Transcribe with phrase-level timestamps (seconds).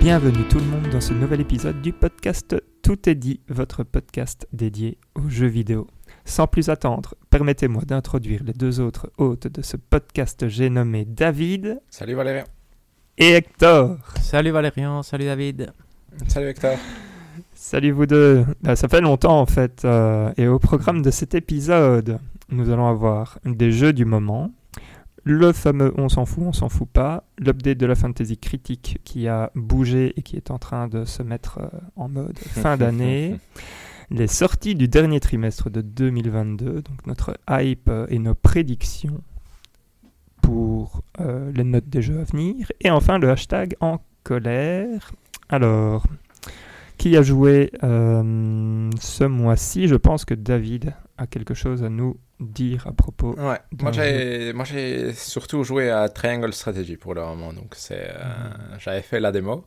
[0.00, 4.46] Bienvenue tout le monde dans ce nouvel épisode du podcast Tout est dit, votre podcast
[4.52, 5.86] dédié aux jeux vidéo.
[6.24, 11.80] Sans plus attendre, permettez-moi d'introduire les deux autres hôtes de ce podcast, j'ai nommé David
[11.90, 12.44] Salut Valérien.
[13.18, 13.98] et Hector.
[14.20, 15.72] Salut Valérian, salut David.
[16.28, 16.76] Salut Hector.
[17.54, 18.44] Salut vous deux.
[18.62, 19.82] Bah, ça fait longtemps en fait.
[19.84, 22.18] euh, et au programme de cet épisode,
[22.50, 24.50] nous allons avoir des jeux du moment,
[25.24, 29.28] le fameux on s'en fout, on s'en fout pas, l'update de la fantasy critique qui
[29.28, 33.38] a bougé et qui est en train de se mettre euh, en mode fin d'année,
[34.10, 39.20] les sorties du dernier trimestre de 2022, donc notre hype euh, et nos prédictions
[40.42, 45.12] pour euh, les notes des jeux à venir, et enfin le hashtag en colère.
[45.48, 46.06] Alors,
[47.00, 49.88] qui a joué euh, ce mois-ci?
[49.88, 53.34] Je pense que David a quelque chose à nous dire à propos.
[53.38, 57.52] Ouais, moi j'ai, moi j'ai surtout joué à Triangle Strategy pour le moment.
[57.52, 59.64] Donc c'est, euh, j'avais fait la démo,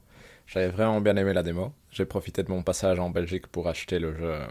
[0.48, 1.72] j'avais vraiment bien aimé la démo.
[1.92, 4.48] J'ai profité de mon passage en Belgique pour acheter le jeu euh,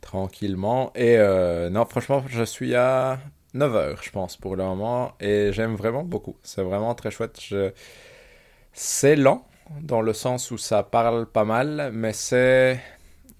[0.00, 0.92] tranquillement.
[0.94, 3.18] Et euh, non, franchement, je suis à
[3.52, 5.12] 9 heures, je pense, pour le moment.
[5.20, 6.36] Et j'aime vraiment beaucoup.
[6.42, 7.38] C'est vraiment très chouette.
[7.38, 7.72] Je...
[8.72, 9.46] C'est lent,
[9.82, 12.80] dans le sens où ça parle pas mal, mais c'est.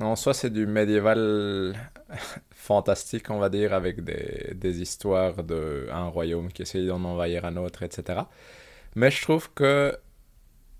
[0.01, 1.75] En soi, c'est du médiéval
[2.55, 7.45] fantastique, on va dire, avec des, des histoires de un royaume qui essaye d'en envahir
[7.45, 8.21] un autre, etc.
[8.95, 9.97] Mais je trouve que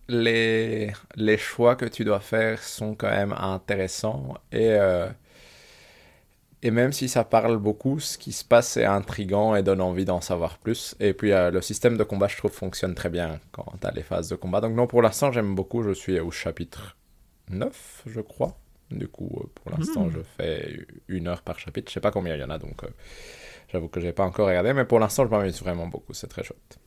[0.09, 5.09] les, les choix que tu dois faire sont quand même intéressants et, euh,
[6.63, 10.05] et même si ça parle beaucoup, ce qui se passe est intriguant et donne envie
[10.05, 10.95] d'en savoir plus.
[11.01, 13.91] Et puis euh, le système de combat, je trouve, fonctionne très bien quand tu as
[13.91, 14.61] les phases de combat.
[14.61, 15.83] Donc non, pour l'instant, j'aime beaucoup.
[15.83, 16.97] Je suis au chapitre
[17.51, 18.57] 9, je crois.
[18.99, 20.13] Du coup, euh, pour l'instant, Hmm.
[20.13, 21.89] je fais une heure par chapitre.
[21.91, 22.89] Je sais pas combien il y en a, donc euh,
[23.73, 24.73] j'avoue que j'ai pas encore regardé.
[24.73, 26.13] Mais pour l'instant, je m'amuse vraiment beaucoup.
[26.15, 26.79] C'est très chouette.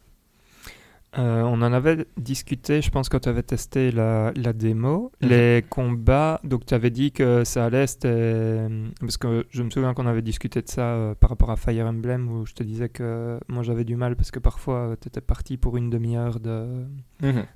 [1.17, 5.11] Euh, on en avait discuté, je pense, quand tu avais testé la, la démo.
[5.21, 5.29] Mhm.
[5.29, 8.67] Les combats, donc tu avais dit que ça allait, c'était.
[8.99, 11.85] Parce que je me souviens qu'on avait discuté de ça euh, par rapport à Fire
[11.85, 15.21] Emblem, où je te disais que moi j'avais du mal parce que parfois tu étais
[15.21, 16.85] parti pour une demi-heure de,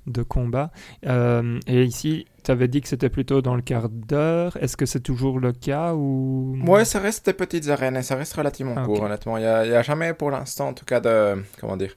[0.06, 0.70] de combat.
[1.06, 4.56] Euh, et ici, tu avais dit que c'était plutôt dans le quart d'heure.
[4.60, 8.16] Est-ce que c'est toujours le cas ou Ouais, ça reste des petites arènes et ça
[8.16, 9.36] reste relativement Ah, court, honnêtement.
[9.36, 11.42] Il n'y a, il y a jamais pour l'instant, en tout cas, de.
[11.60, 11.94] Comment dire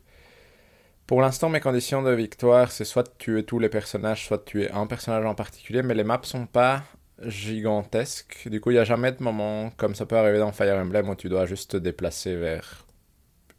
[1.13, 4.45] Pour l'instant, mes conditions de victoire, c'est soit de tuer tous les personnages, soit de
[4.45, 6.81] tuer un personnage en particulier, mais les maps sont pas
[7.23, 8.47] gigantesques.
[8.49, 11.07] Du coup, il n'y a jamais de moment, comme ça peut arriver dans Fire Emblem,
[11.07, 12.87] où tu dois juste te déplacer vers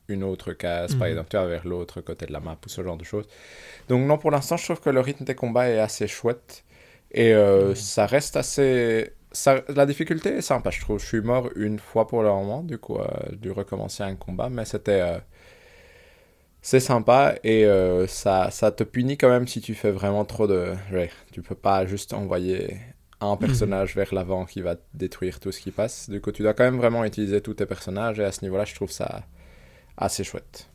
[0.09, 1.13] une autre case, par Mhm.
[1.13, 3.27] exemple, tu vois, vers l'autre côté de la map ou ce genre de choses.
[3.89, 6.65] Donc, non, pour l'instant, je trouve que le rythme des combats est assez chouette.
[7.13, 7.77] Et euh, Mhm.
[7.77, 9.13] ça reste assez.
[9.33, 11.01] Ça, la difficulté est sympa, je trouve.
[11.01, 14.49] Je suis mort une fois pour le moment, du coup, euh, dû recommencer un combat,
[14.51, 15.01] mais c'était.
[15.03, 15.19] euh,
[16.65, 20.47] c'est sympa et euh, ça, ça te punit quand même si tu fais vraiment trop
[20.49, 20.75] de.
[20.93, 22.79] Ouais, tu peux pas juste envoyer
[23.21, 26.11] un personnage vers l'avant qui va détruire tout ce qui passe.
[26.11, 28.65] Du coup, tu dois quand même vraiment utiliser tous tes personnages et à ce niveau-là,
[28.65, 29.25] je trouve ça
[29.99, 30.71] assez chouette.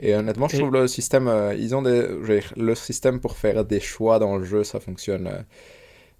[0.00, 3.36] Et honnêtement, je Et- trouve le système, euh, ils ont des, dire, le système pour
[3.36, 5.26] faire des choix dans le jeu, ça fonctionne.
[5.28, 5.42] euh,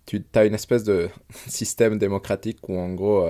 [0.06, 1.10] tu as une espèce de
[1.48, 3.26] système démocratique où en gros,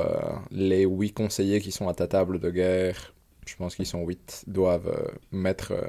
[0.53, 3.14] les huit conseillers qui sont à ta table de guerre,
[3.47, 5.82] je pense qu'ils sont huit, doivent euh, mettre euh,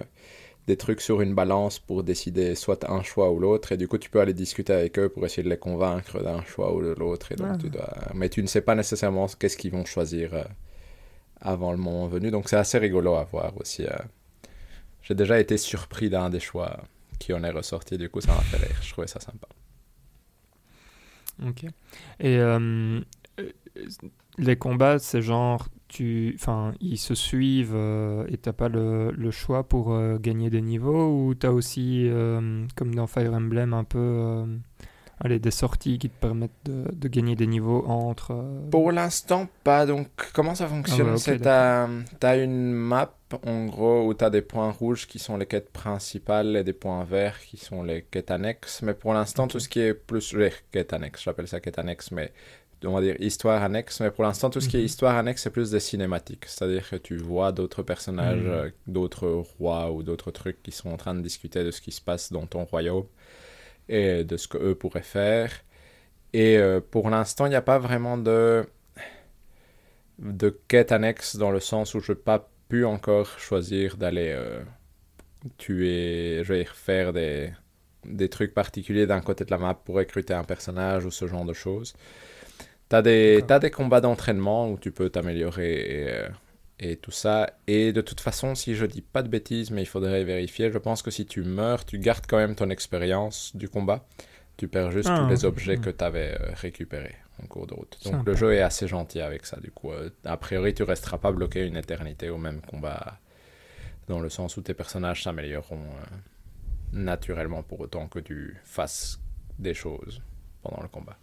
[0.67, 3.71] des trucs sur une balance pour décider soit un choix ou l'autre.
[3.71, 6.43] Et du coup, tu peux aller discuter avec eux pour essayer de les convaincre d'un
[6.43, 7.31] choix ou de l'autre.
[7.31, 7.57] Et donc, Ah.
[7.59, 7.93] tu dois...
[8.15, 10.43] Mais tu ne sais pas nécessairement qu'est-ce qu'ils vont choisir euh,
[11.41, 12.31] avant le moment venu.
[12.31, 13.83] Donc, c'est assez rigolo à voir aussi.
[13.85, 13.95] euh.
[15.03, 16.79] J'ai déjà été surpris d'un des choix
[17.19, 17.97] qui en est ressorti.
[17.99, 18.75] Du coup, ça m'a fait rire.
[18.81, 19.47] Je trouvais ça sympa.
[21.45, 21.65] Ok.
[22.19, 22.39] Et
[24.37, 29.31] les combats, c'est genre, tu, enfin, ils se suivent euh, et t'as pas le, le
[29.31, 33.83] choix pour euh, gagner des niveaux ou t'as aussi, euh, comme dans Fire Emblem, un
[33.83, 34.45] peu, euh,
[35.19, 38.43] allez, des sorties qui te permettent de, de gagner des niveaux entre.
[38.71, 39.85] Pour l'instant, pas.
[39.85, 41.01] Donc, comment ça fonctionne?
[41.07, 41.87] Ah ouais, ok, C'est t'as
[42.19, 43.13] t'as une map,
[43.45, 47.03] en gros, où t'as des points rouges qui sont les quêtes principales et des points
[47.03, 48.81] verts qui sont les quêtes annexes.
[48.81, 50.33] Mais pour l'instant, tout ce qui est plus...
[50.33, 52.33] Les quêtes annexes, j'appelle ça quête annexe, mais
[52.85, 53.99] on va dire histoire annexe.
[54.01, 54.85] Mais pour l'instant, tout ce qui est Mhm.
[54.85, 56.45] histoire annexe, c'est plus des cinématiques.
[56.47, 58.47] C'est-à-dire que tu vois d'autres personnages, Mhm.
[58.47, 59.27] euh, d'autres
[59.59, 62.31] rois ou d'autres trucs qui sont en train de discuter de ce qui se passe
[62.31, 63.05] dans ton royaume
[63.89, 65.51] et de ce qu'eux pourraient faire.
[66.33, 68.65] Et euh, pour l'instant, il n'y a pas vraiment de
[70.19, 74.61] de quête annexe dans le sens où je n'ai pas pu encore choisir d'aller euh,
[75.57, 77.51] tuer, je vais dire, faire des,
[78.05, 81.45] des trucs particuliers d'un côté de la map pour recruter un personnage ou ce genre
[81.45, 81.95] de choses.
[82.89, 83.47] T'as des, D'accord.
[83.47, 85.73] t'as des combats d'entraînement où tu peux t'améliorer
[86.03, 86.29] et, euh,
[86.79, 87.49] et tout ça.
[87.67, 90.77] Et de toute façon, si je dis pas de bêtises, mais il faudrait vérifier, je
[90.77, 94.05] pense que si tu meurs, tu gardes quand même ton expérience du combat.
[94.57, 95.19] Tu perds juste Ah.
[95.23, 97.97] tous les objets que tu avais récupérés en cours de route.
[98.05, 98.31] Donc Sympa.
[98.31, 99.59] le jeu est assez gentil avec ça.
[99.59, 103.19] Du coup, euh, a priori, tu resteras pas bloqué une éternité au même combat,
[104.07, 106.15] dans le sens où tes personnages s'amélioreront euh,
[106.93, 109.19] naturellement pour autant que tu fasses
[109.59, 110.21] des choses
[110.61, 111.17] pendant le combat.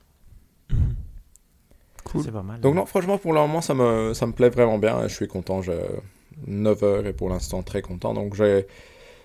[2.04, 2.24] Cool.
[2.24, 2.60] C'est pas mal.
[2.60, 5.06] Donc non, franchement, pour le moment, ça me, ça me plaît vraiment bien.
[5.08, 5.62] Je suis content.
[5.62, 5.72] Je...
[6.46, 8.14] 9 heures et pour l'instant très content.
[8.14, 8.66] Donc j'ai...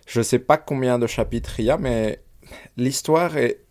[0.05, 2.21] je sais pas combien de chapitres il y a, mais
[2.75, 3.61] l'histoire est...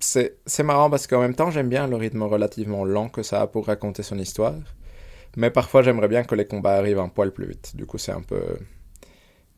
[0.00, 3.40] C'est, c'est marrant parce qu'en même temps, j'aime bien le rythme relativement lent que ça
[3.40, 4.54] a pour raconter son histoire.
[5.36, 7.76] Mais parfois, j'aimerais bien que les combats arrivent un poil plus vite.
[7.76, 8.42] Du coup, c'est un peu...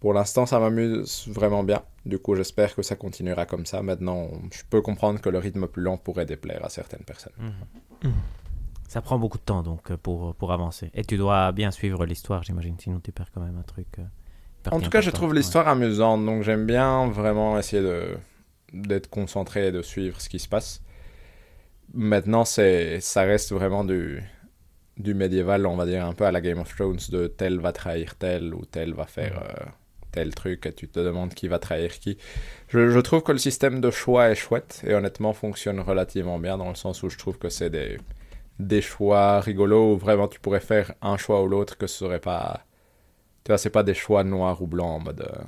[0.01, 1.83] Pour l'instant, ça m'amuse vraiment bien.
[2.07, 3.83] Du coup, j'espère que ça continuera comme ça.
[3.83, 7.33] Maintenant, je peux comprendre que le rythme plus lent pourrait déplaire à certaines personnes.
[8.05, 8.13] Mhm.
[8.89, 10.91] Ça prend beaucoup de temps donc euh, pour, pour avancer.
[10.95, 13.87] Et tu dois bien suivre l'histoire, j'imagine, sinon tu perds quand même un truc.
[13.99, 14.03] euh,
[14.71, 15.37] En tout cas, je trouve ouais.
[15.37, 18.17] l'histoire amusante, donc j'aime bien vraiment essayer de
[18.73, 20.83] d'être concentré et de suivre ce qui se passe.
[21.95, 24.23] Maintenant, c'est ça reste vraiment du
[24.99, 27.73] du médiéval, on va dire un peu à la Game of Thrones, de tel va
[27.73, 29.65] trahir tel ou tel va faire euh,
[30.13, 32.19] tel truc et tu te demandes qui va trahir qui.
[32.69, 36.59] Je, je trouve que le système de choix est chouette et honnêtement fonctionne relativement bien
[36.59, 37.99] dans le sens où je trouve que c'est des
[38.59, 42.21] des choix rigolos où vraiment tu pourrais faire un choix ou l'autre que ce serait
[42.21, 42.65] pas
[43.45, 45.43] tu vois, c'est pas des choix noirs ou blancs en mode euh,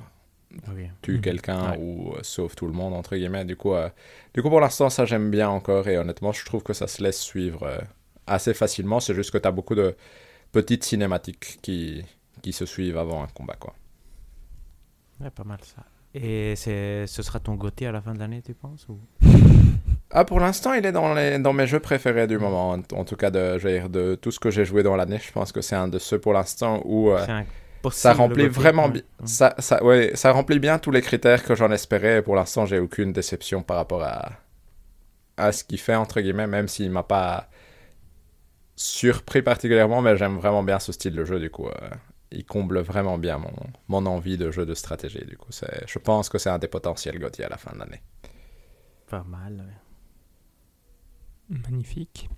[1.01, 1.21] tue Mhm.
[1.21, 1.77] quelqu'un Ouais.
[1.77, 3.45] ou euh, sauve tout le monde, entre guillemets.
[3.45, 3.89] Du coup, euh,
[4.33, 7.01] du coup pour l'instant, ça j'aime bien encore et honnêtement, je trouve que ça se
[7.03, 7.81] laisse suivre
[8.27, 8.99] assez facilement.
[8.99, 9.95] C'est juste que tu as beaucoup de
[10.51, 12.03] petites cinématiques qui,
[12.41, 13.55] qui se suivent avant un combat.
[13.59, 13.75] Quoi.
[15.19, 15.85] Ouais, pas mal ça.
[16.13, 18.99] Et ce sera ton goûter à la fin de l'année, tu penses ou...
[20.13, 22.71] Ah, pour l'instant, il est dans, les, dans mes jeux préférés du moment.
[22.71, 25.31] En, en tout cas, de, dire, de tout ce que j'ai joué dans l'année, je
[25.31, 27.11] pense que c'est un de ceux pour l'instant où.
[27.11, 27.27] euh,
[27.89, 29.03] ça remplit vraiment bien.
[29.25, 32.19] Ça, ça, ouais, ça remplit bien tous les critères que j'en espérais.
[32.19, 34.31] Et pour l'instant, j'ai aucune déception par rapport à,
[35.37, 37.49] à ce qu'il fait, entre guillemets, même s'il m'a pas
[38.75, 41.39] surpris particulièrement, mais j'aime vraiment bien ce style de jeu.
[41.39, 41.89] Du coup, euh,
[42.31, 43.53] il comble vraiment bien mon,
[43.87, 45.25] mon envie de jeu de stratégie.
[45.25, 48.01] Du coup, je pense que c'est un des potentiels Gauthier à la fin de l'année.
[49.07, 49.53] Pas mal.
[49.59, 49.80] ouais.
[51.51, 52.29] Magnifique.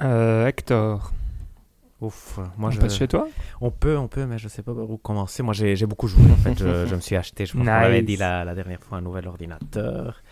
[0.00, 1.12] Euh, Hector,
[2.00, 2.80] Ouf, moi on je...
[2.80, 3.28] passe chez toi?
[3.60, 5.42] On peut, on peut, mais je sais pas par où commencer.
[5.42, 6.24] Moi, j'ai beaucoup joué.
[6.30, 8.06] En fait, je, je me suis acheté, je pense qu'on l'avait Nice.
[8.06, 10.22] dit la, la dernière fois, un nouvel ordinateur.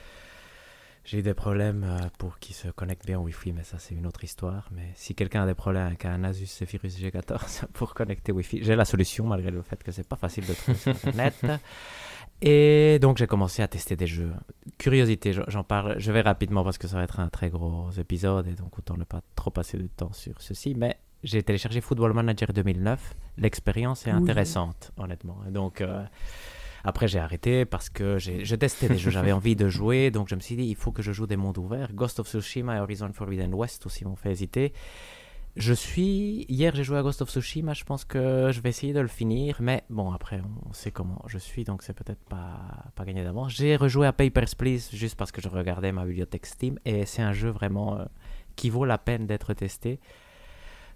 [1.04, 3.94] J'ai eu des problèmes euh, pour qu'il se connecte bien au Wi-Fi, mais ça, c'est
[3.94, 4.68] une autre histoire.
[4.72, 8.76] Mais si quelqu'un a des problèmes avec un Asus Zephyrus G14 pour connecter Wi-Fi, j'ai
[8.76, 11.34] la solution, malgré le fait que c'est pas facile de trouver sur Internet.
[12.40, 14.32] Et donc, j'ai commencé à tester des jeux.
[14.78, 18.46] Curiosité, j'en- parle, je vais rapidement parce que ça va être un très gros épisode
[18.46, 20.74] et donc autant ne pas trop passer de temps sur ceci.
[20.76, 23.14] Mais j'ai téléchargé Football Manager 2009.
[23.38, 24.18] L'expérience est Oui.
[24.22, 25.38] intéressante, honnêtement.
[25.48, 26.04] Et donc, euh,
[26.84, 30.12] après, j'ai arrêté parce que j'ai- je testais des jeux, j'avais envie de jouer.
[30.12, 31.92] Donc, je me suis dit, il faut que je joue des mondes ouverts.
[31.92, 34.72] Ghost of Tsushima et Horizon Forbidden West aussi m'ont fait hésiter.
[35.58, 36.46] Je suis.
[36.48, 37.74] Hier, j'ai joué à Ghost of Tsushima.
[37.74, 39.56] Je pense que je vais essayer de le finir.
[39.58, 41.64] Mais bon, après, on sait comment je suis.
[41.64, 43.52] Donc, c'est peut-être pas, pas gagné d'avance.
[43.52, 46.78] J'ai rejoué à Papers, Please juste parce que je regardais ma bibliothèque Steam.
[46.84, 48.04] Et c'est un jeu vraiment euh,
[48.54, 49.98] qui vaut la peine d'être testé.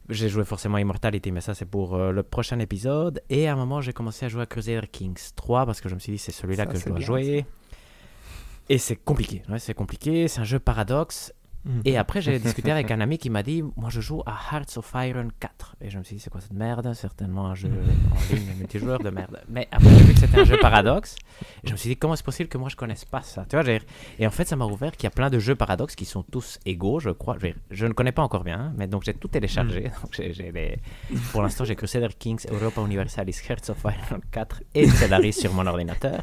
[0.09, 3.21] J'ai joué forcément Immortality, mais ça, c'est pour euh, le prochain épisode.
[3.31, 5.95] Et à un moment, j'ai commencé à jouer à Crusader Kings 3 parce que je
[5.97, 7.47] me suis dit, c'est celui-là que je dois bien, jouer.
[8.69, 9.42] Et c'est compliqué.
[9.49, 10.28] Ouais, c'est compliqué.
[10.28, 11.33] C'est un jeu paradoxe.
[11.64, 11.83] Mhm.
[11.85, 14.76] Et après, j'ai discuté avec un ami qui m'a dit Moi, je joue à Hearts
[14.78, 15.76] of Iron 4.
[15.81, 16.92] Et je me suis dit C'est quoi cette merde?
[16.95, 19.40] Certainement un jeu en ligne multijoueur de merde.
[19.49, 21.14] Mais après, j'ai vu que c'était un jeu paradoxe.
[21.62, 23.47] Et je me suis dit Comment c'est possible que moi, je connaisse pas ça?
[23.49, 23.64] Tu vois,
[24.19, 26.23] Et en fait, ça m'a ouvert qu'il y a plein de jeux paradoxes qui sont
[26.25, 27.37] tous égaux, je crois.
[27.40, 29.83] Je, je ne connais pas encore bien, hein, mais donc j'ai tout téléchargé.
[30.02, 30.78] Donc, j'ai- j'ai les-
[31.31, 35.66] Pour l'instant, j'ai Crusader Kings, Europa Universalis, Hearts of Iron 4 et Stellaris sur mon
[35.66, 36.23] ordinateur.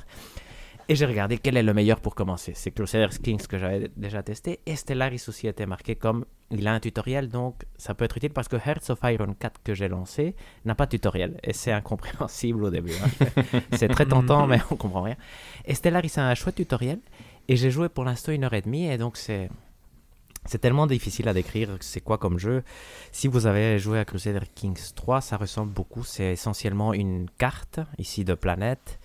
[0.92, 2.54] Et j'ai regardé quel est le meilleur pour commencer.
[2.56, 4.60] C'est Crusader Kings que j'avais déjà testé.
[4.66, 8.32] Et Stellaris aussi était marqué comme il a un tutoriel, donc ça peut être utile
[8.32, 11.40] parce que Hearts of Iron 4 que j'ai lancé n'a pas de tutoriel.
[11.44, 12.94] Et c'est incompréhensible au début.
[13.04, 13.60] hein.
[13.74, 15.16] c'est très tentant, mais on comprend rien.
[15.66, 17.00] Et Stellaris a un chouette tutoriel.
[17.48, 18.90] Et j'ai joué pour l'instant une heure et demie.
[18.90, 19.48] Et donc c'est.
[20.46, 22.64] C'est tellement difficile à décrire c'est quoi comme jeu.
[23.12, 26.04] Si vous avez joué à Crusader Kings 3, ça ressemble beaucoup.
[26.04, 29.00] C'est essentiellement une carte, ici de planète,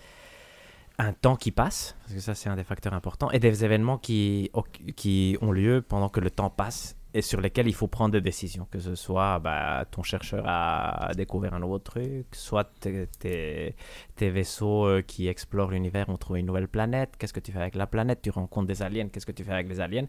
[0.99, 3.99] un temps qui passe, parce que ça c'est un des facteurs importants, et des événements
[3.99, 4.51] qui,
[4.97, 8.21] qui ont lieu pendant que le temps passe et sur lesquels il faut prendre des
[8.21, 13.77] décisions, que ce soit bah, ton chercheur a découvert un nouveau truc, soit tes,
[14.21, 17.77] vaisseaux euh, qui explorent l'univers ont trouvé une nouvelle planète, qu'est-ce que tu fais avec
[17.77, 20.07] la planète, tu rencontres des aliens, qu'est-ce que tu fais avec les aliens,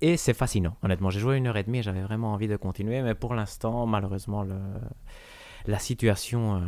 [0.00, 1.10] et c'est fascinant, honnêtement.
[1.10, 4.44] J'ai joué une heure et demie j'avais vraiment envie de continuer, mais pour l'instant, malheureusement,
[4.44, 4.54] le...
[5.66, 6.60] la situation euh,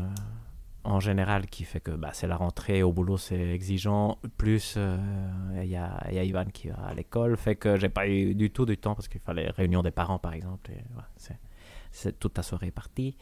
[0.86, 4.18] en général qui fait que bah, c'est la rentrée au boulot, c'est exigeant.
[4.38, 4.96] Plus euh,
[5.62, 8.34] il y, a, y a Ivan qui va à l'école, fait que j'ai pas eu
[8.34, 10.70] du tout du temps parce qu'il fallait réunion des parents par exemple.
[11.16, 13.16] C'est, toute ta soirée partie.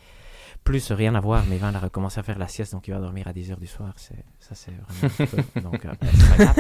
[0.65, 3.01] Plus rien à voir, mais Ivan a recommencé à faire la sieste, donc il va
[3.01, 3.93] dormir à 10h du soir.
[3.97, 5.95] C'est, ça, c'est vraiment donc, euh.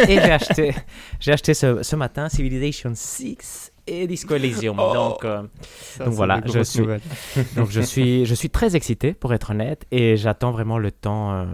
[0.08, 0.75] Et j'ai acheté,
[1.20, 4.79] j'ai acheté ce, ce matin Civilization 6 et Disco Elysium.
[4.79, 4.93] Oh.
[4.95, 6.85] Donc, euh, Ça, Donc voilà, je suis-
[7.57, 11.33] donc je suis, je suis très excité pour être honnête et j'attends vraiment le temps
[11.33, 11.45] euh,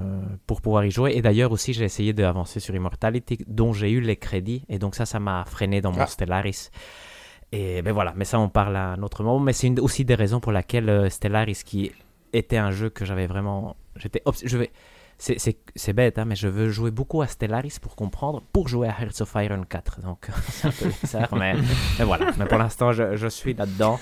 [0.47, 1.13] pour pouvoir y jouer.
[1.17, 4.95] Et d'ailleurs aussi j'ai essayé d'avancer sur Immortality dont j'ai eu les crédits et donc
[4.95, 6.07] ça ça m'a freiné dans mon Ah.
[6.07, 6.71] Stellaris.
[7.53, 9.41] Et ben voilà, mais ça on parle à un autre moment.
[9.41, 11.91] Mais c'est une- aussi des raisons pour lesquelles euh, Stellaris qui
[12.33, 14.71] était un jeu que j'avais vraiment, j'étais, obs- je vais,
[15.23, 18.97] c'est, bête hein, mais je veux jouer beaucoup à Stellaris pour comprendre, pour jouer à
[19.03, 20.01] Hearts of Iron 4.
[20.01, 21.55] Donc c'est un peu bizarre, mais,
[21.99, 22.33] mais voilà.
[22.39, 24.01] Mais pour l'instant je, je suis là-dedans.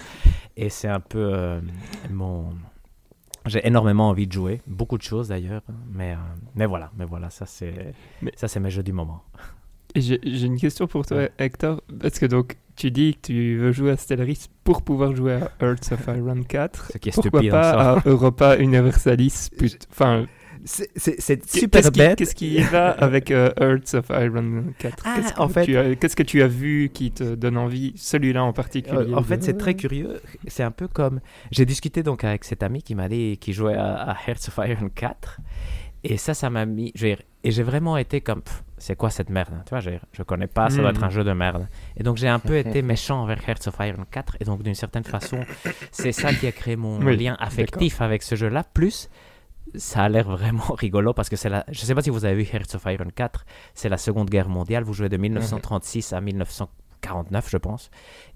[0.56, 1.60] Et c'est un peu euh,
[2.10, 2.50] mon.
[3.46, 6.16] J'ai énormément envie de jouer, beaucoup de choses d'ailleurs, mais, euh,
[6.54, 9.22] mais voilà, mais voilà, ça c'est Mais- ça c'est mes jeux du moment.
[9.96, 11.32] J'ai une question pour toi, Ouais.
[11.38, 11.80] Hector.
[12.00, 15.50] Parce que donc, tu dis que tu veux jouer à Stellaris pour pouvoir jouer à
[15.64, 16.90] Hearts of Iron 4.
[16.92, 19.48] Ce qui est Pourquoi stupide en pas à Europa Universalis
[19.90, 20.26] Enfin,
[20.68, 25.40] C'est qu'est-ce qui, qu'est-ce qui va avec euh, Hearts of Iron 4 Ah, Qu'est-ce que
[25.40, 27.94] en fait- tu as- Qu'est-ce que tu as vu qui te donne envie?
[27.96, 30.20] Celui-là en particulier Euh, en fait, c'est très curieux.
[30.46, 31.20] C'est un peu comme.
[31.50, 34.58] J'ai discuté donc avec cet ami qui m'a dit qui jouait à, à Hearts of
[34.68, 35.40] Iron 4.
[36.04, 36.92] Et ça, ça m'a mis.
[36.94, 38.42] je veux dire, Et j'ai vraiment été comme.
[38.76, 41.10] C'est quoi cette merde hein, Tu vois, je, je connais pas, ça doit être un
[41.10, 41.66] jeu de merde.
[41.96, 44.36] Et donc, j'ai un peu été méchant envers Hearts of Iron 4.
[44.40, 45.40] Et donc, d'une certaine façon,
[45.90, 48.62] c'est ça qui a créé mon Oui, lien affectif avec ce jeu-là.
[48.62, 49.08] Plus,
[49.74, 51.64] ça a l'air vraiment rigolo parce que c'est la.
[51.68, 53.46] Je sais pas si vous avez vu Hearts of Iron 4.
[53.74, 54.84] C'est la Seconde Guerre mondiale.
[54.84, 57.90] Vous jouez de 1936 à 1949, je pense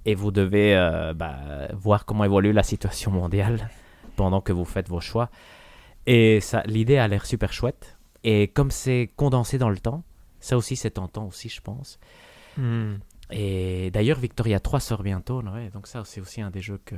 [0.05, 3.71] et vous devez euh, bah, voir comment évolue la situation mondiale
[4.17, 5.31] pendant que vous faites vos choix.
[6.07, 7.97] Et ça, l'idée a l'air super chouette.
[8.25, 10.03] Et comme c'est condensé dans le temps,
[10.41, 11.99] ça aussi c'est tentant aussi, je pense.
[12.57, 12.95] Hmm.
[13.31, 16.97] Et d'ailleurs, Victoria 3 sort bientôt, ouais, donc ça c'est aussi un des jeux que...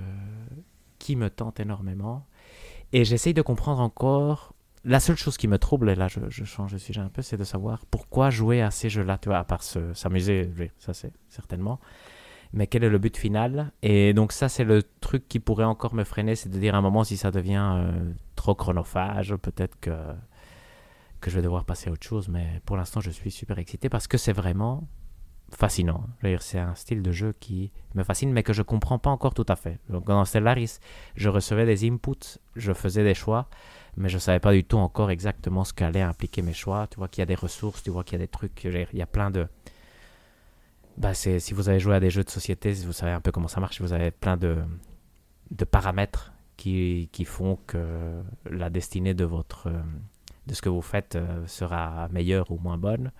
[0.99, 2.26] qui me tente énormément.
[2.95, 4.55] Et j'essaye de comprendre encore.
[4.85, 7.37] La seule chose qui me trouble, et là je, change de sujet un peu, c'est
[7.37, 10.49] de savoir pourquoi jouer à ces jeux-là, tu vois, à part se- s'amuser,
[10.79, 11.81] ça c'est certainement.
[12.53, 13.73] Mais quel est le but final?
[13.83, 16.79] Et donc ça c'est le truc qui pourrait encore me freiner, c'est de dire à
[16.79, 19.97] un moment si ça devient euh, trop chronophage, peut-être que,
[21.21, 22.29] que je vais devoir passer à autre chose.
[22.29, 24.87] Mais pour l'instant je suis super excité parce que c'est vraiment
[25.55, 26.05] fascinant.
[26.41, 29.47] C'est un style de jeu qui me fascine, mais que je comprends pas encore tout
[29.49, 29.79] à fait.
[29.89, 30.79] Donc, dans Stellaris,
[31.17, 33.49] je recevais des inputs, je faisais des choix,
[33.97, 36.87] mais je savais pas du tout encore exactement ce qu'allaient impliquer mes choix.
[36.91, 38.99] Tu vois qu'il y a des ressources, tu vois qu'il y a des trucs, il
[38.99, 39.47] y a plein de...
[40.97, 43.49] Bah, si vous avez joué à des jeux de société, vous savez un peu comment
[43.49, 44.59] ça marche, vous avez plein de,
[45.51, 49.73] de paramètres qui, qui font que la destinée de, votre,
[50.47, 53.11] de ce que vous faites euh, sera meilleure ou moins bonne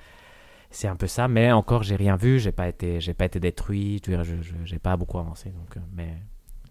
[0.75, 3.41] c'est un peu ça mais encore j'ai rien vu j'ai pas été j'ai pas été
[3.41, 6.17] détruit tu vois, je je- j'ai pas beaucoup avancé donc euh, mais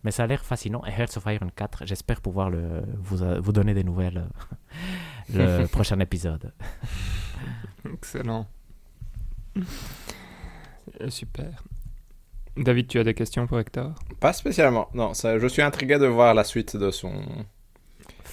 [0.03, 3.39] mais ça a l'air fascinant et Hearts of Iron 4 j'espère pouvoir le vous euh,
[3.39, 4.27] vous donner des nouvelles
[5.35, 6.51] euh, le prochain épisode
[7.93, 8.47] Excellent.
[11.09, 11.63] Super.
[12.55, 13.93] David, tu as des questions pour Hector?
[14.19, 14.87] Pas spécialement.
[14.93, 17.11] Non, ça, je suis intrigué de voir la suite de son.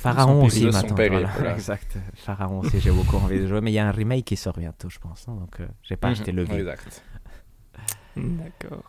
[0.02, 1.54] Pharaon aussi maintenant voilà, voilà.
[1.54, 4.36] exact Pharaon aussi j'ai beaucoup envie de jouer mais il y a un remake qui
[4.36, 7.02] sort bientôt je pense hein, donc euh, j'ai pas acheté le Mhm, vieux Exact.
[8.16, 8.84] D'accord.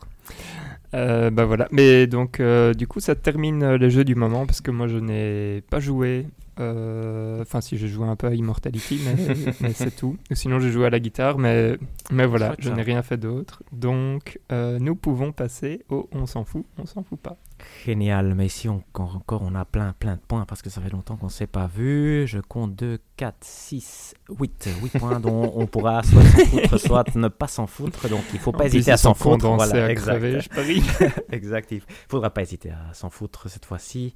[0.93, 1.67] Euh, bah voilà.
[1.71, 4.87] Mais donc, euh, du coup, ça termine euh, les jeux du moment parce que moi,
[4.87, 6.27] je n'ai pas joué.
[6.59, 10.17] euh, Enfin, si j'ai joué un peu à Immortality, mais, mais c'est tout.
[10.31, 11.77] Sinon, j'ai joué à la guitare, mais,
[12.11, 13.63] mais voilà, je n'ai rien fait d'autre.
[13.71, 17.37] Donc, euh, nous pouvons passer au on s'en fout, on s'en fout pas.
[17.85, 20.89] Génial, mais ici on, encore, on a plein plein de points parce que ça fait
[20.89, 22.25] longtemps qu'on ne s'est pas vu.
[22.27, 24.69] Je compte 2, 4, 6, 8.
[24.83, 28.07] 8 points dont on pourra soit s'en foutre, soit ne pas s'en foutre.
[28.09, 29.47] Donc il ne faut pas En plus, hésiter à s'en foutre.
[29.47, 30.11] Voilà, à exact.
[30.11, 30.83] crever, je parie.
[31.31, 31.71] exact.
[31.71, 34.13] Il ne faudra pas hésiter à s'en foutre cette fois-ci.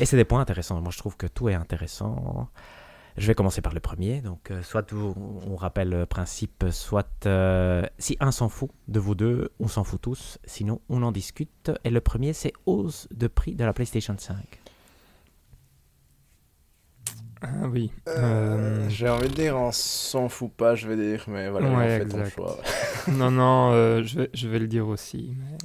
[0.00, 0.80] Et c'est des points intéressants.
[0.80, 2.48] Moi je trouve que tout est intéressant.
[3.18, 4.20] Je vais commencer par le premier.
[4.22, 5.14] Donc, euh, soit vous-
[5.46, 9.84] on rappelle le principe, soit euh, si un s'en fout de vous deux, on s'en
[9.84, 10.38] fout tous.
[10.44, 11.70] Sinon, on en discute.
[11.84, 14.36] Et le premier, c'est hausse de prix de la PlayStation 5.
[17.42, 17.90] Ah oui.
[18.08, 21.68] Euh, Euh, J'ai envie de dire, on s'en fout pas, je vais dire, mais voilà,
[21.70, 22.58] Ouais, on fait ton choix.
[23.08, 25.34] non, non, euh, je, vais, je vais le dire aussi.
[25.36, 25.58] Mais,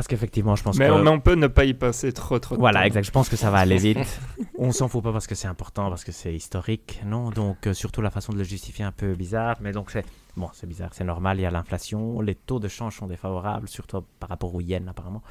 [0.00, 0.92] Parce qu'effectivement, je pense mais que...
[0.92, 2.86] on, mais on peut ne pas y passer trop, trop de Voilà, temps.
[2.86, 3.04] exact.
[3.04, 4.18] Je pense que ça va aller vite.
[4.56, 7.28] On s'en fout pas parce que c'est important, parce que c'est historique, non?
[7.28, 9.58] Donc, euh, surtout la façon de le justifier un peu bizarre.
[9.60, 10.06] Mais donc, c'est
[10.38, 11.38] bon, c'est bizarre, c'est normal.
[11.38, 14.88] Il y a l'inflation, les taux de change sont défavorables, surtout par rapport au yen,
[14.88, 15.22] apparemment.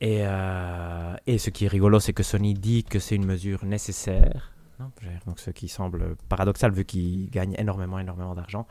[0.00, 3.64] Et, euh, et ce qui est rigolo, c'est que Sony dit que c'est une mesure
[3.64, 4.52] nécessaire.
[4.78, 4.92] Non,
[5.26, 8.68] donc ce qui semble paradoxal vu qu'ils gagnent énormément, énormément d'argent.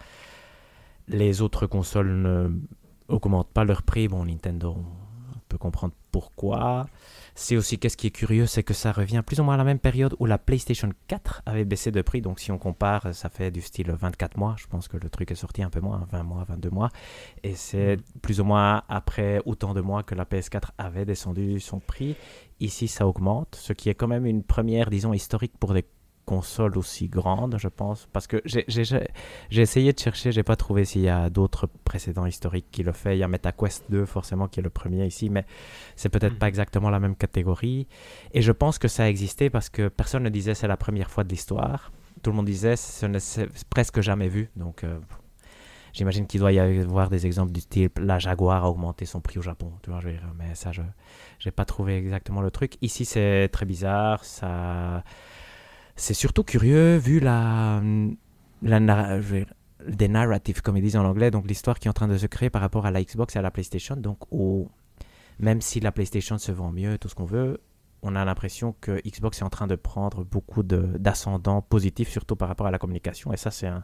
[1.10, 2.50] Les autres consoles ne
[3.10, 4.08] augmentent pas leur prix.
[4.08, 4.78] Bon, Nintendo,
[5.50, 6.86] peut comprendre pourquoi.
[7.36, 9.63] C'est aussi, qu'est-ce qui est curieux, c'est que ça revient plus ou moins à la
[9.63, 12.22] même période où la PlayStation 4 avait baissé de prix.
[12.22, 14.56] Donc si on compare, ça fait du style 24 mois.
[14.58, 16.89] Je pense que le truc est sorti un peu moins, 20 mois, 22 mois.
[17.44, 21.79] Et c'est plus ou moins après autant de mois que la PS4 avait descendu son
[21.79, 22.15] prix.
[22.60, 25.86] Ici, ça augmente, ce qui est quand même une première, disons, historique pour des
[26.34, 28.08] consoles aussi grandes, je pense.
[28.14, 28.66] Parce que j'ai-
[29.52, 33.16] essayé de chercher, j'ai pas trouvé s'il y a d'autres précédents historiques qui le fait.
[33.16, 35.46] Il y a MetaQuest 2, forcément, qui est le premier ici, mais
[35.96, 36.44] c'est peut-être Mm.
[36.44, 37.88] pas exactement la même catégorie.
[38.36, 41.10] Et je pense que ça a existé parce que personne ne disait c'est la première
[41.10, 41.92] fois de l'histoire.
[42.22, 44.50] Tout le monde disait ce n'est c'est presque jamais vu.
[44.56, 45.00] Donc euh,
[45.94, 49.40] j'imagine qu'il doit y avoir des exemples du style la Jaguar a augmenté son prix
[49.40, 49.72] au Japon.
[49.82, 50.84] Tu vois, je veux dire, mais ça, je
[51.40, 52.76] j'ai pas trouvé exactement le truc.
[52.82, 54.24] Ici, c'est très bizarre.
[54.26, 55.04] Ça,
[56.00, 57.82] c'est surtout curieux vu la,
[58.62, 62.25] des narratives, comme ils disent en anglais, donc l'histoire qui est en train de se
[62.25, 63.96] créer par rapport à la Xbox et à la PlayStation.
[63.96, 64.20] Donc,
[65.39, 67.62] même si la PlayStation se vend mieux, tout ce qu'on veut,
[68.01, 72.38] on a l'impression que Xbox est en train de prendre beaucoup de- d'ascendant positif, surtout
[72.38, 73.34] par rapport à la communication.
[73.34, 73.84] Et ça, c'est un,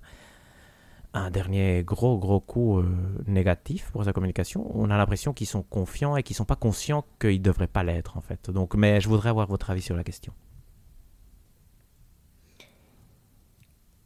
[1.31, 2.85] dernier gros, gros coup euh,
[3.25, 4.69] négatif pour sa communication.
[4.73, 7.83] On a l'impression qu'ils sont confiants et qu'ils sont pas conscients qu'ils ne devraient pas
[7.83, 8.49] l'être, en fait.
[8.49, 10.33] Donc, mais je voudrais avoir votre avis sur la question.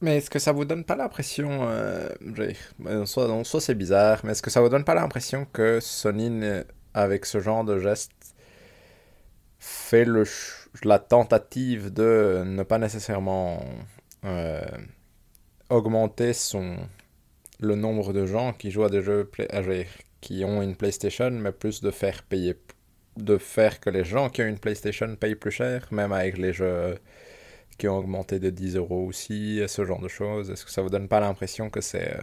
[0.01, 2.55] Mais est-ce que ça vous donne pas l'impression, euh, j'ai-
[2.87, 5.79] en soi, en soi, c'est bizarre, mais est-ce que ça vous donne pas l'impression que
[5.81, 6.41] Sony,
[6.93, 8.11] avec ce genre de geste,
[9.59, 10.23] fait le
[10.83, 13.63] la tentative de ne pas nécessairement
[14.25, 14.61] euh,
[15.69, 16.77] augmenter son
[17.61, 19.29] le nombre de gens qui jouent à des jeux
[20.21, 22.55] qui ont une PlayStation, mais plus de faire payer,
[23.17, 26.53] de faire que les gens qui ont une PlayStation payent plus cher, même avec les
[26.53, 26.97] jeux
[27.77, 30.49] qui ont augmenté de 10 euros aussi, ce genre de choses.
[30.51, 32.13] Est-ce que ça vous donne pas l'impression que c'est...
[32.13, 32.21] euh,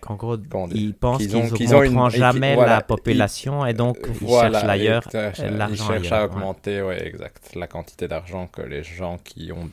[0.00, 0.36] Qu'en gros,
[0.72, 5.06] ils pensent Qu'ils n'augmenteront qui- jamais voilà, la population et donc ils voilà, cherchent l'ailleurs.
[5.06, 6.36] exact, euh, Ils l'argent cherchent à ailleurs, ouais.
[6.36, 9.70] augmenter, ouais, exact, la quantité d'argent que les gens qui, ont,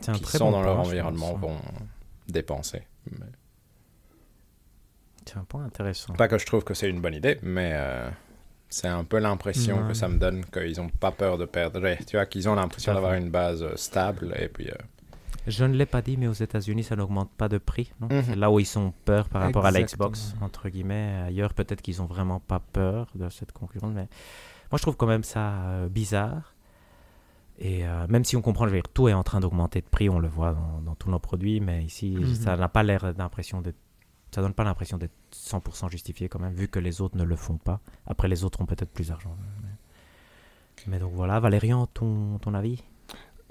[0.00, 1.56] qui très sont bon dans leur point, environnement vont
[2.28, 2.82] dépenser.
[3.12, 3.26] Mais-
[5.26, 6.12] C'est un point intéressant.
[6.14, 8.08] Pas que je trouve que c'est une bonne idée, mais euh,
[8.72, 9.88] c'est un peu l'impression Ouais.
[9.88, 11.80] que ça me donne qu'ils n'ont pas peur de perdre.
[12.06, 14.68] Tu vois, qu'ils ont l'impression d'avoir une base euh, stable et puis...
[14.68, 14.74] euh,
[15.46, 17.92] Je ne l'ai pas dit, mais aux États-Unis, ça n'augmente pas de prix.
[18.00, 18.22] Mhm.
[18.26, 19.82] C'est là où ils sont peur par rapport à la.
[19.82, 21.22] Xbox, entre guillemets.
[21.26, 23.92] Ailleurs, peut-être qu'ils ont vraiment pas peur de cette concurrence.
[23.94, 24.08] Mais
[24.70, 26.54] moi, je trouve quand même ça euh, bizarre.
[27.58, 29.86] Et euh, même si on comprend, je veux dire, tout est en train d'augmenter de
[29.86, 32.34] prix, on le voit dans, dans tous nos produits, mais ici, Mhm.
[32.34, 33.76] ça n'a pas l'air d'impression d'être.
[34.34, 37.36] Ça donne pas l'impression d'être 100% justifié quand même, vu que les autres ne le
[37.36, 37.80] font pas.
[38.06, 39.36] Après, les autres ont peut-être plus d'argent.
[39.62, 39.68] Mais...
[40.86, 42.82] mais donc voilà, Valérian, ton, ton avis?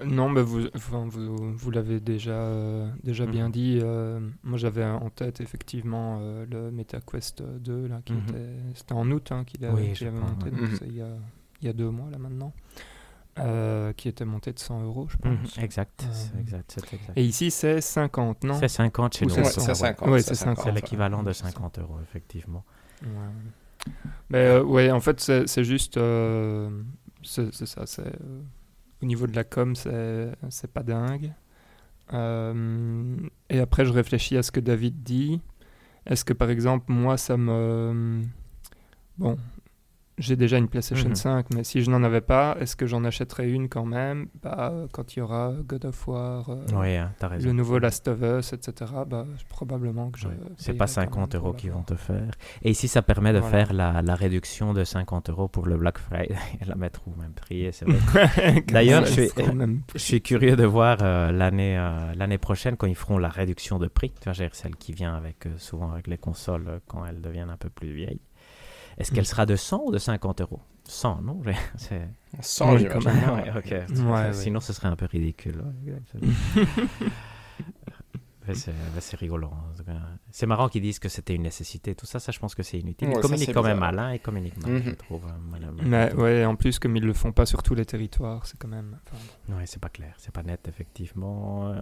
[0.04, 3.52] Non, mais vous, enfin, vous, vous l'avez déjà, euh, déjà bien Mhm.
[3.52, 3.78] dit.
[3.80, 8.22] euh, moi, j'avais en tête effectivement euh, le MetaQuest 2, là, qui Mhm.
[8.28, 11.00] était, c'était en août hein, qu'il a- Oui, je avait monté, donc c'est il y
[11.02, 11.14] a,
[11.60, 12.52] il y a deux mois là maintenant,
[13.38, 15.58] euh, qui était monté de 100 euros, je Mhm, pense.
[15.58, 16.78] Exact, Euh, exact.
[17.16, 19.34] Et ici, c'est 50, non C'est 50 chez Ou nous.
[19.34, 19.74] c'est ouais, cent, c'est ouais.
[19.74, 20.08] 50.
[20.08, 20.74] Ouais, c'est c'est 50, C'est ouais.
[20.74, 21.50] l'équivalent de c'est ça.
[21.50, 22.64] 50 euros, effectivement.
[23.02, 23.08] Ouais.
[24.30, 25.96] Mais euh, ouais, en fait, c'est juste.
[25.96, 26.70] euh,
[27.22, 27.86] c'est ça.
[27.86, 28.42] c'est euh,
[29.02, 31.32] au niveau de la com, c'est pas dingue.
[32.12, 33.16] Euh,
[33.48, 35.40] et après, je réfléchis à ce que David dit.
[36.06, 38.22] Est-ce que par exemple, moi, ça me.
[39.18, 39.38] Bon,
[40.22, 41.14] j'ai déjà une PlayStation Mhm.
[41.14, 44.28] 5, mais si je n'en avais pas, est-ce que j'en achèterais une quand même?
[44.42, 48.20] Bah, Quand il y aura God of War, euh, Oui, hein, le nouveau Last of
[48.22, 50.28] Us, etc., bah, probablement que je.
[50.56, 52.30] C'est pas quand même 50 euros qu'ils vont te faire.
[52.62, 53.64] Et ici, ça permet de Voilà.
[53.66, 57.20] faire la, la réduction de 50 euros pour le Black Friday et la mettre au
[57.20, 57.64] même prix.
[57.64, 58.62] et c'est vrai.
[58.68, 59.30] D'ailleurs, je suis-
[59.94, 63.88] Je curieux de voir euh, l'année euh, l'année prochaine quand ils feront la réduction de
[63.88, 64.12] prix.
[64.20, 67.70] Tu vois, celle qui vient avec, souvent avec les consoles quand elles deviennent un peu
[67.70, 68.20] plus vieilles.
[69.02, 69.26] Est-ce qu'elle Mm.
[69.26, 70.60] sera de 100 ou de 50 euros?
[70.84, 71.40] 100, non?
[71.44, 72.08] J'ai- c'est-
[72.40, 72.88] Sans, Oui.
[72.88, 72.96] Ouais.
[72.96, 74.32] Ouais, ouais.
[74.32, 75.62] Sinon, ce serait un peu ridicule.
[78.54, 79.50] c'est rigolo.
[80.30, 81.94] C'est marrant qu'ils disent que c'était une nécessité.
[81.94, 83.08] Tout ça, ça, je pense que c'est inutile.
[83.08, 83.92] Ouais, ils communiquent quand même bizarre.
[83.92, 83.98] mal.
[83.98, 84.82] hein, ils communiquent mal, Mhm.
[84.84, 85.24] je trouve.
[85.50, 88.44] mal- mal- Mais ouais, en plus, comme ils le font pas sur tous les territoires,
[88.46, 88.98] c'est quand même.
[89.06, 91.68] enfin, Ouais, c'est pas clair, c'est pas net, effectivement.
[91.68, 91.80] Euh,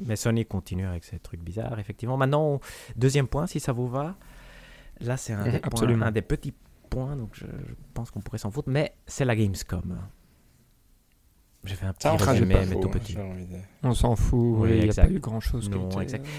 [0.00, 2.16] Mais Sony continue avec ces trucs bizarres, effectivement.
[2.16, 2.58] Maintenant,
[2.96, 4.16] deuxième point, si ça vous va.
[5.00, 5.44] Là, c'est un,
[6.02, 6.54] un des petits
[6.90, 9.98] points, donc je, je pense qu'on pourrait s'en foutre, mais c'est la Gamescom.
[11.64, 13.16] J'ai fait un petit résumé, mais tout petit.
[13.82, 15.70] On s'en fout, Oui, oui, il n'y a pas eu grand-chose.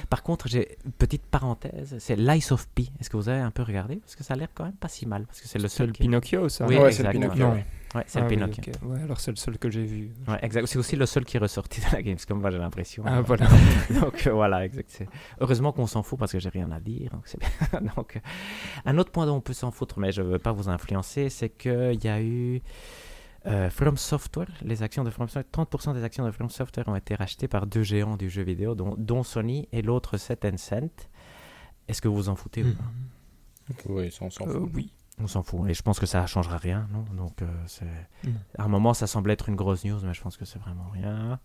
[0.09, 2.87] Par contre, j'ai une petite parenthèse, c'est Lies of P.
[2.99, 3.97] Est-ce que vous avez un peu regardé?
[3.97, 5.25] Parce que ça a l'air quand même pas si mal.
[5.25, 7.09] Parce que c'est le C'est seul le qui- Pinocchio, ça Oui, ouais, c'est le.
[7.11, 7.47] Pinocchio.
[7.47, 7.65] Ouais.
[7.93, 8.73] Ouais, c'est Ah le oui, Pinocchio.
[8.83, 10.11] Ouais, alors c'est le seul que j'ai vu.
[10.27, 10.65] Ouais, exact.
[10.67, 13.03] C'est aussi le seul qui est ressorti de la Gamescom, moi j'ai l'impression.
[13.05, 13.47] Ah, voilà.
[14.01, 14.89] Donc euh, voilà, exact.
[14.91, 15.07] C'est-
[15.39, 17.11] Heureusement qu'on s'en fout parce que j'ai rien à dire.
[17.11, 17.49] Donc, c'est bien.
[17.95, 18.19] donc, euh,
[18.85, 21.29] un autre point dont on peut s'en foutre, mais je ne veux pas vous influencer,
[21.29, 22.61] c'est qu'il y a eu
[23.47, 26.95] euh, From Software, les actions de From Software, 30% des actions de From Software ont
[26.95, 31.09] été rachetées par deux géants du jeu vidéo, dont, dont Sony et l'autre c'est Tencent.
[31.87, 33.73] Est-ce que vous vous en foutez ou pas?
[33.89, 34.71] Oui, ça, on s'en Euh, fout.
[34.73, 34.93] oui.
[35.21, 35.69] On s'en fout.
[35.69, 37.05] Et je pense que ça ne changera rien, non?
[37.15, 37.45] Donc, euh.
[38.25, 38.31] Non.
[38.57, 40.89] À un moment, ça semblait être une grosse news, mais je pense que c'est vraiment
[40.91, 41.39] rien.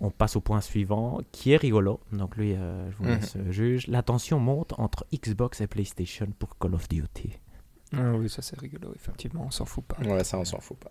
[0.00, 2.00] On passe au point suivant, qui est rigolo.
[2.12, 3.10] Donc lui, euh, je vous Mhm.
[3.10, 3.86] laisse juge.
[3.86, 7.32] La tension monte entre Xbox et PlayStation pour Call of Duty.
[7.96, 9.96] Ah oui, ça c'est rigolo, effectivement, on s'en fout pas.
[10.06, 10.90] Ouais, ça, on s'en fout pas.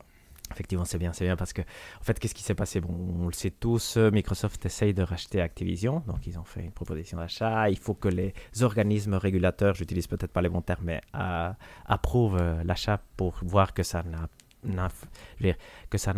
[0.52, 2.80] Effectivement, c'est bien, c'est bien parce que, en fait, qu'est-ce qui s'est passé?
[2.80, 6.72] Bon, on le sait tous, Microsoft essaye de racheter Activision, donc ils ont fait une
[6.72, 7.70] proposition d'achat.
[7.70, 11.52] Il faut que les organismes régulateurs, j'utilise peut-être pas les bons termes, mais euh,
[11.86, 14.30] approuvent euh, l'achat pour voir que ça n'a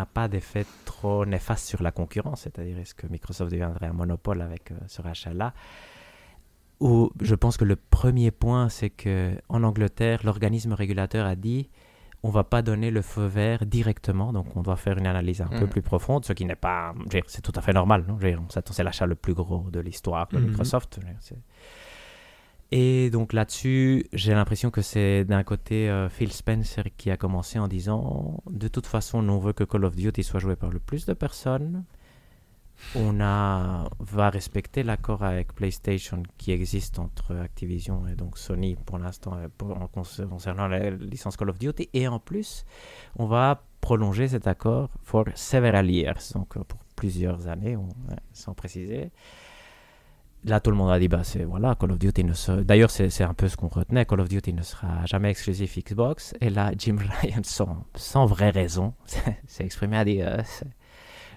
[0.06, 4.72] pas d'effet trop néfaste sur la concurrence, c'est-à-dire est-ce que Microsoft deviendrait un monopole avec
[4.72, 5.54] euh, ce rachat-là?
[6.80, 11.70] Ou je pense que le premier point, c'est que en Angleterre, l'organisme régulateur a dit
[12.24, 15.48] on va pas donner le feu vert directement, donc on doit faire une analyse un
[15.48, 15.70] peu Mhm.
[15.70, 16.94] plus profonde, ce qui n'est pas,
[17.28, 18.06] c'est tout à fait normal.
[18.08, 18.18] Non
[18.50, 20.48] c'est l'achat le plus gros de l'histoire de Mhm.
[20.48, 21.00] Microsoft.
[22.72, 27.60] Et donc là-dessus, j'ai l'impression que c'est d'un côté euh, Phil Spencer qui a commencé
[27.60, 30.70] en disant de toute façon, nous, on veut que Call of Duty soit joué par
[30.70, 31.86] le plus de personnes.
[32.96, 33.20] On
[34.00, 39.48] va respecter l'accord avec PlayStation qui existe entre Activision et donc Sony pour l'instant euh,
[40.30, 41.90] concernant la licence Call of Duty.
[41.94, 42.66] Et en plus,
[43.18, 44.90] on va prolonger cet accord
[46.58, 47.90] euh, pour plusieurs années, on-
[48.34, 49.12] sans préciser.
[50.44, 52.52] Là, tout le monde a dit, bah, c'est voilà, Call of Duty ne se...
[52.52, 56.36] D'ailleurs, c'est un peu ce qu'on retenait, Call of Duty ne sera jamais exclusif Xbox.
[56.42, 58.94] Et là, Jim Ryan, sans, sans vraie raison,
[59.48, 60.38] s'est exprimé, a dit, euh,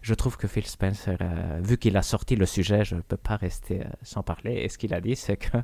[0.02, 3.16] je trouve que Phil Spencer, euh, vu qu'il a sorti le sujet, je ne peux
[3.16, 4.54] pas rester euh, sans parler.
[4.54, 5.58] Et ce qu'il a dit, c'est que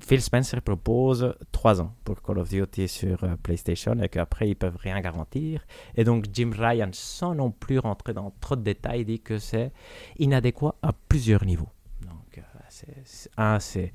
[0.00, 4.56] Phil Spencer propose trois ans pour Call of Duty sur euh, PlayStation et qu'après, ils
[4.56, 5.66] peuvent rien garantir.
[5.94, 9.72] Et donc, Jim Ryan, sans non plus rentrer dans trop de détails, dit que c'est
[10.18, 11.68] inadéquat à plusieurs niveaux.
[12.02, 13.92] Donc, c'est,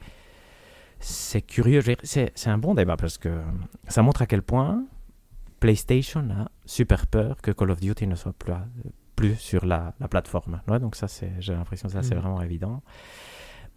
[1.00, 1.82] c'est- curieux.
[2.04, 3.41] C'est, un bon débat parce que
[3.88, 4.86] ça montre à quel point
[5.60, 8.54] PlayStation a super peur que Call of Duty ne soit plus,
[9.15, 10.62] plus sur la, la plateforme.
[10.67, 11.08] Ouais, donc ça,
[11.39, 12.21] j'ai l'impression que ça, c'est Mhm.
[12.21, 12.82] vraiment évident.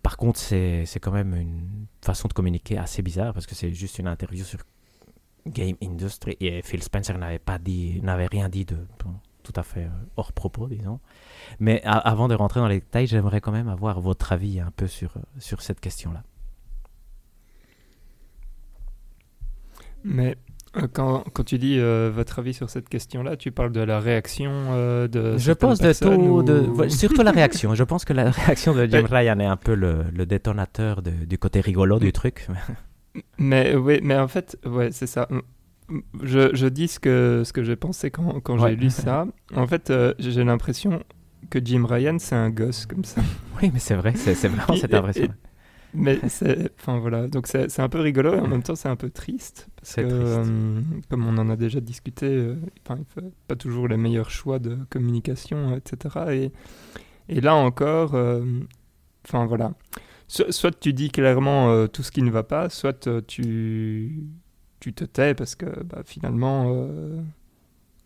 [0.02, 3.98] Par contre, c'est, quand même une façon de communiquer assez bizarre parce que c'est juste
[3.98, 4.60] une interview sur
[5.46, 9.62] Game Industry et Phil Spencer n'avait pas dit, n'avait rien dit de bon, tout à
[9.62, 11.00] fait euh, hors propos, disons.
[11.58, 14.70] Mais a- avant de rentrer dans les détails, j'aimerais quand même avoir votre avis un
[14.70, 16.22] peu sur, euh, sur cette question-là.
[20.04, 20.36] Mais
[20.92, 24.50] quand, quand tu dis euh, votre avis sur cette question-là, tu parles de la réaction
[24.70, 25.36] euh, de.
[25.38, 27.74] Je pense de personnes tout, ou- de, ouais, surtout la réaction.
[27.74, 31.10] Je pense que la réaction de Jim Ryan est un peu le, le détonateur de-
[31.10, 32.46] du côté rigolo du truc.
[33.38, 35.28] Mais oui, mais en fait, ouais, c'est ça.
[36.22, 38.70] Je, je dis ce que, ce que j'ai pensé quand, quand Ouais.
[38.70, 39.26] j'ai lu ça.
[39.54, 41.02] En fait, euh, j'ai l'impression
[41.48, 43.20] que Jim Ryan, c'est un gosse comme ça.
[43.62, 45.28] Oui, mais c'est vrai, c'est vraiment Et- cette et- impression.
[45.94, 48.88] Mais c'est, enfin voilà, donc c'est c'est un peu rigolo et en même temps c'est
[48.88, 50.52] un peu triste parce C'est que triste.
[50.52, 52.56] euh, comme on en a déjà discuté, euh,
[52.90, 56.26] il fait pas toujours les meilleurs choix de communication, etc.
[56.32, 56.52] Et,
[57.28, 58.44] et là encore, euh,
[59.26, 59.74] enfin voilà,
[60.28, 64.24] soit, soit tu dis clairement euh, tout ce qui ne va pas, soit euh, tu
[64.80, 67.20] tu te tais parce que bah, finalement euh,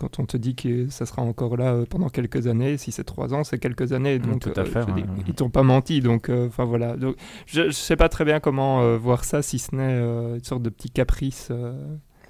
[0.00, 3.04] quand on te dit que ça sera encore là euh, pendant quelques années, si c'est
[3.04, 4.18] trois ans, c'est quelques années.
[4.18, 5.04] Donc, tout à euh, fait, ouais, ouais.
[5.28, 6.00] ils t'ont pas menti.
[6.00, 6.96] Donc, euh, enfin voilà.
[6.96, 10.36] Donc, je, je sais pas très bien comment euh, voir ça, si ce n'est euh,
[10.36, 11.48] une sorte de petit caprice.
[11.50, 11.74] euh.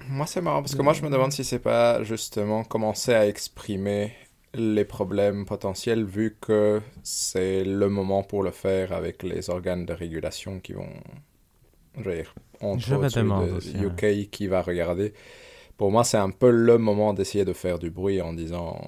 [0.09, 3.25] Moi, c'est marrant parce que moi, je me demande si c'est pas justement commencer à
[3.25, 4.11] exprimer
[4.53, 9.93] les problèmes potentiels vu que c'est le moment pour le faire avec les organes de
[9.93, 10.89] régulation qui vont.
[11.97, 15.13] Je veux dire, entre Je me demande de aussi, UK qui va regarder.
[15.77, 18.79] Pour moi, c'est un peu le moment d'essayer de faire du bruit en disant.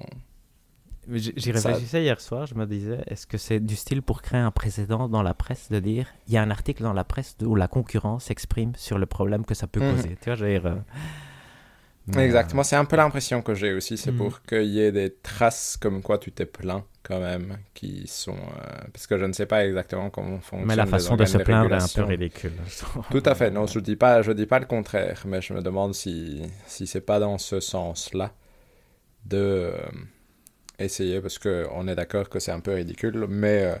[1.10, 4.40] J'y Ça- réfléchissais hier soir, je me disais, est-ce que c'est du style pour créer
[4.40, 7.36] un précédent dans la presse de dire, il y a un article dans la presse
[7.42, 9.96] où la concurrence s'exprime sur le problème que ça peut Mhm.
[9.96, 10.16] causer.
[10.20, 10.74] Tu vois, je veux dire, euh,
[12.06, 13.96] mais, Exactement, c'est un peu l'impression que j'ai aussi.
[13.96, 14.16] C'est Mhm.
[14.18, 18.32] pour qu'il y ait des traces comme quoi tu t'es plaint quand même, qui sont.
[18.36, 20.66] euh, Parce que je ne sais pas exactement comment euh, fonctionne.
[20.66, 22.52] Mais la façon de se plaindre est un peu ridicule.
[23.10, 25.62] Tout à fait, non, je dis pas, je dis pas le contraire, mais je me
[25.62, 28.32] demande si, si c'est pas dans ce sens-là
[29.26, 29.78] de, euh,
[30.78, 33.74] essayer parce qu'on est d'accord que c'est un peu ridicule, mais euh,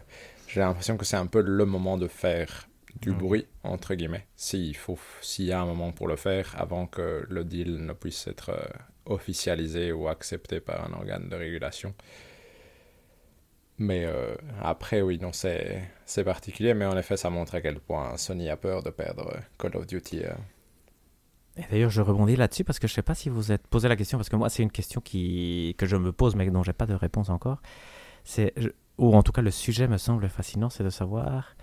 [0.48, 2.68] j'ai l'impression que c'est un peu le moment de faire
[3.00, 6.86] du bruit, entre guillemets, s'il faut, s'il y a un moment pour le faire avant
[6.86, 8.66] que le deal ne puisse être euh,
[9.06, 11.94] officialisé ou accepté par un organe de régulation.
[13.78, 17.80] Mais euh, après, oui, non, c'est c'est particulier, mais en effet, ça montre à quel
[17.80, 20.24] point Sony a peur de perdre euh, Call of Duty.
[20.24, 20.32] euh.
[21.56, 23.88] Et d'ailleurs, je rebondis là-dessus parce que je ne sais pas si vous êtes posé
[23.88, 26.62] la question, parce que moi, c'est une question qui, que je me pose, mais dont
[26.62, 27.60] j'ai pas de réponse encore.
[28.24, 28.54] C'est,
[28.98, 31.56] ou en tout cas, le sujet me semble fascinant, c'est de savoir.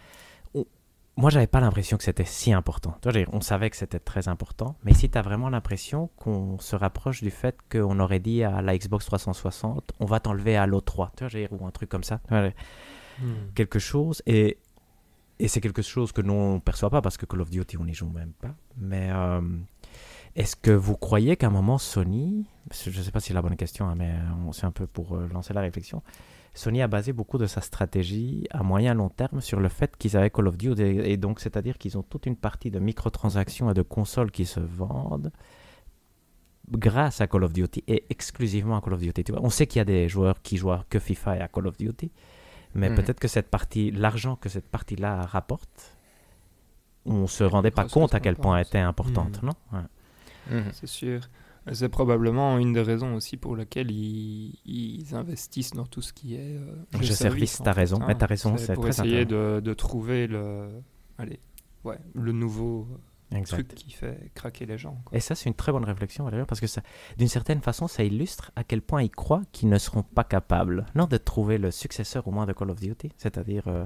[1.18, 2.96] Moi, j'avais pas l'impression que c'était si important.
[3.32, 7.22] On savait que c'était très important, mais ici, tu as vraiment l'impression qu'on se rapproche
[7.22, 11.24] du fait qu'on aurait dit à la Xbox 360, on va t'enlever à l'O3, tu
[11.24, 12.22] vois, je veux dire, ou un truc comme ça.
[13.20, 13.52] Hmm.
[13.54, 14.58] quelque chose et,
[15.38, 17.84] et c'est quelque chose que nous on perçoit pas parce que Call of Duty on
[17.84, 19.42] n'y joue même pas mais euh,
[20.36, 23.58] est-ce que vous croyez qu'à un moment Sony je sais pas si c'est la bonne
[23.58, 24.14] question hein, mais
[24.54, 26.02] c'est un peu pour euh, lancer la réflexion
[26.54, 30.18] Sony a basé beaucoup de sa stratégie à moyen long terme sur le fait qu'ils
[30.18, 33.74] avaient Call of Duty et, donc c'est-à-dire qu'ils ont toute une partie de microtransactions et
[33.74, 35.32] de consoles qui se vendent
[36.70, 39.24] grâce à Call of Duty et exclusivement à Call of Duty.
[39.24, 41.48] Tu vois, on sait qu'il y a des joueurs qui jouent que FIFA et à
[41.48, 42.12] Call of Duty,
[42.76, 42.96] mais Mhm.
[42.98, 45.96] peut-être que cette partie, l'argent que cette partie-là rapporte,
[47.06, 49.50] on se rendait pas compte à quel point elle était importante, Mhm.
[49.50, 49.80] non?
[49.80, 50.64] Ouais.
[50.74, 51.22] C'est sûr.
[51.72, 56.34] C'est probablement une des raisons aussi pour laquelle ils, ils investissent dans tout ce qui
[56.36, 58.16] est euh, Jeu service, t'as raison, hein.
[58.16, 60.70] t'as raison, c'est pour très essayer de, de trouver le,
[61.20, 61.40] allez,
[61.84, 62.88] ouais, le nouveau
[63.32, 63.58] Exact.
[63.58, 65.00] truc qui fait craquer les gens.
[65.06, 65.16] quoi.
[65.16, 66.82] Et ça, c'est une très bonne réflexion, Valérie, parce que ça,
[67.20, 70.88] d'une certaine façon, ça illustre à quel point ils croient qu'ils ne seront pas capables,
[70.96, 73.86] non, de trouver le successeur au moins de Call of Duty, c'est-à-dire euh,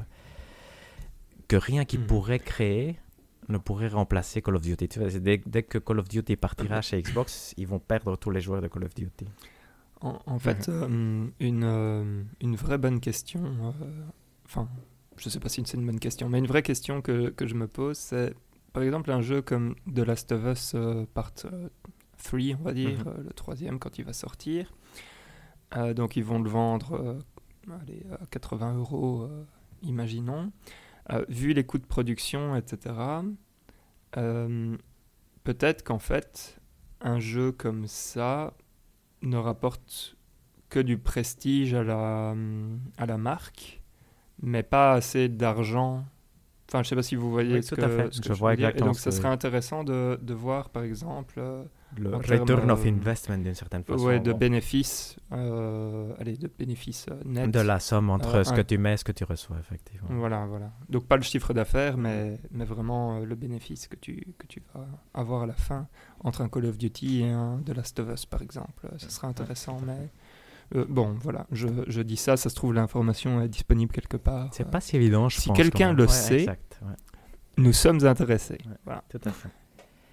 [1.50, 2.08] que rien qu'ils Mhm.
[2.08, 2.98] pourraient créer
[3.50, 4.88] ne pourrait remplacer Call of Duty.
[5.20, 8.62] Dès, dès que Call of Duty partira chez Xbox, ils vont perdre tous les joueurs
[8.62, 9.26] de Call of Duty.
[10.02, 13.42] En, en fait, euh, une, euh, une vraie bonne question,
[13.82, 14.04] euh,
[14.46, 14.68] enfin,
[15.18, 17.56] je sais pas si c'est une bonne question, mais une vraie question que, que je
[17.56, 18.36] me pose, c'est
[18.74, 20.76] par exemple un jeu comme The Last of Us
[21.14, 23.24] Part 3, on va dire, Mhm.
[23.28, 24.74] le troisième quand il va sortir.
[25.96, 27.18] Donc ils vont le vendre
[27.82, 29.28] allez, à 80 euros,
[29.82, 30.52] imaginons.
[31.12, 32.96] Euh, vu les coûts de production, etc.,
[34.18, 34.76] euh,
[35.44, 36.60] peut-être qu'en fait,
[37.02, 38.54] un jeu comme ça
[39.22, 40.18] ne rapporte
[40.70, 42.36] que du prestige à la,
[42.98, 43.82] à la marque,
[44.42, 46.06] mais pas assez d'argent.
[46.70, 48.14] Enfin, je sais pas si vous voyez Oui, ce tout que, à fait.
[48.14, 48.70] ce que Je je vois veux dire.
[48.70, 51.40] Et exactement donc, ce ça serait intéressant de, de voir, par exemple,
[51.98, 54.06] Le return of euh, investment d'une certaine façon.
[54.06, 57.52] ouais, de bon, bénéfices, euh, allez, de bénéfices euh, nets.
[57.52, 59.58] de la somme entre Euh, ce un- que tu mets et ce que tu reçois,
[59.60, 60.08] effectivement.
[60.12, 60.72] Voilà, voilà.
[60.90, 64.62] Donc pas le chiffre d'affaires, mais, mais vraiment euh, le bénéfice que tu, que tu
[64.74, 65.88] vas avoir à la fin
[66.22, 68.88] entre un Call of Duty et un The Last of Us, par exemple.
[68.98, 70.10] Ça sera intéressant, mais...
[70.76, 74.50] euh, bon, voilà, je, je dis ça, ça se trouve, l'information est disponible quelque part.
[74.52, 75.58] C'est Euh, pas si évident, je si pense.
[75.58, 75.98] quelqu'un quand même.
[75.98, 76.94] le Ouais, sait, exact, ouais.
[77.58, 78.58] Nous sommes intéressés.
[78.66, 78.76] Ouais.
[78.84, 79.04] Voilà.
[79.10, 79.50] Tout à fait.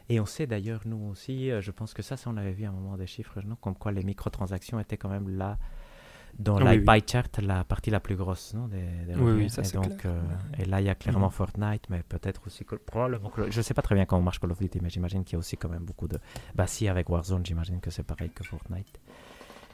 [0.09, 2.65] Et on sait d'ailleurs, nous aussi, euh, je pense que ça, ça on avait vu
[2.65, 5.59] à un moment des chiffres, non comme quoi les microtransactions étaient quand même là,
[6.39, 9.33] dans Ah la oui, pie chart, la partie la plus grosse non, des, des Oui,
[9.33, 10.21] oui, ça, et c'est donc, euh.
[10.59, 11.33] Et là, il y a clairement Mhm.
[11.33, 14.59] Fortnite, mais peut-être aussi, probablement, je ne sais pas très bien comment marche Call of
[14.59, 16.19] Duty, mais j'imagine qu'il y a aussi quand même beaucoup de...
[16.55, 18.99] Bah si, avec Warzone, j'imagine que c'est pareil que Fortnite.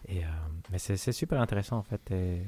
[0.08, 0.28] Et, euh,
[0.70, 2.10] mais c'est c'est super intéressant en fait.
[2.10, 2.42] Et,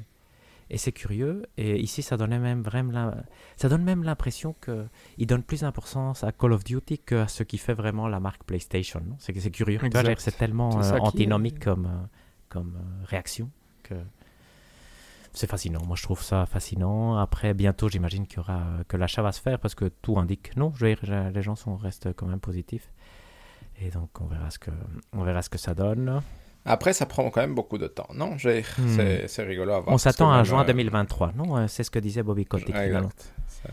[0.70, 1.46] et c'est curieux.
[1.56, 3.12] Et ici, ça donnait même vraiment,
[3.56, 4.86] ça donne même l'impression que
[5.18, 8.44] il donne plus d'importance à Call of Duty qu'à ce qui fait vraiment la marque
[8.44, 9.02] PlayStation.
[9.18, 9.78] C'est c'est curieux.
[10.18, 12.06] C'est tellement euh, est- antinomique comme, euh,
[12.48, 13.50] comme euh, réaction
[13.82, 13.94] que
[15.32, 15.80] c'est fascinant.
[15.86, 17.16] Moi, je trouve ça fascinant.
[17.16, 20.56] Après, bientôt, j'imagine qu'il y aura que l'achat va se faire parce que tout indique
[20.56, 20.72] non.
[20.74, 22.92] Je veux dire, les gens sont restent quand même positifs.
[23.80, 24.70] Et donc, on verra ce que,
[25.12, 26.20] on verra ce que ça donne.
[26.66, 28.08] Après, ça prend quand même beaucoup de temps.
[28.14, 28.38] Non, Hmm.
[28.38, 29.94] c'est rigolo à voir.
[29.94, 31.56] On s'attend à juin euh, 2023, non?
[31.56, 32.74] Euh, C'est ce que disait Bobby Kotick.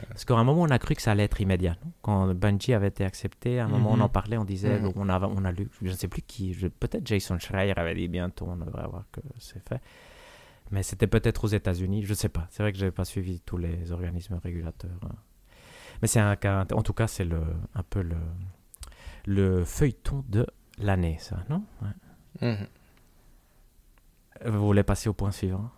[0.10, 1.76] Parce qu'à un moment, on a cru que ça allait être immédiat.
[1.84, 1.92] non?
[2.02, 4.02] Quand Bungie avait été accepté, à un moment, on Mhm.
[4.04, 4.92] en parlait, on disait, Mhm.
[4.96, 8.08] on, a, on a lu, je ne sais plus qui, peut-être Jason Schreier avait dit
[8.08, 9.80] bientôt, on devrait avoir que c'est fait.
[10.72, 12.48] Mais c'était peut-être aux États-Unis, je ne sais pas.
[12.50, 14.92] C'est vrai que je n'avais pas suivi tous les organismes régulateurs.
[15.04, 15.16] hein.
[16.02, 17.42] Mais c'est un cas, en tout cas, c'est le,
[17.74, 18.18] un peu le,
[19.26, 20.46] le feuilleton de
[20.80, 21.64] l'année, ça, non?
[21.82, 21.88] Ouais.
[22.42, 22.68] Mhm.
[24.46, 25.70] Vous voulez passer au point suivant?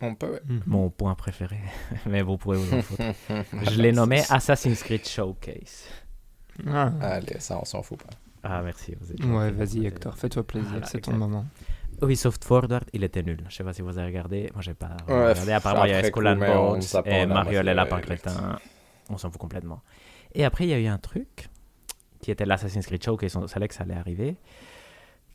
[0.00, 0.42] On peut, ouais.
[0.46, 0.62] Mhm.
[0.66, 1.58] Mon point préféré,
[2.06, 3.02] mais vous pourrez vous en foutre.
[3.70, 5.84] Je l'ai nommé Assassin's Creed Showcase.
[6.66, 6.92] Ah.
[7.00, 8.10] Allez, ça, on s'en fout pas.
[8.42, 8.96] Ah, merci.
[9.00, 11.44] Vous êtes Ouais, vas-y Hector, fais-toi plaisir, Voilà, c'est ton moment.
[12.00, 13.44] Ubisoft Forward, il était nul.
[13.48, 14.48] Je sais pas si vous avez regardé.
[14.54, 15.52] Moi, j'ai pas Ouais, regardé.
[15.52, 18.58] Apparemment, il y mais on Bones et Mario lapins ouais, crétins.
[19.10, 19.82] On s'en fout complètement.
[20.34, 21.48] Et après, il y a eu un truc
[22.20, 24.36] qui était l'Assassin's Creed Show, qui savait que ça allait arriver,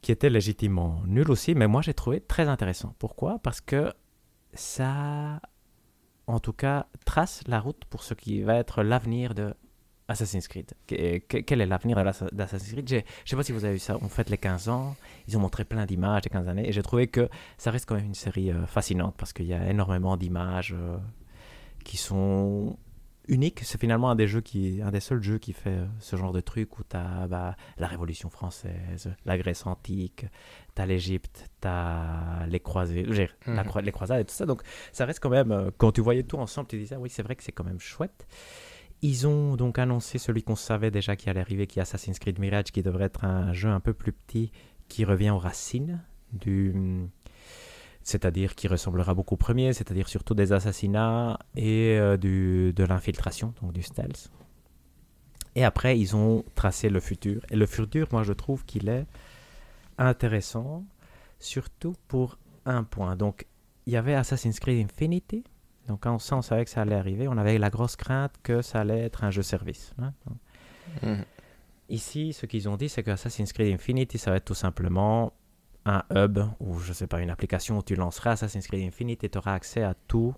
[0.04, 2.94] qui était légitimement nul aussi, mais moi j'ai trouvé très intéressant.
[3.00, 3.40] Pourquoi?
[3.40, 3.92] Parce que
[4.54, 5.42] ça,
[6.28, 9.56] en tout cas, trace la route pour ce qui va être l'avenir de
[10.10, 10.74] Assassin's Creed.
[10.86, 12.90] Quel est l'avenir d'Assassin's Creed?
[12.90, 13.98] Je ne sais pas si vous avez vu ça.
[14.02, 14.96] On fête les 15 ans.
[15.28, 16.68] Ils ont montré plein d'images des 15 années.
[16.68, 19.54] Et j'ai trouvé que ça reste quand même une série euh, fascinante parce qu'il y
[19.54, 20.98] a énormément d'images euh,
[21.86, 22.78] qui sont
[23.28, 23.62] uniques.
[23.64, 26.32] C'est finalement un des, jeux qui, un des seuls jeux qui fait euh, ce genre
[26.32, 30.26] de truc où tu as bah, la Révolution française, la Grèce antique,
[30.76, 33.64] tu as l'Égypte, tu as les croisés, mhm.
[33.82, 34.46] les croisades et tout ça.
[34.46, 37.36] Donc ça reste quand même, quand tu voyais tout ensemble, tu disais, oui, c'est vrai
[37.36, 38.28] que c'est quand même chouette.
[39.02, 42.40] Ils ont donc annoncé celui qu'on savait déjà qui allait arriver, qui est Assassin's Creed
[42.40, 44.52] Mirage, qui devrait être un jeu un peu plus petit,
[44.88, 46.74] qui revient aux racines du,
[48.04, 53.54] c'est-à-dire qui ressemblera beaucoup au premier, c'est-à-dire surtout des assassinats et euh, du, de l'infiltration,
[53.62, 54.32] donc du stealth.
[55.56, 57.42] Et après, ils ont tracé le futur.
[57.50, 59.06] Et le futur, moi, je trouve qu'il est
[59.98, 60.84] intéressant,
[61.40, 63.16] surtout pour un point.
[63.16, 63.46] Donc,
[63.86, 65.44] il y avait Assassin's Creed Infinity,
[65.88, 68.82] donc quand on, savait que ça allait arriver, on avait la grosse crainte que ça
[68.82, 69.94] allait être un jeu service.
[70.00, 70.14] Hein.
[71.02, 71.26] Mhm.
[71.90, 75.34] Ici, ce qu'ils ont dit, c'est que Assassin's Creed Infinity, ça va être tout simplement
[75.86, 79.30] un hub ou je sais pas, une application où tu lanceras Assassin's Creed Infinity et
[79.30, 80.34] tu auras accès à tout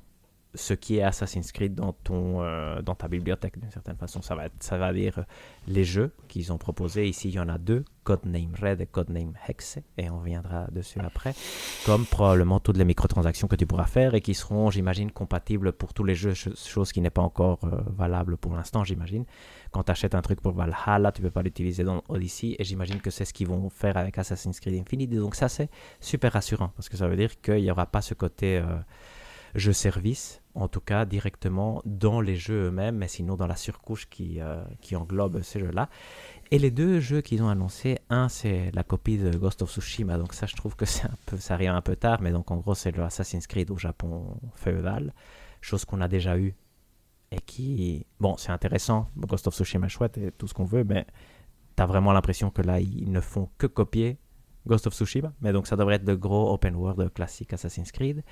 [0.55, 4.21] ce qui est Assassin's Creed dans, ton, euh, dans ta bibliothèque d'une certaine façon.
[4.21, 5.23] Ça va, ça va dire euh,
[5.67, 7.07] les jeux qu'ils ont proposés.
[7.07, 10.99] Ici, il y en a deux, Codename Red et Codename Hexe, et on reviendra dessus
[10.99, 11.33] après,
[11.85, 15.93] comme probablement toutes les microtransactions que tu pourras faire et qui seront, j'imagine, compatibles pour
[15.93, 19.25] tous les jeux, chose qui n'est pas encore euh, valable pour l'instant, j'imagine.
[19.71, 22.63] Quand tu achètes un truc pour Valhalla, tu ne peux pas l'utiliser dans Odyssey, et
[22.63, 25.17] j'imagine que c'est ce qu'ils vont faire avec Assassin's Creed Infinity.
[25.17, 28.13] Donc ça, c'est super rassurant, parce que ça veut dire qu'il n'y aura pas ce
[28.13, 28.63] côté
[29.55, 34.09] jeu service, en tout cas directement dans les jeux eux-mêmes, mais sinon dans la surcouche
[34.09, 35.89] qui, euh, qui englobe ces jeux-là.
[36.51, 40.17] Et les deux jeux qu'ils ont annoncés, un c'est la copie de Ghost of Tsushima,
[40.17, 42.51] donc ça je trouve que c'est un peu, ça arrive un peu tard, mais donc
[42.51, 45.13] en gros c'est le Assassin's Creed au Japon féodal,
[45.61, 46.53] chose qu'on a déjà eu
[47.31, 51.07] et qui, bon c'est intéressant, Ghost of Tsushima chouette et tout ce qu'on veut, mais
[51.75, 54.17] t'as vraiment l'impression que là ils ne font que copier
[54.67, 58.23] Ghost of Tsushima, mais donc ça devrait être le gros open world classique Assassin's Creed.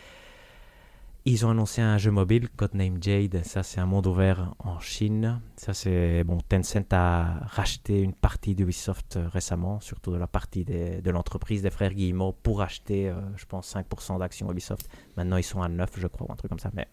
[1.26, 3.46] Ils ont annoncé un jeu mobile, Codename Jade.
[3.46, 5.40] Ça, c'est un monde ouvert en Chine.
[5.56, 6.40] Ça, c'est bon.
[6.50, 11.70] Tencent a racheté une partie d'Ubisoft euh, récemment, surtout de la partie de l'entreprise des
[11.70, 14.90] frères Guillemot, pour acheter, euh, je pense, 5% d'actions Ubisoft.
[15.16, 16.72] Maintenant, ils sont à 9, je crois, ou un truc comme ça.
[16.74, 16.90] Mais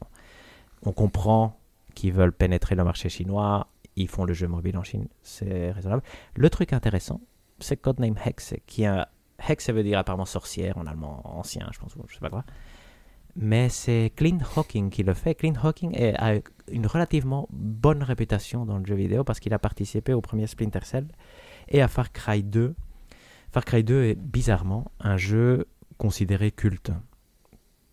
[0.84, 1.58] on comprend
[1.96, 3.66] qu'ils veulent pénétrer le marché chinois.
[3.96, 5.08] Ils font le jeu mobile en Chine.
[5.24, 6.04] C'est raisonnable.
[6.36, 7.20] Le truc intéressant,
[7.58, 8.84] c'est Codename Hex, qui
[9.48, 12.44] Hex, ça veut dire apparemment sorcière en allemand ancien, je pense, je sais pas quoi
[13.40, 15.34] mais c'est Clint Hawking qui le fait.
[15.34, 16.34] Clint Hawking a
[16.70, 20.80] une relativement bonne réputation dans le jeu vidéo parce qu'il a participé au premier Splinter
[20.82, 21.08] Cell
[21.68, 22.74] et à Far Cry 2.
[23.50, 26.92] Far Cry 2 est bizarrement un jeu considéré culte.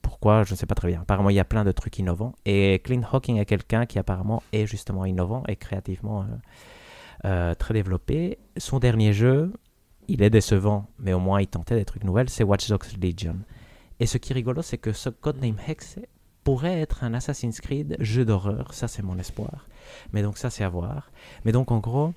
[0.02, 0.44] Pourquoi?
[0.44, 1.02] Je ne sais pas très bien.
[1.02, 2.36] Apparemment, il y a plein de trucs innovants.
[2.46, 6.26] Et Clint Hawking est quelqu'un qui apparemment est justement innovant et créativement euh,
[7.24, 8.38] euh, très développé.
[8.58, 9.54] Son dernier jeu,
[10.10, 13.38] il est décevant, mais au moins il tentait des trucs nouvelles, c'est Watch Dogs Legion.
[14.00, 16.00] Et ce qui est rigolo, c'est que ce Codename Hex
[16.44, 18.74] pourrait être un Assassin's Creed jeu d'horreur.
[18.74, 19.68] Ça, c'est mon espoir.
[20.14, 21.12] Mais donc, ça, c'est à voir.
[21.44, 22.14] Mais donc, en gros,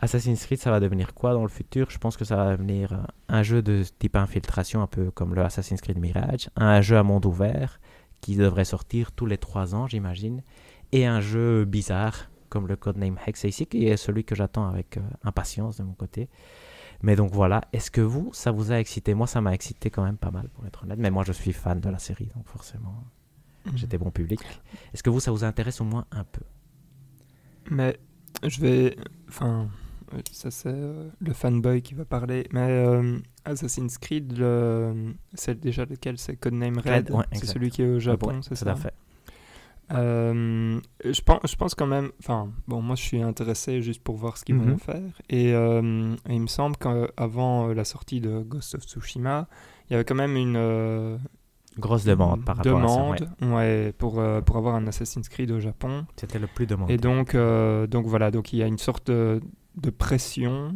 [0.00, 1.90] Assassin's Creed, ça va devenir quoi dans le futur?
[1.90, 5.42] Je pense que ça va devenir un jeu de type infiltration, un peu comme le
[5.42, 6.48] Assassin's Creed Mirage.
[6.56, 7.80] Un jeu à monde ouvert
[8.20, 10.42] qui devrait sortir tous les trois ans, j'imagine.
[10.92, 14.96] Et un jeu bizarre, comme le Codename Hex ici, qui est celui que j'attends avec
[14.96, 16.28] euh, impatience de mon côté.
[17.02, 19.14] Mais donc voilà, est-ce que vous, ça vous a excité?
[19.14, 20.98] Moi, ça m'a excité quand même pas mal, pour être honnête.
[20.98, 23.04] Mais moi, je suis fan de la série, donc forcément,
[23.66, 23.76] mhm.
[23.76, 24.40] j'étais bon public.
[24.92, 26.42] Est-ce que vous, ça vous intéresse au moins un peu?
[27.70, 27.98] Mais
[28.46, 28.96] je vais.
[29.28, 29.68] Enfin,
[30.32, 32.46] ça c'est euh, le fanboy qui va parler.
[32.52, 34.32] Mais euh, Assassin's Creed,
[35.34, 38.66] c'est déjà lequel C'est Codename Red, Red c'est celui qui est au Japon, c'est ça?
[38.66, 38.94] Tout à fait.
[39.92, 44.16] Euh, je, pense, je pense quand même, enfin, bon, moi je suis intéressé juste pour
[44.16, 44.78] voir ce qu'ils vont mhm.
[44.78, 45.20] faire.
[45.28, 49.48] Et, euh, il me semble qu'avant euh, la sortie de Ghost of Tsushima,
[49.88, 51.18] il y avait quand même une.
[51.78, 53.46] Grosse demande par rapport demande, à ça.
[53.46, 53.92] Ouais.
[53.96, 56.04] pour, pour avoir un Assassin's Creed au Japon.
[56.16, 56.94] C'était le plus demandé.
[56.94, 59.40] Et donc, donc voilà, donc il y a une sorte de,
[59.76, 60.74] de pression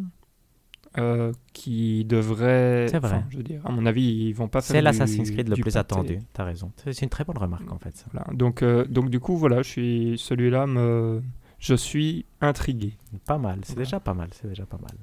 [0.96, 2.86] euh, qui devrait.
[2.88, 3.24] C'est vrai.
[3.28, 4.76] Je veux dire, à mon avis, ils vont pas faire.
[4.76, 6.20] C'est l'Assassin's Creed le plus attendu.
[6.32, 6.70] T'as raison.
[6.76, 8.04] C'est une très bonne remarque en fait.
[8.12, 8.28] Voilà.
[8.32, 11.20] Donc, euh, donc du coup, voilà, je suis celui-là me,
[11.58, 12.94] je suis intrigué.
[13.26, 13.60] Pas mal.
[13.64, 14.28] C'est déjà pas mal.
[14.32, 14.96] C'est déjà pas mal.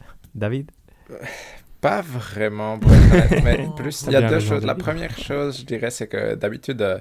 [0.34, 0.72] David.
[1.80, 2.80] Pas vraiment,
[3.44, 4.64] mais plus il y a deux choses.
[4.64, 6.98] La première chose, je dirais, c'est que d'habitude, euh,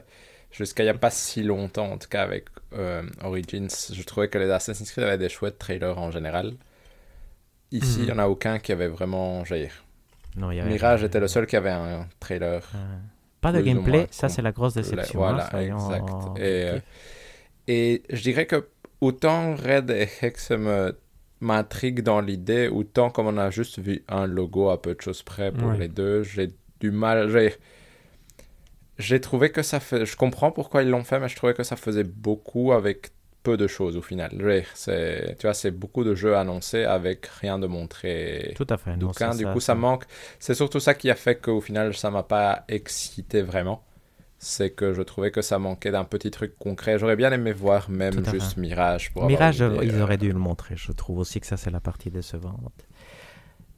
[0.51, 2.49] jusqu'à il n'y a pas si longtemps, en tout cas avec
[3.23, 6.53] Origins, je trouvais que les Assassin's Creed avaient des chouettes trailers en général.
[7.71, 9.43] Ici, il n'y en a aucun qui avait vraiment,
[10.37, 12.61] Non, il y avait- Mirage était le seul qui avait un trailer.
[13.41, 15.19] Pas de gameplay, ça c'est la grosse déception.
[15.19, 16.39] voilà, hein, soyons- exact.
[16.39, 16.79] Et, euh,
[17.69, 18.69] Et je dirais que
[19.01, 20.97] autant Red et Hex me
[21.41, 25.21] m'intriguent dans l'idée, autant comme on a juste vu un logo à peu de choses
[25.21, 25.77] près pour Ouais.
[25.77, 26.49] les deux, j'ai
[26.79, 27.29] du mal.
[27.29, 27.53] J'ai
[28.97, 30.05] j'ai trouvé que ça fait.
[30.05, 33.09] Je comprends pourquoi ils l'ont fait, mais je trouvais que ça faisait beaucoup avec
[33.47, 34.31] peu de choses au final.
[34.73, 38.53] C'est- Tu vois, c'est beaucoup de jeux annoncés avec rien de montré.
[38.61, 38.95] Tout à fait.
[38.97, 40.05] non, Du ça- coup, ça manque.
[40.39, 43.79] C'est surtout ça qui a fait qu'au final, ça m'a pas excité vraiment.
[44.39, 46.99] C'est que je trouvais que ça manquait d'un petit truc concret.
[46.99, 48.61] J'aurais bien aimé voir même juste fait.
[48.61, 49.03] Mirage.
[49.11, 50.75] Pour avoir Mirage, idée, ils euh, auraient dû le montrer.
[50.77, 52.79] Je trouve aussi que ça, c'est la partie décevante.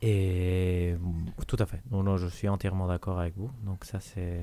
[0.01, 0.95] Et
[1.47, 1.81] tout à fait.
[1.91, 3.51] Non, non, je suis entièrement d'accord avec vous.
[3.65, 4.41] Donc ça, c'est.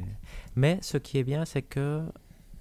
[0.55, 2.03] Mais ce qui est bien, c'est que.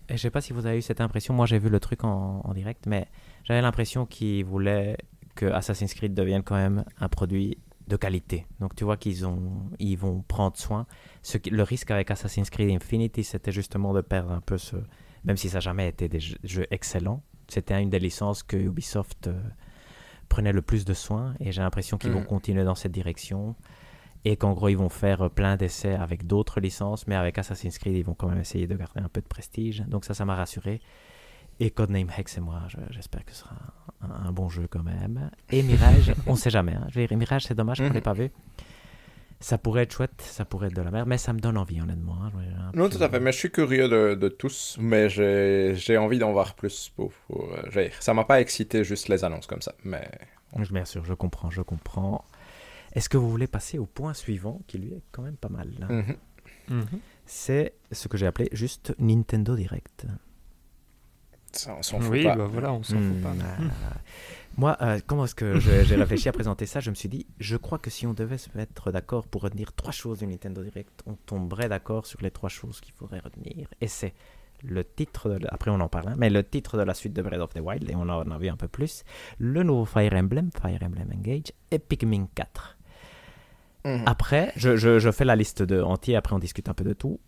[0.10, 1.34] Et je sais pas si vous avez eu cette impression.
[1.34, 3.08] Moi, j'ai vu le truc en, en direct, mais
[3.44, 4.98] j'avais l'impression qu'ils voulaient
[5.36, 8.48] que Assassin's Creed devienne quand même un produit de qualité.
[8.60, 10.88] Donc tu vois qu'ils ont, ils vont prendre soin.
[11.22, 14.76] Ce qui- le risque avec Assassin's Creed Infinity, c'était justement de perdre un peu ce.
[15.24, 18.58] Même si ça n'a jamais été des jeux, jeux excellents, c'était une des licences que
[18.58, 19.40] Ubisoft euh,
[20.30, 21.36] prenait le plus de soin.
[21.40, 22.26] Et j'ai l'impression qu'ils vont Mhm.
[22.28, 23.56] continuer dans cette direction.
[24.28, 27.06] Et qu'en gros, ils vont faire euh, plein d'essais avec d'autres licences.
[27.08, 29.84] Mais avec Assassin's Creed, ils vont quand même essayer de garder un peu de prestige.
[29.88, 30.82] Donc ça, ça m'a rassuré.
[31.60, 33.56] Et Codename Hex et moi, je- j'espère que ce sera
[34.02, 35.30] un, un bon jeu quand même.
[35.52, 36.74] Et Mirage, on sait jamais.
[36.74, 36.88] hein.
[36.90, 38.02] Je veux dire, Mirage, c'est dommage qu'on ne l'ait Mhm.
[38.02, 38.32] pas vu.
[39.40, 41.80] Ça pourrait être chouette, ça pourrait être de la merde, mais ça me donne envie,
[41.80, 42.18] honnêtement.
[42.24, 42.32] hein.
[42.74, 43.20] Non, tout à fait.
[43.20, 44.78] Mais je suis curieux de, de tous.
[44.80, 46.90] Mais j'ai envie d'en voir plus.
[46.96, 49.74] Pour, pour, euh, ça m'a pas excité juste les annonces comme ça.
[49.84, 50.10] Mais
[50.58, 52.24] Je- Bien sûr, je comprends, je comprends.
[52.96, 55.70] Est-ce que vous voulez passer au point suivant, qui lui est quand même pas mal
[55.82, 56.04] hein?
[56.70, 56.78] Mhm.
[56.80, 57.00] Mhm.
[57.26, 60.06] C'est ce que j'ai appelé juste Nintendo Direct.
[61.52, 62.36] ça, on s'en fout Oui, pas.
[62.36, 63.32] bah voilà, on s'en Hmm, fout pas.
[63.32, 63.68] euh,
[64.58, 66.80] Moi, euh, comment est-ce que je- j'ai réfléchi à présenter ça?
[66.82, 69.74] Je me suis dit, je crois que si on devait se mettre d'accord pour retenir
[69.74, 73.68] trois choses du Nintendo Direct, on tomberait d'accord sur les trois choses qu'il faudrait retenir.
[73.82, 74.14] Et c'est
[74.64, 77.22] le titre, de après on en parle, hein, mais le titre de la suite de
[77.22, 79.04] Breath of the Wild, et on en a vu un peu plus,
[79.38, 82.75] le nouveau Fire Emblem, Fire Emblem Engage, et Pikmin 4.
[83.86, 84.04] Mhm.
[84.06, 86.94] Après, je, je- je fais la liste de entier, après on discute un peu de
[86.94, 87.20] tout.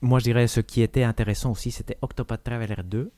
[0.00, 3.12] Moi, je dirais ce qui était intéressant aussi, c'était Octopath Traveler 2.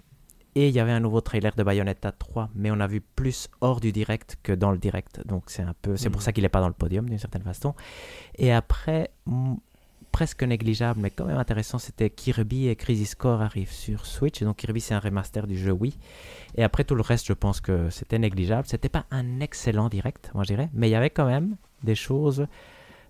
[0.55, 3.49] Et il y avait un nouveau trailer de Bayonetta 3, mais on a vu plus
[3.61, 5.21] hors du direct que dans le direct.
[5.27, 6.25] Donc c'est un peu, c'est pour Mhm.
[6.25, 7.75] ça qu'il n'est pas dans le podium d'une certaine façon.
[8.37, 9.11] Et après,
[10.11, 14.43] presque négligeable, mais quand même intéressant, c'était Kirby et Crisis Core arrivent sur Switch.
[14.43, 15.97] Donc Kirby c'est un remaster du jeu Wii.
[16.57, 18.67] Et après tout le reste, je pense que c'était négligeable.
[18.67, 21.95] C'était pas un excellent direct, moi je dirais, mais il y avait quand même des
[21.95, 22.47] choses.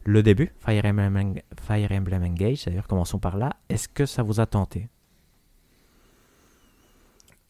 [0.04, 1.34] Le début, Fire Emblem,
[1.66, 3.50] Fire Emblem Engage, d'ailleurs commençons par là.
[3.68, 4.88] Est-ce que ça vous a tenté?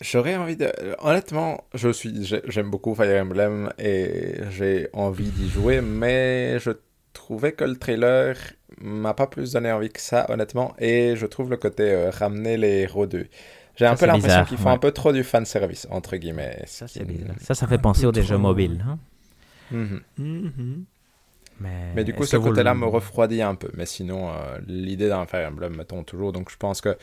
[0.00, 0.70] J'aurais envie de.
[1.00, 6.70] Honnêtement, je suis, j'ai- j'aime beaucoup Fire Emblem et j'ai envie d'y jouer, mais je
[7.12, 8.36] trouvais que le trailer
[8.80, 12.56] m'a pas plus donné envie que ça, honnêtement, et je trouve le côté euh, ramener
[12.56, 13.26] les héros de.
[13.74, 14.74] J'ai un peu l'impression qu'ils font ouais.
[14.74, 16.62] un peu trop du fan service entre guillemets.
[16.66, 17.34] Ça, ce c'est bizarre.
[17.40, 18.84] Ça, ça fait penser aux jeux mobiles.
[18.86, 18.98] hein.
[19.70, 20.84] Mhm.
[21.60, 23.70] Mais, Mais du coup, ce côté-là le- me refroidit un peu.
[23.74, 26.32] Mais sinon, euh, l'idée d'un Fire Emblem me tombe toujours.
[26.32, 26.96] Donc je pense que.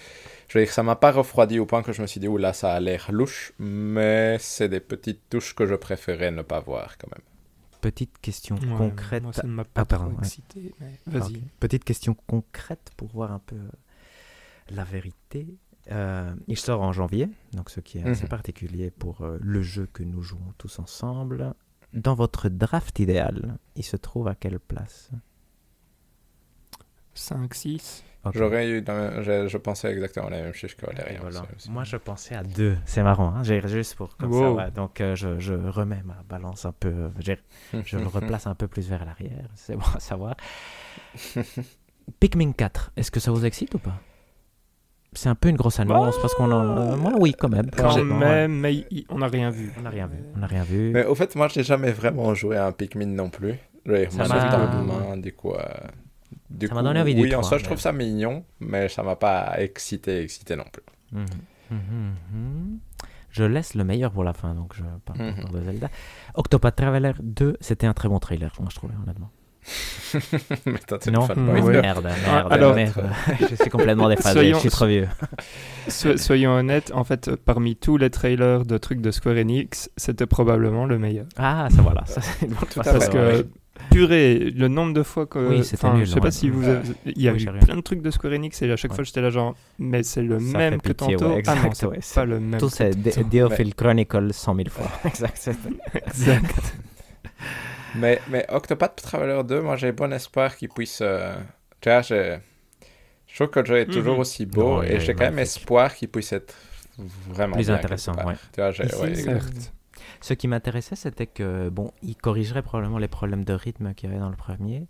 [0.47, 2.53] Je veux dire, ça m'a pas refroidi au point que je me suis dit, oula,
[2.53, 3.51] ça a l'air louche.
[3.59, 7.23] Mais c'est des petites touches que je préférais ne pas voir quand même.
[7.81, 9.21] Petite question Ouais, concrète.
[9.23, 10.25] Moi, ça ne m'a pas Ah, pardon, trop ouais.
[10.25, 10.73] excité.
[10.79, 11.41] mais Vas-y.
[11.59, 13.57] Petite question concrète pour voir un peu
[14.71, 15.47] la vérité.
[15.91, 18.29] Euh, il sort en janvier, donc ce qui est assez Mhm.
[18.29, 21.53] particulier pour euh, le jeu que nous jouons tous ensemble.
[21.95, 25.09] Dans votre draft idéal, il se trouve à quelle place?
[27.13, 28.03] 5, 6.
[28.25, 28.33] Ok.
[28.35, 28.81] J'aurais eu.
[28.81, 31.19] dans- Je, je pensais exactement la même chose que Et Valérien.
[31.21, 31.43] voilà.
[31.69, 32.77] Moi, je pensais à deux.
[32.85, 34.37] C'est marrant, hein j'ai juste pour comme ça.
[34.51, 34.57] Wow.
[34.57, 34.71] ouais.
[34.71, 36.89] Donc, euh, je, je remets ma balance un peu.
[36.89, 37.37] euh,
[37.85, 39.47] Je le replace un peu plus vers l'arrière.
[39.55, 40.35] C'est bon à savoir.
[42.19, 43.95] Pikmin 4, est-ce que ça vous excite ou pas?
[45.15, 46.95] C'est un peu une grosse annonce parce qu'on en.
[46.97, 47.69] moi, oui, quand même.
[47.71, 49.71] Quand J'ai- même, mais on n'a rien vu.
[49.77, 50.17] On n'a rien vu.
[50.35, 50.91] On n'a rien vu.
[50.93, 53.55] Mais au fait, moi, j'ai jamais vraiment joué à un Pikmin non plus.
[53.85, 55.53] Dire, Ça m'a- du coup.
[55.53, 55.63] euh,
[56.49, 58.87] Du Ça coup, m'a donné envie du oui, en soi, je trouve ça mignon, mais
[58.89, 60.83] ça m'a pas excité, excité non plus.
[61.11, 61.25] Mhm.
[61.71, 62.79] Mhm, mhm.
[63.29, 65.89] Je laisse le meilleur pour la fin, donc je parle de Zelda.
[66.35, 69.29] Octopath Traveler 2, c'était un très bon trailer, moi je trouvais, honnêtement.
[70.65, 72.07] Mais Non, merde, merde,
[72.51, 73.09] alors- merde.
[73.39, 75.07] je suis complètement déphasé, Soyons- je suis trop vieux.
[75.87, 79.89] So- soyons honnêtes, en fait, euh, parmi tous les trailers de trucs de Square Enix,
[79.97, 81.25] c'était probablement le meilleur.
[81.37, 82.53] Ah, ça voilà, ça c'est de-
[82.83, 83.11] Parce ouais.
[83.11, 83.47] que,
[83.91, 85.39] purée, le nombre de fois que.
[85.39, 85.77] Oui, nul, Je sais
[86.19, 86.31] pas ouais.
[86.31, 86.63] si vous.
[86.67, 88.91] avez- Il y a Oui, eu plein de trucs de Square Enix et à chaque
[88.91, 88.95] Ouais.
[88.95, 91.33] fois j'étais là, genre, mais c'est le Ça même que pitié, tantôt.
[91.33, 92.59] ouais, ah non, exact, c'est pas le même.
[92.59, 92.91] Tout c'est.
[93.29, 94.87] Deophil Chronicle 100 000 fois.
[95.05, 95.37] exact.
[95.37, 95.57] c'est-
[96.07, 96.75] Exact.
[97.95, 100.99] Mais, mais Octopath Traveler 2, moi j'ai bon espoir qu'il puisse.
[101.01, 101.35] euh,
[101.81, 102.39] Tu vois, je
[103.35, 104.19] trouve que le jeu est toujours Mhm.
[104.19, 106.55] aussi beau Non, il et j'ai quand même espoir qu'il puisse être
[106.97, 108.35] vraiment Plus bien intéressant, ouais.
[108.53, 109.73] Tu vois, Ici, ouais, exact.
[110.21, 114.11] Ce qui m'intéressait, c'était que, bon, ils corrigeraient probablement les problèmes de rythme qu'il y
[114.11, 114.87] avait dans le premier.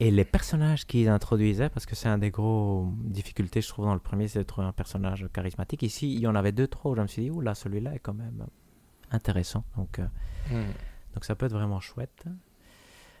[0.00, 3.94] Et les personnages qu'ils introduisaient, parce que c'est un des gros difficultés, je trouve, dans
[3.94, 5.82] le premier, c'est de trouver un personnage charismatique.
[5.82, 6.92] Ici, il y en avait deux, trois.
[6.92, 8.46] où Je me suis dit, oula, celui-là est quand même
[9.10, 9.64] intéressant.
[9.76, 10.06] Donc, euh,
[10.50, 10.72] Mhm.
[11.18, 12.22] Donc ça peut être vraiment chouette.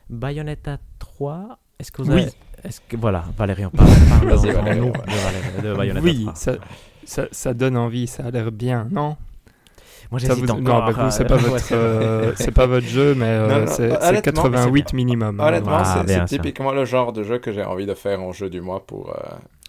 [0.08, 2.22] Bayonetta 3, est-ce que vous Oui.
[2.22, 2.32] avez...
[2.62, 2.96] Est-ce que...
[2.96, 4.92] Voilà, Valérie, on parle, parle Vas-y, en- en Valérie, nous ouais.
[4.92, 6.34] de, Valérie- de Bayonetta Oui, 3.
[6.36, 6.52] ça,
[7.04, 9.16] ça, ça donne envie, ça a l'air bien, non?
[10.12, 10.80] Moi, Ça j'hésite vous- encore.
[10.80, 13.48] Non, bah, vous, c'est euh, pas, votre, c'est euh, c'est pas votre jeu, mais euh,
[13.48, 15.40] Non, non, c'est c'est honnêtement, 88 c'est minimum.
[15.40, 15.48] hein.
[15.48, 18.30] Honnêtement, Ah, c'est- c'est typiquement le genre de jeu que j'ai envie de faire en
[18.32, 19.10] jeu du mois pour.
[19.10, 19.14] euh,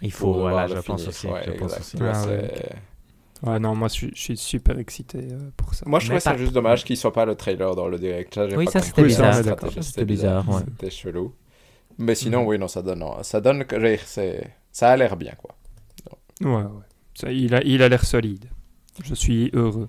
[0.02, 1.26] Il pour faut, voilà, devoir je pense aussi.
[1.26, 1.96] Ouais, je pense aussi.
[2.00, 2.52] Ah, ouais.
[3.42, 5.84] Ouais, non, moi je suis, je suis super excité euh, pour ça.
[5.86, 8.34] Moi, je trouvais ça juste dommage qu'il soit pas le trailer dans le direct.
[8.48, 9.34] J'ai Oui, pas ça, c'était bizarre.
[9.80, 10.62] C'était bizarre, ouais.
[10.68, 11.34] C'était chelou.
[11.98, 12.46] Mais sinon, Mhm.
[12.48, 13.76] oui, non, ça donne, ça donne que
[14.72, 15.56] ça a l'air bien, quoi.
[16.42, 16.84] Ouais, ouais.
[17.14, 18.46] Ça, il a il a l'air solide.
[19.02, 19.88] Je suis heureux.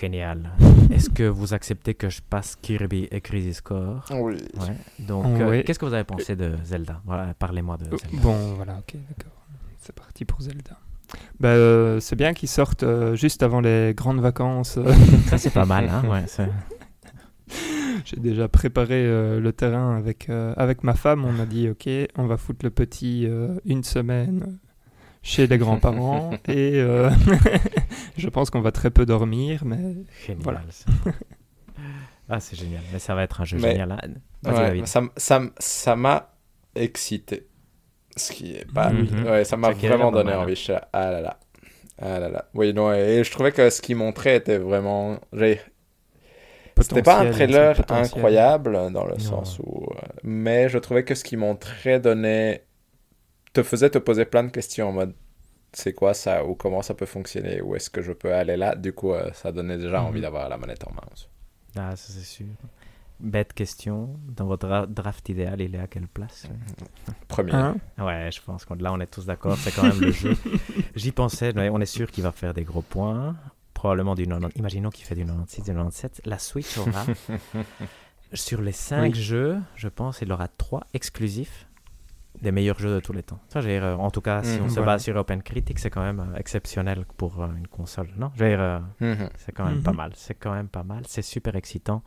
[0.00, 0.52] Génial.
[0.92, 4.04] Est-ce que vous acceptez que je passe Kirby et Crisis Core?
[4.12, 4.34] Oui.
[4.54, 4.76] Ouais.
[5.00, 7.00] Donc, Oh, euh, qu'est-ce que vous avez pensé de Zelda?
[7.04, 8.22] Voilà, parlez-moi de Euh, Zelda.
[8.22, 9.32] Bon, voilà, ok, d'accord.
[9.80, 10.78] C'est parti pour Zelda.
[11.38, 14.78] Bah, euh, c'est bien qu'ils sortent euh, juste avant les grandes vacances.
[15.26, 16.24] Ça, c'est pas mal, hein ouais,
[18.04, 21.24] J'ai déjà préparé euh, le terrain avec, euh, avec ma femme.
[21.24, 24.58] On a dit, ok, on va foutre le petit euh, une semaine
[25.22, 26.30] chez les grands-parents.
[26.48, 27.10] et euh,
[28.16, 29.78] je pense qu'on va très peu dormir, mais
[30.26, 30.42] Génial.
[30.42, 30.60] Voilà.
[32.28, 32.82] ah, c'est génial.
[32.92, 33.92] Mais ça va être un jeu Mais- génial.
[33.92, 33.98] hein.
[34.44, 36.34] Ouais, ça m'a
[36.74, 37.46] excité.
[38.20, 38.90] Ce qui est pas.
[38.90, 39.24] Mhm.
[39.26, 40.38] Ouais, ça m'a vraiment donné hein.
[40.40, 40.54] envie.
[40.54, 41.38] Je suis là, ah là là.
[42.02, 42.44] Ah là là.
[42.54, 45.18] Oui, non, et je trouvais que ce qu'il montrait était vraiment.
[45.32, 45.60] j'ai-
[46.80, 49.18] C'était pas un trailer incroyable dans le Non.
[49.18, 49.86] sens où.
[49.92, 52.64] euh, mais je trouvais que ce qu'il montrait donnait.
[53.52, 55.12] te faisait te poser plein de questions en mode.
[55.72, 58.76] C'est quoi ça Ou comment ça peut fonctionner Où est-ce que je peux aller là?
[58.76, 60.06] Du coup, euh, ça donnait déjà Mhm.
[60.06, 61.02] envie d'avoir la manette en main.
[61.12, 61.28] aussi.
[61.76, 62.46] Ah, ça, c'est sûr.
[63.20, 64.18] Bête question.
[64.28, 66.48] Dans votre dra- draft idéal, il est à quelle place?
[67.28, 67.52] Premier.
[67.54, 67.76] Hein?
[67.98, 69.56] Ouais, je pense que là, on est tous d'accord.
[69.58, 70.34] C'est quand même le jeu.
[70.94, 71.52] J'y pensais.
[71.54, 73.36] mais On est sûr qu'il va faire des gros points.
[73.74, 74.58] Probablement du 90.
[74.58, 76.22] Imaginons qu'il fait du 96, du 97.
[76.26, 77.04] La Switch aura.
[78.32, 79.14] sur les 5 Oui.
[79.20, 81.66] jeux, je pense, il aura 3 exclusifs
[82.40, 83.40] des meilleurs jeux de tous les temps.
[83.48, 84.92] Ça, dire, euh, en tout cas, si Mhm, on se voilà.
[84.92, 88.08] base sur Open Critic, c'est quand même euh, exceptionnel pour euh, une console.
[88.16, 89.28] Non, je veux dire, euh, Mhm.
[89.36, 89.96] c'est quand même pas Mhm.
[89.96, 90.12] mal.
[90.14, 91.02] C'est quand même pas mal.
[91.06, 92.02] C'est super excitant.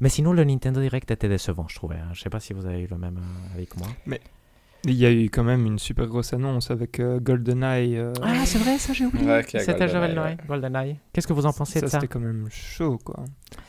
[0.00, 1.96] Mais sinon, le Nintendo Direct était décevant, je trouvais.
[1.96, 2.10] hein.
[2.12, 3.18] Je sais pas si vous avez eu le même
[3.58, 3.88] euh, que moi.
[4.84, 7.96] Il y a eu quand même une super grosse annonce avec euh, GoldenEye.
[7.98, 9.26] euh, Ah, c'est vrai, ça j'ai oublié.
[9.26, 10.18] Ouais, C'était GoldenEye, GoldenEye.
[10.24, 10.36] ouais.
[10.46, 10.96] GoldenEye.
[11.12, 12.00] Qu'est-ce que vous en pensez ça, de ça?
[12.00, 13.24] c'était quand même chaud, quoi.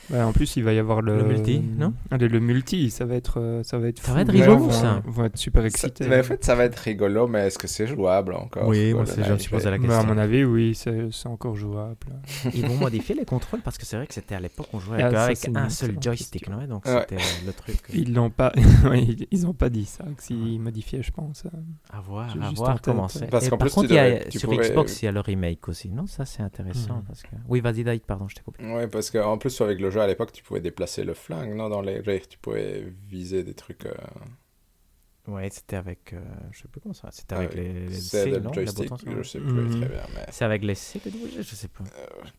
[0.10, 3.06] Bah, en plus, il va y avoir le, Le multi, non Allez, le multi, ça
[3.06, 4.00] va être, euh, ça va être.
[4.00, 4.14] Ça fou.
[4.16, 5.02] va être rigolo, vont, ça.
[5.06, 8.34] vont être super mais en fait, ça va être rigolo, mais est-ce que c'est jouable
[8.34, 10.08] encore Oui, moi, c'est- je me suis posé la Bah, à question.
[10.14, 12.08] mon avis, oui, c'est c'est encore jouable.
[12.54, 15.02] Ils vont modifier les contrôles parce que c'est vrai que c'était à l'époque on jouait
[15.04, 17.00] Ah, avec, ça, un seul joystick, non Donc Ouais.
[17.02, 17.78] c'était euh, le truc.
[17.94, 18.52] Ils l'ont pas,
[18.86, 21.44] ouais, ils- ont pas dit ça, que s'ils modifiaient, je pense.
[21.46, 21.50] euh.
[21.92, 23.10] À voir, à voir comment ouais.
[23.10, 23.30] c'est.
[23.30, 23.90] Parce qu'en par plus, contre,
[24.30, 25.90] sur Xbox, il y a le remake aussi.
[25.90, 27.04] Non, ça c'est intéressant Mhm.
[27.08, 27.30] parce que.
[27.48, 28.64] Oui, vas-y, David, pardon, je t'ai coupé.
[28.66, 31.70] Ouais, parce qu'en plus, avec le jeu à l'époque, tu pouvais déplacer le flingue, non
[31.70, 32.02] dans les...
[32.02, 33.86] dire, Tu pouvais viser des trucs...
[33.86, 33.94] euh,
[35.28, 36.14] Ouais, c'était avec.
[36.14, 37.10] euh, je sais plus comment ça.
[37.12, 39.70] C'était Ah avec les, les C, le non joystick, je sais plus Mhm.
[39.70, 41.84] très bien, mais C'est avec les C que je sais pas.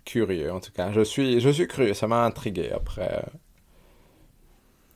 [0.04, 0.92] curieux en tout cas.
[0.92, 3.24] Je suis, je suis curieux, ça m'a intrigué après.
[3.24, 3.38] euh,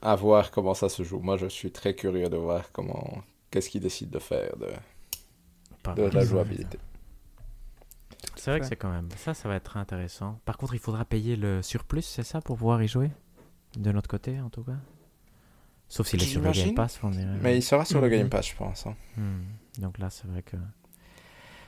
[0.01, 1.19] À voir comment ça se joue.
[1.19, 3.23] Moi, je suis très curieux de voir comment...
[3.51, 4.67] Qu'est-ce qu'ils décident de faire de,
[5.83, 6.79] Pas de la jouabilité.
[8.35, 9.07] C'est vrai que c'est quand même.
[9.17, 10.39] Ça, ça va être intéressant.
[10.45, 13.11] Par contre, il faudra payer le surplus, c'est ça, pour pouvoir y jouer?
[13.77, 14.77] De notre côté, en tout cas?
[15.87, 16.73] Sauf s'il est sur le Game.
[16.73, 17.37] Pass, on dirait.
[17.41, 18.13] Mais il sera sur le Mhm.
[18.17, 18.87] Game Pass, je pense.
[18.87, 18.95] hein.
[19.17, 19.43] Hmm.
[19.81, 20.57] Donc là, c'est vrai que.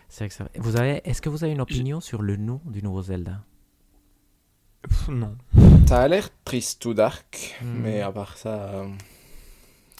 [0.09, 0.43] C'est vrai que ça.
[0.45, 1.01] va- Vous avez.
[1.07, 3.41] Est-ce que vous avez une opinion sur le nom du nouveau Zelda?
[4.81, 5.35] Pff, non.
[5.87, 7.81] Ça a l'air triste ou dark, Mhm.
[7.81, 8.49] mais à part ça...
[8.69, 8.87] euh,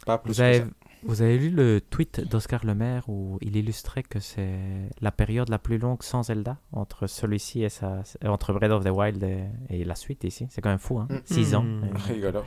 [0.06, 0.66] Pas plus vous avez, ça.
[1.04, 5.60] Vous avez lu le tweet d'Oscar Lemaire où il illustrait que c'est la période la
[5.60, 9.84] plus longue sans Zelda entre celui-ci et sa, entre Breath of the Wild et, et
[9.86, 10.48] la suite ici?
[10.50, 11.08] C'est quand même fou, hein?
[11.10, 11.18] Mm.
[11.26, 11.64] 6 ans.
[11.64, 11.84] Mm.
[11.86, 12.44] Et Rigolo.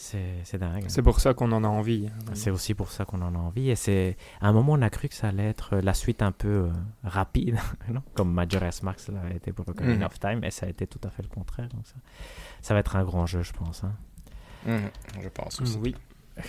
[0.00, 0.84] C'est c'est dingue.
[0.86, 2.06] C'est pour ça qu'on en a envie.
[2.06, 2.30] hein.
[2.34, 3.68] C'est aussi pour ça qu'on en a envie.
[3.70, 6.30] Et c'est à un moment, on a cru que ça allait être la suite un
[6.30, 6.70] peu euh,
[7.02, 7.58] rapide,
[7.92, 8.02] non?
[8.14, 10.02] Comme Majora's Mask l'a été pour Ocarina Mhm.
[10.04, 11.68] of Time, et ça a été tout à fait le contraire.
[11.70, 11.94] Donc ça,
[12.62, 13.82] ça va être un grand jeu, je pense.
[13.82, 13.92] hein.
[14.66, 14.90] Mhm,
[15.20, 15.78] Je pense aussi.
[15.82, 15.96] Oui.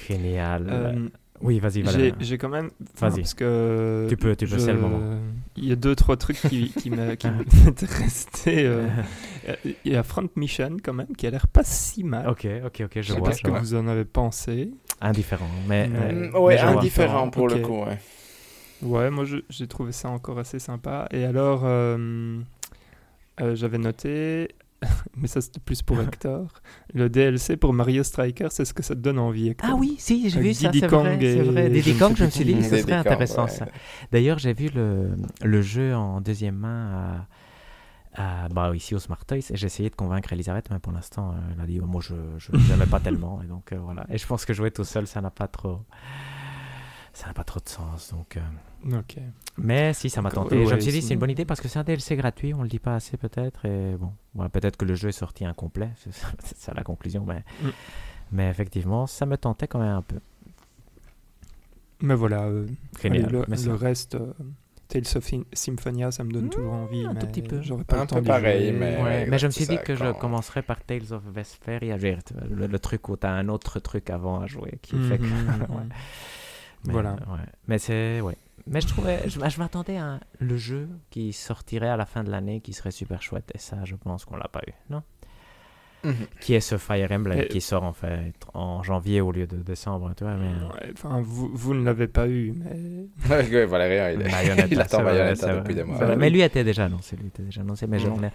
[0.08, 0.68] Génial.
[0.70, 1.10] Euh,
[1.42, 2.14] oui, vas-y, J'ai Valérie.
[2.20, 2.70] j'ai quand même.
[3.00, 3.22] Vas-y.
[3.22, 4.06] Parce que.
[4.10, 5.18] Tu peux, tu peux, je- c'est le moment.
[5.56, 7.28] Il y a deux, trois trucs qui, qui me- qui
[7.66, 8.88] m'étaient restés euh,
[9.86, 12.28] Il y a Front Mission quand même qui a l'air pas si mal.
[12.28, 13.32] Ok, ok, ok, je sais vois.
[13.32, 13.60] je que vois.
[13.60, 14.72] vous en avez pensé
[15.02, 15.88] Indifférent, mais.
[15.88, 16.78] Mm, euh, Mm, ouais, mais je vois.
[16.82, 17.98] indifférent pour le coup, ouais.
[18.82, 21.08] Ouais, moi je- j'ai trouvé ça encore assez sympa.
[21.12, 22.38] Et alors, euh,
[23.42, 24.50] euh, j'avais noté,
[25.18, 26.48] mais ça c'était plus pour Hector,
[26.94, 29.50] le DLC pour Mario Striker, c'est ce que ça te donne envie.
[29.50, 31.70] Hector Ah oui, si, j'ai vu ça, Diddy c'est Kong vrai, c'est et vrai.
[31.70, 33.50] Diddy Kong, je me suis dit que ce serait intéressant ouais.
[33.50, 33.66] ça.
[34.12, 35.12] D'ailleurs, j'ai vu le,
[35.44, 37.26] le jeu en deuxième main
[38.16, 40.94] à, à- bah, ici au Smart Toys et j'ai essayé de convaincre Elisabeth, mais pour
[40.94, 43.78] l'instant, euh, elle a dit oh, moi je je n'aimais pas tellement et donc euh,
[43.80, 44.06] voilà.
[44.10, 45.82] Et je pense que jouer tout seul, ça n'a pas trop
[47.14, 48.38] ça n'a pas trop de sens donc.
[48.38, 48.42] euh,
[48.86, 49.18] Ok.
[49.58, 50.56] Mais si, ça m'a tenté.
[50.56, 52.16] euh, je ouais, me suis dit, c'est une bonne idée parce que c'est un DLC
[52.16, 53.66] gratuit, on le dit pas assez peut-être.
[53.66, 54.14] Et bon,
[54.50, 57.26] peut-être que le jeu est sorti incomplet, c'est ça, la conclusion.
[57.28, 57.70] Mais, Mm.
[58.32, 60.20] mais effectivement, ça me tentait quand même un peu.
[62.02, 62.66] Mais voilà, euh,
[63.02, 63.26] Génial.
[63.26, 64.32] allez, le, mais le reste, euh,
[64.88, 67.06] Tales of Sym- Symphonia, ça me donne Mm, toujours envie.
[67.06, 67.62] un tout petit peu.
[67.62, 68.80] J'aurais pas Un le temps peu pareil, jouer.
[68.80, 71.98] mais- Ouais, ouais, mais je me suis dit que je commencerai par Tales of Vesperia,
[71.98, 75.24] le, le truc où tu as un autre truc avant à jouer qui fait que.
[75.24, 75.28] Mhm,
[75.70, 75.84] Ouais.
[75.84, 75.90] mhm.
[76.86, 77.12] Mais, Voilà.
[77.12, 77.46] ouais.
[77.68, 78.22] Mais c'est.
[78.22, 78.38] Ouais.
[78.68, 79.20] Mais je trouvais.
[79.28, 82.74] Je, je m'attendais à un- le jeu qui sortirait à la fin de l'année qui
[82.74, 83.52] serait super chouette.
[83.54, 85.02] Et ça, je pense qu'on l'a pas eu, non?
[86.06, 86.14] Mhm.
[86.40, 89.58] Qui est ce Fire Emblem Et- qui sort en fait en janvier au lieu de
[89.58, 90.36] décembre, tu vois.
[90.36, 90.48] Mais...
[90.48, 94.68] Ouais, Enfin, vous, vous ne l'avez pas eu, mais Ouais, ouais, Valérian, il, est...
[94.72, 95.98] Il attend Bayonetta depuis des mois.
[96.00, 96.16] Ouais.
[96.16, 97.86] Mais lui était déjà annoncé, lui était déjà annoncé.
[97.86, 98.14] Mais je- Mhm.
[98.18, 98.32] on a-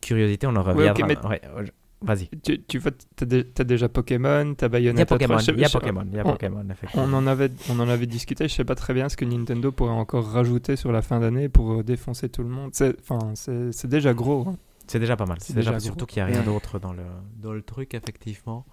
[0.00, 1.02] curiosité, on en Ouais, reviendra.
[1.04, 1.70] ok, mais- Ouais, je-
[2.02, 2.28] Vas-y.
[2.42, 5.38] tu, tu vois, t'as dé- t'as déjà Pokémon, t'as Il y a Bayonetta 3, Pokémon,
[5.38, 7.04] je sais- il y a Pokémon, il y a on- Pokémon, effectivement.
[7.06, 9.70] On en, avait, on en avait discuté, je sais pas très bien ce que Nintendo
[9.70, 12.70] pourrait encore rajouter sur la fin d'année pour euh, défoncer tout le monde.
[12.72, 14.46] C'est, enfin, c'est, c'est déjà gros.
[14.48, 14.56] hein.
[14.86, 15.36] C'est déjà pas mal.
[15.40, 17.02] C'est C'est déjà, déjà surtout qu'il n'y a rien d'autre dans le,
[17.36, 18.64] dans le truc, effectivement.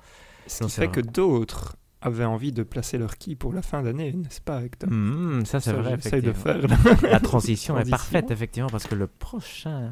[0.48, 1.02] Ce Non, qui fait vrai.
[1.02, 4.90] que d'autres avaient envie de placer leur ki pour la fin d'année, n'est-ce pas, Hector?
[4.90, 6.96] Mhm, ça, c'est Ça, vrai, j'essaye de effectivement.
[6.96, 7.12] faire.
[7.12, 9.92] La transition est parfaite, effectivement, parce que le prochain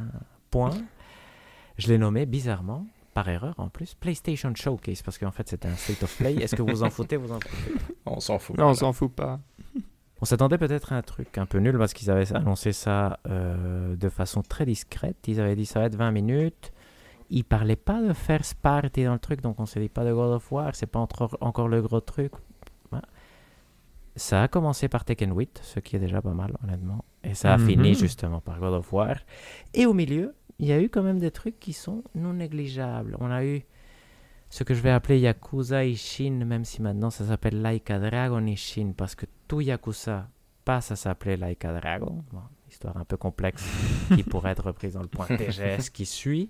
[0.51, 0.71] point,
[1.77, 5.76] je l'ai nommé bizarrement, par erreur en plus, PlayStation Showcase, parce qu'en fait c'était un
[5.76, 6.36] State of Play.
[6.36, 7.74] Est-ce que vous en foutez Vous en foutez
[8.05, 8.55] On s'en fout.
[8.57, 9.39] non, on s'en fout pas.
[10.22, 13.95] On s'attendait peut-être à un truc un peu nul parce qu'ils avaient annoncé ça euh,
[13.97, 15.18] de façon très discrète.
[15.28, 16.72] Ils avaient dit ça va être 20 minutes.
[17.30, 20.13] Ils parlaient pas de first party dans le truc, donc on s'est dit pas de
[20.13, 22.32] God of War, c'est pas entre- encore le gros truc.
[22.91, 23.05] Voilà.
[24.16, 27.03] Ça a commencé par Tekken 8, ce qui est déjà pas mal, honnêtement.
[27.24, 27.68] Et ça a Mhm.
[27.68, 29.18] fini justement par God of War.
[29.74, 33.18] Et au milieu, il y a eu quand même des trucs qui sont non négligeables.
[33.20, 33.64] On a eu
[34.49, 38.93] ce que je vais appeler Yakuza Ishin, même si maintenant ça s'appelle Laika Dragon Ishin,
[38.95, 40.30] parce que tout Yakuza
[40.64, 42.24] passe à s'appeler Laika Dragon.
[42.32, 43.66] Bon, histoire un peu complexe
[44.16, 46.49] qui pourrait être reprise dans le point TGS qui suit.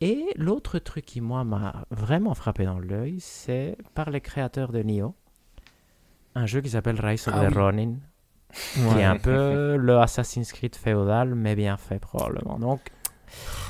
[0.00, 4.82] Et l'autre truc qui, moi, m'a vraiment frappé dans l'œil, c'est par les créateurs de
[4.82, 5.14] Nioh,
[6.34, 7.62] un jeu qui s'appelle Rise of Ah the oui.
[7.62, 7.94] Ronin,
[8.52, 12.58] qui est un peu le Assassin's Creed féodal, mais bien fait probablement.
[12.58, 12.80] Donc,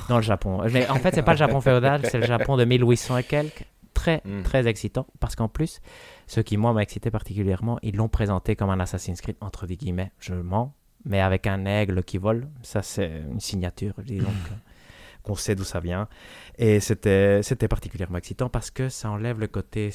[0.09, 0.63] dans le Japon.
[0.73, 3.65] Mais en fait, c'est pas le Japon féodal, c'est le Japon de 1800 et quelques.
[3.95, 4.43] Très, Mm.
[4.43, 5.07] très excitant.
[5.21, 5.81] Parce qu'en plus,
[6.27, 9.77] ce qui, moi, m'a excité particulièrement, ils l'ont présenté comme un Assassin's Creed, entre des
[9.77, 10.73] guillemets, je mens,
[11.05, 12.49] mais avec un aigle qui vole.
[12.63, 16.09] Ça, c'est une signature, disons, que- qu'on sait d'où ça vient.
[16.59, 19.91] Et c'était c'était particulièrement excitant parce que ça enlève le côté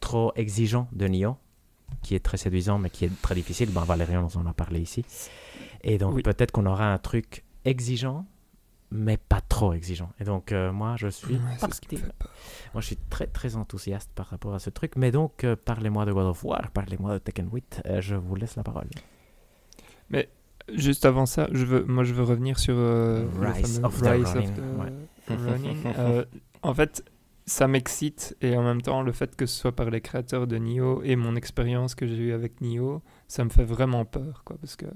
[0.00, 1.36] trop exigeant de Nioh,
[2.02, 3.70] qui est très séduisant, mais qui est très difficile.
[3.70, 5.04] Ben, Valérian nous en a parlé ici.
[5.82, 6.22] Et donc, Oui.
[6.22, 8.24] peut-être qu'on aura un truc exigeant,
[8.90, 10.10] mais pas trop exigeant.
[10.20, 12.30] Et donc, euh, moi, je suis Ouais, c'est ce qui me parti- fait peur.
[12.74, 14.92] moi, je suis très, très enthousiaste par rapport à ce truc.
[14.96, 17.82] Mais donc, euh, parlez-moi de God of War, parlez-moi de Tekken 8.
[17.86, 18.88] euh, je vous laisse la parole.
[20.74, 24.24] Juste avant ça, je veux, moi je veux revenir sur euh, Rise of the Rise
[24.32, 25.74] the Ronin.
[25.96, 26.24] Euh,
[26.62, 27.04] en fait,
[27.46, 30.56] ça m'excite et en même temps, le fait que ce soit par les créateurs de
[30.56, 34.56] Nioh et mon expérience que j'ai eue avec Nioh, ça me fait vraiment peur, quoi,
[34.60, 34.86] parce que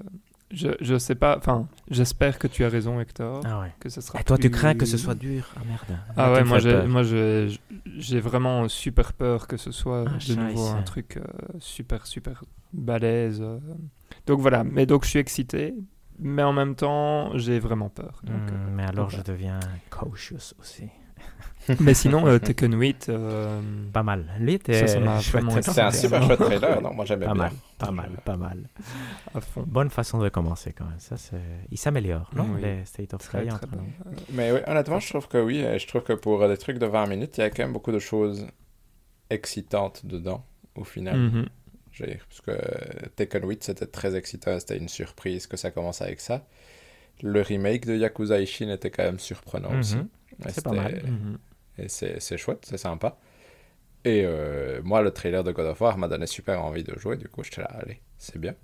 [0.53, 3.71] je, je sais pas, enfin, j'espère que tu as raison, Hector, Ah ouais.
[3.79, 4.19] que ce sera.
[4.19, 5.53] Et toi, tu crains que ce soit dur?
[5.55, 5.97] Ah merde.
[6.17, 7.47] Ah Là, ouais, moi j'ai, moi j'ai,
[7.97, 11.23] j'ai vraiment super peur que ce soit Ah, de nouveau un truc euh,
[11.59, 12.43] super super
[12.73, 13.41] balèze.
[13.41, 13.59] euh.
[14.27, 15.73] Donc voilà, mais donc je suis excité,
[16.19, 18.21] mais en même temps j'ai vraiment peur.
[18.23, 20.89] Donc, Hmm, euh, mais alors, donc je deviens cautious aussi.
[21.79, 23.61] Mais sinon, euh, Tekken 8, euh,
[23.93, 24.25] Pas mal.
[24.47, 27.43] Était Ça, ça C'était un super chouette trailer, non Moi j'aimais Pas bien.
[27.43, 28.67] mal, pas mal, pas mal.
[29.35, 29.63] à fond.
[29.67, 30.99] Bonne façon de commencer quand même.
[30.99, 31.37] Ça, c'est...
[31.69, 32.61] Il s'améliore, non Oui.
[32.61, 33.77] Les State of Play entre bon.
[33.77, 34.11] nous?
[34.31, 35.63] Mais oui, honnêtement, je trouve que oui.
[35.77, 37.91] Je trouve que pour des trucs de 20 minutes, il y a quand même beaucoup
[37.91, 38.47] de choses
[39.29, 40.43] excitantes dedans,
[40.75, 41.45] au final.
[41.91, 45.71] Je veux dire, Parce que Tekken 8, c'était très excitant, c'était une surprise que ça
[45.71, 46.45] commence avec ça.
[47.21, 49.97] Le remake de Yakuza Ishin était quand même surprenant aussi.
[49.97, 50.07] Mhm.
[50.07, 50.07] Et
[50.49, 51.01] C'est pas mal.
[51.05, 51.37] Mhm.
[51.77, 53.17] Et c'est c'est chouette, c'est sympa.
[54.03, 57.17] Et euh, moi, le trailer de God of War m'a donné super envie de jouer.
[57.17, 58.55] Du coup, j'étais là, allez, c'est bien.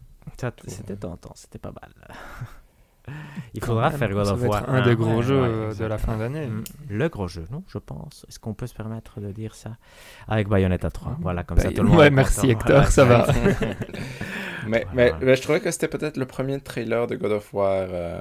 [0.68, 1.92] C'était tentant, c'était pas mal.
[3.54, 4.70] Il faudra même, faire God of War.
[4.70, 6.48] un des 1, gros ouais, jeux ouais, euh, de la fin d'année.
[6.48, 8.26] Mm, Le gros jeu, non, je pense.
[8.28, 9.78] Est-ce qu'on peut se permettre de dire ça?
[10.28, 11.18] Avec Bayonetta 3.
[11.22, 12.50] Voilà, comme ça tout le monde ouais, merci.
[12.50, 13.28] Hector, Voilà, ça va.
[13.30, 13.88] exact.
[14.68, 15.14] mais, Voilà.
[15.20, 18.20] mais, mais je trouvais que c'était peut-être le premier trailer de God of War euh,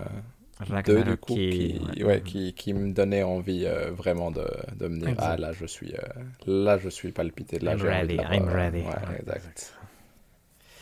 [0.65, 4.47] 2 Ragnarok du coup qui, qui- ouais, qui, qui me donnait envie euh, vraiment de,
[4.77, 5.25] de me dire Exact.
[5.27, 5.99] ah là je suis euh,
[6.47, 8.35] là je suis palpité là I'm envie de ready, l'avoir.
[8.35, 8.79] I'm ready.
[8.79, 9.75] Ouais, Ouais, exact.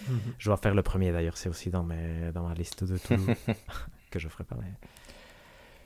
[0.09, 0.21] Mhm.
[0.39, 3.17] Je dois faire le premier d'ailleurs, c'est aussi dans, mes, dans ma liste de tout
[4.11, 4.57] que je ferai pas.
[4.61, 4.71] Mais...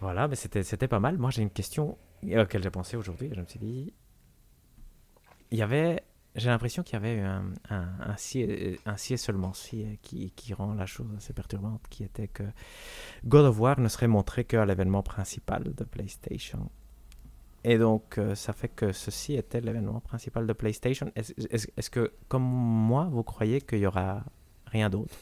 [0.00, 1.16] Voilà, mais c'était c'était pas mal.
[1.18, 3.30] Moi j'ai une question auquel j'ai pensé aujourd'hui.
[3.34, 3.92] Je me suis dit,
[5.50, 6.02] il y avait,
[6.34, 8.46] j'ai l'impression qu'il y avait un, un, si,
[8.86, 12.44] un seulement si euh, qui, rend la chose assez perturbante, qui était que
[13.24, 16.70] God of War ne serait montré qu'à l'événement principal de PlayStation.
[17.64, 21.10] Et donc, euh, ça fait que ceci était l'événement principal de PlayStation.
[21.16, 24.24] Est-ce que, comme moi, vous croyez qu'il y aura
[24.66, 25.14] rien d'autre?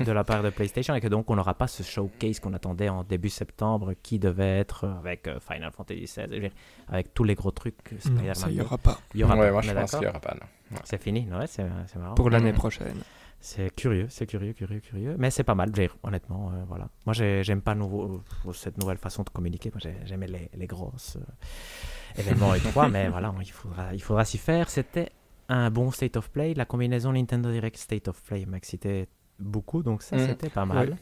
[0.00, 2.88] De la part de PlayStation et que donc on n'aura pas ce showcase qu'on attendait
[2.88, 6.50] en début septembre qui devait être avec euh, Final Fantasy XVI,
[6.88, 8.62] avec tous les gros trucs Spider-Man ça y 2.
[8.62, 8.98] aura pas.
[9.14, 10.78] Il y aura ouais, pas, moi je pense qu'il y aura pas non.
[10.84, 12.14] C'est fini, ouais, c'est c'est marrant.
[12.14, 12.96] Pour l'année prochaine.
[13.38, 15.14] C'est curieux, c'est curieux, curieux, curieux.
[15.18, 15.70] Mais c'est pas mal,
[16.02, 16.88] honnêtement, euh, voilà.
[17.04, 19.70] Moi, j'ai- j'aime pas nouveau, euh, cette nouvelle façon de communiquer.
[19.70, 24.02] Moi, j'ai- j'aimais les, les grosses euh, événements et trois, mais voilà, il faudra, il
[24.02, 24.70] faudra s'y faire.
[24.70, 25.10] C'était
[25.48, 26.54] un bon State of Play.
[26.54, 29.06] La combinaison Nintendo Direct State of Play m'excitait
[29.38, 30.26] beaucoup, donc ça, Mhm.
[30.28, 30.96] c'était pas mal.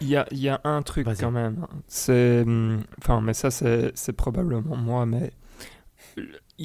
[0.00, 1.18] Il y a, il y a un truc Vas-y.
[1.18, 1.58] quand même.
[1.62, 1.68] hein.
[1.86, 2.42] C'est.
[2.42, 5.30] hum, Enfin, mais ça, c'est c'est probablement moi, mais.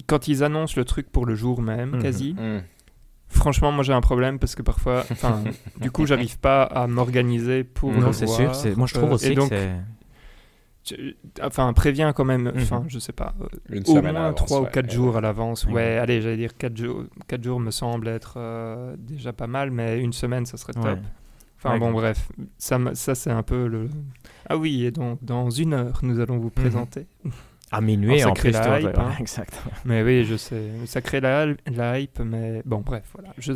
[0.08, 2.02] Quand ils annoncent le truc pour le jour même, Mhm.
[2.02, 2.60] quasi, Hmm.
[3.30, 5.04] franchement, moi j'ai un problème parce que parfois.
[5.12, 5.44] Enfin,
[5.82, 8.52] du coup, j'arrive pas à m'organiser pour Non, c'est sûr.
[8.76, 9.76] Moi, je trouve Euh, aussi et donc, que
[11.42, 12.52] Enfin, préviens quand même.
[12.56, 12.90] Enfin, Mhm.
[12.90, 13.34] je sais pas.
[13.42, 14.72] euh, Une au moins l'avance, 3 ou ouais.
[14.72, 15.66] 4 jours à l'avance.
[15.66, 15.74] Ouais.
[15.74, 19.72] Ouais, allez, j'allais dire 4 jours, 4 jours me semble être euh, déjà pas mal,
[19.72, 20.84] mais une semaine, ça serait top.
[20.86, 20.98] Ouais.
[21.60, 22.30] Enfin Ouais, bon, bref,
[22.60, 23.90] ça, ça c'est un peu le...
[24.48, 27.08] Ah oui, et donc dans une heure, nous allons vous présenter.
[27.72, 27.82] À
[28.22, 28.58] ça en crée plus.
[28.60, 29.12] la hype, hein.
[29.20, 29.62] exact.
[29.86, 33.34] Mais oui, je sais, ça crée la, la hype, mais bon, bref, voilà.
[33.38, 33.54] Je,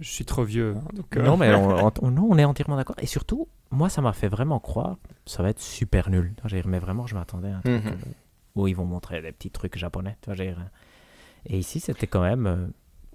[0.00, 1.16] je suis trop vieux, hein, donc...
[1.16, 2.96] euh, Non, mais on, on- non, on est entièrement d'accord.
[3.00, 6.34] Et surtout, moi, ça m'a fait vraiment croire, ça va être super nul.
[6.66, 7.88] Mais vraiment, je m'attendais à un truc Mhm.
[7.92, 8.12] euh,
[8.54, 10.16] où ils vont montrer des petits trucs japonais.
[11.46, 12.66] Et ici, c'était quand même euh,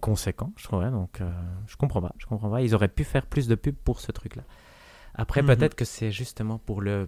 [0.01, 0.89] conséquent, je trouvais.
[0.89, 1.21] Donc,
[1.67, 2.13] je comprends pas.
[2.17, 2.61] Je comprends pas.
[2.63, 4.43] Ils auraient pu faire plus de pub pour ce truc-là.
[5.13, 5.47] Après, Mhm.
[5.55, 7.07] peut-être que c'est justement pour le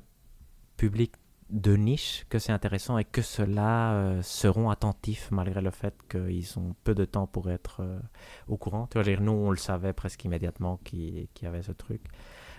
[0.78, 1.12] public
[1.50, 6.60] de niche que c'est intéressant et que ceux-là euh, seront attentifs malgré le fait qu'ils
[6.60, 8.00] ont peu de temps pour être euh,
[8.48, 8.88] au courant.
[8.88, 12.02] Tu vois, dire, nous, on le savait presque immédiatement qu'il qu'il y avait ce truc.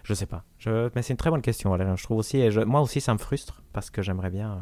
[0.02, 0.44] Je sais pas.
[0.58, 0.90] Je...
[0.94, 1.96] Mais c'est une très bonne question, Valérie.
[1.96, 4.58] Je trouve aussi, et je- moi aussi, ça me frustre parce que j'aimerais bien euh,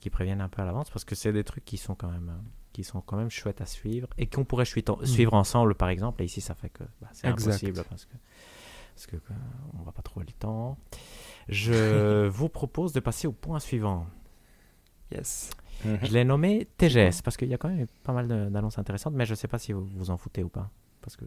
[0.00, 2.28] qu'ils préviennent un peu à l'avance parce que c'est des trucs qui sont quand même
[2.28, 2.42] euh,
[2.72, 6.22] qui sont quand même chouettes à suivre et qu'on pourrait suivre, suivre ensemble, par exemple.
[6.22, 8.14] Et ici, ça fait que bah, c'est impossible parce que
[8.94, 9.34] parce que euh,
[9.78, 10.76] on va pas trouver le temps.
[11.48, 14.06] Je vous propose de passer au point suivant.
[15.12, 15.50] Yes.
[15.84, 15.98] Mhm.
[16.02, 19.26] Je l'ai nommé TGS parce qu'il y a quand même pas mal d'annonces intéressantes, mais
[19.26, 20.70] je sais pas si vous vous en foutez ou pas.
[21.00, 21.24] Parce que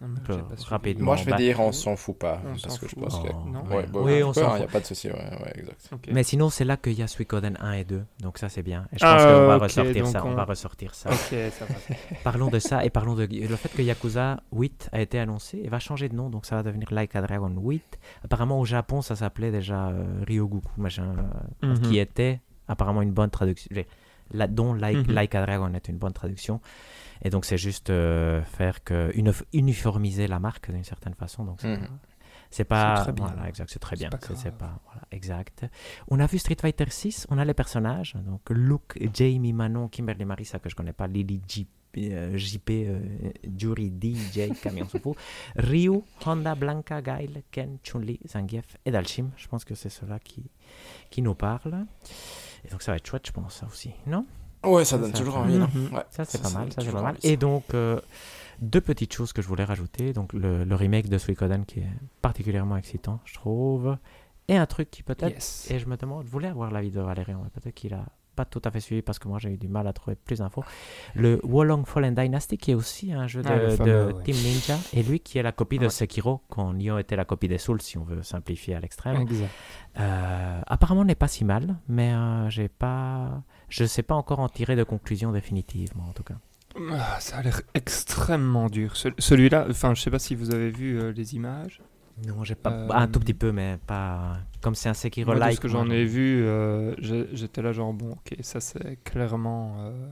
[0.00, 1.06] Ah, mais pas rapidement.
[1.06, 3.02] Moi je vais bah- dire on s'en fout pas On parce que je fout.
[3.02, 3.64] pense que non.
[3.66, 4.70] ouais, Oui, on s'en hein, y a fout.
[4.72, 5.88] pas de souci ouais, ouais exact.
[5.92, 6.08] Ok.
[6.12, 8.86] Mais sinon, c'est là qu'il y a Suikoden 1 et 2, donc ça c'est bien.
[8.92, 10.24] Et je Ah, pense qu'on va ressortir ça.
[10.24, 10.28] On...
[10.30, 11.10] on- va ressortir ça.
[11.10, 11.74] Ok, ça va.
[12.22, 15.68] parlons de ça et parlons de le fait que Yakuza 8 a été annoncé et
[15.68, 17.98] va changer de nom, donc ça va devenir Like a Dragon 8.
[18.24, 21.16] Apparemment au Japon, ça s'appelait déjà euh, Ryogoku, machin,
[21.64, 21.80] euh, Mhm.
[21.80, 23.68] qui était apparemment une bonne traduction.
[24.32, 25.14] La, dont like, Mhm.
[25.14, 26.60] like a Dragon est une bonne traduction.
[27.22, 31.44] Et donc c'est juste euh, faire que une, uniformiser la marque d'une certaine façon.
[31.44, 31.88] Donc c'est pas-
[32.50, 33.26] c'est pas C'est très bien.
[33.26, 34.10] voilà exact c'est très C'est bien.
[34.10, 34.58] pas c'est c'est grave.
[34.58, 35.66] pas voilà exact.
[36.08, 38.14] On a vu Street Fighter 6 on a les personnages.
[38.24, 41.66] Donc Luke Jamie Manon Kimberly Marissa que je connais pas Lily J-
[41.98, 43.00] euh, JP euh,
[43.56, 45.16] Jury DJ Camille on s'en fout.
[45.56, 50.50] Ryu Honda Blanca Guile Ken Chun-Li Zangief et Dalshim je pense que c'est cela qui
[51.10, 51.84] qui nous parle.
[52.64, 54.24] Et donc ça va être chouette je pense ça aussi non?
[54.64, 55.68] Ouais, ça Ça, donne ça toujours envie, non.
[55.92, 57.14] Ouais, ça, c'est pas mal, ça, c'est pas.
[57.22, 58.00] Et donc, euh,
[58.60, 60.12] deux petites choses que je voulais rajouter.
[60.12, 61.88] Donc, le, le remake de Suikoden qui est
[62.22, 63.96] particulièrement excitant, je trouve.
[64.48, 65.70] Et un truc qui peut-être, Yes.
[65.70, 68.04] et je me demande, je voulais avoir l'avis de Valérian, mais peut-être qu'il a
[68.34, 70.38] pas tout à fait suivi parce que moi j'ai eu du mal à trouver plus
[70.38, 70.62] d'infos.
[71.16, 74.22] Le Wolong Fallen Dynasty qui est aussi un jeu de, Ah, de ouais.
[74.22, 75.88] Team Ninja et lui qui est la copie de.
[75.88, 79.26] Sekiro quand Nioh était la copie des Souls si on veut simplifier à l'extrême.
[79.98, 84.48] Euh, apparemment n'est pas si mal, mais euh, j'ai pas, je sais pas encore en
[84.48, 86.36] tirer de conclusion définitive, moi en tout cas.
[86.92, 88.96] Ah, ça a l'air extrêmement dur.
[88.96, 91.80] Ce- Celui-là, enfin, je sais pas si vous avez vu euh, les images.
[92.26, 95.34] Non, j'ai pas, Euh, un tout petit peu, mais pas comme c'est un Sekiro Moi,
[95.36, 95.56] de like.
[95.56, 96.94] ce que j'en je- ai vu, euh,
[97.32, 100.08] j'étais là genre bon, ok, ça c'est clairement, euh,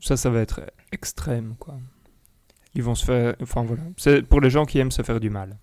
[0.00, 0.60] ça, ça va être
[0.92, 1.78] extrême quoi.
[2.74, 5.30] Ils vont se faire, enfin voilà, c'est pour les gens qui aiment se faire du
[5.30, 5.56] mal.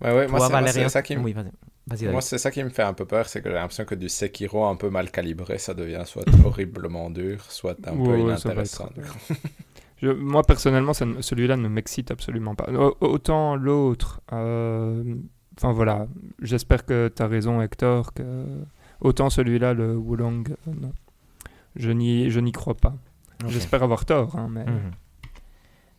[0.00, 1.34] Ouais, ouais, moi, Toi, c'est- moi, Valérian c'est ça qui me Oui,
[2.12, 4.08] Moi, c'est ça qui me fait un peu peur, c'est que j'ai l'impression que du
[4.08, 8.90] Sekiro un peu mal calibré, ça devient soit horriblement dur, soit un Ouais, peu inintéressant.
[10.02, 12.70] Je- moi personnellement, celui-là ne m'excite absolument pas.
[12.72, 14.20] Au- Autant l'autre.
[14.32, 15.14] euh,
[15.56, 16.08] Enfin voilà,
[16.42, 18.44] j'espère que tu as raison Hector, que
[19.00, 20.92] autant celui-là, le Wulong, euh, non.
[21.76, 22.94] Je n'y, je n'y crois pas.
[23.48, 24.64] J'espère avoir tort, hein, mais...
[24.64, 24.90] Mhm.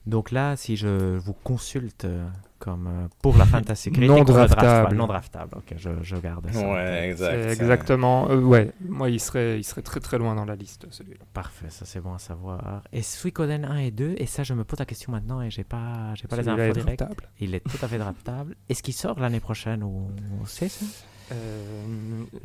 [0.08, 2.28] Donc là, si je vous consulte euh,
[2.60, 4.96] comme euh, pour la Fantasy Critic, Non draft draftable.
[4.96, 6.68] Non draftable, ok, je, je garde ça.
[6.72, 7.52] Ouais, exact.
[7.52, 8.30] Exactement...
[8.30, 11.26] euh, ouais, moi il serait, il serait très très loin dans la liste, celui-là.
[11.34, 12.84] Parfait, ça c'est bon à savoir.
[12.94, 15.64] Et Suikoden 1 et 2, et ça je me pose la question maintenant et j'ai
[15.64, 17.00] pas, j'ai pas les infos directes.
[17.00, 17.30] draftable.
[17.40, 18.56] Il est tout à fait draftable.
[18.70, 20.08] Est-ce qu'il sort l'année prochaine ou
[20.40, 20.86] on sait ça?
[21.32, 21.84] Euh,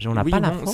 [0.06, 0.72] On n'a oui, pas l'info,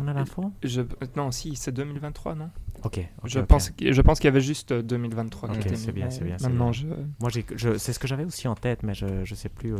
[0.00, 0.52] On a l'info?
[0.62, 0.80] je-
[1.16, 2.50] Non, si, c'est 2023, non?
[2.84, 3.00] Ok.
[3.24, 3.46] je, ok.
[3.46, 6.36] Pense, je pense qu'il y avait juste euh, 2023 qui Ok, c'est bien, c'est bien,
[6.40, 6.72] Maintenant, bien.
[6.72, 6.86] je...
[7.20, 9.74] Moi, je, c'est ce que j'avais aussi en tête, mais je, je sais plus.
[9.74, 9.78] euh,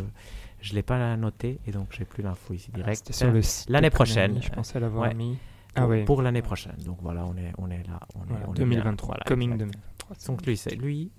[0.61, 2.97] je l'ai pas noté et donc j'ai plus l'info ici Ah, direct.
[2.99, 3.71] C'était sur le site.
[3.71, 4.41] L'année prochaine.
[4.43, 5.15] Je pensais l'avoir Ouais.
[5.15, 5.39] mis.
[5.75, 6.05] pour, Ah oui.
[6.05, 6.75] pour l'année prochaine.
[6.85, 8.01] Donc voilà, on est, on est là.
[8.17, 8.65] On est, Voilà, on est bien.
[8.67, 9.07] 2023.
[9.07, 9.59] Voilà, coming exact.
[9.71, 10.17] 2023.
[10.27, 11.11] Donc lui, c'est, lui,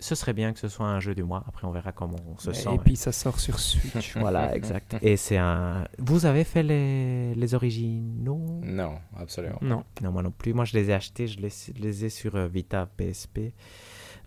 [0.00, 1.44] ce serait bien que ce soit un jeu du mois.
[1.48, 2.78] Après, on verra comment on se Et sent.
[2.84, 4.16] puis ça sort sur Switch.
[4.16, 4.96] Voilà, exact.
[5.02, 5.86] Et c'est un.
[5.98, 8.60] Vous avez fait les, les originaux?
[8.62, 9.58] Non, absolument.
[9.62, 9.84] non.
[10.02, 10.52] Non, moi non plus.
[10.54, 13.52] Moi, je les ai achetés, je les, je les ai sur euh, Vita PSP.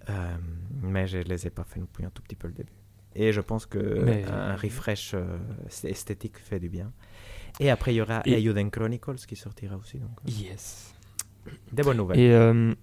[0.10, 0.36] euh,
[0.82, 2.72] mais je les ai pas fait non plus un tout petit peu le début.
[3.16, 5.38] Et je pense que Mais- un refresh euh,
[5.84, 6.92] esthétique fait du bien.
[7.60, 9.98] Et après, il y aura Et- Eiyuden Chronicles qui sortira aussi.
[10.00, 10.94] Donc, euh, Yes.
[11.72, 12.20] des bonnes nouvelles.
[12.20, 12.74] Et euh,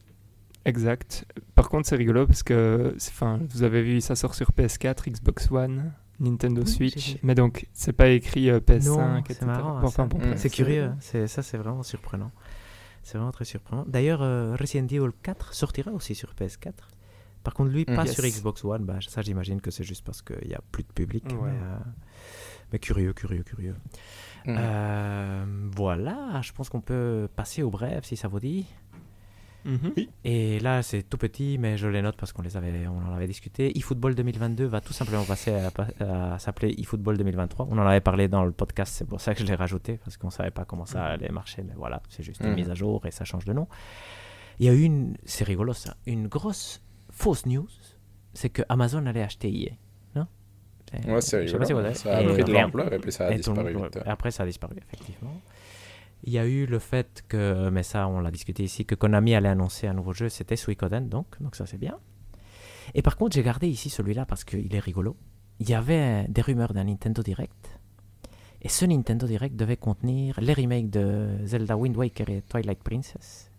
[0.68, 1.24] exact.
[1.54, 5.50] Par contre, c'est rigolo parce que, enfin, vous avez vu, ça sort sur PS4, Xbox
[5.50, 9.36] One, Nintendo Oui, Switch, mais donc c'est pas écrit euh, PS5, Non, etc.
[9.40, 9.78] c'est marrant.
[9.78, 10.04] Enfin, ça.
[10.06, 10.36] bon, Mm.
[10.36, 10.84] c'est curieux.
[10.84, 10.96] hein.
[11.00, 12.30] C'est, ça, c'est vraiment surprenant.
[13.02, 13.84] C'est vraiment très surprenant.
[13.88, 16.72] D'ailleurs, euh, Resident Evil 4 sortira aussi sur PS4.
[17.44, 18.08] Par contre, lui, pas Mm.
[18.08, 18.36] sur Yes.
[18.36, 18.84] Xbox One.
[18.84, 21.24] Bah, ça, j'imagine que c'est juste parce qu'il n'y a plus de public.
[21.28, 21.50] Ouais.
[21.50, 21.78] Mais, euh,
[22.72, 23.74] mais curieux, curieux, curieux.
[24.44, 24.56] Mm.
[24.58, 25.44] Euh,
[25.76, 28.66] voilà, je pense qu'on peut passer au bref si ça vous dit.
[29.64, 29.92] Mhm.
[30.24, 33.12] Et là, c'est tout petit, mais je les note parce qu'on les avait, on en
[33.14, 33.76] avait discuté.
[33.78, 35.52] eFootball 2022 va tout simplement passer
[36.00, 37.66] à, s'appeler eFootball 2023.
[37.70, 40.16] On en avait parlé dans le podcast, c'est pour ça que je l'ai rajouté parce
[40.16, 42.54] qu'on savait pas comment ça allait marcher, mais voilà, c'est juste une Mhm.
[42.56, 43.66] mise à jour et ça change de nom.
[44.60, 46.80] Il y a eu une, c'est rigolo ça, une grosse
[47.10, 47.68] fausse news,
[48.34, 49.72] c'est que Amazon allait acheter EA,
[50.16, 50.26] non?
[51.06, 51.86] Ouais, c'est je sais pas si vous rigolo.
[51.86, 54.44] avez- Ça a et pris de l'ampleur et puis ça a disparu monde- Après, ça
[54.44, 55.40] a disparu, effectivement.
[56.24, 59.34] Il y a eu le fait que, mais ça, on l'a discuté ici, que Konami
[59.34, 61.98] allait annoncer un nouveau jeu, c'était Suikoden, donc, donc ça c'est bien.
[62.94, 65.16] Et par contre, j'ai gardé ici celui-là parce qu'il est rigolo.
[65.60, 67.78] Il y avait des rumeurs d'un Nintendo Direct.
[68.62, 73.50] Et ce Nintendo Direct devait contenir les remakes de Zelda Wind Waker et Twilight Princess.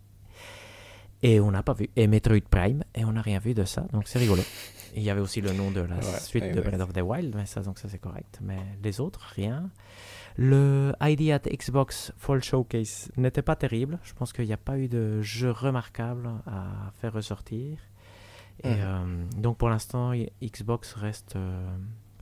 [1.22, 1.88] Et on n'a pas vu.
[1.96, 4.42] Et Metroid Prime, et on n'a rien vu de ça, donc c'est rigolo.
[4.96, 6.60] Il y avait aussi le nom de la Ouais, suite de.
[6.60, 8.38] Breath of the Wild, mais ça, donc ça c'est correct.
[8.42, 9.70] Mais les autres, rien.
[10.42, 13.98] Le ID at Xbox Fall Showcase n'était pas terrible.
[14.02, 17.76] Je pense qu'il n'y a pas eu de jeu remarquable à faire ressortir.
[18.64, 18.76] Et Mhm.
[18.80, 20.12] euh, donc pour l'instant,
[20.42, 21.68] Xbox reste euh,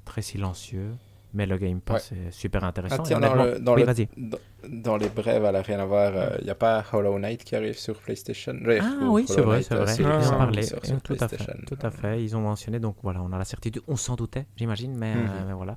[0.04, 0.90] très silencieux.
[1.34, 2.96] Mais le Game Pass est super intéressant.
[3.00, 4.08] Ah, tiens, dans, honnêtement- le, dans, oui, le- vas-y.
[4.16, 6.12] dans, dans les brèves, elle n'a rien à voir.
[6.38, 9.62] Il n'y a pas Hollow Knight qui arrive sur PlayStation Ah Ou oui, c'est vrai,
[9.62, 9.94] c'est euh, vrai.
[9.98, 10.72] Ils en parlaient.
[10.72, 11.36] Euh, sur Tout à fait.
[11.36, 11.52] PlayStation.
[11.66, 12.24] Tout à fait.
[12.24, 12.80] Ils ont mentionné.
[12.80, 13.82] Donc voilà, on a la certitude.
[13.86, 15.20] On s'en doutait, j'imagine, mais, Mhm.
[15.28, 15.76] euh, mais voilà.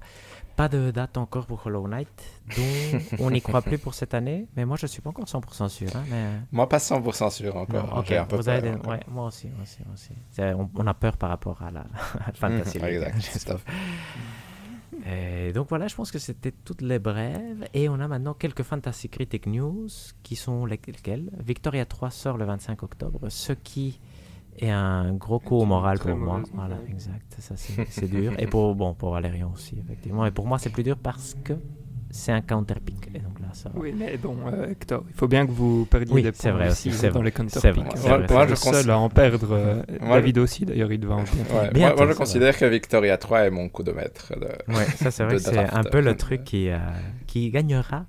[0.56, 2.08] Pas de date encore pour Hollow Knight,
[2.56, 4.48] dont on n'y croit plus pour cette année.
[4.56, 5.90] Mais moi, je suis pas encore 100% sûr.
[5.96, 6.26] hein, mais...
[6.52, 7.88] Moi, pas 100% sûr encore.
[7.88, 8.92] Non, ok, J'ai un peu vous avez peur des- encore.
[8.92, 10.12] ouais, moi aussi, moi aussi, moi aussi.
[10.56, 11.82] On, on a peur par rapport à la
[12.26, 13.54] à Fantasy Mhm, League, exact,
[15.08, 17.66] Et donc voilà, je pense que c'était toutes les brèves.
[17.74, 19.88] Et on a maintenant quelques Fantasy Critic News
[20.22, 21.32] qui sont lesquelles?
[21.40, 24.00] Victoria 3 sort le 25 octobre, ce qui
[24.58, 26.42] est un gros coup au moral pour moi.
[26.54, 27.36] Voilà, exact.
[27.40, 28.34] Ça, c'est dur.
[28.40, 30.26] Et pour, bon, pour Valérian aussi, effectivement.
[30.26, 31.54] Et pour moi, c'est plus dur parce que
[32.10, 33.10] c'est un counter-pick.
[33.14, 33.80] Et donc là, ça va.
[33.80, 36.58] Oui, mais bon, euh, Hector, il faut bien que vous perdiez Oui, des c'est points
[36.58, 37.24] vrai aussi dans vrai.
[37.24, 37.86] les C'est counterpicks.
[37.86, 38.46] vrai, c'est vrai, êtes vrai.
[38.46, 39.48] le je seul à en perdre.
[39.52, 41.54] euh, Moi, David aussi, d'ailleurs, il devait en perdre.
[41.54, 44.34] Ouais, moi, moi, je considère que Victoria 3 est mon coup de maître.
[44.40, 46.78] de- Ouais, ça c'est vrai que c'est un peu le truc qui, euh,
[47.28, 48.06] qui gagnera.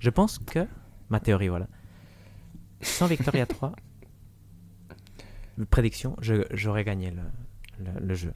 [0.00, 0.66] Je pense que,
[1.10, 1.68] ma théorie, voilà.
[2.80, 3.72] Sans Victoria 3,
[5.70, 6.16] prédiction,
[6.52, 7.22] j'aurais gagné le,
[7.84, 8.32] le, le jeu.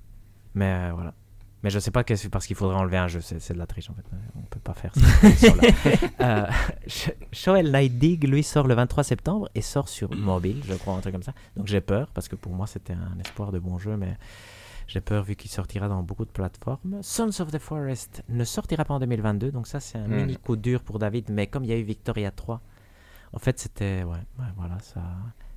[0.54, 1.14] Mais euh, voilà.
[1.62, 3.66] Mais je sais pas que c'est parce qu'il faudrait enlever un jeu, c'est de la
[3.66, 4.04] triche en fait.
[4.36, 5.62] On peut pas faire prédiction-là.
[6.20, 6.46] euh,
[6.86, 10.94] Sh- Shovel Knight Dig, lui, sort le 23 septembre et sort sur mobile, je crois,
[10.94, 11.32] un truc comme ça.
[11.56, 14.16] Donc j'ai peur parce que pour moi c'était un espoir de bon jeu, mais
[14.86, 16.98] j'ai peur vu qu'il sortira dans beaucoup de plateformes.
[17.02, 20.14] Sons of the Forest ne sortira pas en 2022, donc ça c'est un Hmm.
[20.14, 22.60] mini coup dur pour David, mais comme il y a eu Victoria 3,
[23.32, 24.04] en fait c'était...
[24.04, 25.00] Ouais, ouais, voilà, ça...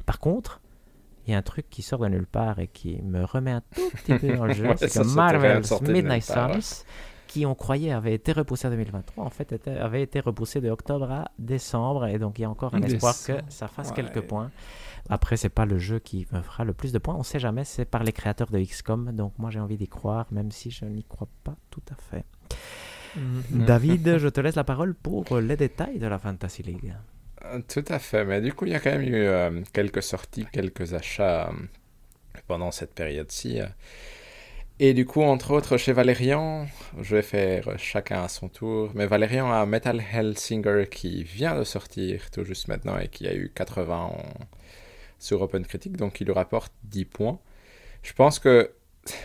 [0.08, 0.60] Par contre,
[1.30, 3.62] il y a un truc qui sort de nulle part et qui me remet un
[3.62, 4.66] tout petit peu dans le jeu.
[4.70, 6.62] Ouais, c'est que Marvel's Midnight ouais.
[6.62, 6.84] Suns,
[7.28, 10.70] qui on croyait avait été repoussé à 2023, en fait était- avait été repoussé de
[10.70, 12.08] octobre à décembre.
[12.08, 13.96] Et donc il y a encore un espoir que ça fasse ouais.
[13.96, 14.50] quelques points.
[15.10, 17.16] Après, c'est pas le jeu qui me fera le plus de points.
[17.16, 19.12] On sait jamais, c'est par les créateurs de XCOM.
[19.12, 22.26] Donc moi j'ai envie d'y croire, même si je n'y crois pas tout à fait.
[23.16, 23.66] Mhm.
[23.66, 26.94] David, je te laisse la parole pour les détails de la Fantasy League.
[27.46, 30.04] Euh, Tout à fait, mais du coup, il y a quand même eu euh, quelques
[30.04, 31.54] sorties, quelques achats euh,
[32.48, 33.60] pendant cette période-ci.
[34.82, 36.66] Et du coup, entre autres, chez Valérian,
[37.02, 41.66] je vais faire chacun à son tour, mais Valérian a Metal Hellsinger qui vient de
[41.66, 44.24] sortir tout juste maintenant et qui a eu 80 en-
[45.20, 47.40] sur Open Critic, donc il lui rapporte 10 points.
[48.04, 48.72] Je pense que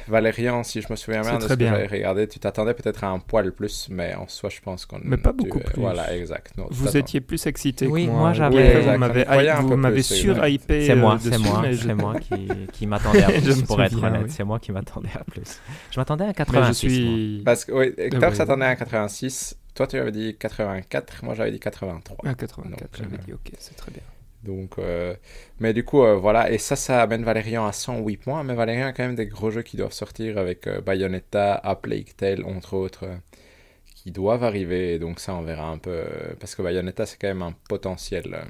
[0.09, 3.09] Valérian, si je me souviens bien de ce que j'avais regardé, tu t'attendais peut-être à
[3.09, 5.01] un poil plus, mais en soi, je pense qu'on...
[5.03, 5.80] Mais pas tu- beaucoup plus.
[5.80, 6.53] Voilà, exact.
[6.57, 8.32] Non, Vous étiez plus excité Oui, que moi, moi.
[8.32, 13.22] j'avais- Oui, vous m'avez surhypé C'est euh, moi, c'est moi, c'est moi qui, qui m'attendais
[13.24, 14.22] à Je plus, me pour être souviens, honnête.
[14.24, 14.30] oui.
[14.30, 15.61] C'est moi qui m'attendais à plus.
[15.91, 16.74] Je m'attendais à Mais je 86.
[16.78, 18.37] suis Parce que oui, Hector Ah oui.
[18.37, 22.16] s'attendait à 86, toi tu avais dit 84, moi j'avais dit 83.
[22.28, 24.03] à 84, Donc, j'avais euh, dit ok, c'est très bien.
[24.45, 25.14] Donc, euh,
[25.61, 28.45] mais du coup, euh, voilà, et ça, ça amène Valérian à 108 points.
[28.45, 31.76] Mais Valérian a quand même des gros jeux qui doivent sortir avec euh, Bayonetta, A
[31.76, 33.07] Plague Tale, entre autres,
[33.95, 34.99] qui doivent arriver.
[34.99, 36.05] Donc, ça, on verra un peu.
[36.40, 38.45] parce que Bayonetta, c'est quand même un potentiel.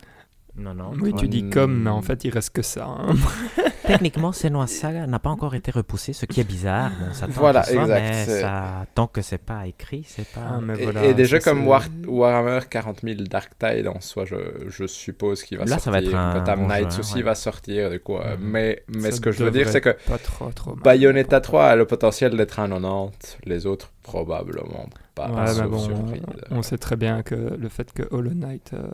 [0.59, 0.63] Euh.
[0.63, 0.93] Non, non.
[1.01, 2.87] Oui, tu dis comme, mais en fait, il reste que ça.
[2.87, 3.15] hein.
[3.87, 6.91] Techniquement, Senua Saga n'a pas encore été repoussé, ce qui est bizarre.
[6.99, 10.41] Bon, ça tente Voilà, exact, Mais c'est- ça, tant que c'est pas écrit, c'est pas.
[10.55, 14.01] Ah, mais Et, voilà, et des jeux comme War- Warhammer 40 000 Dark Tide, en
[14.01, 14.37] soi, je,
[14.69, 15.93] je suppose qu'il va Là, ça sortir.
[15.93, 17.23] va être un Gotham bon Knights jeu, aussi ouais.
[17.23, 18.17] va sortir, du coup.
[18.17, 18.43] euh, Mhm.
[18.43, 20.83] Mais, mais Ça ce que je veux dire, c'est que Pas trop, trop mal.
[20.83, 25.29] Bayonetta 3 a le potentiel d'être un 90, les autres probablement pas.
[25.31, 26.23] Ouais, sauf mais bon, surprise.
[26.51, 28.87] on sait très bien que le fait que Hollow Knight, euh,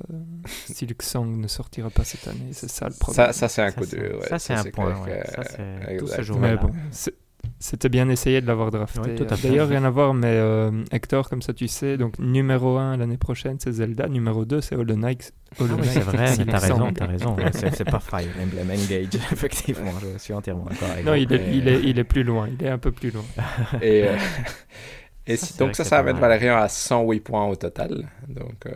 [0.46, 3.26] Silksong ne sortira pas cette année, c'est ça le problème.
[3.26, 4.18] Ça, ça c'est un Ça, coup c'est- dur.
[4.20, 5.22] ouais, ça, c'est un point, ouais.
[5.26, 5.96] Ça, c'est-
[6.26, 7.14] tout mais bon, c'est-
[7.58, 9.14] c'était bien essayé de l'avoir drafté.
[9.42, 13.16] D'ailleurs, rien à voir, mais euh, Hector, comme ça tu sais, donc numéro 1 l'année
[13.16, 15.32] prochaine c'est Zelda, numéro 2 c'est Hollow Knight.
[15.58, 17.36] Ah Hollow oui, c'est Knight, vrai, mais t'as raison, t'as raison.
[17.52, 21.38] C'est c'est pas Fire Emblem Engage, effectivement, je suis entièrement d'accord avec Non, il est,
[21.38, 23.24] Mais- il, est, il est plus loin, il est un peu plus loin.
[23.82, 24.16] Et, euh,
[25.32, 26.22] et Ça, si- donc ça, ça amène mal.
[26.30, 28.08] Valérian à 108 points au total.
[28.28, 28.70] Donc euh,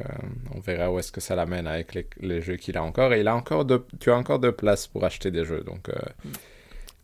[0.55, 3.13] on verra où est-ce que ça l'amène avec les, les jeux qu'il a encore.
[3.13, 3.67] Et il a encore
[4.01, 5.63] tu as encore de place pour acheter des jeux.
[5.63, 5.95] Donc, euh,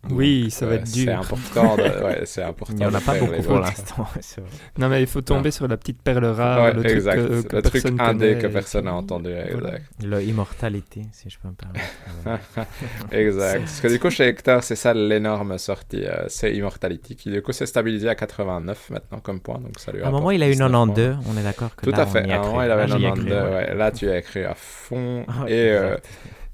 [0.08, 1.18] Oui, donc, ça va euh, être C'est dur.
[1.20, 1.76] important.
[1.76, 2.72] De, ouais, c'est important.
[2.78, 4.06] Il n'y en a pas beaucoup pour l'instant.
[4.20, 4.40] c'est.
[4.78, 7.16] Non, mais il faut tomber sur la petite perle rare, Ouais, le truc exact.
[7.16, 9.28] que, le truc personne indé que personne n'a entendu.
[9.52, 9.76] Voilà.
[9.76, 9.84] Exact.
[10.02, 12.40] Le Immortality, si je peux me permettre.
[13.12, 13.60] Exact.
[13.60, 16.04] Parce que du coup, chez Hector, c'est ça l'énorme sortie.
[16.06, 19.58] euh, c'est Immortality qui, du coup, s'est stabilisé à 89 maintenant comme point.
[19.58, 21.90] Donc, ça lui À un moment, il a eu 90, on est d'accord que Tout
[21.90, 22.30] là, à fait.
[22.30, 23.26] À un moment, il avait Là, j'y ai 92.
[23.26, 23.54] cru, ouais.
[23.54, 23.74] ouais.
[23.74, 25.24] Là, tu as écrit à fond.
[25.44, 25.96] Ouais, Et euh.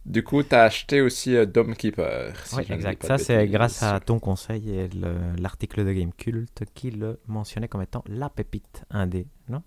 [0.07, 2.35] Du coup, tu as acheté aussi euh, Dome Keeper.
[2.47, 3.03] si Oui, exact.
[3.03, 7.19] pas Ça, c'est grâce à ton conseil et le- l'article de Game Cult qui le
[7.27, 9.63] mentionnait comme étant la pépite indé, non?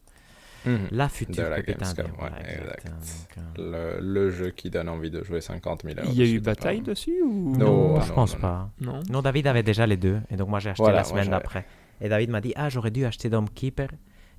[0.66, 0.88] Mhm.
[0.92, 1.96] La future De la pépite indé.
[2.04, 2.86] Gamescom, voilà, ouais, exact.
[2.88, 6.06] Donc, euh, Le, le jeu qui donne envie de jouer 50 000 heures.
[6.10, 6.94] Il y a eu bataille totalement.
[6.94, 8.70] dessus ou Non, non, je pense non, pas.
[8.82, 9.00] Non.
[9.10, 10.20] Non, David avait déjà les deux.
[10.30, 11.66] Et donc, moi, j'ai acheté Voilà, la semaine d'après.
[12.02, 13.88] Et David m'a dit Ah, j'aurais dû acheter Dome Keeper.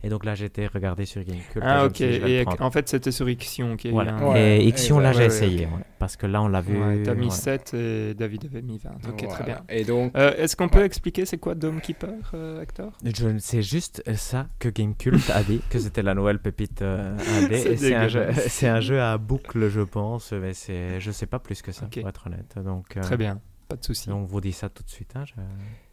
[0.02, 1.62] Et donc là, j'ai été regarder sur Game Cult.
[1.64, 4.14] et Ah ok, et en fait c'était sur Ixion eu Voilà.
[4.14, 5.68] un- Ouais, et Ixion, là, j'ai Ouais, essayé.
[5.98, 6.78] Parce que là, on l'a vu.
[6.82, 7.30] Ouais, T'as mis ouais.
[7.30, 8.90] 7 et David avait mis 20.
[9.10, 9.60] Ok, très bien.
[9.68, 12.92] Et donc, Euh, Est-ce qu'on peut expliquer c'est quoi Dome Keeper, euh, Hector?
[13.04, 16.80] Je ne sais juste ça que Game Cult a dit, que c'était la nouvelle pépite
[16.82, 17.14] euh.
[17.50, 21.72] C'est un, jeu, un à boucle, je pense, mais c'est, je sais pas plus que
[21.72, 22.00] ça, Ok.
[22.00, 22.54] pour être honnête.
[22.64, 23.40] Donc, euh, Très bien,
[23.70, 24.08] pas de souci.
[24.08, 25.12] donc, vous dit ça tout de suite.
[25.16, 25.32] Hein, je...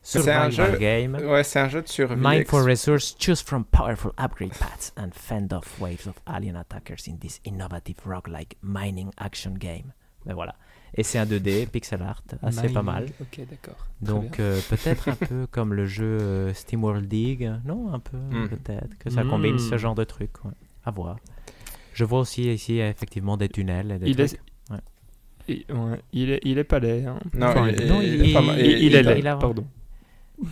[0.02, 1.16] C'est un jeu- game.
[1.16, 2.16] ouais, c'est un jeu de survie.
[2.18, 7.08] Mine for resource, choose from powerful upgrade paths and fend off waves of alien attackers
[7.08, 9.92] in this innovative roguelike mining action game.
[10.26, 10.56] Mais voilà.
[10.96, 13.08] Et c'est un 2D, pixel art, assez pas mal.
[13.22, 13.86] Ok, d'accord.
[14.02, 18.48] Donc euh, peut-être un peu comme le jeu euh, SteamWorld Dig, non Un peu, Mhm.
[18.50, 19.78] peut-être, que ça combine ce Mhm.
[19.78, 20.52] genre de truc, ouais.
[20.86, 21.18] à voir.
[21.94, 24.34] Je vois aussi ici effectivement des tunnels et des il, trucs.
[24.34, 24.40] est...
[25.48, 26.40] Il, ouais, il est...
[26.44, 27.06] il est pas laid.
[27.06, 27.20] Hein.
[27.34, 29.66] Non, Enfin, il, non, il- il- il est laid, pardon.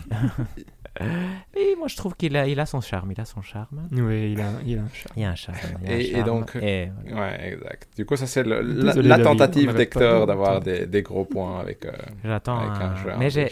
[1.55, 3.89] Et moi je trouve qu'il a, il a son charme, il a son charme.
[3.91, 5.09] Oui, il a, il a un chat.
[5.17, 5.57] Il y a un charme.
[5.83, 7.21] il a un Et- et charme, donc- et voilà.
[7.27, 7.87] Ouais, exact.
[7.97, 11.91] Du coup, ça, c'est la, la tentative d'Hector d'avoir des, des gros points avec, euh,
[12.23, 12.59] J'attends.
[12.59, 13.51] avec un Mais j'ai.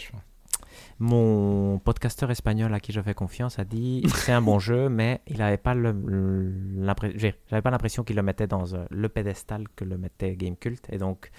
[0.98, 5.20] Mon podcasteur espagnol à qui je fais confiance a dit c'est un bon jeu, mais
[5.26, 9.98] il n'avait pas j'avais pas l'impression qu'il le mettait dans euh, le pédestal que le
[9.98, 11.30] mettait Gamecult, et donc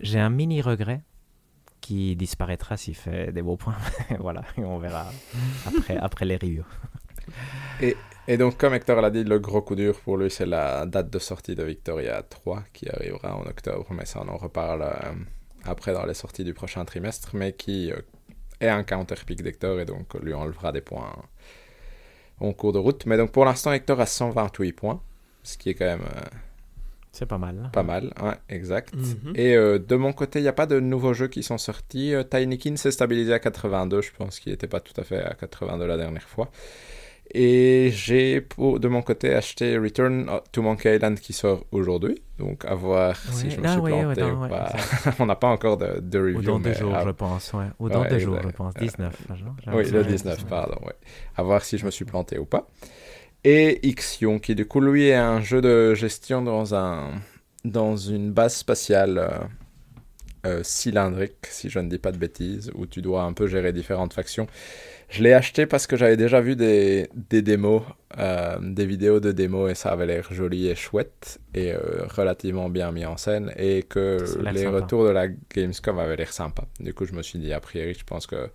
[0.00, 1.02] j'ai un mini regret
[1.80, 3.76] qui disparaîtra s'il fait des beaux points.
[4.18, 5.06] voilà, et on verra
[5.66, 6.64] après, après les reviews.
[8.26, 11.10] Et donc, comme Hector l'a dit, le gros coup dur pour lui, c'est la date
[11.10, 15.12] de sortie de Victoria 3 qui arrivera en octobre, mais ça, on en reparle euh,
[15.64, 18.00] après dans les sorties du prochain trimestre, mais qui euh,
[18.60, 21.12] est un counter pick d'Hector et donc lui enlevera des points
[22.40, 23.06] en cours de route.
[23.06, 25.00] Mais donc pour l'instant, Hector a 128 points,
[25.42, 26.20] ce qui est quand même euh,
[27.12, 27.70] C'est pas mal.
[27.72, 28.12] pas mal.
[28.22, 28.94] Ouais, exact.
[28.94, 29.32] Mhm.
[29.36, 32.14] Et euh, de mon côté, il n'y a pas de nouveaux jeux qui sont sortis.
[32.14, 35.34] Euh, Tinykin s'est stabilisé à 82, je pense qu'il n'était pas tout à fait à
[35.34, 36.50] 82 la dernière fois.
[37.36, 42.22] Et j'ai de mon côté acheté Return to Monkey Island qui sort aujourd'hui.
[42.38, 44.72] Donc à voir si je me là, suis planté ou pas.
[45.18, 46.42] On n'a pas encore de, de Ou review.
[46.42, 47.52] dans deux jours, à- je pense.
[47.52, 47.64] Ouais.
[47.80, 48.74] Ou dans Ouais, deux jours, je pense.
[48.74, 48.98] 19.
[49.28, 50.78] là, non J'ai Oui, le ouais, 19, pardon.
[51.36, 52.68] À voir si je me suis planté ou pas.
[53.42, 57.10] Et Ixion, qui du coup, lui, est un jeu de gestion dans, un,
[57.64, 59.30] dans une base spatiale euh,
[60.46, 63.72] euh, cylindrique, si je ne dis pas de bêtises, où tu dois un peu gérer
[63.72, 64.46] différentes factions.
[65.14, 67.82] Je l'ai acheté parce que j'avais déjà vu des, des démos,
[68.18, 72.68] euh, des vidéos de démos, et ça avait l'air joli et chouette, et euh, relativement
[72.68, 74.18] bien mis en scène, et que
[74.52, 74.70] les sympa.
[74.80, 76.64] retours de la Gamescom avaient l'air sympa.
[76.80, 78.50] Du coup, je me suis dit, a priori, je pense que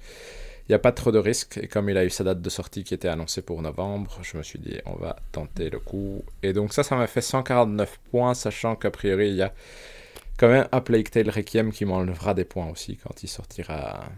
[0.67, 1.57] il n'y a pas trop de risques.
[1.63, 4.37] Et comme il a eu sa date de sortie qui était annoncée pour novembre, je
[4.37, 6.25] me suis dit, on va tenter le coup.
[6.43, 9.53] Et donc ça, ça m'a fait 149 points, sachant qu'a priori, il y a
[10.37, 14.09] quand même A Plague Tale Requiem qui m'enlèvera des points aussi quand il sortira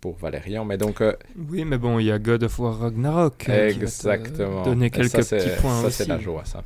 [0.00, 0.64] pour Valérian.
[0.64, 1.12] Mais donc, euh,
[1.50, 3.46] Oui, mais bon, il y a God of War Ragnarok.
[3.48, 4.62] euh, qui va te exactement.
[4.62, 6.62] Donner Et quelques ça, c'est- petits points Ça, c'est la joie, ça.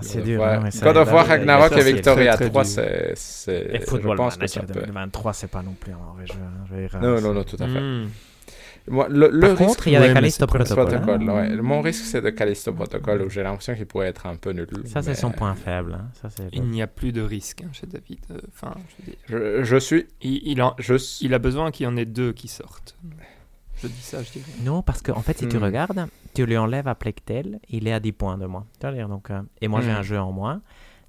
[0.00, 0.44] C'est God dur.
[0.44, 2.70] hein, God of War Ragnarok et c'est Victoria très, très 3, dur.
[2.72, 3.12] c'est...
[3.14, 4.80] c'est- Je pense que Manager ça peut...
[4.80, 6.34] 2023, c'est pas non plus un mauvais jeu.
[6.42, 7.80] hein, je Non, euh, non, non, tout à fait.
[7.80, 8.08] Hmm.
[8.88, 10.94] Moi, le, le Par risque- contre, il y a ouais, Callisto Protocol.
[10.94, 11.28] hein.
[11.28, 11.56] Ouais.
[11.56, 14.66] Mon risque, c'est de Callisto Protocol, où j'ai l'impression qu'il pourrait être un peu nul.
[14.86, 15.94] Ça, c'est mais son point faible.
[16.00, 16.08] hein.
[16.28, 18.18] Ça, Il n'y a plus de risque hein, chez David.
[18.32, 20.06] Euh, Enfin, je veux dire, Je, je suis...
[20.20, 21.26] il, il, en- Je suis...
[21.26, 22.96] il a besoin qu'il y en ait deux qui sortent.
[23.82, 24.44] Je dis ça, je dirais.
[24.64, 25.62] Non, parce qu'en fait, si tu Hmm.
[25.64, 28.66] regardes, tu lui enlèves à Plectel, il est à 10 points de moins.
[28.80, 29.96] Tu vas dire, donc, euh, et moi, j'ai Hmm.
[29.96, 30.60] un jeu en moins.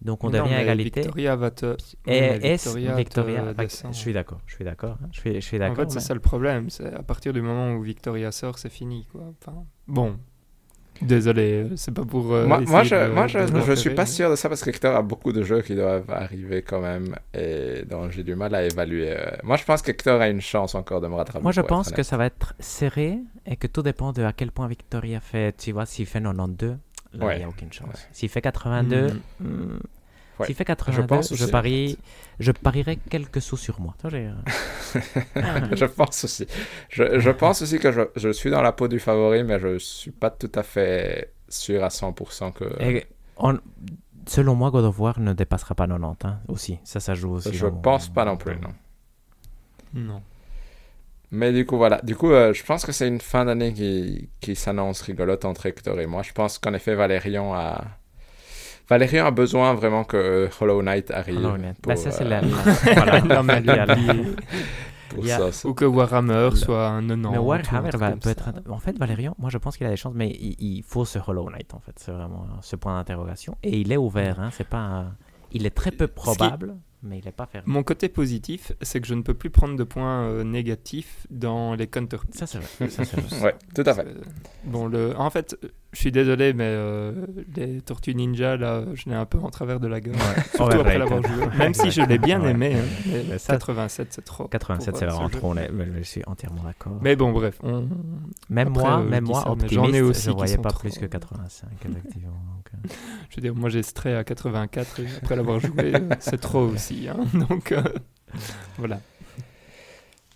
[0.04, 1.02] Donc, on Non, devient égalité.
[1.02, 1.76] Victoria va te.
[2.08, 3.62] Et Victoria Victoria, te.
[3.92, 4.98] Je suis d'accord, je suis d'accord.
[5.02, 5.08] hein.
[5.14, 6.70] Je suis, je suis En fait, c'est mais- ça le problème.
[6.70, 9.08] C'est à partir du moment où Victoria sort, c'est fini.
[9.12, 9.22] Quoi.
[9.42, 10.18] Enfin, bon.
[11.02, 12.34] Désolé, c'est pas pour.
[12.34, 14.48] euh, moi, moi, je, de- moi je, de je l'enterrer, suis pas sûr de ça
[14.48, 18.24] parce que Hector a beaucoup de jeux qui doivent arriver quand même et dont j'ai
[18.24, 19.10] du mal à évaluer.
[19.12, 19.32] euh.
[19.44, 21.42] Moi, je pense qu'Hector a une chance encore de me rattraper.
[21.42, 24.52] Moi, je pense que ça va être serré et que tout dépend de à quel
[24.52, 25.58] point Victoria fait.
[25.58, 26.78] Tu vois, s'il fait 92, là,
[27.14, 27.38] il Ouais.
[27.40, 27.88] n'y a aucune chance.
[27.88, 28.00] Ouais.
[28.12, 29.08] S'il fait 82,
[29.40, 29.80] Hmm.
[30.40, 30.48] Ouais.
[30.48, 31.98] s'il fait 82, je, pense aussi, en parie,
[32.40, 33.96] je parierais quelques sous sur moi.
[34.06, 34.32] Euh,
[35.76, 36.48] je pense aussi.
[36.90, 39.78] Je, je pense aussi que je, je suis dans la peau du favori, mais je
[39.78, 42.66] suis pas tout à fait sûr à 100% que.
[42.82, 43.06] Et
[43.38, 43.60] on-
[44.28, 46.80] selon moi, God of War ne dépassera pas 90 hein, aussi.
[46.84, 47.54] Ça, ça joue aussi.
[47.54, 48.74] je mon- pense pas non plus, non.
[49.94, 50.22] Non.
[51.32, 52.00] Mais du coup, voilà.
[52.04, 55.66] Du coup, euh, je pense que c'est une fin d'année qui, qui s'annonce rigolote entre
[55.66, 56.22] Hector et moi.
[56.22, 57.84] Je pense qu'en effet, Valérian a...
[58.90, 61.38] Valérian a besoin vraiment que Hollow Knight arrive.
[61.38, 61.78] Hollow Knight.
[61.82, 62.42] pour, Bah, ça, c'est euh, la-
[62.94, 63.22] voilà.
[63.22, 63.44] Non,
[65.10, 67.30] pour il y a- ça, c'est- Ou que Warhammer soit un 90.
[67.32, 68.50] Mais Warhammer va- peut être.
[68.70, 71.20] En fait, Valérian, moi je pense qu'il a des chances, mais il, il faut ce
[71.26, 71.94] Hollow Knight en fait.
[71.98, 73.58] C'est vraiment ce point d'interrogation.
[73.64, 74.78] Et il est ouvert, hein, c'est pas.
[74.80, 75.16] un-
[75.52, 77.66] Il est très peu probable, mais il n'est pas fermé.
[77.72, 81.76] Mon côté positif, c'est que je ne peux plus prendre de points euh, négatifs dans
[81.76, 82.90] les counter Ça, c'est vrai.
[82.90, 83.42] Ça, vrai.
[83.44, 84.06] Ouais, tout à fait.
[84.08, 84.14] Euh,
[84.66, 85.14] Bon, le...
[85.20, 87.12] en fait, euh, je suis désolé, mais euh,
[87.58, 90.16] les Tortues Ninja, là, je l'ai un peu en travers de la gueule.
[90.56, 91.46] Surtout après l'avoir joué.
[91.58, 92.52] Même si je l'ai bien Ouais.
[92.52, 92.76] aimé.
[92.76, 94.48] hein, mais Mais ça- 87, c'est trop.
[94.48, 95.50] 87, pour, c'est euh, vraiment trop.
[95.52, 96.98] on est- mais Je suis entièrement d'accord.
[97.02, 97.58] Mais bon, bref.
[97.62, 97.90] on-
[98.50, 100.58] Même après, moi, euh, même moi, ça, mais j'en ai optimiste, aussi je qui voyais
[100.58, 102.32] pas trop- plus que 85, effectivement.
[103.30, 106.62] Je veux dire, moi, j'ai stray à 84 et après l'avoir joué, euh, c'est trop
[106.62, 107.08] aussi.
[107.10, 107.26] hein.
[107.50, 107.82] Donc, euh,
[108.78, 109.00] voilà.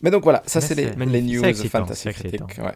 [0.01, 2.41] Mais donc voilà, ça c'est les, les news fantasy critiques.
[2.59, 2.75] Ouais.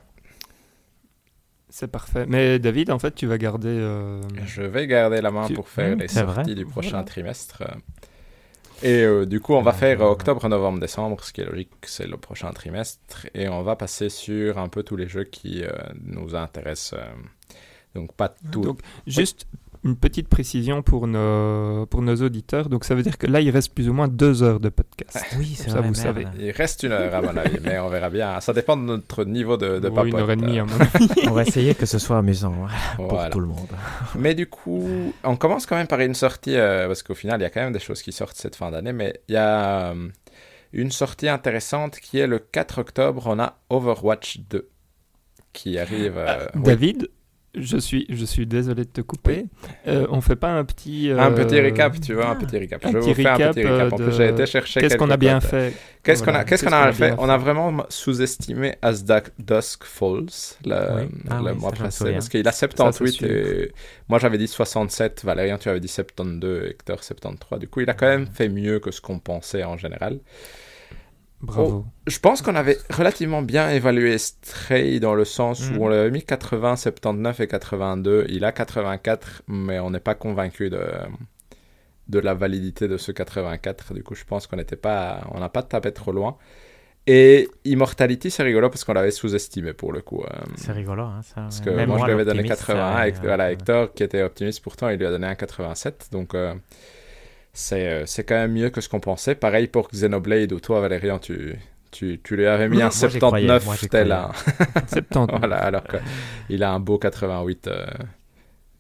[1.70, 2.26] C'est parfait.
[2.28, 3.70] Mais David, en fait, tu vas garder.
[3.70, 6.56] euh, Je vais garder la main Tu- pour faire Mmh, les sorties vrai.
[6.56, 7.04] du prochain Voilà.
[7.06, 7.64] trimestre.
[8.84, 11.70] Et euh, du coup, on va faire euh, octobre, novembre, décembre, ce qui est logique,
[11.84, 13.28] c'est le prochain trimestre.
[13.36, 15.70] Et on va passer sur un peu tous les jeux qui euh,
[16.04, 17.00] nous intéressent.
[17.96, 18.62] Donc pas tout.
[18.62, 19.46] Donc, juste
[19.84, 22.70] une petite précision pour nos, pour nos auditeurs.
[22.70, 25.26] Donc, ça veut dire que là, il reste plus ou moins deux heures de podcast.
[25.40, 25.88] Oui, c'est ça, vrai.
[25.90, 25.96] vous merde.
[25.96, 26.28] savez.
[26.40, 28.40] Il reste une heure à mon avis, mais on verra bien.
[28.42, 30.12] Ça dépend de notre niveau de, de Ou papote.
[30.12, 31.10] une heure et demie, à mon avis.
[31.28, 33.32] On va essayer que ce soit amusant hein, pour voilà.
[33.32, 33.70] tout le monde.
[34.14, 34.88] Mais du coup,
[35.24, 37.62] on commence quand même par une sortie, euh, parce qu'au final, il y a quand
[37.62, 40.10] même des choses qui sortent cette fin d'année, mais il y a euh,
[40.74, 44.70] une sortie intéressante qui est le 4 octobre, on a Overwatch 2
[45.54, 46.20] qui arrive.
[46.20, 46.98] euh, oui.
[47.54, 49.46] Je suis, je suis désolé de te couper.
[49.86, 51.12] Euh, on fait pas un petit.
[51.12, 52.86] Un euh, petit récap, tu vois, un petit récap.
[52.86, 53.92] un Je petit vous fais un petit récap.
[53.92, 56.64] En euh, plus, j'ai été chercher Qu'est-ce qu'on a bien fait Qu'est-ce qu'on a, qu'est-ce
[56.64, 61.10] qu'on a fait On a vraiment sous-estimé As Dusk- Dusk Falls le, Oui.
[61.30, 63.72] Ah le oui, mois passé, parce qu'il a Ça, 78 c'est et
[64.08, 67.60] moi j'avais dit 67, Valérian tu avais dit 72, Hector 73.
[67.60, 70.20] Du coup, il a quand même fait mieux que ce qu'on pensait en général.
[71.42, 71.86] Bravo.
[72.08, 75.82] Je pense qu'on avait relativement bien évalué Stray dans le sens où Mhm.
[75.82, 78.26] on l'avait mis 80, 79 et 82.
[78.30, 80.82] Il a 84, mais on n'est pas convaincu de,
[82.10, 83.94] de la validité de ce 84.
[83.94, 86.38] Du coup, je pense qu'on n'était pas, on n'a pas tapé trop loin.
[87.08, 90.22] Et Immortality, c'est rigolo parce qu'on l'avait sous-estimé pour le coup.
[90.24, 91.42] euh, C'est rigolo, hein, ça.
[91.42, 92.94] parce que Même moi, je lui avais donné l'optimiste, 80.
[92.96, 96.10] ça, et, voilà, euh, Hector, qui était optimiste pourtant, il lui a donné un 87.
[96.12, 96.54] Donc, euh,
[97.54, 99.36] c'est euh, c'est quand même mieux que ce qu'on pensait.
[99.36, 101.58] Pareil pour Xenoblade, où toi, Valérian, tu,
[101.92, 104.26] tu, tu lui avais mis un Moi, j'y croyais, 79 moi, j'y tel croyais.
[104.76, 104.88] un.
[104.88, 105.36] 70.
[105.40, 105.84] voilà, alors
[106.48, 107.86] qu'il a un beau 88 euh,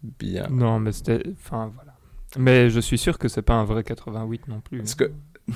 [0.03, 0.47] bien.
[0.49, 1.23] Non, mais c'était.
[1.33, 1.93] Enfin, voilà.
[2.37, 4.77] Mais je suis sûr que c'est pas un vrai 88 non plus.
[4.79, 5.11] Parce que-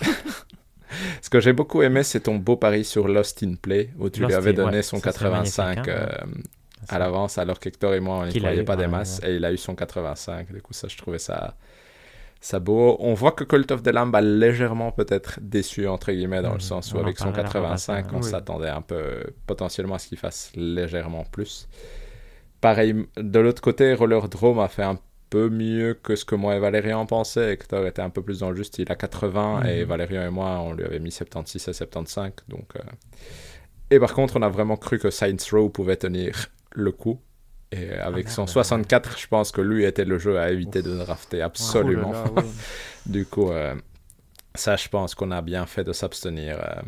[1.22, 4.24] Ce que j'ai beaucoup aimé, c'est ton beau pari sur Lost in Play, où tu
[4.26, 5.84] lui avais donné ouais, son ça, c'est magnifique, 85 hein.
[5.88, 6.08] euh,
[6.88, 9.46] à l'avance, alors qu'Hector et moi, on n'y croyait pas des ouais, masses, et il
[9.46, 10.52] a eu son 85.
[10.54, 11.56] Du coup, ça, je trouvais ça,
[12.54, 16.56] On voit que Cult of the Lamb a légèrement peut-être déçu, entre guillemets, dans le
[16.56, 16.60] Mhm.
[16.62, 18.24] sens où On en avec son parlera 85, on Oui.
[18.24, 21.68] s'attendait un peu potentiellement à ce qu'il fasse légèrement plus.
[22.62, 24.98] Pareil, de l'autre côté, Roller Drome a fait un
[25.30, 27.54] peu mieux que ce que moi et Valérian pensaient.
[27.54, 29.90] Hector était un peu plus dans le juste, il a 80 et Mhm.
[29.90, 32.32] Valérian et moi, on lui avait mis 76 et 75.
[32.48, 32.80] Donc, euh,
[33.92, 37.20] Et par contre, on a vraiment cru que Saints Row pouvait tenir le coup.
[37.72, 38.48] Et avec merde, son ouais.
[38.48, 42.14] 64, je pense que lui était le jeu à éviter de drafter absolument.
[42.32, 42.44] Oh là.
[43.06, 43.76] Du coup, euh,
[44.56, 46.82] ça, je pense qu'on a bien fait de s'abstenir euh,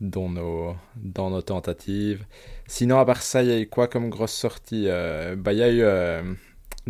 [0.00, 2.24] dans, nos, dans nos tentatives.
[2.66, 5.58] Sinon, à part ça, il y a eu quoi comme grosse sortie Euh, bah, Il
[5.58, 6.22] y a eu euh,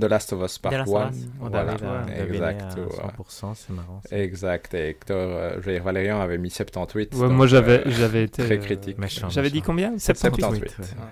[0.00, 0.86] The Last of Us Part De la 1.
[0.86, 1.10] Savas,
[1.40, 2.62] on Voilà, avait exact.
[2.62, 2.86] à ouais.
[3.18, 4.00] 100%, c'est marrant.
[4.08, 4.16] ça.
[4.18, 4.74] Exact.
[4.74, 7.14] Et Hector, euh, Valérian avait mis 78.
[7.14, 8.98] Ouais, donc, moi j'avais euh, j'avais été très critique.
[8.98, 9.98] Méchant, J'avais dit combien?
[9.98, 10.40] 78.
[10.40, 10.78] 78.
[10.78, 11.04] ouais.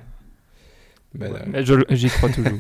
[1.21, 2.59] Ouais, euh, j'y crois toujours.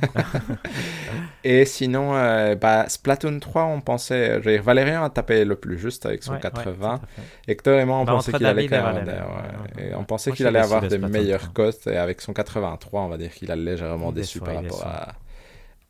[1.44, 4.40] Et sinon, euh, bah, Splatoon 3, on pensait.
[4.40, 6.98] Je veux dire, Valérian a tapé le plus juste avec son Ouais, ouais, 80.
[6.98, 7.52] tout à fait.
[7.52, 9.94] Hector et moi, on Bah, pensait qu'il allait et ouais, ouais, ouais.
[9.96, 11.52] on pensait qu'il allait avoir des de Splatoon meilleures 3.
[11.54, 11.86] cotes.
[11.86, 15.12] Et avec son 83, on va dire qu'il a légèrement déçu par rapport à,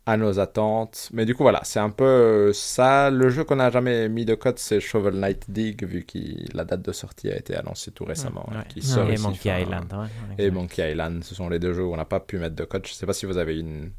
[0.07, 1.09] à nos attentes.
[1.13, 3.11] Mais du coup, voilà, c'est un peu euh, ça.
[3.11, 6.17] Le jeu qu'on n'a jamais mis de cote, c'est Shovel Knight Dig, vu que
[6.55, 8.47] la date de sortie a été annoncée tout récemment.
[8.49, 8.57] Ouais.
[8.57, 9.93] hein, qui sort Et ici Monkey fin- Island.
[9.93, 10.49] ouais, Et.
[10.49, 12.87] Monkey Island, ce sont les deux jeux où on n'a pas pu mettre de code.
[12.87, 13.91] Je sais pas si vous avez une.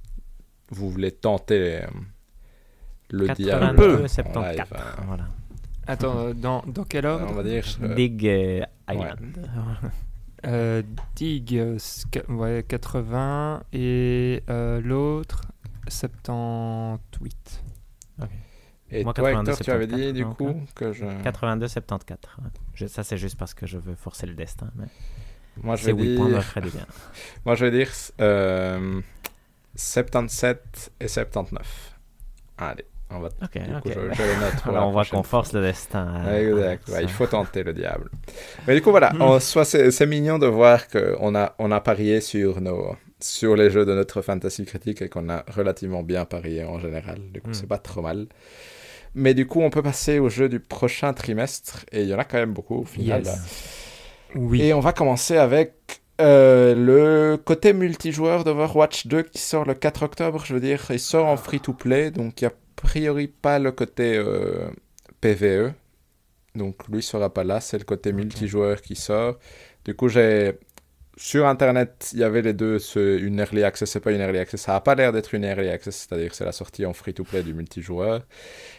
[0.70, 1.86] Vous voulez tenter euh,
[3.10, 4.68] le diable 82, en live, 74.
[4.72, 5.02] hein.
[5.06, 5.24] Voilà.
[5.86, 7.26] Attends, euh, dans, dans quel ordre?
[7.30, 7.64] On va dire.
[7.82, 8.60] euh, Dig euh,
[8.90, 9.18] Island.
[10.46, 10.82] Euh,
[11.16, 11.78] Dig, euh,
[12.28, 15.42] ouais, 80 et euh, l'autre?
[15.90, 17.62] 78.
[18.90, 20.64] Et Moi, toi, 82, Hector, tu avais dit 74, du coup hein.
[20.74, 21.04] que je.
[21.22, 22.20] 82, 74.
[22.38, 22.50] ouais.
[22.74, 24.70] Je- ça, c'est juste parce que je veux forcer le destin.
[24.76, 24.86] Mais
[25.62, 26.86] Moi, je vais 8 points me dire.
[27.44, 27.90] Moi, je vais dire
[28.20, 29.00] euh,
[29.76, 31.98] 77 et 79.
[32.56, 33.28] Allez, on va.
[33.42, 33.92] Ok, Du coup, ok.
[33.94, 36.06] je, je les note pour la Alors, on voit qu'on force le destin.
[36.24, 38.10] à- Exact, ouais, il faut tenter le diable.
[38.66, 41.80] Mais du coup, voilà, en soi, c'est c'est mignon de voir qu'on a, on a
[41.82, 46.24] parié sur, nos, sur les jeux de notre fantasy critique et qu'on a relativement bien
[46.24, 47.18] parié en général.
[47.32, 47.54] Du coup, Mm.
[47.54, 48.26] c'est pas trop mal.
[49.14, 52.18] Mais du coup, on peut passer aux jeux du prochain trimestre et il y en
[52.18, 53.22] a quand même beaucoup au final.
[53.24, 53.38] Yes.
[54.34, 54.62] Oui.
[54.62, 55.72] Et on va commencer avec
[56.20, 60.84] euh, le côté multijoueur d'Overwatch 2 qui sort le 4 octobre, je veux dire.
[60.90, 64.68] Il sort en free-to-play, donc il n'y a priori pas le côté euh,
[65.20, 65.72] PVE.
[66.54, 69.38] Donc lui sera pas là, c'est le côté multijoueur qui sort.
[69.84, 70.54] Du coup, j'ai
[71.18, 74.38] sur internet, il y avait les deux, ce- une early access et pas une early
[74.38, 74.62] access.
[74.62, 77.54] Ça n'a pas l'air d'être une early access, c'est-à-dire c'est la sortie en free-to-play du
[77.54, 78.22] multijoueur.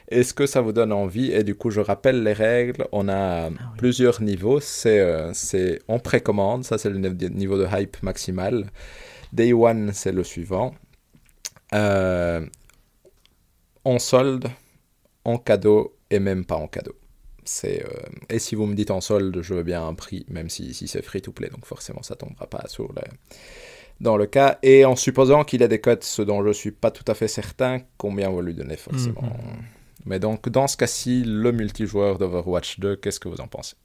[0.10, 1.32] Est-ce que ça vous donne envie?
[1.32, 2.88] Et du coup, je rappelle les règles.
[2.94, 3.56] On a oui.
[3.78, 4.60] plusieurs niveaux.
[4.62, 8.68] C'est euh, c'est en précommande, ça c'est le ni- niveau de hype maximal.
[9.34, 10.74] Day one, c'est le suivant.
[11.74, 12.46] Euh,
[13.84, 14.48] en solde,
[15.26, 16.96] en cadeau et même pas en cadeau.
[17.46, 17.90] C'est euh,
[18.30, 20.88] et si vous me dites en solde, je veux bien un prix, même si, si
[20.88, 23.02] c'est free to play, donc forcément ça tombera pas sur le
[24.02, 24.60] dans le cas.
[24.64, 27.28] Et en supposant qu'il ait des cotes, ce dont je suis pas tout à fait
[27.28, 29.22] certain, combien vous lui donnez forcément.
[29.22, 29.64] Mhm.
[30.06, 33.76] Mais donc dans ce cas-ci, le multijoueur d'Overwatch 2, qu'est-ce que vous en pensez?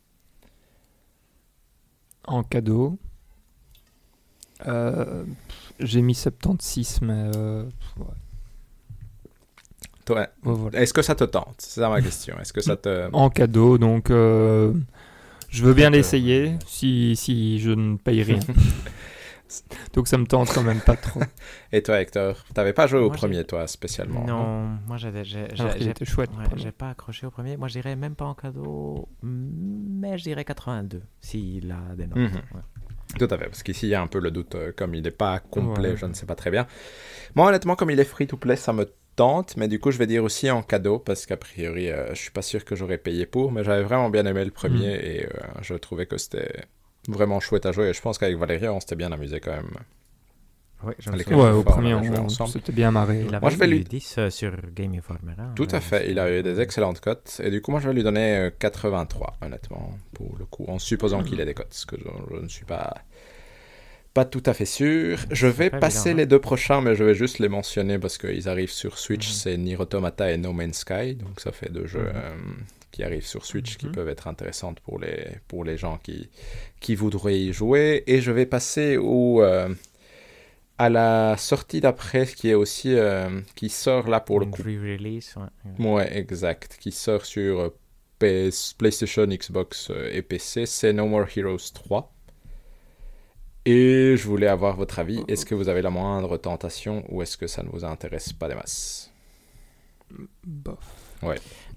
[2.26, 2.98] En cadeau.
[4.66, 5.24] Euh,
[5.81, 7.64] J'ai mis 76, mais euh,
[7.98, 8.06] ouais.
[10.05, 10.81] Toi, voilà.
[10.82, 11.55] est-ce que ça te tente?
[11.59, 12.36] C'est ça ma question.
[12.40, 14.72] Est-ce que ça te En cadeau, donc euh,
[15.48, 18.40] je veux bien l'essayer si, si je ne paye rien.
[19.94, 21.20] donc ça me tente quand même pas trop.
[21.72, 25.47] Et toi, Hector, t'avais pas joué au Moi, premier, toi, spécialement Non, moi, j'avais- j'ai
[26.05, 26.31] chouette.
[26.36, 27.56] ouais, j'ai pas accroché au premier.
[27.56, 32.16] Moi, je dirais même pas en cadeau, mais je dirais 82, s'il a des notes.
[32.18, 32.24] Mhm.
[32.55, 32.60] ouais.
[33.18, 35.02] Tout à fait, parce qu'ici, il y a un peu le doute, euh, comme il
[35.02, 35.97] n'est pas complet, Ouais.
[35.97, 36.66] je ne sais pas très bien.
[37.36, 40.24] Moi, honnêtement, comme il est free-to-play, ça me tente, mais du coup, je vais dire
[40.24, 43.53] aussi en cadeau, parce qu'a priori, euh, je suis pas sûr que j'aurais payé pour,
[43.53, 45.01] mais j'avais vraiment bien aimé le premier Mm.
[45.05, 45.28] et euh,
[45.62, 46.65] je trouvais que c'était
[47.09, 47.89] vraiment chouette à jouer.
[47.89, 49.70] Et je pense qu'avec Valérie, on s'était bien amusé quand même.
[50.86, 50.93] Oui.
[51.31, 53.20] Ouais, au premier, on, s'était bien marré.
[53.27, 55.32] Il avait Moi, je vais eu lui- 10 euh, sur Game Informer.
[55.39, 57.89] hein, Tout à fait, il a eu des excellentes cotes, et du coup, moi, je
[57.89, 61.24] vais lui donner euh, 83, honnêtement, pour le coup, en supposant Hmm.
[61.24, 62.05] qu'il ait des cotes, ce que je,
[62.36, 62.93] je ne suis pas,
[64.15, 65.19] pas tout à fait sûr.
[65.31, 66.16] Je vais pas passer évident, hein.
[66.23, 69.35] les deux prochains, mais je vais juste les mentionner parce qu'ils arrivent sur Switch, Mhm.
[69.35, 72.12] c'est Nier Automata et No Man's Sky, donc ça fait deux jeux Mhm.
[72.15, 72.35] euh,
[72.93, 73.93] qui arrivent sur Switch qui Mhm.
[73.93, 76.31] peuvent être intéressantes pour les, pour les gens qui,
[76.81, 78.05] qui voudraient y jouer.
[78.07, 79.69] Et je vais passer au, euh,
[80.78, 84.62] à la sortie d'après, qui est aussi, euh, qui sort là pour le coup.
[84.62, 85.86] re-release, ouais.
[85.93, 86.77] Ouais, exact.
[86.81, 87.73] Qui sort sur
[88.20, 90.65] PS, PlayStation, Xbox et PC.
[90.66, 92.14] C'est No More Heroes 3.
[93.66, 95.24] Et je voulais avoir votre avis.
[95.28, 98.49] Est-ce que vous avez la moindre tentation ou est-ce que ça ne vous intéresse pas
[98.49, 99.11] des masses?
[100.47, 100.77] Bof.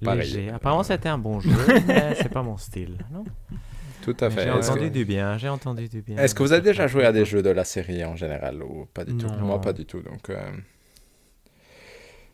[0.04, 0.20] Pareil.
[0.20, 0.50] Léger.
[0.50, 1.50] Apparemment, c'était un bon jeu,
[1.88, 2.98] mais c'est pas mon style.
[3.12, 3.24] Non?
[4.02, 4.44] Tout à Mais fait.
[4.44, 6.18] J'ai entendu que, du bien, j'ai entendu du bien.
[6.18, 8.86] est-ce que vous avez déjà joué à des jeux de la série en général ou
[8.94, 9.26] pas du tout?
[9.28, 9.38] Non.
[9.46, 10.02] Moi, pas du tout.
[10.02, 10.52] Donc, euh,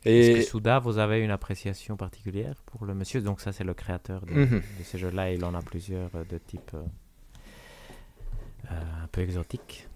[0.06, 3.22] Est-ce que Et Souda, vous avez une appréciation particulière pour le monsieur?
[3.22, 4.60] Donc ça, c'est le créateur de, Mhm.
[4.80, 5.32] de ces jeux-là.
[5.32, 6.82] Il en a plusieurs euh, de type euh,
[8.70, 9.88] un peu exotique.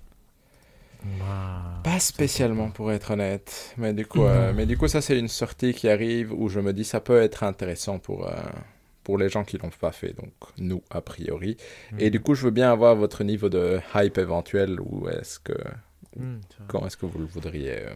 [1.83, 5.17] Pas spécialement me pour être honnête, mais du coup, euh, mais du coup ça c'est
[5.17, 8.35] une sortie qui arrive où je me dis ça peut être intéressant pour euh,
[9.03, 11.55] pour les gens qui l'ont pas fait, donc nous a priori.
[11.97, 15.53] Et du coup je veux bien avoir votre niveau de hype éventuel ou est-ce que
[16.17, 16.41] va.
[16.67, 17.93] quand est-ce que vous le voudriez euh,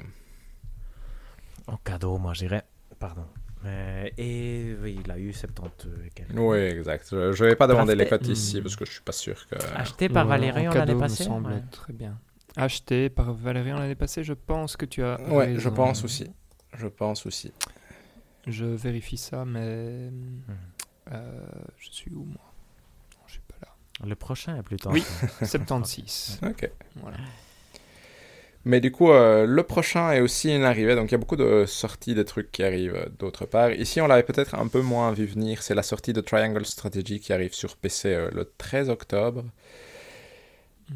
[1.68, 2.64] En cadeau, moi, j'irais.
[2.99, 3.26] Pardon.
[3.63, 6.31] Mais- et oui, il a eu 70 et quelques.
[6.35, 7.07] Oui exact.
[7.11, 8.63] Je, je vais pas demander les cotes ici Hmm.
[8.63, 9.55] parce que je suis pas sûr que.
[9.75, 11.63] Acheté par Ouais, Valérian en l'année passée me semble ouais.
[11.71, 12.19] très bien.
[12.57, 15.21] Acheté par Valérian l'année passée, je pense que tu as.
[15.29, 16.27] Ouais, je pense aussi.
[16.77, 17.53] Je pense aussi.
[18.47, 20.09] Je vérifie ça, mais.
[20.09, 20.41] Hmm.
[21.13, 21.45] euh,
[21.77, 22.41] je suis où, moi?
[23.15, 24.07] Non, Je suis pas là.
[24.07, 24.89] Le prochain est plutôt.
[24.91, 25.03] Oui.
[25.43, 26.39] 76.
[26.43, 26.69] Ok.
[26.95, 27.17] voilà.
[28.63, 31.35] Mais du coup, euh, le prochain est aussi une arrivée, donc il y a beaucoup
[31.35, 33.71] de sorties de trucs qui arrivent euh, d'autre part.
[33.71, 37.19] Ici, on l'avait peut-être un peu moins vu venir, c'est la sortie de Triangle Strategy
[37.19, 39.43] qui arrive sur PC euh, le 13 octobre.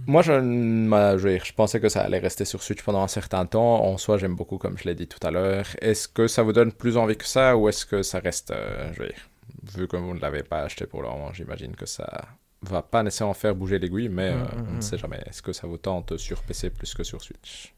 [0.08, 3.84] Moi, je, je, pensais que ça allait rester sur Switch pendant un certain temps.
[3.84, 5.66] En soi, j'aime beaucoup, comme je l'ai dit tout à l'heure.
[5.82, 8.92] Est-ce que ça vous donne plus envie que ça, ou est-ce que ça reste, euh,
[8.94, 9.30] je veux dire,
[9.76, 12.28] vu que vous ne l'avez pas acheté pour le moment, j'imagine que ça
[12.61, 14.82] va pas nécessairement faire bouger l'aiguille, mais Mm, euh, mm, on ne mm.
[14.82, 15.22] sait jamais.
[15.26, 17.73] Est-ce que ça vous tente sur PC plus que sur Switch?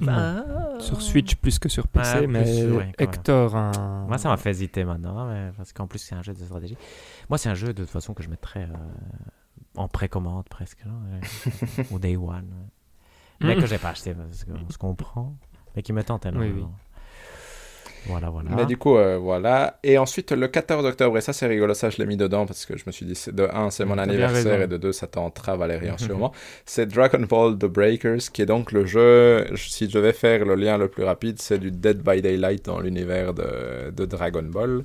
[0.00, 0.44] Bah,
[0.78, 2.92] Sur Switch plus que sur PC, plus, mais ouais.
[2.98, 4.06] Hector, un...
[4.08, 6.78] Moi, ça m'a fait hésiter maintenant, mais parce qu'en plus, c'est un jeu de stratégie.
[7.28, 8.76] Moi, c'est un jeu de toute façon que je mettrais euh,
[9.76, 11.86] en précommande presque, non Ouais.
[11.92, 12.28] au day one.
[12.52, 12.68] ouais.
[13.46, 15.36] Mais que j'ai pas acheté parce qu'on se comprend,
[15.74, 16.72] mais qui me tente énormément.
[18.06, 18.50] Voilà, voilà.
[18.56, 19.78] Mais du coup, euh, voilà.
[19.84, 22.66] Et ensuite, le 14 octobre, et ça c'est rigolo, ça je l'ai mis dedans parce
[22.66, 25.06] que je me suis dit, c'est- de 1, c'est mon anniversaire, et de 2, ça
[25.06, 26.32] tentera Valérian sûrement.
[26.66, 30.54] C'est Dragon Ball The Breakers, qui est donc le jeu, si je devais faire le
[30.56, 34.82] lien le plus rapide, c'est du Dead by Daylight dans l'univers de, de Dragon Ball.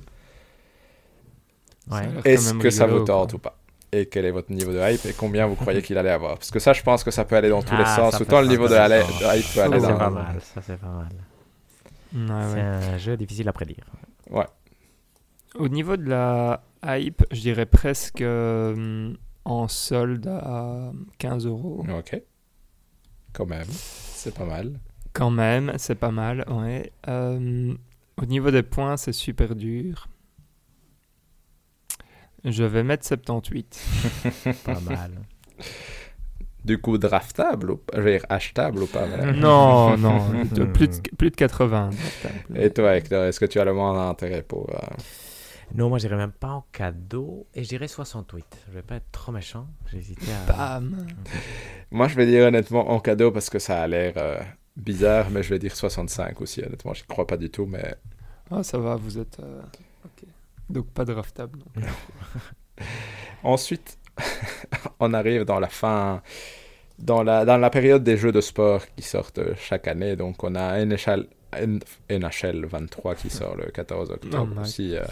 [1.90, 2.02] Ça Ouais.
[2.24, 3.56] Est-ce que ça vous tente ou pas?
[3.90, 6.34] Et quel est votre niveau de hype et combien vous croyez qu'il allait avoir?
[6.34, 8.12] Parce que ça, je pense que ça peut aller dans tous les Ah, sens.
[8.16, 9.08] ça Autant le niveau de, intéressant.
[9.22, 9.96] la- de hype peut Ça, aller c'est dans...
[9.96, 10.36] pas mal.
[10.54, 11.08] Ça, c'est pas mal.
[12.14, 12.52] Ouais, ouais.
[12.52, 13.84] C'est un jeu difficile à prédire.
[15.54, 19.14] Au niveau de la hype, je dirais presque euh,
[19.44, 21.84] en solde à 15 euros.
[21.88, 22.20] Ok.
[23.32, 23.66] Quand même.
[23.68, 24.78] C'est pas mal.
[25.12, 26.92] Quand même, c'est pas mal, ouais.
[27.08, 27.74] Euh,
[28.16, 30.08] au niveau des points, c'est super dur.
[32.44, 33.84] Je vais mettre 78.
[34.64, 35.12] Pas mal.
[36.68, 39.32] Du coup, draftable ou pas Je veux dire, achetable ou pas voilà.
[39.46, 41.90] non, non, de- plus, de, plus de 80.
[42.54, 44.68] Et toi, Hector, est-ce que tu as le moins d'intérêt pour...
[44.70, 44.78] euh,
[45.74, 48.44] Non, moi, j'irais même pas en cadeau et je dirais 68.
[48.68, 49.66] Je vais pas être trop méchant.
[49.90, 50.52] J'ai hésité à.
[50.80, 51.06] Bam.
[51.90, 54.38] Moi, je vais dire honnêtement en cadeau parce que ça a l'air euh,
[54.76, 56.92] bizarre, mais je vais dire 65 aussi, honnêtement.
[56.94, 57.94] Je crois pas du tout, mais...
[58.50, 59.38] Ah, ça va, vous êtes.
[59.40, 59.62] euh.
[60.68, 61.58] Donc pas draftable.
[61.76, 61.82] non.
[63.42, 63.98] Ensuite,
[65.00, 66.22] on arrive dans la fin...
[66.98, 70.16] Dans la, dans la période des jeux de sport qui sortent chaque année.
[70.16, 71.26] Donc, on a NHL,
[72.10, 74.96] NHL 23 qui sort le 14 octobre Oh aussi.
[74.96, 75.02] euh,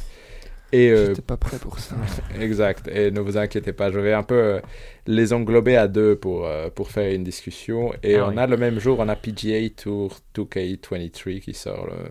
[0.73, 1.95] et euh, J'étais pas prêt pour ça.
[2.41, 2.89] Exact.
[2.89, 4.61] Et ne vous inquiétez pas, je vais un peu euh,
[5.07, 7.93] les englober à deux pour, euh, pour faire une discussion.
[8.03, 8.39] Et Ah on oui.
[8.39, 12.11] a le même jour, on a PGA Tour 2K23 qui sort le-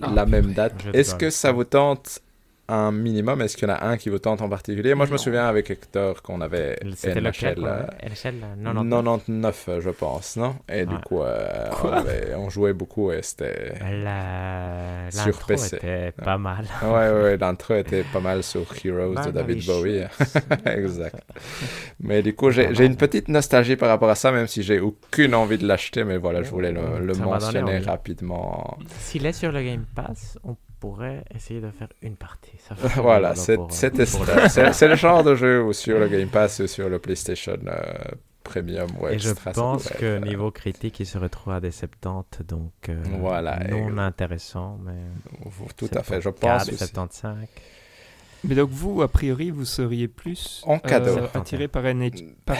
[0.00, 0.74] Ah, la même date.
[0.94, 2.20] Est-ce que ça vous tente
[2.72, 4.94] un minimum Est-ce qu'il y en a un qui vous tente en particulier?
[4.94, 8.34] Moi, je me souviens avec Hector qu'on avait C'était lequel NHL, quoi, euh, ouais LHL,
[8.42, 8.74] euh, 99.
[8.90, 10.56] 99, euh, je pense, non?
[10.68, 11.96] Et du coup, euh, on, Quoi?
[11.98, 13.74] avait- on jouait beaucoup et c'était...
[14.02, 15.76] La- Sur PC.
[15.76, 16.64] était pas mal.
[16.82, 20.02] Ouais, ouais, ouais, l'intro était pas mal sur Heroes Bah, de David Bowie.
[20.66, 21.16] exact.
[22.00, 25.34] Mais du coup, j'ai une petite nostalgie par rapport à ça, même si j'ai aucune
[25.34, 28.76] envie de l'acheter, mais voilà, je voulais le, Oh, le mentionner rapidement.
[29.00, 32.56] S'il est sur le Game Pass, on pourrait essayer de faire une partie.
[32.58, 36.66] Ça Voilà, c'est euh, le- le genre de jeu où sur le Game Pass ou
[36.66, 37.82] sur le PlayStation euh,
[38.42, 42.72] Premium Et je pense que euh, niveau critique, il se retrouve à des 70, donc
[42.88, 44.98] euh, Voilà, non et- intéressant, mais
[45.76, 46.78] Tout à fait, je 74, pense aussi.
[46.78, 47.36] 75.
[48.44, 51.16] Mais donc vous, a priori, vous seriez plus En cadeau.
[51.16, 52.10] euh, attiré par, NH...
[52.44, 52.56] par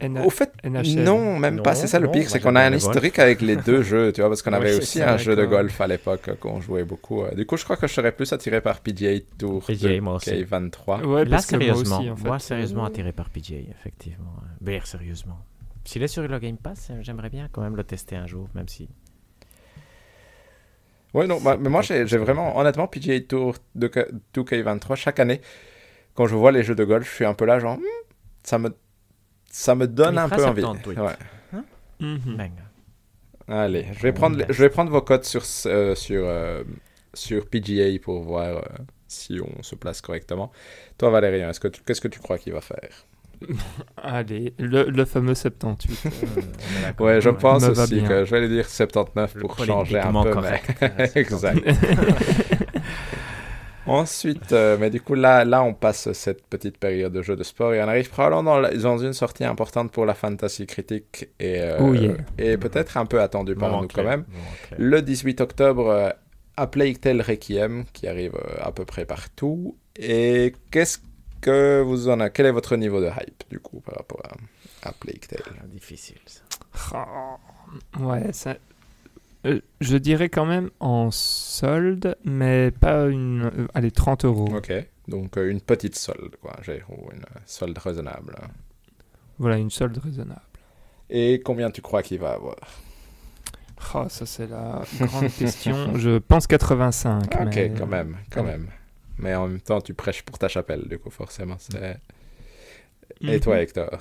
[0.00, 1.02] N- Au fait, NHL.
[1.02, 1.74] non, même pas.
[1.74, 4.12] C'est ça le non, pire, moi, c'est qu'on a un historique avec les deux jeux,
[4.12, 6.84] tu vois, parce qu'on Ouais, avait aussi un jeu de golf à l'époque qu'on jouait
[6.84, 7.22] beaucoup.
[7.22, 7.34] euh.
[7.34, 10.30] Du coup, je crois que je serais plus attiré par PGA Tour PGA, moi aussi.
[10.30, 11.04] K23.
[11.04, 12.28] Ouais, Là, parce que moi sérieusement, aussi, en fait.
[12.28, 14.34] moi, sérieusement attiré par PJ, effectivement.
[14.60, 15.38] BR, sérieusement.
[15.84, 18.68] S'il est sur le Game Pass, j'aimerais bien quand même le tester un jour, même
[18.68, 18.88] si.
[21.14, 25.18] Ouais, non, bah, mais moi, j'ai j'ai vraiment, honnêtement, PGA Tour de K- 2K23, chaque
[25.20, 25.40] année,
[26.14, 27.84] quand je vois les jeux de golf, je suis un peu là, genre, Hmm,
[28.44, 28.74] ça me,
[29.50, 30.62] ça me donne Il un peu envie.
[30.62, 30.98] 78.
[30.98, 31.16] Ouais.
[32.00, 32.36] Mhm.
[32.36, 32.52] Bang.
[33.48, 36.64] Allez, je vais, prendre, je vais prendre vos cotes sur, euh, sur, euh,
[37.14, 38.62] sur PGA pour voir euh,
[39.06, 40.50] si on se place correctement.
[40.98, 43.06] Toi, Valérien, est-ce que tu- qu'est-ce que tu crois qu'il va faire?
[43.96, 46.06] Allez, le, le fameux 78.
[46.06, 46.10] Euh.
[47.04, 48.08] Ouais, je pense aussi bien.
[48.08, 50.30] que je vais lui dire 79 Le pour changer un peu.
[50.30, 51.60] correct, mais- exact.
[53.88, 57.44] Ensuite, euh, mais du coup, là, là, on passe cette petite période de jeux de
[57.44, 61.28] sport et on arrive probablement dans, la- dans une sortie importante pour la fantasy critique
[61.38, 62.14] et, euh, Oh yeah.
[62.36, 64.24] et peut-être un peu attendue par Moment nous quand même.
[64.76, 66.08] Le 18 octobre, euh,
[66.56, 69.76] A Plague Tale Requiem, qui arrive euh, à peu près partout.
[69.96, 70.98] Et qu'est-ce
[71.46, 74.88] que vous en avez Quel est votre niveau de hype, du coup, par rapport à,
[74.88, 75.42] à Plague Tale?
[75.60, 76.42] Ah, Difficile, ça.
[77.98, 78.56] Oh, ouais, ça...
[79.46, 83.44] euh, je dirais quand même en solde, mais pas une...
[83.44, 84.48] euh, allez, 30 euros.
[84.56, 84.72] Ok,
[85.08, 88.34] donc euh, une petite solde, quoi, j'ai- ou une solde raisonnable.
[89.38, 90.40] Voilà, une solde raisonnable.
[91.10, 92.56] Et combien tu crois qu'il va avoir?
[93.94, 95.96] Oh, ça c'est la grande question.
[95.96, 97.24] Je pense 85.
[97.40, 97.72] Ok, mais...
[97.78, 98.52] quand même, quand Ouais.
[98.52, 98.68] même.
[99.18, 101.56] Mais en même temps, tu prêches pour ta chapelle, du coup, forcément.
[101.58, 101.98] c'est-
[103.20, 103.28] Mhm.
[103.30, 103.98] Et toi, Hector?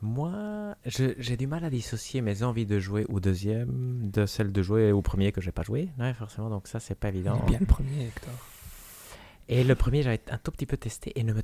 [0.00, 4.52] Moi, je- j'ai du mal à dissocier mes envies de jouer au deuxième de celles
[4.52, 5.88] de jouer au premier que j'ai pas joué.
[5.98, 7.44] Ouais, forcément, donc ça, c'est pas évident.
[7.46, 8.32] bien le premier, Hector.
[9.48, 11.42] Et le premier, j'avais un tout petit peu testé et ne me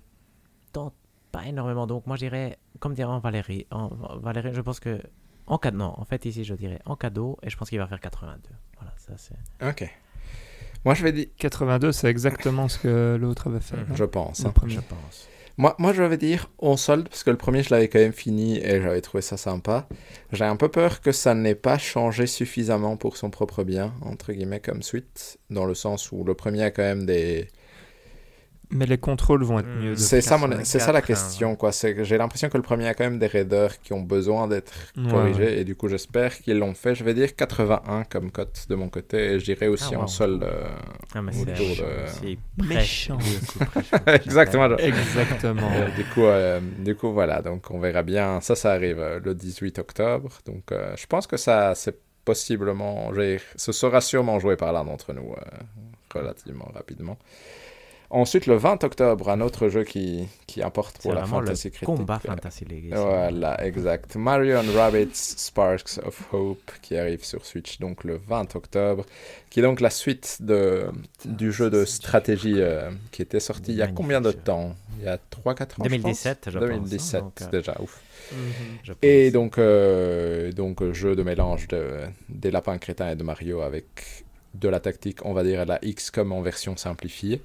[0.72, 0.94] tente
[1.32, 1.86] pas énormément.
[1.88, 3.88] Donc, moi, je dirais, comme dirait en Valérie, en,
[4.18, 5.00] Valérie, je pense que.
[5.46, 7.86] En cadeau, non, en fait, ici, je dirais en cadeau et je pense qu'il va
[7.88, 8.48] faire 82.
[8.78, 9.34] Voilà, ça, c'est.
[9.68, 9.90] Ok.
[10.84, 13.76] Moi, je vais dire, 82, c'est exactement ce que l'autre avait fait.
[13.94, 14.44] Je pense.
[14.44, 14.52] Hein.
[14.66, 15.28] Je pense.
[15.56, 18.12] Moi, moi, je vais dire on solde, parce que le premier, je l'avais quand même
[18.12, 19.86] fini et j'avais trouvé ça sympa.
[20.32, 24.32] J'ai un peu peur que ça n'ait pas changé suffisamment pour son propre bien, entre
[24.32, 27.48] guillemets, comme suite, dans le sens où le premier a quand même des...
[28.74, 29.80] Mais les contrôles vont être Hmm.
[29.84, 29.96] mieux.
[29.96, 31.72] C'est ça, mon- c'est ça la 84, question, quoi.
[31.72, 34.48] C'est que j'ai l'impression que le premier a quand même des raideurs qui ont besoin
[34.48, 35.58] d'être Ouais, corrigés, ouais.
[35.60, 36.94] et du coup, j'espère qu'ils l'ont fait.
[36.94, 40.02] Je vais dire 81 comme cote de mon côté, et je dirais aussi Ah, en
[40.02, 40.06] wow.
[40.08, 40.42] solde.
[40.42, 40.64] euh,
[41.14, 43.18] Ah, mais Autour c'est de- c'est Méchant.
[44.06, 44.76] Exactement.
[44.76, 45.70] Exactement.
[45.74, 48.40] Euh, du, coup, euh, du coup, voilà, donc on verra bien.
[48.40, 50.30] Ça, ça arrive euh, le 18 octobre.
[50.46, 53.12] Donc, euh, je pense que ça, c'est possiblement.
[53.56, 55.58] Ce sera sûrement joué par l'un d'entre nous euh,
[56.14, 57.18] relativement rapidement.
[58.14, 61.84] Ensuite, le 20 octobre, un autre jeu qui, qui importe pour la le Fantasy Critique.
[61.84, 62.94] combat Fantasy League.
[62.94, 64.14] Voilà, exact.
[64.14, 69.04] Mario and Rabbids Sparks of Hope qui arrive sur Switch donc le 20 octobre,
[69.50, 70.86] qui est donc la suite de,
[71.24, 74.76] du jeu de stratégie euh, qui était sorti il y a combien de temps?
[75.00, 78.00] Il y a 3-4 ans 2017, je pense, hein, 2017, donc, euh, déjà, ouf.
[78.30, 78.94] Mhm.
[79.02, 83.86] Et donc, euh, donc jeu de mélange de, des lapins crétins et de Mario avec
[84.54, 87.42] de la tactique, on va dire, à la XCOM en version simplifiée.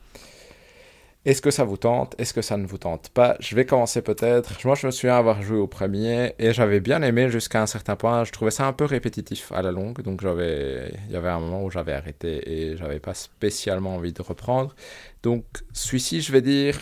[1.25, 2.15] Est-ce que ça vous tente?
[2.17, 3.35] Est-ce que ça ne vous tente pas?
[3.41, 4.65] Je vais commencer peut-être.
[4.65, 7.97] Moi, je me souviens avoir joué au premier et j'avais bien aimé jusqu'à un certain
[7.97, 8.23] point.
[8.23, 11.39] Je trouvais ça un peu répétitif à la longue, donc j'avais, il y avait un
[11.41, 14.73] moment où j'avais arrêté et j'avais pas spécialement envie de reprendre.
[15.21, 15.43] Donc,
[15.73, 16.79] celui-ci, je vais dire,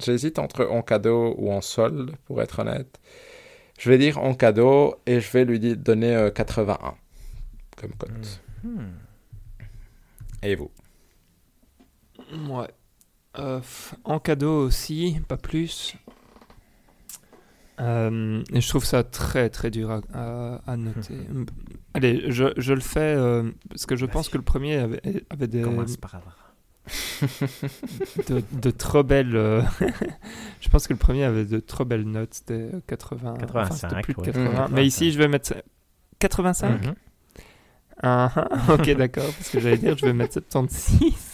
[0.00, 3.00] j'hésite entre en cadeau ou en solde, pour être honnête.
[3.76, 6.94] Je vais dire en cadeau et je vais lui donner euh, 81
[7.76, 8.40] comme cote.
[8.62, 8.92] Hmm.
[10.42, 10.70] Et vous?
[12.48, 12.68] Ouais.
[13.38, 13.60] Euh,
[14.04, 15.94] en cadeau aussi, pas plus.
[17.80, 21.14] Euh, et je trouve ça très très dur à, à- à noter.
[21.94, 25.00] Allez, je, je le fais euh, parce que je pense que le premier avait,
[25.30, 25.62] avait des.
[25.62, 26.36] Commence par avoir.
[28.28, 29.34] de, de trop belles.
[29.36, 29.62] euh,
[30.60, 32.34] je pense que le premier avait de trop belles notes.
[32.34, 33.30] C'était 80.
[33.32, 34.26] enfin, 85, c'était plus de ouais.
[34.32, 34.68] 80.
[34.68, 34.74] Mhm.
[34.74, 35.54] Mais ici, je vais mettre.
[36.18, 36.94] 85 Mhm.
[38.02, 39.24] Ah, ah, Ok, d'accord.
[39.24, 41.29] Parce que j'allais dire, je vais mettre 76.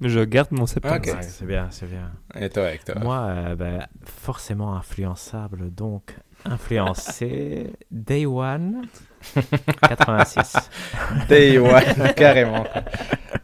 [0.00, 1.12] Mais je garde mon 76.
[1.12, 1.16] Ok.
[1.20, 2.10] Ouais, c'est bien, c'est bien.
[2.38, 2.98] Et toi, Hector?
[3.00, 6.14] Moi, euh, ben, forcément influençable, donc
[6.44, 7.72] influencé.
[7.90, 8.82] Day One,
[9.88, 10.56] 86.
[11.28, 12.64] Day One, carrément.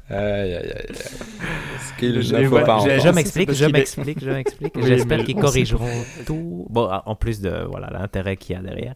[0.09, 0.95] Aïe, aïe, aïe.
[0.95, 4.75] Ce qu'il Je- ne faut pas Je, je m'explique, je m'explique, je m'explique.
[4.77, 6.67] Oui, J'espère qu'ils corrigeront tout.
[6.71, 8.95] Bon, en plus de voilà l'intérêt qu'il y a derrière,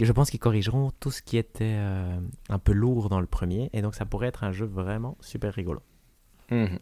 [0.00, 2.16] je pense qu'ils corrigeront tout ce qui était euh,
[2.48, 5.54] un peu lourd dans le premier, et donc ça pourrait être un jeu vraiment super
[5.54, 5.80] rigolo.
[6.52, 6.78] Mhm.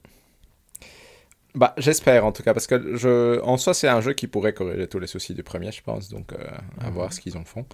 [1.56, 3.40] Bah, j'espère en tout cas, parce que je...
[3.42, 6.08] en soi, c'est un jeu qui pourrait corriger tous les soucis du premier, je pense,
[6.08, 6.36] donc euh,
[6.80, 6.92] à Mhm.
[6.94, 7.66] voir ce qu'ils en font.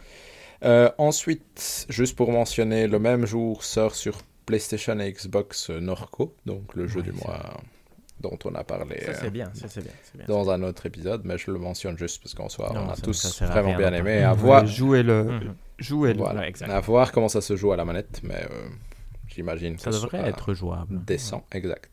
[0.64, 6.34] Euh, ensuite, juste pour mentionner, le même jour sort sur PlayStation et Xbox euh, Norco,
[6.46, 7.60] donc le jeu Ouais, du mois
[8.20, 10.26] dont on a parlé Ça c'est bien, ça c'est bien, c'est bien.
[10.26, 12.96] dans un autre épisode, mais je le mentionne juste parce qu'en soi, Non, on a
[12.96, 14.22] ça- tous vraiment bien aimé.
[14.22, 15.38] À voir, Jouez-le.
[15.78, 16.16] Jouez-le.
[16.18, 16.70] voilà, Ouais, exact.
[16.70, 18.68] à voir comment ça se joue à la manette, mais euh,
[19.36, 21.04] j'imagine Ça devrait être jouable.
[21.04, 21.90] décent, exact.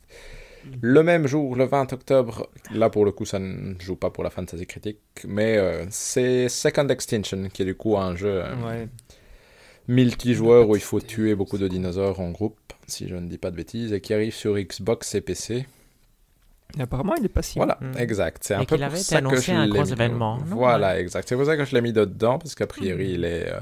[0.80, 4.24] Le même jour, le 20 octobre, là pour le coup ça ne joue pas pour
[4.24, 8.54] la fantasy critique, mais euh, c'est Second Extinction qui est du coup un jeu euh,
[8.66, 8.88] Ouais.
[9.88, 13.50] multijoueur où il faut tuer beaucoup de dinosaures en groupe, si je ne dis pas
[13.50, 15.66] de bêtises, et qui arrive sur Xbox et PC.
[16.78, 17.58] Et apparemment, il est pas si.
[17.58, 17.98] Voilà, Mm.
[17.98, 18.42] exact.
[18.44, 20.56] C'est un Et peu qu'il pour ça que annoncé je un gros événement, non?
[20.56, 21.28] Voilà, exact.
[21.28, 23.48] C'est pour ça que je l'ai mis dedans, parce qu'a priori, il est...
[23.52, 23.60] euh,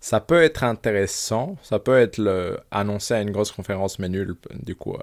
[0.00, 2.58] ça peut être intéressant, ça peut être le...
[2.70, 4.98] annoncé à une grosse conférence, mais nul, du coup, euh,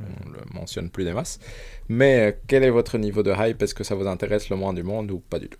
[0.00, 1.38] on le mentionne plus des masses.
[1.88, 3.60] Mais euh, quel est votre niveau de hype?
[3.62, 5.58] Est-ce que ça vous intéresse le moins du monde ou pas du tout?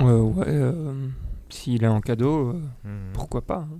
[0.00, 0.44] Euh, ouais.
[0.48, 1.08] euh,
[1.50, 3.12] S'il est en cadeau, euh, Mhm.
[3.12, 3.78] pourquoi pas hein.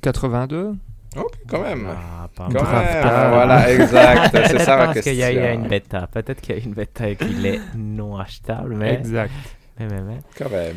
[0.00, 0.74] 82
[1.16, 1.86] Ok, quand même.
[1.88, 4.30] Ah, pas Quand même, voilà, exact.
[4.48, 5.12] C'est ça ma Parce question.
[5.12, 6.06] qu'il y a eu une bêta.
[6.08, 8.94] Peut-être qu'il y a une bêta et qu'il est non achetable, mais.
[8.94, 9.32] Exact.
[9.78, 10.18] mais, mais, mais.
[10.36, 10.76] Quand même.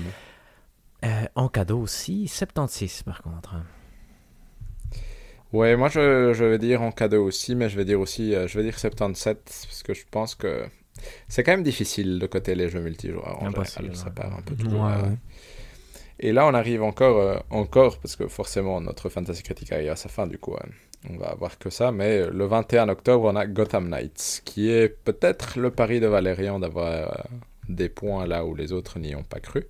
[1.05, 3.55] Euh, en cadeau aussi, 76 par contre.
[5.51, 8.47] Ouais, moi je, je vais dire en cadeau aussi, mais je vais dire aussi, euh,
[8.47, 10.65] je vais dire 77, parce que je pense que
[11.29, 14.11] c'est quand même difficile de coter les jeux multijoueurs en Impossible, général, ça ouais.
[14.11, 14.85] part un peu Ouais, trop.
[14.87, 15.09] euh.
[15.09, 15.17] ouais.
[16.19, 19.95] Et là on arrive encore, euh, encore, parce que forcément notre fantasy critique arrive à
[19.95, 20.67] sa fin du coup, hein.
[21.09, 24.89] on va avoir que ça, mais le 21 octobre on a Gotham Knights, qui est
[24.89, 27.07] peut-être le pari de Valérian d'avoir euh,
[27.69, 29.65] des points là où les autres n'y ont pas cru,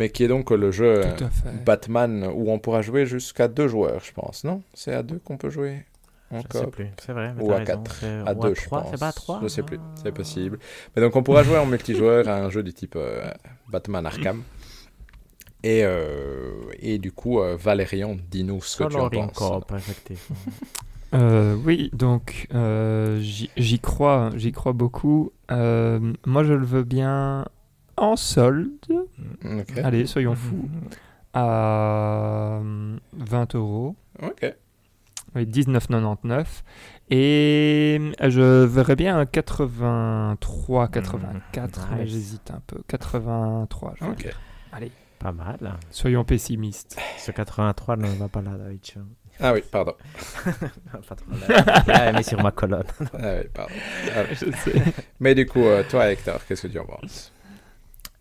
[0.00, 1.04] mais qui est donc le jeu...
[1.06, 1.16] euh.
[1.64, 4.62] Batman où on pourra jouer jusqu'à deux joueurs, je pense, non?
[4.74, 5.84] C'est à deux qu'on peut jouer
[6.32, 6.86] Je sais encore plus.
[7.00, 7.32] C'est vrai.
[7.36, 8.90] mais Ou à raison, 4 c'est- À ou 2, je 3, pense.
[8.92, 10.58] C'est pas à 3 Je sais plus, c'est possible.
[10.96, 13.30] Mais donc on pourra jouer en multijoueur à un jeu du type euh,
[13.68, 14.42] Batman Arkham.
[15.62, 19.32] Et, euh, et du coup, euh, Valérian, dis-nous ce que tu en penses.
[19.36, 20.36] Corp, effectivement.
[21.12, 25.32] Euh, oui, donc euh, j'y j'y crois, j'y crois beaucoup.
[25.50, 27.46] Euh, moi, je le veux bien
[28.00, 28.70] en solde.
[29.44, 29.78] Ok.
[29.82, 30.68] Allez, soyons fous.
[31.32, 33.94] À euh, 20 euros.
[34.22, 34.52] Ok.
[35.36, 36.44] Oui, 19,99.
[37.10, 42.12] Et je verrais bien un 83, 84, mais nice.
[42.12, 42.82] j'hésite un peu.
[42.88, 44.16] 83, je vais Ok.
[44.18, 44.40] dire.
[44.72, 44.90] Allez,
[45.20, 45.58] Pas mal.
[45.90, 46.98] soyons pessimistes.
[47.18, 48.80] Ce 83 ne va pas là, David.
[49.38, 49.94] Ah oui, pardon.
[51.08, 51.30] pas trop
[51.86, 52.12] là.
[52.12, 52.84] Mis sur ma colonne.
[53.14, 53.72] Ah oui, pardon.
[54.14, 54.82] Ah, je sais.
[55.20, 57.32] Mais du coup, euh, toi, Hector, qu'est-ce que tu en penses?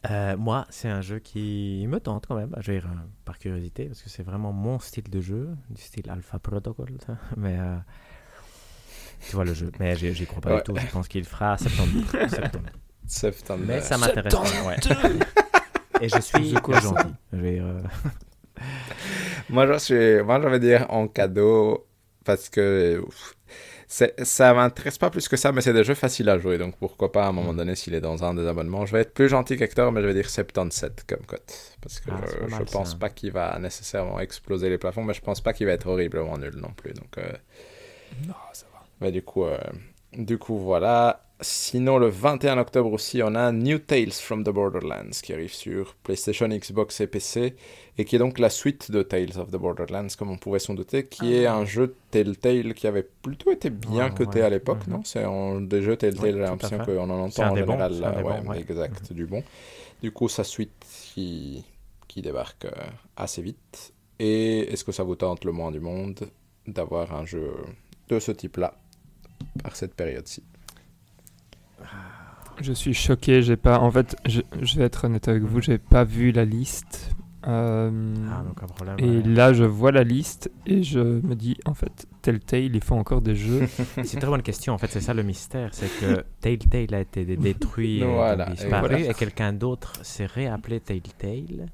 [0.10, 2.96] Euh, moi, c'est un jeu qui me tente quand même, je vais dire, euh,
[3.26, 6.88] par curiosité, parce que c'est vraiment mon style de jeu, du style Alpha Protocol.
[7.38, 7.76] Mais euh,
[9.28, 10.58] tu vois le jeu, mais j'y crois pas Ouais.
[10.58, 10.76] du tout.
[10.78, 12.06] Je pense qu'il fera 70.
[12.12, 12.60] 70.
[13.06, 13.64] Septembre.
[13.68, 14.34] Mais ça m'intéresse.
[14.66, 14.78] ouais.
[16.02, 17.10] Et je suis quoi gentil.
[17.34, 17.82] Je vais dire, euh,
[19.50, 20.24] Moi, je suis...
[20.24, 21.86] Moi, je vais dire en cadeau
[22.24, 23.34] parce que ouf,
[23.92, 26.58] ça m'intéresse pas plus que ça, mais c'est des jeux faciles à jouer.
[26.60, 28.86] Donc pourquoi pas à un moment donné s'il est dans un des abonnements.
[28.86, 31.52] Je vais être plus gentil qu'Hector, mais je vais dire 77 comme cote.
[31.82, 32.98] Parce que Ah, je mal, pense ça.
[32.98, 36.38] pas qu'il va nécessairement exploser les plafonds, mais je pense pas qu'il va être horriblement
[36.38, 36.94] nul non plus.
[36.94, 37.32] Donc, euh,
[38.28, 38.84] Non, ça va.
[39.02, 39.58] mais du coup, euh,
[40.14, 41.26] du coup, voilà.
[41.42, 45.96] Sinon, le 21 octobre aussi, on a New Tales from the Borderlands qui arrive sur
[46.04, 47.56] PlayStation, Xbox et PC
[47.98, 50.74] et qui est donc la suite de Tales of the Borderlands, comme on pouvait s'en
[50.74, 54.46] douter, qui est un jeu Telltale qui avait plutôt été bien Ouais, coté ouais.
[54.46, 54.94] à l'époque, Mhm.
[54.94, 55.02] non?
[55.06, 57.94] C'est un des jeux Telltale, j'ai l'impression qu'on en entend en bons, général.
[58.04, 58.60] un des ouais, bons, ouais.
[58.60, 59.42] exact, du bon.
[60.02, 60.74] Du coup, sa suite
[61.14, 61.64] qui,
[62.10, 62.72] qui débarque euh,
[63.16, 63.94] assez vite.
[64.20, 66.20] Et est-ce que ça vous tente le moins du monde
[66.68, 67.54] d'avoir un jeu
[68.10, 68.74] de ce type-là
[69.64, 70.44] par cette période-ci?
[72.62, 73.80] Je suis choqué, j'ai pas.
[73.80, 77.12] En fait, je, je vais être honnête avec vous, j'ai pas vu la liste.
[77.48, 77.90] Euh,
[78.30, 78.98] Ah, donc un problème.
[79.00, 79.24] et ouais.
[79.34, 83.22] là, je vois la liste et je me dis, en fait, Telltale, ils font encore
[83.22, 83.66] des jeux.
[83.96, 84.74] C'est une très bonne question.
[84.74, 85.70] En fait, c'est ça le mystère.
[85.72, 89.00] C'est que Telltale a été dé- détruit, et Voilà, et disparu, voilà.
[89.00, 91.70] et quelqu'un d'autre s'est réappelé Telltale.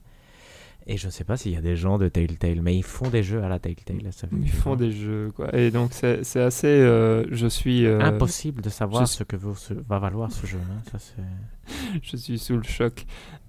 [0.88, 3.10] Et je ne sais pas s'il y a des gens de Telltale, mais ils font
[3.10, 3.98] des jeux à la Telltale.
[4.12, 5.54] ça Ils font des jeux, quoi.
[5.56, 6.68] Et donc, c'est c'est assez.
[6.68, 7.86] euh, je suis.
[7.88, 10.60] euh, Impossible de savoir je- ce que vaut ce- va valoir ce jeu.
[10.62, 10.82] hein.
[10.92, 12.00] Ça, c'est...
[12.04, 13.06] je suis sous le choc.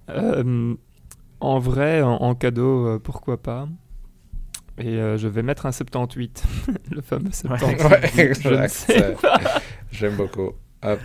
[0.09, 0.75] Euh,
[1.41, 3.69] en vrai, en, en cadeau, euh, pourquoi pas
[4.79, 6.43] Et euh, je vais mettre un 78,
[6.91, 7.83] le fameux 78.
[7.85, 8.11] Ouais,
[8.41, 8.69] je ne exact.
[8.69, 9.41] sais pas.
[9.93, 10.53] J'aime beaucoup.
[10.83, 11.01] Hop.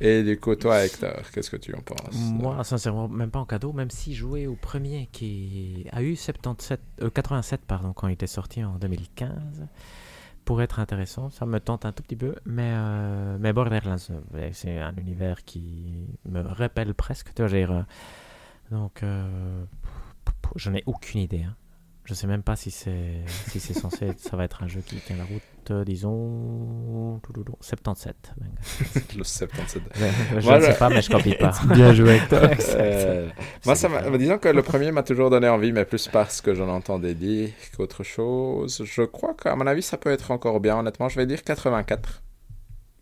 [0.00, 3.46] Et du coup, toi, Hector, qu'est-ce que tu en penses Moi, sincèrement, même pas en
[3.46, 8.12] cadeau, même si jouer au premier qui a eu 77, euh, 87 pardon, quand il
[8.12, 9.66] était sorti en 2015,
[10.44, 11.30] pourrait être intéressant.
[11.30, 13.96] Ça me tente un tout petit peu, mais, euh, Borderlands,
[14.34, 15.94] euh, c'est un univers qui
[16.26, 17.32] me rappelle presque.
[17.34, 17.82] Tu j'ai, euh,
[18.70, 19.02] donc,
[20.56, 21.42] je n'ai aucune idée.
[21.44, 21.56] hein.
[22.04, 25.16] Je sais même pas si c'est si censé ça va être un jeu qui tient
[25.16, 27.20] la route, euh, disons
[27.60, 28.14] 77.
[29.16, 29.82] Le 77.
[30.38, 31.52] Je Moi, ne sais pas, mais je copie pas.
[31.74, 32.40] Bien joué, Hector.
[32.78, 33.28] Euh,
[33.64, 34.16] moi, ça m'a- différent.
[34.18, 37.50] disons que le premier m'a toujours donné envie, mais plus parce que j'en entendais dire
[37.76, 38.82] qu'autre chose.
[38.84, 41.08] Je crois qu'à mon avis, ça peut être encore bien, honnêtement.
[41.08, 42.22] Je vais dire 84.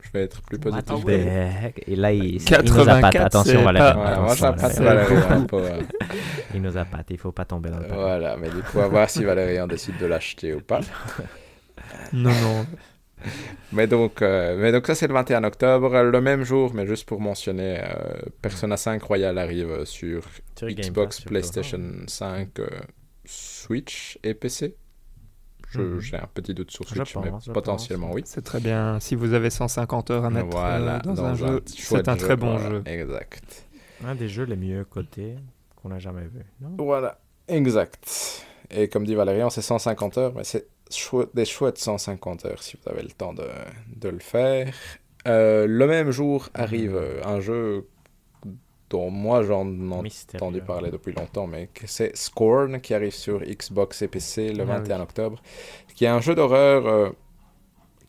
[0.03, 1.05] Je vais être plus positif.
[1.05, 1.82] the heck?
[1.86, 3.93] Et là, il, il nous a pas 84, attention, Valérie.
[3.93, 5.15] pas- Ouais, moi, attention, Valérie.
[5.15, 5.81] Valérie, hein, pour, euh,
[6.55, 6.77] Il nous
[7.11, 8.01] il faut pas tomber dans le panneau.
[8.01, 10.81] Voilà, mais du coup, à voir si Valérian décide de l'acheter ou pas.
[12.13, 12.67] Non, non.
[13.73, 16.03] Mais donc, euh, mais donc ça, c'est le 21 octobre.
[16.03, 20.25] Le même jour, mais juste pour mentionner, euh, Persona 5 Royal arrive sur
[20.57, 21.25] Sur Xbox, Pass.
[21.27, 22.69] PlayStation 5, euh,
[23.25, 24.77] Switch et PC.
[25.75, 26.01] Mhm.
[26.01, 28.23] J'ai un petit doute sur Switch, mais pense, potentiellement oui.
[28.27, 29.01] C'est très bien.
[29.01, 32.17] Si vous avez 150 heures à mettre Voilà, euh, dans, dans un jeu, c'est un
[32.17, 32.83] jeu, très bon voilà, jeu.
[32.87, 33.67] Exact.
[34.05, 35.37] Un des jeux les mieux cotés
[35.77, 36.43] qu'on a jamais vu.
[36.61, 36.77] Non?
[36.79, 37.19] Voilà,
[37.49, 38.45] exact.
[38.71, 40.67] Et comme dit Valérian, c'est 150 heures, mais c'est
[41.35, 43.47] des chouettes 150 heures si vous avez le temps de,
[43.97, 44.73] de le faire.
[45.27, 47.86] Euh, le même jour arrive euh, un jeu
[48.90, 50.44] dont moi j'en ai Mystérieux.
[50.44, 54.62] entendu parler depuis longtemps, mais que c'est Scorn qui arrive sur Xbox et PC le
[54.62, 55.43] Ah 21 octobre,
[55.94, 57.11] qui est un jeu d'horreur euh,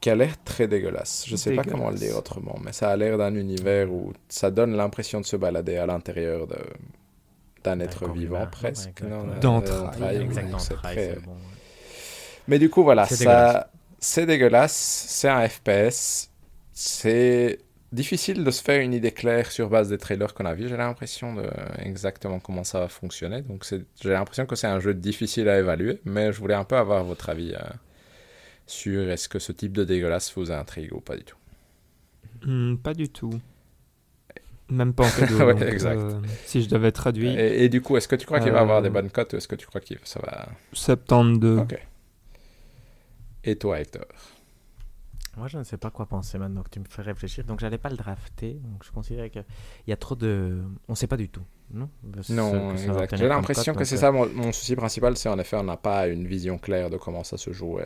[0.01, 1.23] qui a l'air très dégueulasse.
[1.27, 4.51] Je sais pas comment le dire autrement, mais ça a l'air d'un univers où ça
[4.51, 6.45] donne l'impression de se balader à l'intérieur
[7.63, 9.01] d'un être vivant humain, presque.
[9.41, 11.31] D'entrailles, oui, Exactement, c'est Trail, très- c'est bon.
[12.47, 13.65] Mais du coup, voilà, C'est ça, dégueulasse.
[13.99, 16.29] c'est dégueulasse, c'est un FPS,
[16.73, 17.59] c'est
[17.91, 20.67] difficile de se faire une idée claire sur base des trailers qu'on a vus.
[20.67, 21.43] J'ai l'impression de
[21.79, 25.59] exactement comment ça va fonctionner, donc c'est- j'ai l'impression que c'est un jeu difficile à
[25.59, 27.59] évaluer, mais je voulais un peu avoir votre avis euh,
[28.67, 31.37] sur est-ce que ce type de dégueulasse vous intrigue ou pas du tout.
[32.43, 33.39] Hmm, pas du tout.
[34.69, 35.37] Même pas en cadeau.
[35.45, 35.97] Ouais, donc, exact.
[35.99, 38.61] euh, si je devais traduire, Et, et du coup, est-ce que tu crois qu'il va
[38.61, 40.47] avoir Euh, des bonnes cotes ou est-ce que tu crois que ça va...
[40.73, 41.59] 72.
[41.59, 41.79] Ok.
[43.45, 44.05] Et toi, Hector
[45.37, 47.43] Moi, je ne sais pas quoi penser maintenant que tu me fais réfléchir.
[47.45, 48.53] Donc, j'allais pas le drafter.
[48.63, 49.45] Donc, je considérais qu'il
[49.87, 50.63] y a trop de.
[50.87, 51.43] On ne sait pas du tout.
[51.71, 51.89] Non,
[52.29, 55.63] Non, J'ai l'impression que c'est donc, ça mon, mon souci principal, c'est en effet on
[55.63, 57.79] n'a pas une vision claire de comment ça se joue.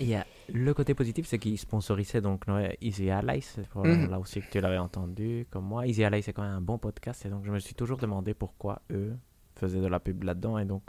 [0.00, 2.44] Il y a le côté positif, c'est qu'ils sponsorisaient donc
[2.80, 4.10] Easy Allies, Mhm.
[4.10, 5.86] là aussi que tu l'avais entendu, comme moi.
[5.86, 8.32] Easy Allies, c'est quand même un bon podcast, et donc je me suis toujours demandé
[8.34, 9.14] pourquoi eux
[9.54, 10.82] faisaient de la pub là-dedans, et donc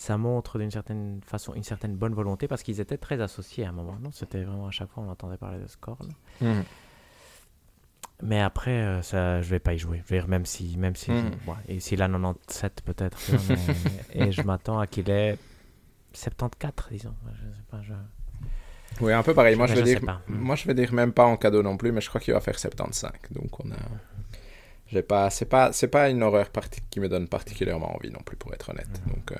[0.00, 3.70] ça montre d'une certaine façon une certaine bonne volonté, parce qu'ils étaient très associés à
[3.70, 6.08] un moment, non C'était vraiment à chaque fois on entendait parler de Scorn.
[8.22, 10.02] Mais après, euh, ça, je vais pas y jouer.
[10.04, 11.30] Je veux dire, même si, même si, Mhm.
[11.46, 13.18] ouais, et s'il a 97 peut-être,
[14.12, 15.38] et je m'attends à qu'il ait
[16.12, 17.14] 74, disons.
[17.32, 17.92] Je sais pas, je...
[19.00, 19.54] Oui, un peu pareil.
[19.54, 20.20] Moi, Je- je vais je dire, sais pas.
[20.26, 22.40] moi, je vais dire même pas en cadeau non plus, mais je crois qu'il va
[22.40, 23.12] faire 75.
[23.30, 23.76] Donc, on a.
[24.88, 28.20] J'ai pas, c'est pas, c'est pas une horreur parti- qui me donne particulièrement envie non
[28.24, 29.00] plus, pour être honnête.
[29.06, 29.12] Mhm.
[29.14, 29.32] Donc.
[29.32, 29.36] euh,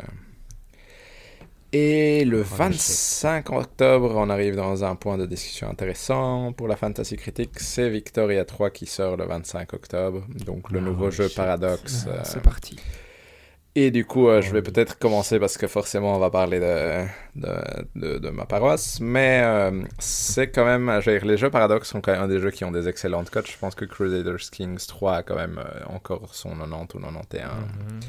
[1.72, 6.66] Et le Oh, le 25 octobre, on arrive dans un point de discussion intéressant pour
[6.66, 7.58] la Fantasy Critique.
[7.60, 11.36] C'est Victoria 3 qui sort le 25 octobre, donc le Ah, nouveau jeu shit.
[11.36, 12.06] Paradox.
[12.06, 12.76] Ah, euh, C'est parti.
[13.74, 14.72] Et du coup, euh, je vais Oui.
[14.72, 17.04] peut-être commencer parce que forcément, on va parler de,
[17.36, 17.54] de,
[17.96, 18.98] de, de ma paroisse.
[19.00, 21.00] Mais euh, c'est quand même.
[21.02, 22.88] je veux dire, les jeux Paradox sont quand même un des jeux qui ont des
[22.88, 23.46] excellentes cotes.
[23.48, 28.00] Je pense que Crusaders Kings 3 a quand même encore son 90 ou 91 Mhm.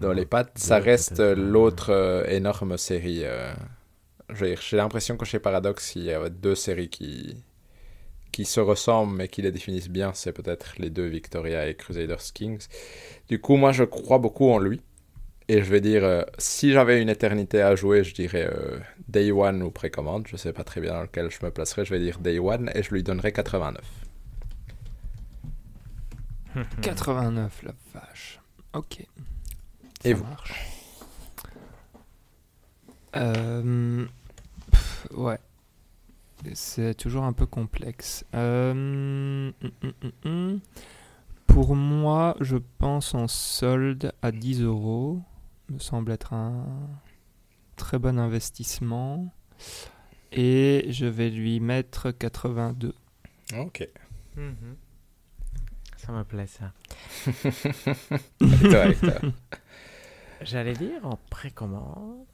[0.00, 0.58] Dans les pattes.
[0.58, 3.22] Ça reste l'autre euh, énorme série.
[3.24, 3.52] euh,
[4.30, 7.36] J'ai l'impression que chez Paradox, il y a deux séries qui,
[8.32, 10.12] qui se ressemblent mais qui les définissent bien.
[10.14, 12.66] C'est peut-être les deux Victoria et Crusaders Kings.
[13.28, 14.80] Du coup, moi, je crois beaucoup en lui.
[15.48, 18.78] Et je vais dire, euh, si j'avais une éternité à jouer, je dirais euh,
[19.08, 20.26] Day One ou précommande.
[20.28, 21.84] Je sais pas très bien dans lequel je me placerai.
[21.84, 23.84] Je vais dire Day One et je lui donnerai 89.
[26.80, 28.40] 89, la vache.
[28.72, 29.06] Ok.
[30.04, 30.70] Et Ça vous marche.
[33.16, 34.06] Euh,
[34.70, 35.38] pff, ouais.
[36.52, 38.24] C'est toujours un peu complexe.
[38.34, 39.52] Euh, hum,
[39.82, 40.60] hum, hum.
[41.46, 45.22] Pour moi, je pense en solde à 10 euros.
[45.70, 46.66] Me semble être un
[47.76, 49.32] très bon investissement.
[50.32, 52.94] Et je vais lui mettre 82.
[53.56, 53.88] Ok.
[55.96, 56.72] Ça me plaît ça.
[58.40, 58.84] Et toi,
[60.40, 62.24] J'allais dire en précommande,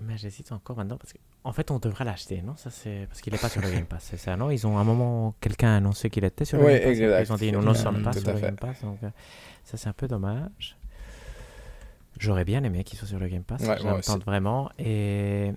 [0.00, 2.54] mais j'hésite encore maintenant parce que en fait on devrait l'acheter, non?
[2.56, 4.50] Ça c'est parce qu'il n'est pas sur le Game Pass, c'est ça, non?
[4.50, 6.90] Ils ont à un moment quelqu'un a annoncé qu'il était sur le Oui, Game Pass.
[6.90, 7.26] exact.
[7.28, 8.40] Ils ont dit nous ne Mm, sommes pas sur le.
[8.40, 9.10] Game Pass, donc euh,
[9.64, 10.76] ça c'est un peu dommage.
[12.18, 15.52] J'aurais bien aimé qu'il soit sur le Game Pass, Ouais, tente vraiment et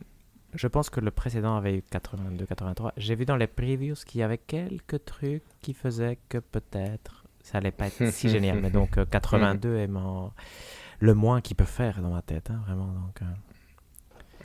[0.53, 2.93] je pense que le précédent avait eu 82, 83.
[2.97, 7.57] J'ai vu dans les previews qu'il y avait quelques trucs qui faisaient que peut-être ça
[7.57, 10.31] allait pas être si génial, mais donc euh, 82 est mon-
[11.01, 12.87] le moins qu'il peut faire dans ma tête, hein, vraiment.
[12.87, 13.19] Donc,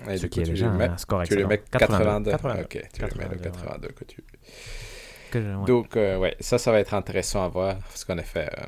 [0.09, 1.49] euh, ce qui est tu déjà un score tu excellent.
[1.49, 2.31] mets 82.
[2.33, 2.63] 82.
[2.65, 3.53] Ok, tu lui mets le 82, ouais.
[3.53, 4.25] 82 que tu...
[5.31, 5.67] Que je- ouais.
[5.67, 7.77] Donc, euh, ouais, ça, ça va être intéressant à voir.
[7.79, 8.65] Parce qu'en effet, euh,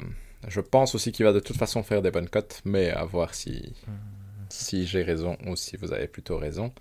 [0.48, 3.35] je pense aussi qu'il va de toute façon faire des bonnes cotes, mais à voir
[3.35, 3.93] si, Hmm.
[4.48, 6.73] si j'ai raison ou si vous avez plutôt raison.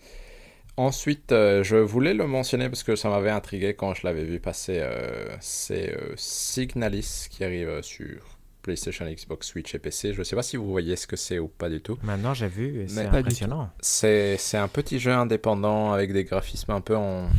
[0.77, 4.39] Ensuite, euh, je voulais le mentionner parce que ça m'avait intrigué quand je l'avais vu
[4.39, 4.77] passer.
[4.79, 8.36] euh, c'est euh, Signalis qui arrive sur
[8.67, 10.13] PlayStation, Xbox, Switch et PC.
[10.13, 11.97] Je ne sais pas si vous voyez ce que c'est ou pas du tout.
[12.03, 13.69] Maintenant, j'ai vu c'est impressionnant.
[13.79, 17.29] C'est c'est un petit jeu indépendant avec des graphismes un peu en.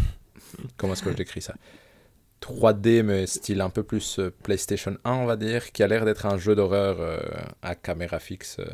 [0.78, 1.55] Comment est-ce que je décris ça?
[2.40, 6.06] 3D, mais style un peu plus euh, PlayStation 1, on va dire, qui a l'air
[6.06, 7.18] d'être un jeu d'horreur euh,
[7.62, 8.64] à caméra fixe, euh,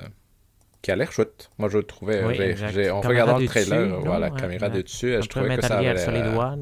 [0.82, 1.51] qui a l'air chouette.
[1.59, 2.35] Moi, je le trouvais, Oui,
[2.90, 4.01] en Caméra regardant le trailer, dessus, non?
[4.01, 4.76] Voilà, caméra ouais.
[4.76, 6.56] de dessus, je trouvais que ça avait l'air.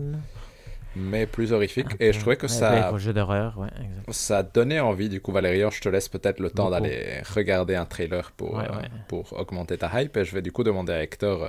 [0.97, 3.69] Mais plus horrifique, un et je trouvais que ça, jeux d'horreur, ouais,
[4.11, 5.09] ça donnait envie.
[5.09, 8.65] Du coup, Valérian, je te laisse peut-être le temps d'aller regarder un trailer pour, Ouais,
[8.71, 8.89] euh, ouais.
[9.09, 11.49] pour augmenter ta hype, et je vais du coup demander à Hector euh,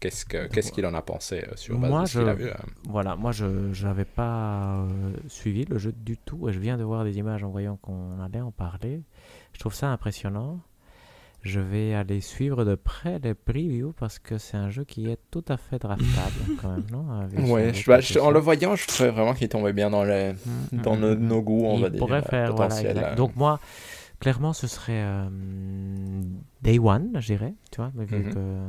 [0.00, 2.34] qu'est-ce que- qu'est-ce qu'il en a pensé euh, sur base Moi, de ce qu'il a
[2.34, 2.46] vu.
[2.48, 2.54] euh.
[2.88, 3.46] Voilà, moi je
[3.84, 7.42] n'avais pas euh, suivi le jeu du tout et je viens de voir des images
[7.44, 9.02] en voyant qu'on allait en parler.
[9.54, 10.60] Je trouve ça impressionnant.
[11.48, 15.18] Je vais aller suivre de près les previews parce que c'est un jeu qui est
[15.30, 16.06] tout à fait draftable
[16.62, 18.24] quand même, non son Ouais, je- bah, je- réputation.
[18.24, 20.32] en le voyant, je trouvais vraiment qu'il tombait bien dans, les,
[20.72, 21.98] Mm, dans mm, nos, mm, nos goûts, on Il va dire.
[22.00, 23.12] pourrait euh, faire, voilà, potentiels, exact.
[23.12, 23.14] euh.
[23.16, 23.58] Donc moi,
[24.20, 25.28] clairement, ce serait euh,
[26.62, 28.34] Day One, je dirais, tu vois, mais vu Mhm.
[28.34, 28.62] que...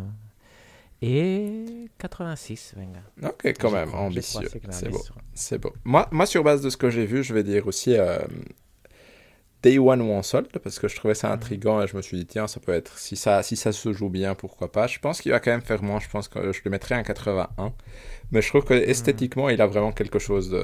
[1.02, 3.00] Et 86, venga.
[3.24, 4.50] Ok, quand même, ambitieux.
[4.70, 5.00] C'est beau.
[5.34, 5.74] C'est beau.
[5.86, 8.20] Moi, moi, sur base de ce que j'ai vu, je vais dire aussi euh,
[9.64, 11.34] Day One ou en solde, parce que je trouvais ça Mhm.
[11.34, 13.91] intriguant et je me suis dit, tiens, ça peut être, si ça, si ça se
[13.94, 14.88] joue bien, pourquoi pas.
[14.88, 17.03] Je pense qu'il va quand même faire moins, je pense que je le mettrais un
[17.03, 17.73] 81.
[18.31, 18.68] Mais je trouve Mhm.
[18.69, 20.64] que esthétiquement, il a vraiment quelque chose de,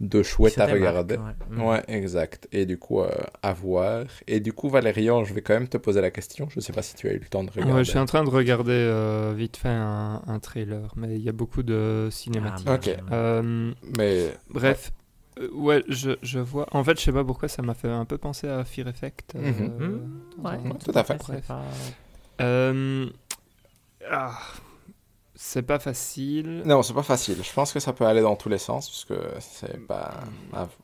[0.00, 1.16] de chouette à regarder.
[1.16, 1.22] ouais.
[1.56, 1.62] Mm.
[1.62, 2.46] Ouais, exact.
[2.52, 3.10] Et du coup, euh,
[3.42, 4.04] à voir.
[4.28, 6.48] Et du coup, Valérian, je vais quand même te poser la question.
[6.50, 7.72] Je sais pas si tu as eu le temps de regarder.
[7.72, 11.22] Ouais, je suis en train de regarder euh, vite fait un, un trailer, mais il
[11.22, 12.68] y a beaucoup de cinématiques.
[12.68, 12.86] Ah, Ok.
[12.86, 12.96] ouais.
[13.12, 14.92] Euh, Mais bref,
[15.40, 16.66] euh, ouais, je, je vois.
[16.72, 19.34] En fait, je sais pas pourquoi ça m'a fait un peu penser à Fear Effect.
[19.36, 20.00] euh, Mhm.
[20.44, 21.18] Ouais, un- tout à fait.
[21.20, 21.46] c'est Bref.
[21.46, 21.62] pas-
[22.40, 23.08] Euh,
[24.10, 24.38] ah,
[25.34, 26.62] c'est pas facile.
[26.66, 27.36] non, c'est pas facile.
[27.42, 30.14] Je pense que ça peut aller dans tous les sens parce que c'est pas.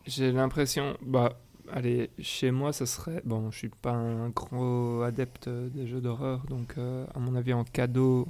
[0.06, 1.32] J'ai l'impression, bah,
[1.72, 6.44] allez, chez moi, ça serait, bon, je suis pas un gros adepte des jeux d'horreur,
[6.48, 8.28] donc euh, à mon avis, en cadeau,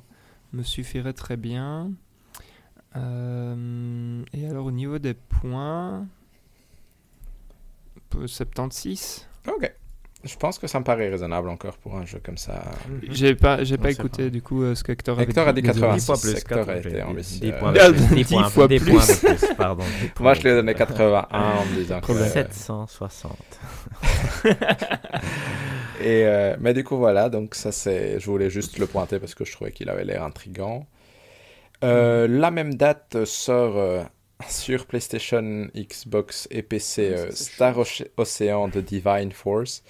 [0.52, 1.90] me suffirait très bien.
[2.96, 3.43] Euh,
[4.84, 6.06] niveau des points,
[8.10, 9.26] peu- 76.
[9.48, 9.72] Ok.
[10.26, 12.62] Je pense que ça me paraît raisonnable encore pour un jeu comme ça.
[13.10, 15.60] J'ai pas, j'ai pas écouté pas- du coup euh, ce qu'Hector avait Hector a dit
[15.60, 15.80] désolé.
[15.82, 16.00] 86.
[16.00, 17.40] 10 fois plus, secteur a 4, été j'ai- ambitieux.
[17.40, 18.92] 10 points de plus, 10 10 points, fois 10 plus.
[18.92, 19.84] points de plus, pardon.
[20.00, 22.14] 10 points Moi, je lui ai donné 81 en me disant que.
[22.14, 23.36] 760.
[26.00, 27.28] Et, euh, mais du coup, voilà.
[27.28, 28.18] Donc, ça, c'est.
[28.18, 30.86] Je voulais juste le pointer parce que je trouvais qu'il avait l'air intrigant.
[31.82, 34.02] Euh, la même date sort euh,
[34.48, 39.82] sur PlayStation, Xbox et PC euh, Star Oce- Ocean de Divine Force.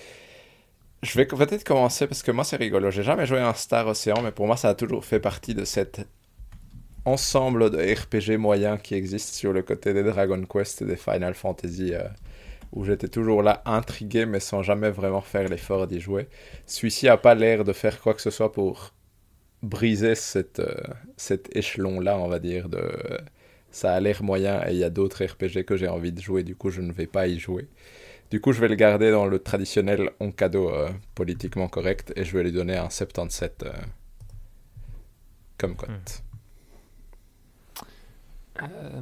[1.03, 2.91] Je vais peut-être commencer parce que moi c'est rigolo.
[2.91, 5.55] J'ai jamais joué à un Star Ocean, mais pour moi ça a toujours fait partie
[5.55, 6.07] de cet
[7.05, 11.35] ensemble de RPG moyens qui existent sur le côté des Dragon Quest et des Final
[11.35, 12.03] Fantasy euh,
[12.73, 16.29] où j'étais toujours là intrigué mais sans jamais vraiment faire l'effort d'y jouer.
[16.67, 18.95] Celui-ci a pas l'air de faire quoi que ce soit pour
[19.63, 20.75] briser cette, euh,
[21.17, 22.83] cet échelon-là, on va dire, de
[23.75, 26.45] ça a l'air moyen et il y a d'autres RPG que j'ai envie de jouer,
[26.45, 27.69] du coup je ne vais pas y jouer.
[28.31, 32.25] Du coup je vais le garder dans le traditionnel on cadeau euh, politiquement correct et
[32.25, 33.73] je vais lui donner un 77 euh,
[35.59, 35.91] comme cote.
[35.91, 36.23] Euh,
[38.63, 39.01] Euh,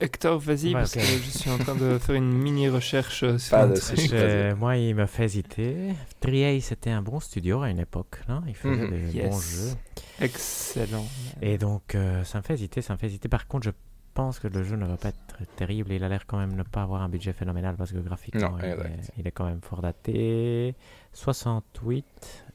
[0.00, 3.38] Hector, vas-y, Ouais, parce que je suis en train de faire une mini recherche euh,
[3.38, 4.58] sur Pas un de truc.
[4.58, 5.94] moi, il me fait hésiter.
[6.20, 8.20] Trier, c'était un bon studio à une époque.
[8.28, 8.42] Là.
[8.46, 8.90] Il faisait Mhm.
[8.90, 9.30] des Yes.
[9.30, 9.76] bons jeux.
[10.20, 11.06] Excellent.
[11.42, 13.28] Et donc, euh, ça me fait hésiter, ça me fait hésiter.
[13.28, 13.70] Par contre, je
[14.14, 15.92] pense que le jeu ne va pas être terrible.
[15.92, 18.58] Il a l'air quand même ne pas avoir un budget phénoménal parce que graphiquement, Non,
[18.60, 18.76] il, est,
[19.18, 20.74] il est quand même fort daté.
[21.12, 22.04] 68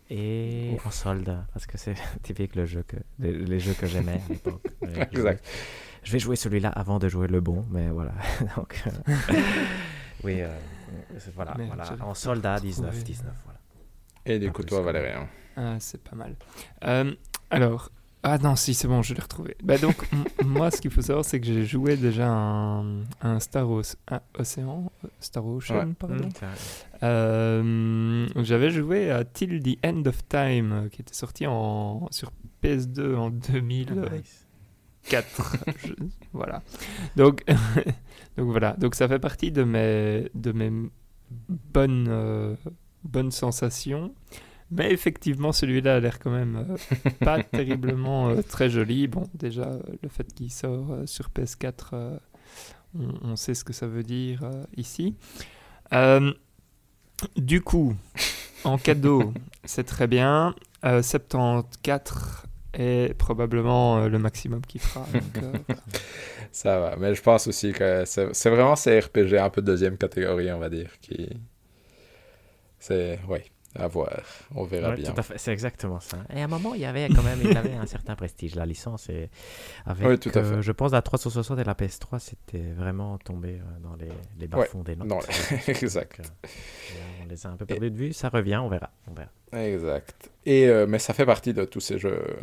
[0.10, 1.38] et en solde.
[1.54, 4.66] Parce que c'est typique le jeu que, les, les jeux que j'aimais à l'époque.
[4.84, 5.46] Euh, Exact.
[6.04, 8.12] Je vais jouer celui-là avant de jouer le bon, mais voilà.
[8.58, 9.14] donc, euh,
[10.24, 10.50] oui, euh,
[11.36, 11.86] voilà, voilà.
[12.02, 12.72] En soldat, retrouvé.
[12.74, 13.34] 19, 19.
[13.46, 13.60] Voilà.
[14.26, 14.82] Et du coup, toi.
[14.82, 15.28] Valérien.
[15.56, 16.36] Ah, c'est pas mal.
[16.86, 17.14] Euh,
[17.50, 17.92] alors,
[18.24, 19.56] ah non, si, c'est bon, je l'ai retrouvé.
[19.64, 19.96] Bah donc,
[20.46, 24.22] moi, ce qu'il faut savoir, c'est que j'ai joué déjà un, un Star Oce- un
[24.38, 25.94] Océan, Star Ocean, Ouais.
[25.98, 26.16] pardon.
[26.26, 26.30] Mm,
[27.04, 32.32] Euh, J'avais joué à Till the End of Time, qui était sorti en, sur
[32.64, 34.12] PS2 en 2004.
[34.14, 34.46] Nice.
[35.86, 35.94] Je-
[36.34, 36.62] voilà.
[37.16, 37.44] Donc,
[38.38, 38.74] donc voilà.
[38.78, 40.72] Donc ça fait partie de mes, de mes
[41.74, 42.56] bonnes, euh,
[43.04, 44.14] bonnes sensations.
[44.72, 49.08] Mais effectivement, celui-là a l'air quand même euh, pas terriblement euh, très joli.
[49.08, 49.72] Bon, déjà,
[50.04, 52.18] le fait qu'il sort sur PS4, euh,
[52.98, 54.42] on, on sait ce que ça veut dire
[54.78, 55.16] ici.
[57.36, 57.96] Du coup,
[58.64, 59.34] en cadeau,
[59.66, 60.56] c'est très bien.
[60.86, 61.66] Euh, 74
[62.74, 65.06] est probablement euh, le maximum qu'il fera.
[65.14, 65.82] donc, euh, voilà.
[66.52, 66.96] Ça va.
[66.98, 70.60] Mais je pense aussi que c'est vraiment ces RPG un peu de deuxième catégorie, on
[70.60, 71.30] va dire, qui.
[72.80, 73.20] C'est.
[73.28, 73.40] Oui,
[73.80, 74.10] à voir.
[74.56, 75.14] On verra Ouais, bien.
[75.38, 76.18] c'est exactement ça.
[76.34, 78.66] Et à un moment, il y avait quand même il avait un certain prestige, la
[78.66, 79.10] licence.
[79.10, 79.30] Et
[79.86, 80.62] avec, tout à euh, fait.
[80.62, 84.84] je pense, la 360 et la PS3, c'était vraiment tombé euh, dans les, les bas-fonds
[84.84, 85.08] des notes.
[85.08, 85.20] Non,
[85.68, 86.18] exact.
[86.18, 88.14] Donc, euh, on les a un peu perdus de vue.
[88.14, 88.90] Ça revient, on verra.
[89.08, 89.30] On verra.
[89.66, 90.30] Exact.
[90.46, 92.38] Et, euh, mais ça fait partie de tous ces jeux.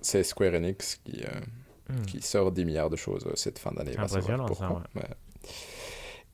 [0.00, 1.22] C'est Square Enix qui,
[1.90, 2.02] Hmm.
[2.02, 3.96] qui sort 10 milliards de choses cette fin d'année.
[3.98, 4.70] Impressionnant, ça.
[4.94, 5.02] Ouais.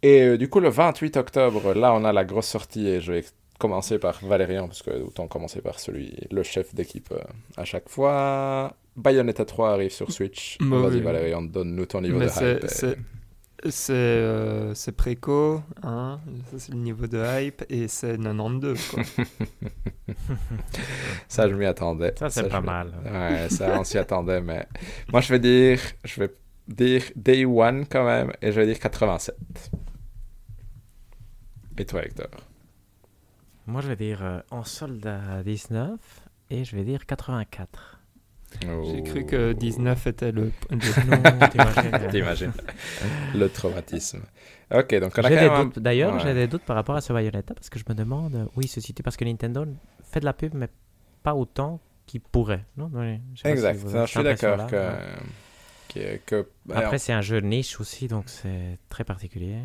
[0.03, 3.25] Et du coup, le 28 octobre, là, on a la grosse sortie et je vais
[3.59, 7.19] commencer par Valérian, parce que autant commencer par celui, le chef d'équipe euh,
[7.57, 8.75] à chaque fois.
[8.97, 10.57] Bayonetta 3 arrive sur Switch.
[10.61, 11.01] Bah Vas-y, oui.
[11.03, 12.67] Valérian, donne-nous ton niveau Mais de c'est- hype.
[12.69, 12.97] c'est-
[13.69, 16.21] C'est euh, c'est préco, hein,
[16.53, 18.79] ça c'est le niveau de hype, et c'est 92.
[18.91, 19.03] Quoi.
[21.29, 22.13] Ça, je m'y attendais.
[22.19, 22.93] Ça, c'est pas mal.
[23.05, 24.67] Ouais, ça, on s'y attendait, mais
[25.11, 26.35] moi, je vais dire, je vais
[26.69, 29.35] dire Day One quand même, et je vais dire 87.
[31.79, 32.29] Et toi, Hector?
[33.67, 35.99] Moi, je vais dire euh, en solde à 19
[36.51, 38.01] et je vais dire 84.
[38.63, 40.53] J'ai cru que 19 était le.
[40.71, 42.09] Non, t'imagines.
[42.11, 42.53] T'imagines
[43.35, 44.23] le traumatisme.
[44.73, 45.73] Ok, donc on a quand même.
[45.77, 46.21] D'ailleurs, Ouais.
[46.23, 48.69] j'ai des doutes par rapport à ce Bayonetta parce que je me demande où il
[48.69, 49.03] se situe.
[49.03, 49.67] Parce que Nintendo
[50.05, 50.69] fait de la pub, mais
[51.25, 52.65] pas autant qu'il pourrait.
[52.77, 54.77] Non, Oui, je sais pas si Exact, Non, je suis d'accord que...
[54.77, 56.19] impression-là.
[56.25, 59.57] que, que- Après, c'est un jeu de niche aussi, donc c'est très particulier.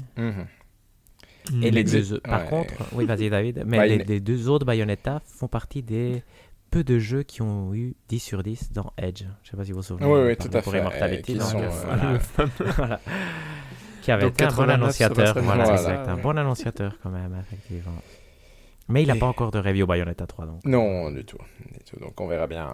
[1.61, 1.87] Et les Mm.
[1.87, 2.47] deux, par Ouais.
[2.49, 6.23] contre, oui, vas-y David, mais Bah, les, les deux autres Bayonetta font partie des
[6.69, 9.23] peu de jeux qui ont eu 10 sur 10 dans Edge.
[9.43, 10.05] Je sais pas si vous vous souvenez.
[10.07, 12.19] Oui, oui, tout à pour fait, Immortality, donc, sont, euh, voilà.
[12.77, 12.99] Voilà.
[14.01, 15.27] Qui avait Donc été un bon 89 annonciateur.
[15.27, 15.79] sera Voilà, Voilà.
[15.79, 16.07] exact.
[16.07, 17.91] Un bon annonciateur quand même, effectivement.
[18.89, 20.63] Mais il n'a Et- pas encore de review Bayonetta 3, donc.
[20.65, 21.37] Non, du tout,
[21.71, 21.99] du tout.
[21.99, 22.69] Donc on verra bien,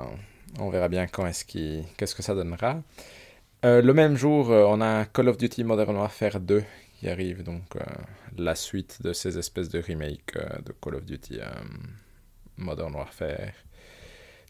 [0.60, 2.82] on verra bien quand est-ce qui, qu'est-ce que ça donnera.
[3.66, 6.64] Euh, le même jour, euh, on a Call of Duty Modern Warfare 2
[6.98, 7.80] qui arrive, donc euh,
[8.38, 11.46] la suite de ces espèces de remakes euh, de Call of Duty euh,
[12.58, 13.54] Modern Warfare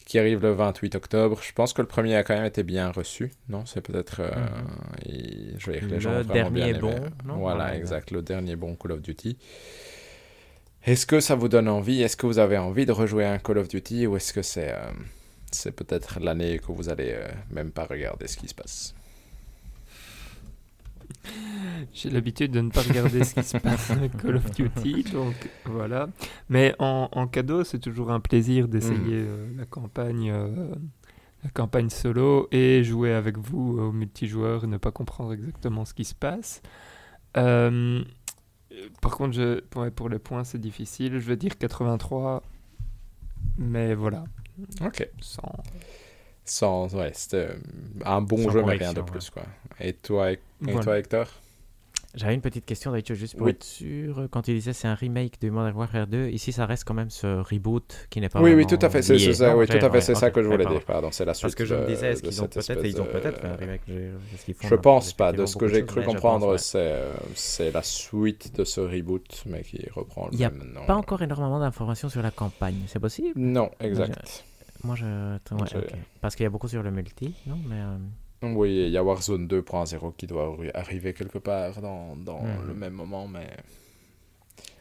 [0.06, 1.42] qui arrive le 28 octobre.
[1.44, 3.66] Je pense que le premier a quand même été bien reçu, non?
[3.66, 4.22] C'est peut-être,
[5.06, 6.96] et je vais dire que les gens Le bien dernier bon,
[7.26, 7.40] non?
[7.40, 9.38] Voilà, exact, le dernier bon Call of Duty.
[10.86, 12.02] Est-ce que ça vous donne envie?
[12.02, 14.44] Est-ce que vous avez envie de rejouer à un Call of Duty ou est-ce que
[14.44, 14.74] c'est
[15.52, 17.18] c'est peut-être l'année que vous allez
[17.52, 18.96] même pas regarder ce qui se passe?
[21.94, 25.36] J'ai l'habitude de ne pas regarder ce qui se passe avec Call of Duty, donc
[25.66, 26.10] voilà.
[26.50, 29.26] Mais en, en cadeau, c'est toujours un plaisir d'essayer Mhm.
[29.28, 30.74] euh, la campagne, euh,
[31.44, 35.94] la campagne solo et jouer avec vous au multijoueur et ne pas comprendre exactement ce
[35.94, 36.62] qui se passe.
[37.38, 38.04] Euh,
[39.02, 41.14] par contre, je, pour, pour les points, c'est difficile.
[41.20, 42.44] Je vais dire 83,
[43.58, 44.24] mais voilà,
[44.84, 45.08] Ok.
[45.22, 45.52] sans.
[46.48, 47.56] Sans, ouais, c'était euh,
[48.06, 49.30] un bon Sans jeu, mais rien de plus.
[49.30, 49.44] Quoi.
[49.80, 50.82] Et, toi, et Voilà.
[50.82, 51.28] toi, Hector?
[52.16, 53.52] J'avais une petite question d'habitude juste pour Oui.
[53.52, 54.28] être sûr.
[54.32, 57.12] Quand tu disais c'est un remake de Modern Warfare 2, ici ça reste quand même
[57.12, 59.74] ce reboot qui n'est pas Oui, oui, tout à fait, c'est ça, Non, oui, tout
[59.74, 61.66] à fait, ouais, c'est ça que je voulais dire, pardon, c'est la suite Parce que
[61.66, 65.14] je me disais, est-ce qu'ils ont peut-être, ils ont peut-être un remake Je un- pense
[65.14, 69.44] pas, de ce que j'ai cru comprendre, c'est euh, c'est la suite de ce reboot,
[69.46, 70.86] mais qui reprend le Il y a même nom.
[70.88, 73.34] Pas encore énormément d'informations sur la campagne, c'est possible?
[73.36, 74.44] Non, exact.
[74.84, 75.06] Moi je.
[75.56, 75.86] ouais.
[76.22, 77.82] Parce qu'il y a beaucoup sur le multi, non Mais.
[77.82, 77.98] euh,
[78.54, 82.68] Oui, il y a Warzone 2.0 qui doit arriver quelque part dans, dans Mhm.
[82.68, 83.50] le même moment, mais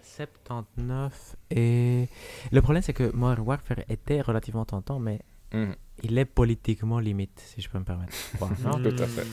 [0.02, 2.08] 79 et
[2.52, 5.20] le problème c'est que Modern Warfare était relativement tentant mais
[5.52, 5.74] Mhm.
[6.02, 8.12] il est politiquement limite si je peux me permettre.
[8.40, 8.78] Bon, non?
[8.82, 9.26] Tout à fait.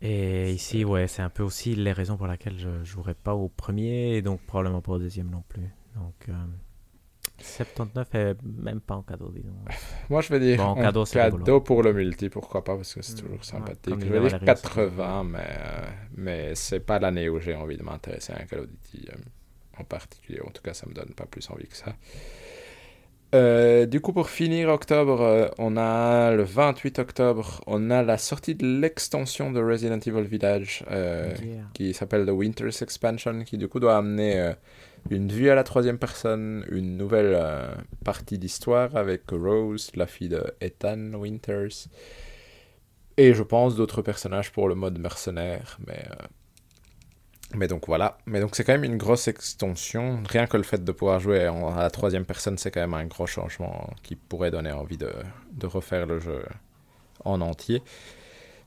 [0.00, 3.48] Et ici ouais c'est un peu aussi les raisons pour lesquelles je jouerai pas au
[3.48, 5.68] premier et donc probablement pas au deuxième non plus.
[5.94, 6.32] Donc euh,
[7.42, 9.54] 79 est même pas en cadeau disons.
[10.10, 13.02] moi je vais dire Bon, en en cadeau, pour le multi, pourquoi pas, parce que
[13.02, 13.20] c'est Mhm.
[13.20, 13.82] toujours Ouais, sympathique.
[13.90, 15.86] comme je vais dire Valérie, 80, mais, euh,
[16.16, 19.16] mais c'est pas l'année où j'ai envie de m'intéresser à un Call of Duty euh,
[19.80, 20.40] en particulier.
[20.46, 21.94] En tout cas, ça me donne pas plus envie que ça.
[23.34, 28.54] Euh, du coup, pour finir octobre, on a le 28 octobre, on a la sortie
[28.54, 31.64] de l'extension de Resident Evil Village Yeah.
[31.72, 34.52] qui s'appelle The Winter's Expansion, qui du coup doit amener
[35.10, 37.74] une vue à la troisième personne, une nouvelle euh,
[38.04, 41.88] partie d'histoire avec Rose, la fille de Ethan Winters,
[43.16, 46.04] et je pense d'autres personnages pour le mode mercenaire, mais...
[46.10, 46.26] euh,
[47.54, 50.22] mais donc voilà, mais donc c'est quand même une grosse extension.
[50.26, 53.04] Rien que le fait de pouvoir jouer à la troisième personne, c'est quand même un
[53.04, 56.42] gros changement qui pourrait donner envie de refaire le jeu
[57.26, 57.82] en entier.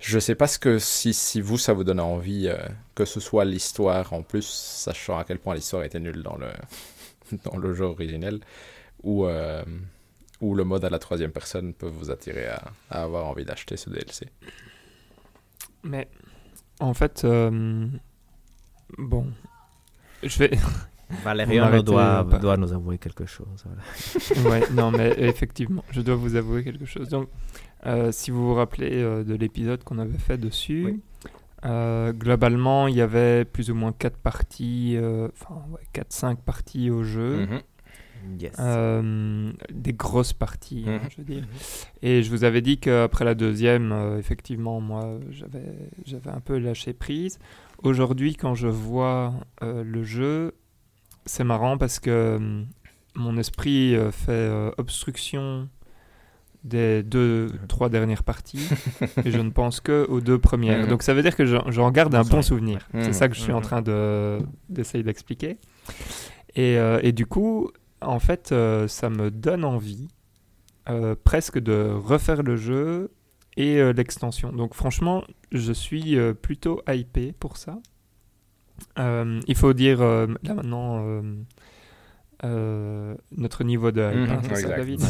[0.05, 2.57] Je sais pas ce que si, si vous ça vous donne envie euh,
[2.93, 6.49] que ce soit l'histoire en plus, sachant à quel point l'histoire était nulle dans le
[7.43, 8.39] dans le jeu originel,
[9.01, 9.63] ou euh,
[10.41, 12.61] ou le mode à la troisième personne peut vous attirer à,
[12.91, 14.27] à avoir envie d'acheter ce DLC.
[15.81, 16.07] Mais
[16.79, 17.87] en fait, euh,
[18.99, 19.25] bon,
[20.21, 20.51] je vais.
[21.23, 23.63] Valérian doit, doit nous avouer quelque chose.
[23.63, 24.49] voilà.
[24.49, 27.09] ouais, non, mais effectivement, je dois vous avouer quelque chose.
[27.09, 27.29] Donc,
[27.85, 31.01] euh, si vous vous rappelez euh, de l'épisode qu'on avait fait dessus, Oui.
[31.65, 37.03] euh, globalement, il y avait plus ou moins 4 parties, enfin, ouais, 4-5 parties au
[37.03, 37.45] jeu.
[37.47, 37.61] Mhm.
[38.39, 38.55] Yes.
[39.71, 41.09] Des grosses parties, hein, Mhm.
[41.11, 41.43] je veux dire.
[42.01, 45.63] Et je vous avais dit qu'après la deuxième, effectivement, moi, j'avais,
[46.25, 47.37] un peu lâché prise.
[47.83, 50.53] Aujourd'hui, quand je vois le jeu,
[51.25, 52.65] c'est marrant parce que hum,
[53.15, 55.69] mon esprit fait obstruction
[56.65, 58.67] des deux, trois dernières parties
[59.23, 60.81] et je ne pense que aux deux premières.
[60.83, 60.87] Mhm.
[60.89, 62.89] Donc ça veut dire que j'en, garde un bon souvenir.
[62.93, 63.03] Mhm.
[63.03, 63.63] C'est ça que je suis en Mhm.
[63.63, 65.57] train de, d'essayer d'expliquer.
[66.55, 67.69] Et, euh, et du coup,
[68.01, 70.07] en fait, euh, ça me donne envie
[70.89, 73.11] euh, presque de refaire le jeu
[73.57, 74.51] et l'extension.
[74.51, 77.77] Donc franchement, je suis plutôt hypé pour ça.
[78.97, 81.21] Il faut dire là maintenant
[82.43, 84.75] euh, notre niveau de hype, hein, c'est ça.
[84.75, 85.01] David?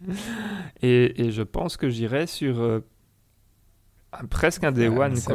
[0.82, 2.80] et, et je pense que j'irai sur euh,
[4.12, 5.16] un- presque un day one.
[5.16, 5.32] c'est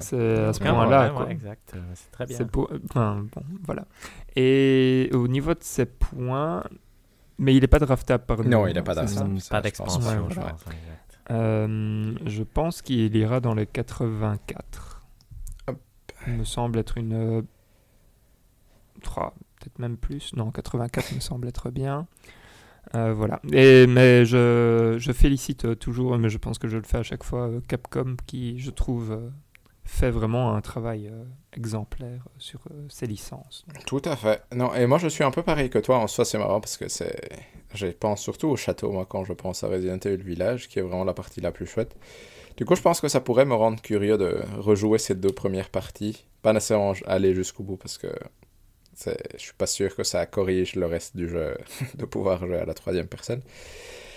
[0.00, 1.06] c'est à ce point-là.
[1.08, 1.24] ouais, quoi.
[1.26, 1.72] ouais, exact.
[1.74, 2.38] euh, C'est très bien.
[2.46, 2.70] Pour...
[2.90, 3.86] enfin, bon, voilà.
[4.34, 6.64] Et au niveau de ses points,
[7.38, 8.48] mais il n'est pas draftable par nous.
[8.50, 9.38] Non, il n'est pas draftable.
[9.50, 10.64] pas je d'expansion, je pense.
[11.30, 15.02] Euh, je pense qu'il ira dans les 84.
[15.66, 15.78] Hop.
[16.28, 17.12] Il me semble être une...
[17.38, 17.42] euh,
[19.02, 20.32] trois, peut-être même plus.
[20.34, 22.06] Non, 84 me semble être bien.
[22.94, 23.40] Euh, voilà.
[23.52, 27.02] Et, mais je, je félicite euh, toujours, mais je pense que je le fais à
[27.02, 29.18] chaque fois, euh, Capcom qui, je trouve,
[29.84, 31.12] fait vraiment un travail
[31.56, 33.64] exemplaire sur ses licences.
[33.86, 34.42] Tout à fait.
[34.54, 35.98] Non, et moi je suis un peu pareil que toi.
[35.98, 37.28] En soi, c'est marrant parce que c'est.
[37.74, 40.82] Je pense surtout au château, moi, quand je pense à Resident Evil Village, qui est
[40.82, 41.96] vraiment la partie la plus chouette.
[42.56, 45.68] Du coup, je pense que ça pourrait me rendre curieux de rejouer ces deux premières
[45.68, 46.24] parties.
[46.42, 48.06] Pas nécessairement aller jusqu'au bout parce que
[49.34, 51.56] je suis pas sûr que ça corrige le reste du jeu
[51.94, 53.42] de pouvoir jouer à la troisième personne.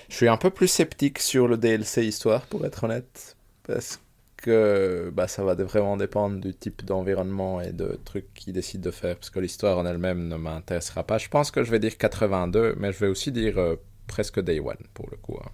[0.09, 3.99] Je suis un peu plus sceptique sur le DLC histoire, pour être honnête, parce
[4.37, 8.91] que bah, ça va vraiment dépendre du type d'environnement et de trucs qu'ils décident de
[8.91, 11.17] faire, parce que l'histoire en elle-même ne m'intéressera pas.
[11.17, 13.75] Je pense que je vais dire 82, mais je vais aussi dire euh,
[14.07, 15.37] presque Day One, pour le coup.
[15.43, 15.51] hein.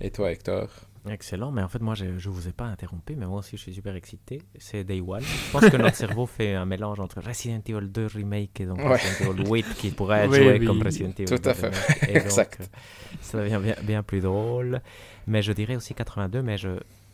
[0.00, 0.68] Et toi, Hector?
[1.08, 3.62] Excellent, mais en fait, moi, je ne vous ai pas interrompu, mais moi aussi, je
[3.62, 4.40] suis super excité.
[4.58, 5.20] C'est Day One.
[5.22, 8.78] Je pense que notre cerveau fait un mélange entre Resident Evil 2 Remake et donc
[8.78, 8.92] Ouais.
[8.96, 10.66] Resident Evil 8 qui pourrait être Oui, joué oui.
[10.66, 11.66] comme Resident Evil Tout 2 à fait.
[11.68, 12.02] Remake.
[12.08, 12.58] Et donc, Exact.
[12.60, 12.64] euh,
[13.20, 14.80] ça devient bien, bien plus drôle.
[15.26, 16.68] Mais je dirais aussi 82, mais je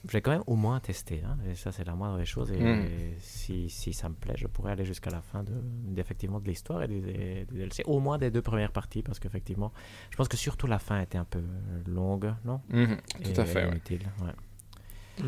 [0.04, 1.22] vais quand même au moins tester.
[1.26, 2.50] hein, et ça, c'est la moindre des choses.
[2.52, 2.86] Et Mm.
[3.18, 5.52] si, si ça me plaît, je pourrais aller jusqu'à la fin de,
[5.88, 7.82] d'effectivement de l'histoire et du, du DLC.
[7.86, 9.72] Au moins des deux premières parties, parce qu'effectivement,
[10.10, 11.42] je pense que surtout la fin était un peu
[11.86, 12.60] longue, non?
[12.70, 13.80] Mhm, Tout Et à fait, ouais.
[15.20, 15.24] ouais.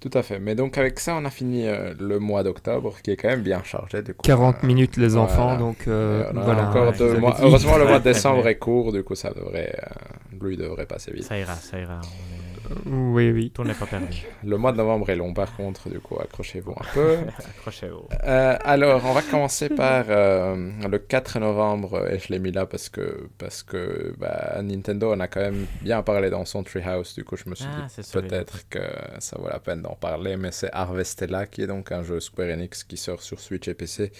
[0.00, 0.38] Tout à fait.
[0.38, 3.42] Mais donc avec ça, on a fini euh, le mois d'octobre, qui est quand même
[3.42, 4.02] bien chargé.
[4.02, 5.24] Du coup, 40 Euh, minutes les voilà.
[5.24, 6.68] enfants, donc euh, voilà.
[6.70, 7.36] encore deux mois.
[7.42, 11.12] Heureusement, le mois de décembre est court, du coup, ça devrait, euh, lui devrait passer
[11.12, 11.24] vite.
[11.24, 12.00] Ça ira, ça ira.
[12.02, 12.39] on est-
[12.86, 13.50] Oui, oui.
[13.54, 14.22] Tout n'est pas perdu.
[14.44, 17.16] Le mois de novembre est long, par contre, du coup, accrochez-vous un peu.
[17.58, 18.08] Accrochez-vous.
[18.24, 22.66] Euh, alors, on va commencer par euh, le 4 novembre, et je l'ai mis là
[22.66, 27.14] parce que, parce que bah, Nintendo en a quand même bien parlé dans son Treehouse,
[27.14, 28.80] du coup, je me suis Ah, dit peut-être que
[29.18, 32.48] ça vaut la peine d'en parler, mais c'est Harvestella, qui est donc un jeu Square
[32.50, 34.12] Enix qui sort sur Switch et PC,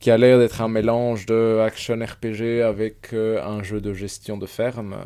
[0.00, 4.36] qui a l'air d'être un mélange de action RPG avec euh, un jeu de gestion
[4.36, 4.96] de ferme.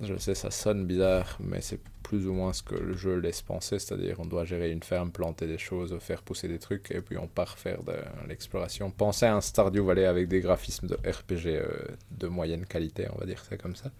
[0.00, 3.42] Je sais, ça sonne bizarre, mais c'est plus ou moins ce que le jeu laisse
[3.42, 7.00] penser, c'est-à-dire on doit gérer une ferme, planter des choses, faire pousser des trucs, et
[7.00, 7.94] puis on part faire de
[8.28, 8.90] l'exploration.
[8.90, 11.66] Pensez à un Stardew Valley avec des graphismes de RPG euh,
[12.12, 13.90] de moyenne qualité, on va dire ça comme ça.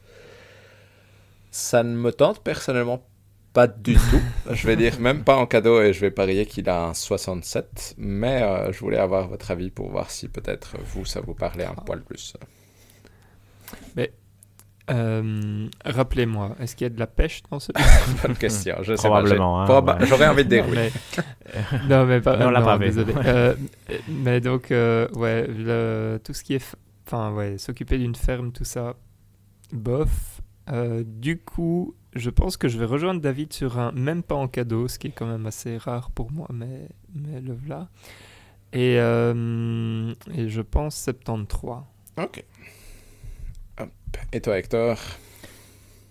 [1.51, 3.05] Ça ne me tente personnellement
[3.52, 4.52] pas du tout.
[4.52, 7.94] je vais dire même pas en cadeau, et je vais parier qu'il a un 67,
[7.98, 11.64] mais euh, je voulais avoir votre avis pour voir si peut-être vous, ça vous parlait
[11.64, 12.35] un poil plus.
[14.91, 17.73] Euh, Rappelez-moi, est-ce qu'il y a de la pêche dans ce
[18.23, 20.07] Bonne question, je sais Probablement, hein, proba- ouais.
[20.07, 20.91] J'aurais envie de dire non, mais...
[21.89, 22.37] non, mais pas.
[22.37, 23.13] Mais on l'a non, pas désolé.
[23.27, 23.55] Euh,
[24.09, 26.21] mais donc, euh, ouais, le...
[26.23, 26.59] tout ce qui est.
[26.65, 26.75] f-
[27.07, 28.95] Enfin, ouais, s'occuper d'une ferme, tout ça,
[29.73, 30.41] bof.
[30.73, 34.49] Euh, du coup, je pense que je vais rejoindre David sur un même pas en
[34.49, 37.89] cadeau, ce qui est quand même assez rare pour moi, mais, mais le voilà.
[38.73, 41.83] Et, euh, et je pense 73.
[42.19, 42.45] Ok.
[44.33, 44.99] Et toi, Hector?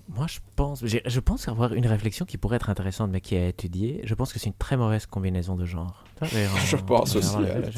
[0.07, 3.49] Moi, je pense, je pense avoir une réflexion qui pourrait être intéressante, mais qui est
[3.49, 4.01] étudiée.
[4.03, 6.03] Je pense que c'est une très mauvaise combinaison de genres.
[6.21, 7.35] Je pense aussi.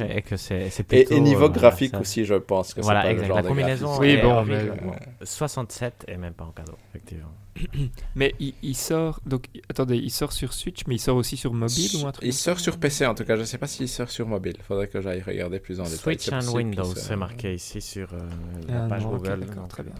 [0.09, 3.01] Et que c'est et, plutôt, et niveau euh, graphique ça- aussi, je pense que Voilà,
[3.01, 3.23] c'est pas exact.
[3.23, 3.97] le genre La combinaison.
[3.99, 4.99] Oui, est bon, mais- Ouais.
[5.23, 7.31] 67 et même pas en cadeau, effectivement.
[8.15, 9.21] Mais il, il sort.
[9.25, 12.27] Donc, attendez, il sort sur Switch, mais il sort aussi sur mobile ou un truc
[12.27, 14.57] Il sort sur PC en tout cas, je sais pas s'il sort sur mobile.
[14.67, 15.97] Faudrait que j'aille regarder plus en détail.
[15.97, 18.19] Switch and Windows, c'est marqué ici sur euh,
[18.67, 19.45] la Ah, page non, Google.
[19.55, 19.93] donc, très bien.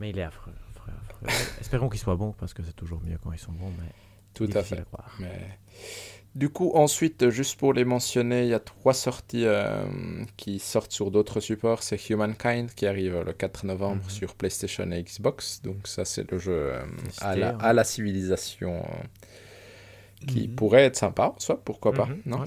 [0.00, 0.52] Mais il est affreux.
[0.74, 1.28] affreux, affreux.
[1.60, 3.90] Espérons qu'il soit bon, parce que c'est toujours mieux quand ils sont bons, mais
[4.34, 4.78] Tout à fait.
[4.78, 5.14] à croire.
[5.20, 5.58] Mais...
[6.36, 9.84] Du coup, ensuite, juste pour les mentionner, il y a trois sorties euh,
[10.36, 11.82] qui sortent sur d'autres supports.
[11.82, 14.10] C'est Humankind qui arrive le 4 novembre Mhm.
[14.10, 15.60] sur PlayStation et Xbox.
[15.62, 17.58] Donc ça, c'est le jeu euh, à, Stylé, la, hein.
[17.60, 20.54] à la civilisation euh, qui Mhm.
[20.54, 22.06] pourrait être sympa, soit pourquoi pas.
[22.06, 22.46] Mhm, Non, ouais,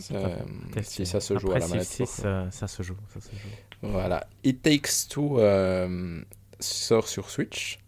[0.83, 1.83] si ça se joue Après à la manette.
[1.87, 2.95] 6, pourquoi euh, ça se joue.
[3.13, 3.49] Ça se joue.
[3.81, 4.25] Voilà.
[4.45, 5.39] It Takes Two
[6.63, 7.79] sort sur Switch.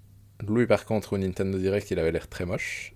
[0.47, 2.93] Lui, par contre, au Nintendo Direct, il avait l'air très moche.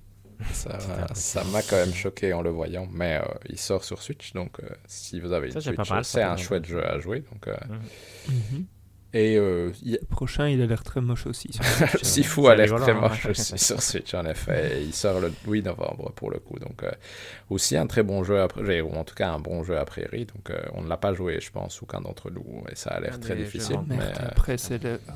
[1.14, 4.60] Ça m'a quand même choqué en le voyant, mais euh, il sort sur Switch, donc
[4.62, 7.24] euh, si vous avez une Switch, c'est un chouette jeu à jouer.
[7.32, 7.56] Donc, euh,
[8.30, 8.66] Mhm.
[9.12, 11.50] Et euh, il y a- Le prochain, il a l'air très moche aussi.
[12.04, 13.02] Sifu a l'air très hein.
[13.02, 14.78] moche aussi sur Switch, en effet.
[14.78, 16.92] Et il sort le 8 novembre pour le coup, donc euh,
[17.50, 20.26] aussi un très bon jeu, après, ou en tout cas un bon jeu a priori.
[20.26, 23.00] Donc euh, on ne l'a pas joué, je pense, aucun d'entre nous, et ça a
[23.00, 23.80] l'air très difficile.
[23.88, 25.00] Mais, euh, après, c'est le.
[25.10, 25.14] ah.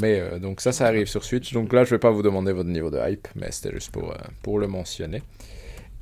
[0.00, 1.52] Mais euh, donc ça, ça arrive sur Switch.
[1.52, 4.10] Donc là, je vais pas vous demander votre niveau de hype, mais c'était juste pour,
[4.12, 5.22] euh, pour le mentionner.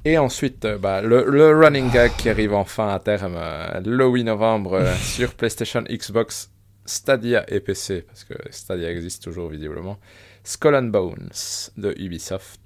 [0.04, 3.38] Et ensuite, euh, bah, le, le running gag qui arrive enfin à terme
[3.84, 6.50] le 8 novembre sur PlayStation, Xbox,
[6.86, 9.98] Stadia et PC, parce que Stadia existe toujours visiblement.
[10.44, 11.28] Skull and Bones
[11.76, 12.60] de Ubisoft.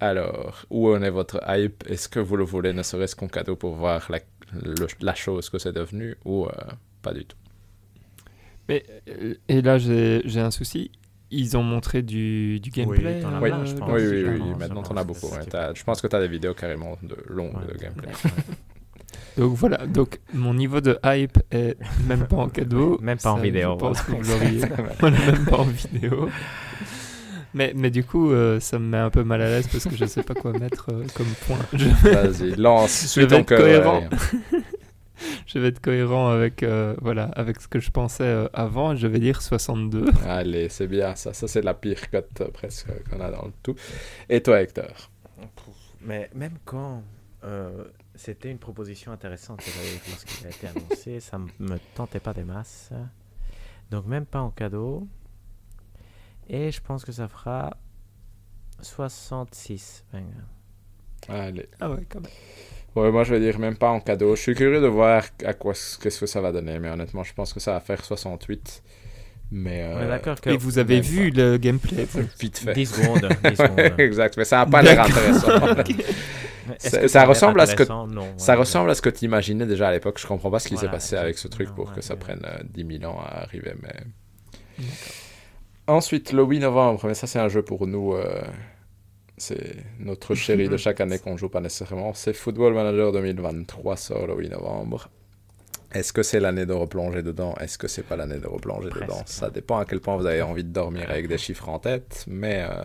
[0.00, 1.82] Alors, où en est votre hype?
[1.88, 4.20] Est-ce que vous le voulez, ne serait-ce qu'en cadeau pour voir la,
[4.62, 6.46] le- la chose que c'est devenu, ou
[7.02, 7.37] pas du tout?
[8.68, 10.90] Mais, euh, et là, j'ai j'ai un souci.
[11.30, 13.20] Ils ont montré du, du gameplay.
[13.42, 13.90] Oui, je pense.
[13.92, 15.26] oui, c'est oui, oui, vraiment- maintenant t'en as beaucoup.
[15.28, 15.44] ouais.
[15.50, 17.72] T'as- Je pense que tu as des vidéos carrément de longues Ouais.
[17.74, 18.10] de gameplay.
[19.36, 21.76] Donc voilà, donc mon niveau de hype est
[22.06, 22.98] même pas en cadeau.
[23.02, 24.22] Même pas en vidéo, Je pense que voilà.
[24.22, 24.62] vous l'auriez.
[25.00, 26.28] Voilà, même pas en vidéo.
[27.54, 29.96] Mais, mais du coup, euh, ça me met un peu mal à l'aise parce que
[29.96, 31.58] je sais pas quoi mettre euh, comme point.
[31.72, 34.02] Je, Vas-y, lance, suis vais ton être cœur.
[35.48, 38.94] Je vais être cohérent avec, euh, voilà, avec ce que je pensais euh, avant.
[38.94, 40.04] Je vais dire 62.
[40.26, 41.32] Allez, c'est bien ça.
[41.32, 43.74] Ça, c'est la pire cote euh, presque qu'on a dans le tout.
[44.28, 45.10] Et toi, Hector?
[46.02, 47.02] Mais même quand
[47.44, 47.84] euh,
[48.14, 49.62] c'était une proposition intéressante
[50.08, 52.90] lorsqu'il a été annoncé, ça me tentait pas des masses.
[53.90, 55.08] Donc même pas en cadeau.
[56.50, 57.74] Et je pense que ça fera
[58.82, 60.04] 66.
[60.12, 60.24] Ben,
[61.28, 61.68] Allez.
[61.80, 62.30] Ah ouais, quand même.
[62.96, 64.34] Ouais, moi, je vais dire même pas en cadeau.
[64.34, 67.32] Je suis curieux de voir à quoi qu'est-ce que ça va donner, mais honnêtement, je
[67.34, 68.82] pense que ça va faire 68.
[69.50, 72.20] Mais euh, d'accord que Et vous avez vu le gameplay vous?
[72.40, 72.72] Vite fait.
[72.74, 73.28] 10 secondes.
[73.44, 73.94] 10 secondes.
[74.00, 75.48] exact, mais ça n'a pas l'air intéressant.
[77.08, 77.84] Ça- ressemble à ce que-
[78.36, 78.58] Ça ouais.
[78.58, 80.18] ressemble à ce que tu imaginais déjà à l'époque.
[80.20, 82.42] Je comprends pas ce qui s'est passé avec ce truc pour que ouais, ça prenne
[82.44, 83.72] euh, 10 000 ans à arriver.
[83.82, 84.84] Mais...
[85.86, 88.12] Ensuite, le 8 novembre, mais ça c'est un jeu pour nous.
[88.14, 88.42] euh,
[89.38, 92.12] C'est notre chéri de chaque année qu'on joue pas nécessairement.
[92.14, 95.08] C'est Football Manager 2023 sort le 8 novembre.
[95.92, 97.54] Est-ce que c'est l'année de replonger dedans?
[97.60, 99.06] Est-ce que c'est pas l'année de replonger Presque.
[99.06, 101.78] dedans Ça dépend à quel point vous avez envie de dormir avec des chiffres en
[101.78, 102.24] tête.
[102.26, 102.82] Mais euh,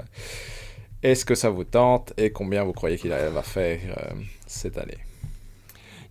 [1.01, 4.13] Est-ce que ça vous tente et combien vous croyez qu'il va faire euh,
[4.47, 4.97] cette année?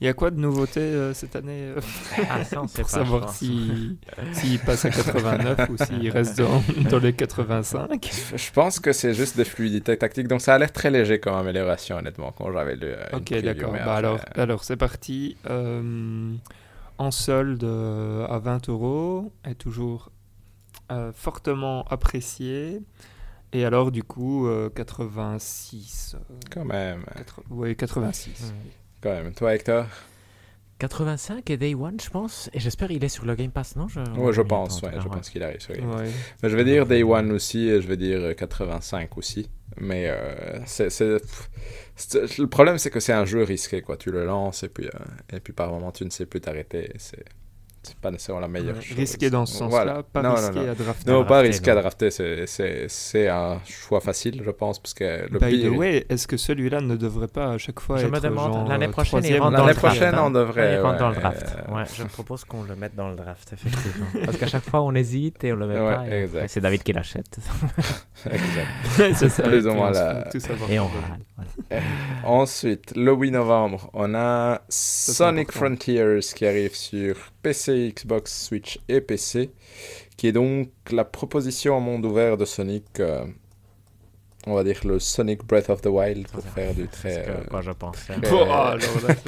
[0.02, 1.80] Il y a quoi de nouveauté euh, cette année euh,
[2.28, 3.36] Ah, ça, on sait Pour savoir pense.
[3.36, 3.98] si-
[4.32, 6.60] s'il passe à 89 ou s'il reste dans,
[6.90, 8.10] dans les 85.
[8.34, 11.34] Je pense que c'est juste des fluidités tactiques, donc ça a l'air très léger comme
[11.34, 12.86] amélioration, honnêtement, quand j'avais lu.
[12.88, 13.72] euh, Ok, d'accord.
[13.72, 15.36] Bah alors, après, alors c'est parti.
[15.48, 16.32] Euh,
[16.98, 20.10] en solde euh, à 20 euros est toujours
[20.90, 22.82] euh, fortement apprécié.
[23.52, 26.16] Et alors, du coup, euh, 86.
[26.16, 27.04] euh, Quand même,
[27.50, 28.52] Oui, 86.
[28.52, 28.68] Hmm.
[29.02, 29.32] Quand même.
[29.34, 29.86] Toi, Hector?
[30.78, 32.50] 85 et Day One, je pense.
[32.52, 33.86] Et j'espère qu'il est sur le Game Pass, non?
[33.86, 34.00] Je...
[34.00, 35.60] Ouais, je il pense, en ouais, je pense qu'il arrive.
[35.60, 36.00] sur Game Pass.
[36.00, 36.10] Ouais.
[36.42, 39.48] Mais je vais dire Day One aussi, et je vais dire euh, 85 aussi.
[39.80, 43.96] Mais euh, c'est, le problème, c'est que c'est un jeu risqué, quoi.
[43.96, 46.90] Tu le lances, et puis, euh, et puis par moment, tu ne sais plus t'arrêter.
[46.98, 47.24] C'est,
[47.82, 48.96] c'est pas nécessairement la meilleure chose.
[48.96, 50.02] Risqué dans ce sens-là, Voilà.
[50.02, 50.70] pas Non, non, non.
[50.70, 51.10] à drafter.
[51.10, 54.94] Non, À pas risqué à drafter, c'est, c'est, c'est un choix facile, je pense, parce
[54.94, 55.72] que le By pire...
[55.72, 58.68] the way, est-ce que celui-là ne devrait pas à chaque fois Je être me demande,
[58.68, 60.22] l'année prochaine, il troisième rentre dans le L'année draft, draft, prochaine, hein.
[60.26, 61.56] on devrait, Il rentre dans le ouais, draft.
[61.68, 64.06] euh, Ouais, je propose qu'on le mette dans le draft, effectivement.
[64.24, 66.44] Parce qu'à chaque fois, on hésite et on le met Ouais, pas.
[66.44, 67.38] et C'est David qui l'achète.
[68.26, 69.14] Exact.
[69.16, 70.70] C'est ça, Plus et ou moins savoir.
[70.70, 71.80] Et on râle.
[72.24, 75.50] Ensuite, le 8 novembre, on a Sonic.
[75.52, 79.50] Frontiers qui arrive sur PC, Xbox, Switch et PC,
[80.16, 83.24] qui est donc la proposition en monde ouvert de Sonic, euh,
[84.46, 87.44] on va dire le Sonic Breath of the Wild pour faire du très, que- euh,
[87.50, 88.14] quoi je pensais.
[88.20, 88.76] très- Oh, là,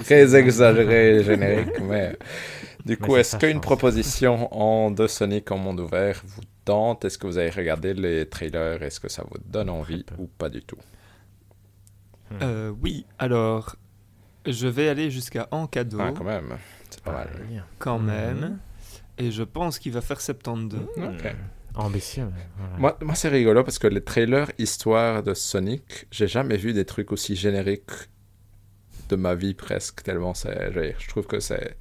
[0.05, 2.17] très exagéré générique, mais
[2.85, 7.05] du coup, est-ce qu'une proposition en de Sonic en monde ouvert vous tente?
[7.05, 8.83] Est-ce que vous avez regardé les trailers?
[8.83, 10.79] Est-ce que ça vous donne envie ou pas du tout?
[12.43, 13.77] Euh, oui, alors,
[14.47, 16.57] je vais aller jusqu'à en cadeau, Ah, quand même,
[16.95, 17.29] c'est pas mal.
[17.79, 18.07] Quand Mhm.
[18.07, 18.59] même.
[19.19, 20.81] Et je pense qu'il va faire 72.
[20.97, 21.35] Ok.
[21.77, 22.29] Ambitieux.
[22.57, 22.77] voilà.
[22.79, 26.85] Moi, moi c'est rigolo parce que les trailers histoire de Sonic, j'ai jamais vu des
[26.85, 27.91] trucs aussi génériques
[29.09, 30.73] de ma vie presque, tellement c'est.
[30.99, 31.77] Je, trouve que c'est.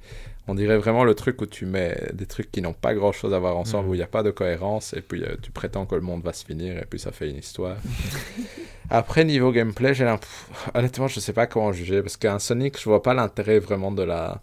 [0.46, 3.32] On dirait vraiment le truc où tu mets des trucs qui n'ont pas grand chose
[3.32, 3.90] à voir ensemble, Mhm.
[3.90, 6.22] où il n'y a pas de cohérence, et puis euh, tu prétends que le monde
[6.22, 7.76] va se finir, et puis ça fait une histoire.
[8.90, 10.26] Après, niveau gameplay, j'ai l'imp-
[10.74, 14.02] honnêtement, je sais pas comment juger, parce qu'un Sonic, je vois pas l'intérêt vraiment de
[14.02, 14.42] la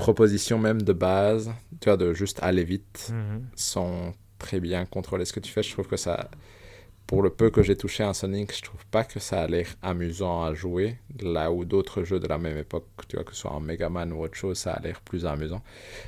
[0.00, 3.46] proposition même de base, tu vois, de juste aller vite Mhm.
[3.54, 5.62] sans très bien contrôler ce que tu fais.
[5.62, 6.30] Je trouve que ça,
[7.06, 9.66] pour le peu que j'ai touché un Sonic, je trouve pas que ça a l'air
[9.82, 10.96] amusant à jouer.
[11.20, 13.88] Là où d'autres jeux de la même époque, tu vois, que ce soit en Mega
[13.90, 15.62] Man ou autre chose, ça a l'air plus amusant.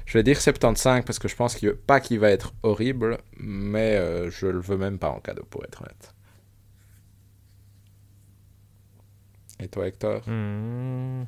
[0.07, 3.97] Je vais dire 75 parce que je pense qu'il pas qu'il va être horrible, mais
[3.97, 6.12] euh, je le veux même pas en cadeau pour être honnête.
[9.63, 10.23] Et toi, Hector?
[10.29, 11.27] Mhm.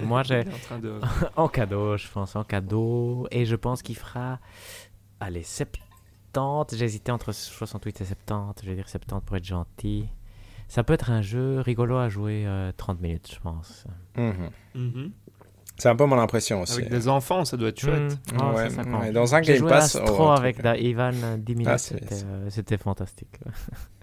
[0.04, 1.00] Moi, j'ai en train de...
[1.36, 3.26] en cadeau, je pense, en cadeau.
[3.30, 4.38] Et je pense qu'il fera,
[5.20, 6.76] allez, 70.
[6.76, 8.64] J'hésitais entre 68 et 70.
[8.64, 10.06] Je vais dire 70 pour être gentil.
[10.68, 13.84] Ça peut être un jeu rigolo à jouer euh, 30 minutes, je pense.
[14.16, 14.50] Mhm.
[14.74, 15.12] Mhm.
[15.76, 16.74] C'est un peu mon impression aussi.
[16.74, 18.12] Avec des enfants, ça doit être chouette.
[18.32, 18.36] Mm.
[18.38, 19.12] Ah, Ouais, ça, même.
[19.12, 21.68] dans un J'ai Game joué Pass, à oh, Astro un avec Ivan euh, 10 minutes,
[21.68, 23.40] Ah, c'est- c'était c'est- euh, c'était fantastique.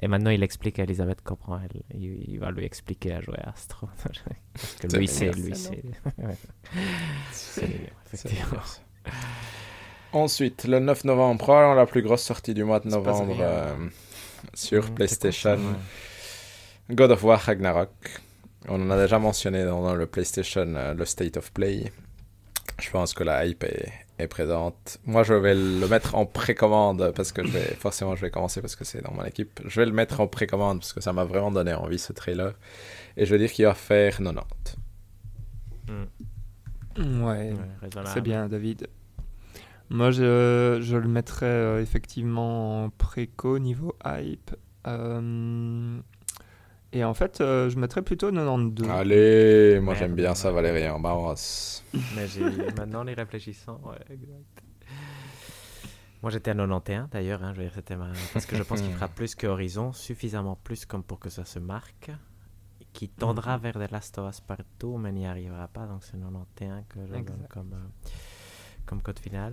[0.00, 1.58] Et maintenant, il explique à Elisabeth comprend.
[1.60, 3.88] Elle, il, il va lui expliquer à jouer à Astro.
[4.04, 5.30] Parce que C'est lui, c'est.
[5.32, 5.52] Lui,
[7.32, 8.60] C'est effectivement.
[10.12, 13.74] Ensuite, le 9 novembre, probablement la plus grosse sortie du mois de novembre euh,
[14.54, 15.56] sur Mm, c'est PlayStation.
[15.56, 15.70] cool, ça,
[16.90, 16.94] ouais.
[16.94, 17.90] God of War Ragnarok.
[18.68, 21.92] On en a déjà mentionné dans, dans le PlayStation, euh, le State of Play.
[22.80, 24.98] Je pense que la hype est, est présente.
[25.04, 28.60] Moi, je vais le mettre en précommande parce que je vais, forcément, je vais commencer
[28.60, 29.60] parce que c'est dans mon équipe.
[29.64, 32.54] Je vais le mettre en précommande parce que ça m'a vraiment donné envie ce trailer.
[33.16, 34.76] Et je veux dire qu'il va faire 90.
[35.88, 37.22] Mm.
[37.22, 38.88] Ouais, Ouais, c'est bien, David.
[39.90, 44.54] Moi, je, je le mettrais euh, effectivement en préco niveau hype.
[44.86, 46.00] Euh,
[46.92, 48.88] et en fait, euh, je mettrais plutôt 92.
[48.88, 49.98] Allez, moi Merde.
[49.98, 51.00] j'aime bien ça, Valérian.
[51.00, 51.82] Vamos.
[52.16, 52.44] Mais j'ai
[52.76, 54.62] maintenant les réfléchissant, ouais, exact.
[56.22, 58.10] Moi j'étais à 91 d'ailleurs, hein, je veux dire, c'était ma...
[58.32, 61.44] parce que je pense qu'il fera plus que Horizon, suffisamment plus comme pour que ça
[61.44, 62.10] se marque,
[62.92, 66.84] qui tendra vers The Last of Us partout, mais n'y arrivera pas, donc c'est 91
[66.88, 68.08] que je donne comme, euh,
[68.88, 69.52] comme code final.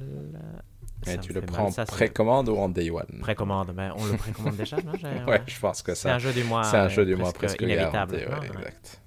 [1.06, 3.20] Et Ça tu le prends en c'est- précommande ou en day one?
[3.22, 4.94] Précommande, mais on le précommande déjà, non?
[5.28, 6.16] Ouais, je pense que C'est ça.
[6.16, 6.64] un jeu du mois.
[6.64, 8.16] C'est un euh, jeu du mois presque inévitable.
[8.16, 8.48] ouais, ouais.
[8.48, 9.02] exact.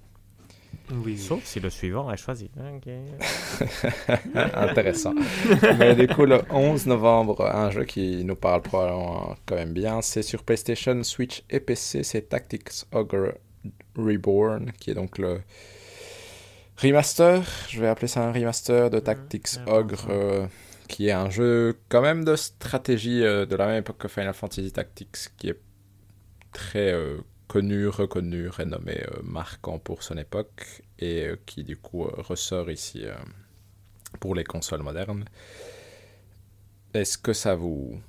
[1.05, 1.19] Oui.
[1.19, 2.51] Sauf si le suivant est choisi.
[4.55, 5.15] Intéressant.
[5.79, 10.01] Mais du coup, le 11 novembre, un jeu qui nous parle probablement quand même bien,
[10.03, 13.35] c'est sur PlayStation, Switch et PC, c'est Tactics Ogre
[13.97, 15.41] Reborn, qui est donc le
[16.79, 20.47] remaster, je vais appeler ça un remaster de Tactics c'est bon, Ogre, euh,
[20.87, 24.35] qui est un jeu quand même de stratégie euh, de la même époque que Final
[24.35, 25.61] Fantasy Tactics, qui est
[26.53, 27.19] très euh,
[27.49, 33.05] connu, reconnu, renommé, marquant pour son époque et qui du coup ressort ici
[34.21, 35.25] pour les consoles modernes.
[36.95, 38.01] Est-ce que ça vous...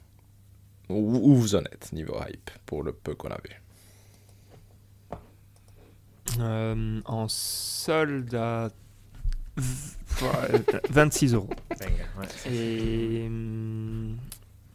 [0.90, 3.62] Où, vous en êtes niveau hype pour le peu qu'on avait
[6.39, 8.69] Euh, en solde à
[9.57, 11.49] v- ouais, 26 euros.
[12.49, 14.18] Et, hum,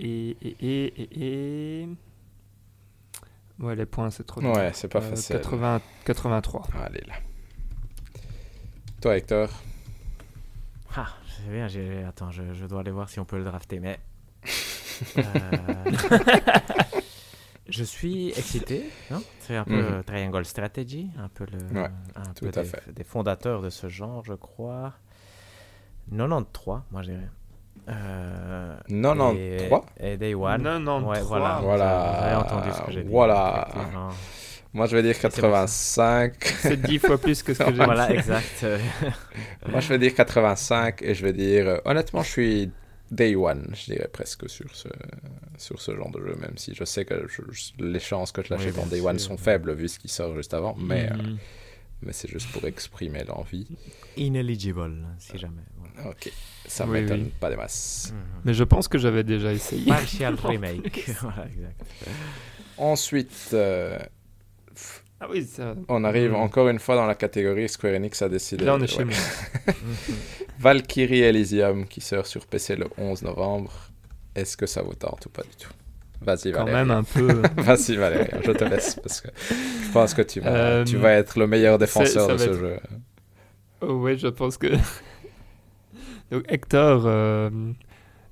[0.01, 1.89] et, et, et, et, et-
[3.61, 4.51] Ouais, les points, c'est trop dur.
[4.53, 5.37] Ouais, c'est pas Euh, facile.
[5.37, 6.67] 80, 83.
[6.85, 7.15] Allez là.
[9.01, 9.49] Toi Hector
[10.97, 13.45] Ah, je sais bien, j'ai- attends, je, je dois aller voir si on peut le
[13.45, 14.01] drafter, mais.
[15.19, 15.85] euh,
[17.69, 20.03] je suis excité, non C'est un peu Mhm.
[20.05, 22.93] Triangle Strategy, un peu, le, Ouais, un tout peu à des, fait.
[22.95, 24.93] des fondateurs de ce genre, je crois.
[26.11, 27.29] 93, moi je dirais.
[27.89, 29.37] Euh, 93
[30.01, 30.63] et, et Day One.
[30.63, 31.05] 93.
[31.05, 31.61] Ouais, voilà.
[31.63, 32.17] Voilà.
[32.19, 33.11] Vous avez entendu ce que j'ai dit.
[33.11, 33.67] Voilà.
[33.71, 34.09] effectivement.
[34.73, 35.41] Moi je vais dire c'est bon, ça.
[35.43, 36.45] 85.
[36.59, 38.67] C'est 10 fois plus que ce que j'ai Voilà, exact.
[39.69, 41.69] Moi je vais dire 85 et je vais dire...
[41.69, 42.71] euh, honnêtement je suis
[43.11, 44.89] day one, je dirais presque sur ce,
[45.59, 48.43] sur ce genre de jeu, même si je sais que je- je- les chances que
[48.43, 51.17] je l'achète en day one sont faibles vu ce qui sort juste avant, mais, euh,
[51.17, 51.39] Mhm.
[52.03, 53.67] mais c'est juste pour exprimer l'envie.
[54.17, 55.63] Ineligible, si jamais.
[55.77, 56.11] voilà.
[56.11, 56.33] Ok,
[56.67, 57.33] ça Oui, m'étonne oui.
[57.39, 58.13] pas des masses.
[58.13, 58.21] Mhm.
[58.47, 59.87] Mais je pense que j'avais déjà essayé.
[59.87, 61.05] Partial remake.
[61.21, 61.81] voilà, exact.
[62.79, 63.99] Ensuite, euh,
[65.21, 65.77] Ah oui, ça...
[65.89, 66.37] on arrive Mhm.
[66.37, 68.65] encore une fois dans la catégorie Square Enix a décidé...
[68.65, 69.15] Là, on est chez ouais.
[69.15, 69.75] moi.
[70.59, 73.73] Valkyrie Elysium qui sort sur PC le 11 novembre.
[74.35, 75.71] Est-ce que ça vous tente ou pas du tout?
[76.21, 76.73] Vas-y Quand Valérie.
[76.73, 77.43] même un peu.
[77.57, 79.29] Vas-y Valérie, je te laisse parce que
[79.87, 82.55] je pense que tu vas, Euh, tu vas être le meilleur défenseur de ce être-
[82.55, 82.81] jeu.
[83.83, 84.69] Oh, ouais, je pense que.
[86.31, 87.03] Donc, Hector.
[87.07, 87.51] euh,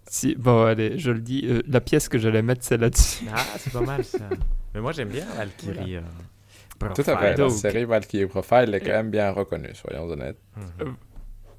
[0.09, 0.35] Si...
[0.37, 1.43] Bon, allez, je le dis.
[1.45, 3.25] euh, la pièce que j'allais mettre, c'est là-dessus.
[3.35, 4.19] Ah, c'est pas mal ça.
[4.75, 5.97] Mais moi j'aime bien Valkyrie.
[5.97, 6.01] euh,
[6.95, 10.39] Tout à fait, la série Valkyrie Profile est quand même bien reconnue, soyons honnêtes.
[10.57, 10.95] Mhm.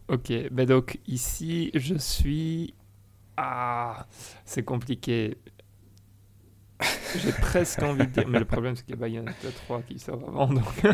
[0.10, 2.74] Ok, mais donc ici, je suis.
[3.38, 4.06] Ah,
[4.46, 5.38] c'est compliqué.
[7.16, 10.00] J'ai presque envie de dire, mais le problème c'est qu'il y a Bayonetta 3 qui
[10.00, 10.64] sort avant, donc.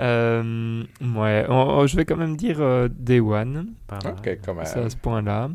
[0.00, 4.14] Euh, ouais, on- on- je vais quand même dire euh, Day One, Pas mal.
[4.18, 4.64] Ok, quand même.
[4.64, 5.50] c'est à ce point-là.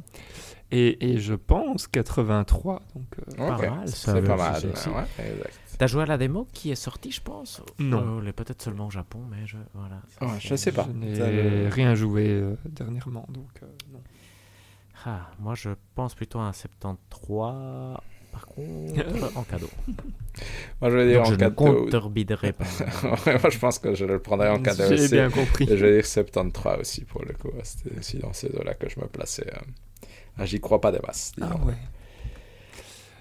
[0.70, 3.06] Et, et je pense 83, donc.
[3.20, 4.61] euh, Ok, pas mal, ça c'est pas mal.
[4.65, 5.60] ouais, exact.
[5.84, 7.97] T'as joué à la démo qui est sortie, je pense Non.
[7.99, 9.57] Euh, elle est peut-être seulement au Japon, mais je.
[9.73, 10.01] Voilà.
[10.22, 10.88] Ouais, je sais pas.
[10.89, 13.99] je n'ai rien joué euh, dernièrement, donc euh, non.
[15.05, 17.97] Ah, moi je pense plutôt à un 73.
[18.31, 19.68] Par contre, en cadeau.
[20.80, 21.55] Moi je vais dire Donc, en je ne cadeau.
[22.53, 22.65] pas.
[23.41, 25.14] Moi je pense que je le prendrais en cadeau J'ai aussi.
[25.15, 25.65] bien compris.
[25.69, 27.49] Et je vais dire 73 aussi pour le coup.
[27.64, 29.51] C'était aussi dans ces eaux-là que je me plaçais.
[30.38, 31.34] Ah, J'y crois pas des masses.
[31.41, 31.73] Ah ouais.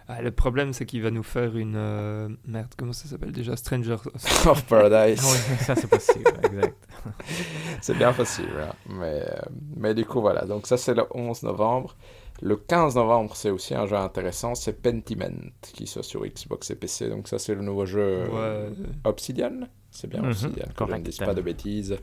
[0.08, 1.74] Ah, le problème, c'est qu'il va nous faire une.
[1.76, 3.56] euh, Merde, comment ça s'appelle déjà?
[3.56, 3.96] Stranger.
[4.46, 5.20] of Paradise.
[5.22, 6.76] Ah oui, ça c'est possible, exact.
[7.80, 8.52] C'est bien possible.
[8.60, 8.72] hein.
[8.88, 9.40] Mais, euh,
[9.76, 10.44] mais du coup, voilà.
[10.44, 11.96] Donc, ça, c'est le 11 novembre.
[12.40, 14.54] Le 15 novembre, c'est aussi un jeu intéressant.
[14.54, 17.08] C'est Pentiment qui sort sur Xbox et PC.
[17.08, 18.00] Donc, ça, c'est le nouveau jeu
[18.30, 18.76] euh, Ouais.
[19.04, 19.60] Obsidian.
[19.90, 21.02] C'est bien Mhm, Obsidian, que je ne correct.
[21.02, 21.96] dise pas de bêtises.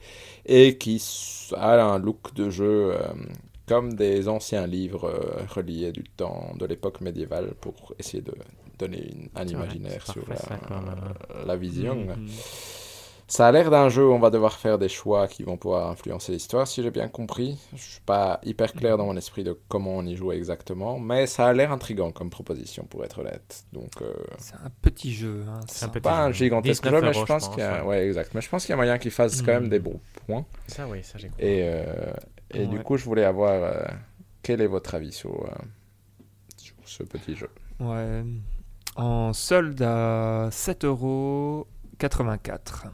[0.45, 2.99] Et qui s- a un look de jeu euh,
[3.69, 8.33] comme des anciens livres euh, reliés du temps de l'époque médiévale pour essayer de
[8.77, 10.59] donner une- un imaginaire sur parfait, ça,
[11.45, 11.95] la, vision.
[11.95, 12.27] Mhm.
[13.31, 15.91] Ça a l'air d'un jeu où on va devoir faire des choix qui vont pouvoir
[15.91, 17.59] influencer l'histoire, si j'ai bien compris.
[17.75, 21.27] Je suis pas hyper clair dans mon esprit de comment on y joue exactement, mais
[21.27, 23.65] ça a l'air intriguant comme proposition, pour être honnête.
[23.71, 25.43] Donc, euh, C'est un petit jeu.
[25.47, 26.45] Hein, C'est un pas un jeu.
[26.45, 27.83] gigantesque 19 jeu, mais je pense, qu'il y a...
[27.83, 27.87] ouais.
[27.89, 28.31] ouais, exact.
[28.33, 29.69] Mais je pense qu'il y a moyen qu'il fasse quand même Mhm.
[29.69, 30.45] des bons points.
[30.65, 31.45] Ça oui, ça j'ai compris.
[31.45, 31.83] Et, euh,
[32.51, 33.83] et du coup, je voulais avoir euh,
[34.41, 35.51] quel est votre avis sur, euh,
[36.57, 37.49] sur ce petit jeu?
[37.79, 38.23] Ouais.
[38.95, 42.87] En solde à 7,84€.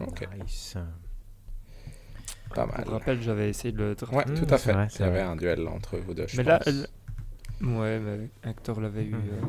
[0.00, 0.28] Ok.
[0.42, 0.76] Nice.
[2.54, 2.84] Pas mal.
[2.88, 3.96] rappel, j'avais essayé de le.
[4.12, 4.72] Ouais, tout à c'est fait.
[4.72, 6.86] vrai, Il y avait un duel entre vous deux, je Mais là, elle-
[7.60, 9.22] ouais, mais Hector l'avait eu Mhm.
[9.32, 9.42] euh,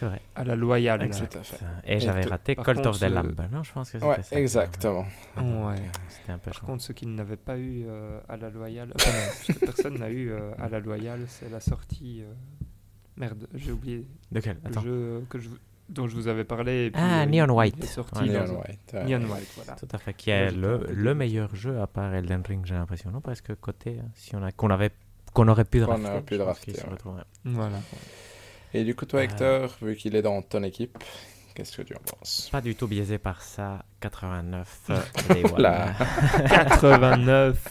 [0.00, 0.20] C'est vrai.
[0.34, 1.02] à la loyale.
[1.02, 1.32] Exact.
[1.32, 1.64] Tout à fait.
[1.84, 3.34] Et j'avais raté contre, of the euh, Lamb.
[3.52, 4.40] Non, je pense que c'était Ouais, ça.
[4.40, 5.04] exactement.
[5.36, 5.76] Ouais.
[6.08, 6.66] C'était un peu Par chaud.
[6.66, 9.98] contre, ceux qui ne l'avaient pas eu euh, à la loyale, enfin parce que personne
[9.98, 12.22] n'a eu euh, à la loyale, c'est la sortie.
[12.22, 12.32] euh,
[13.16, 14.80] Merde, j'ai oublié De quel le Attends.
[14.80, 15.50] jeu que je,
[15.90, 16.86] dont je vous avais parlé.
[16.86, 17.84] et puis, Ah, euh, Neon White.
[17.84, 18.92] sorti Ouais, Neon White.
[18.94, 19.04] ouais.
[19.04, 19.72] Neon White, voilà.
[19.78, 20.14] Tout à fait.
[20.14, 23.10] Qui est le, le meilleur jeu à part Elden Ring, j'ai l'impression.
[23.10, 23.98] Non, presque côté.
[24.00, 24.92] hein, Si on a, qu'on avait,
[25.34, 26.08] qu'on aurait pu Qu'on drafter.
[26.08, 27.22] aurait pu drafter, qu'il ouais.
[27.44, 27.76] Voilà.
[28.74, 29.24] Et du coup, toi, Euh.
[29.24, 30.96] Hector, vu qu'il est dans ton équipe,
[31.54, 32.48] qu'est-ce que tu en penses?
[32.52, 33.84] Pas du tout biaisé par ça.
[34.00, 34.80] 89.
[34.90, 35.52] euh, Day One.
[35.54, 35.94] Oula.
[36.48, 37.68] 89.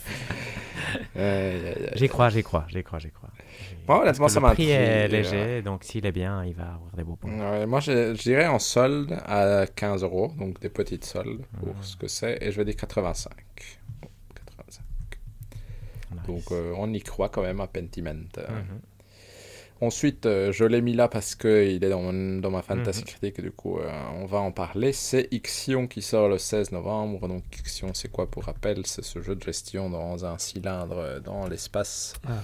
[1.16, 1.90] Aïe, aïe, aïe.
[1.94, 3.28] J'y crois, j'y crois, j'y crois, j'y crois.
[3.88, 7.02] Moi, honnêtement, ça le prix est léger, donc s'il est bien, il va avoir des
[7.04, 7.32] beaux points.
[7.32, 11.68] Ouais, moi, je, je dirais en solde à 15 euros, donc des petites soldes pour
[11.74, 11.82] Mhm.
[11.82, 13.32] ce que c'est, et je vais dire 85.
[14.34, 14.84] 85.
[16.12, 16.20] Nice.
[16.26, 18.28] Donc, euh, on y croit quand même à Pentiment.
[18.38, 18.62] euh.
[19.82, 23.06] Ensuite, euh, je l'ai mis là parce qu'il est dans, mon- dans ma fantasy Mhm.
[23.06, 23.90] critique, du coup, euh,
[24.20, 24.92] on va en parler.
[24.92, 27.26] C'est Ixion qui sort le 16 novembre.
[27.28, 28.82] Donc, Ixion, c'est quoi pour rappel?
[28.84, 32.12] C'est ce jeu de gestion dans un cylindre euh, dans l'espace.
[32.26, 32.36] Ah, ouais.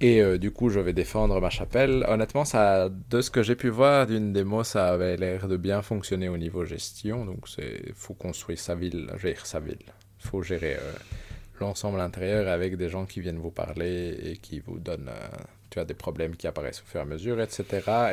[0.00, 2.04] Et euh, du coup, je vais défendre ma chapelle.
[2.08, 5.82] Honnêtement, ça, de ce que j'ai pu voir d'une démo, ça avait l'air de bien
[5.82, 7.24] fonctionner au niveau gestion.
[7.24, 9.78] Donc, c'est faut construire sa ville, gérer sa ville.
[10.24, 10.76] Il faut gérer
[11.60, 15.28] l'ensemble intérieur avec des gens qui viennent vous parler et qui vous donnent euh,
[15.70, 17.64] tu as des problèmes qui apparaissent au fur et à mesure, etc.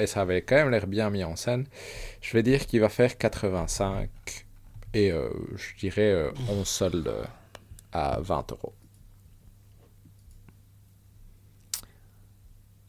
[0.02, 1.66] Et ça avait quand même l'air bien mis en scène.
[2.22, 4.10] Je vais dire qu'il va faire 85
[4.94, 7.14] et euh, je dirais euh, 11 soldes
[7.92, 8.74] à 20 euros.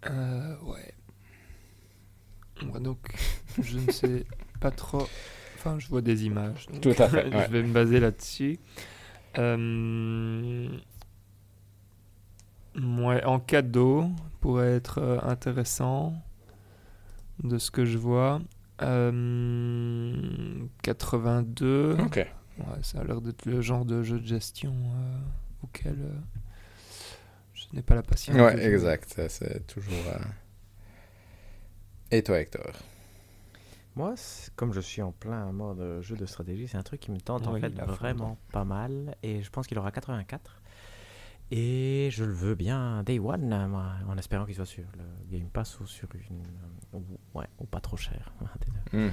[0.07, 0.93] Euh, ouais.
[2.63, 2.99] Moi, donc,
[3.63, 4.25] je ne sais
[4.61, 5.09] pas trop.
[5.57, 6.67] Enfin, je vois des images.
[6.81, 7.47] Tout à fait, ouais.
[7.47, 8.59] je vais me baser là-dessus.
[9.39, 10.69] Euh,
[12.77, 14.07] ouais, en cadeau,
[14.41, 16.15] pourrait être euh, intéressant
[17.43, 18.41] de ce que je vois.
[18.83, 20.15] Euh,
[20.83, 21.97] 82.
[22.05, 22.17] Ok.
[22.17, 25.19] Ouais, ça a l'air d'être le genre de jeu de gestion euh,
[25.63, 26.19] auquel euh,
[27.55, 28.37] je n'ai pas la patience.
[28.37, 29.21] Ouais, exact.
[29.29, 29.93] C'est toujours.
[30.15, 30.19] euh,
[32.11, 32.73] Et toi, Hector
[33.97, 34.15] Moi,
[34.57, 37.47] comme je suis en plein mode jeu de stratégie, c'est un truc qui me tente
[37.49, 39.17] en fait vraiment pas mal.
[39.23, 40.61] Et je pense qu'il aura 84.
[41.51, 45.05] Et je le veux bien Day One, euh, moi, en espérant qu'il soit sur le
[45.31, 46.43] Game Pass ou sur une.
[46.93, 47.03] ou,
[47.39, 48.33] ouais, ou pas trop cher.
[48.93, 49.11] Mhm.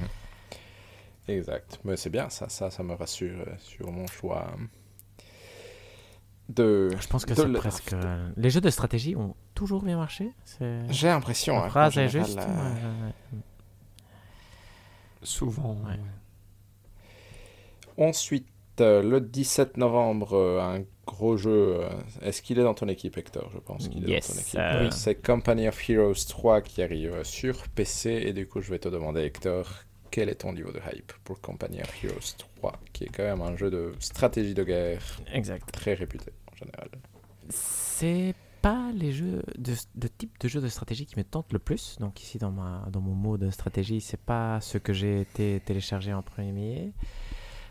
[1.28, 1.80] Exact.
[1.86, 5.24] Mais c'est bien, ça, ça, ça me rassure euh, sur mon choix euh,
[6.50, 6.90] de.
[7.00, 7.94] Je pense que c'est le- presque.
[7.94, 10.32] euh, Les jeux de stratégie ont toujours bien marché.
[10.90, 11.56] J'ai l'impression.
[11.56, 12.38] La hein, phrase est juste.
[12.38, 13.40] euh, ouais, ouais, ouais.
[15.24, 15.78] Souvent.
[15.86, 15.92] Ouais.
[17.98, 18.08] ouais.
[18.08, 18.48] Ensuite,
[18.82, 21.78] euh, le 17 novembre, euh, un gros jeu.
[21.82, 21.90] euh,
[22.22, 23.50] Est-ce qu'il est dans ton équipe, Hector?
[23.54, 24.60] Je pense qu'il est dans ton équipe.
[24.60, 28.10] euh, C'est Company of Heroes 3 qui arrive sur PC.
[28.26, 29.70] Et du coup, je vais te demander, Hector,
[30.10, 33.42] quel est ton niveau de hype pour Company of Heroes 3 Qui est quand même
[33.42, 35.72] un jeu de stratégie de guerre Exact.
[35.72, 36.90] très réputé en général?
[37.50, 38.34] C'est
[38.64, 41.98] pas les jeux de, de type de jeu de stratégie qui me tente le plus.
[42.00, 45.62] Donc ici dans ma dans mon mot de stratégie, c'est pas ce que j'ai été
[45.66, 46.94] téléchargé en premier.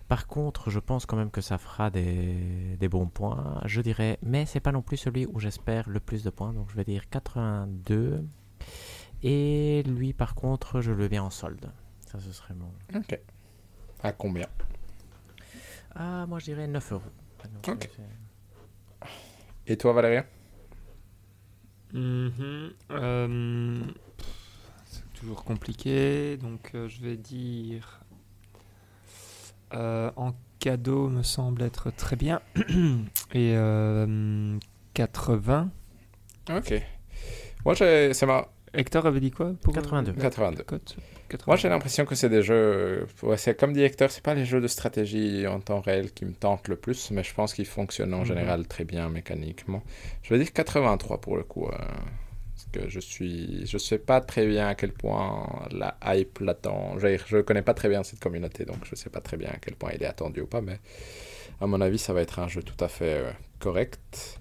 [0.06, 3.62] Par contre, je pense quand même que ça fera des, des bons points.
[3.64, 6.52] Je dirais, mais c'est pas non plus celui où j'espère le plus de points.
[6.52, 8.22] Donc je vais dire 82.
[9.22, 11.72] Et lui, par contre, je le viens en solde.
[12.06, 12.70] Ça, ce serait mon.
[12.94, 13.18] Ok.
[14.02, 14.46] À combien?
[15.94, 17.02] Ah, moi je dirais 9 euros.
[17.66, 17.90] Donc, Ok.
[19.66, 20.26] Et toi, Valérien?
[21.92, 22.72] Mhm.
[22.90, 23.80] Euh,
[24.86, 28.00] c'est toujours compliqué, donc euh, je vais dire
[29.74, 32.40] euh, en cadeau me semble être très bien
[33.32, 34.58] et euh,
[34.94, 35.70] 80.
[36.50, 36.74] Ok.
[37.64, 40.12] Moi, c'est ma Hector avait dit quoi pour euh, 82.
[40.12, 40.64] la 82.
[41.46, 43.06] Moi, j'ai l'impression que c'est des jeux.
[43.22, 46.24] Ouais, c'est comme dit Hector, c'est pas les jeux de stratégie en temps réel qui
[46.24, 48.24] me tentent le plus, mais je pense qu'ils fonctionnent en Mhm.
[48.26, 49.82] général très bien mécaniquement.
[50.22, 51.66] Je vais dire 83 pour le coup.
[51.66, 51.76] euh,
[52.54, 53.66] parce que je suis.
[53.66, 56.98] Je sais pas très bien à quel point la hype l'attend.
[56.98, 59.56] Je, je connais pas très bien cette communauté, donc je sais pas très bien à
[59.56, 60.78] quel point il est attendu ou pas, mais
[61.60, 64.38] à mon avis, ça va être un jeu tout à fait euh, correct.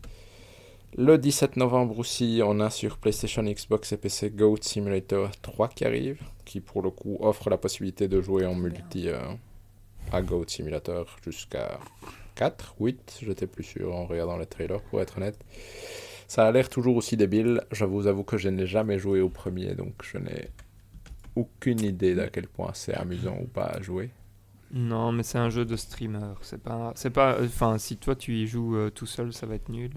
[0.98, 5.86] Le 17 novembre aussi, on a sur PlayStation, Xbox et PC Goat Simulator 3 qui
[5.86, 9.22] arrive, qui pour le coup offre la possibilité de jouer en multi euh,
[10.12, 11.80] à Goat Simulator jusqu'à
[12.36, 15.40] 4, 8, j'étais plus sûr en regardant les trailers pour être honnête.
[16.28, 19.30] Ça a l'air toujours aussi débile, je vous avoue que je n'ai jamais joué au
[19.30, 20.50] premier, donc je n'ai
[21.38, 24.10] aucune idée d'à quel point c'est amusant ou pas à jouer.
[24.74, 26.34] Non, mais c'est un jeu de streamer.
[26.42, 27.38] C'est pas, c'est pas.
[27.42, 29.92] Enfin, si toi tu y joues euh, tout seul, ça va être nul.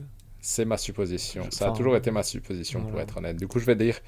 [0.47, 1.47] C'est ma supposition.
[1.51, 3.37] Ça a toujours été ma supposition, pour être honnête.
[3.39, 3.99] Du coup, je vais dire,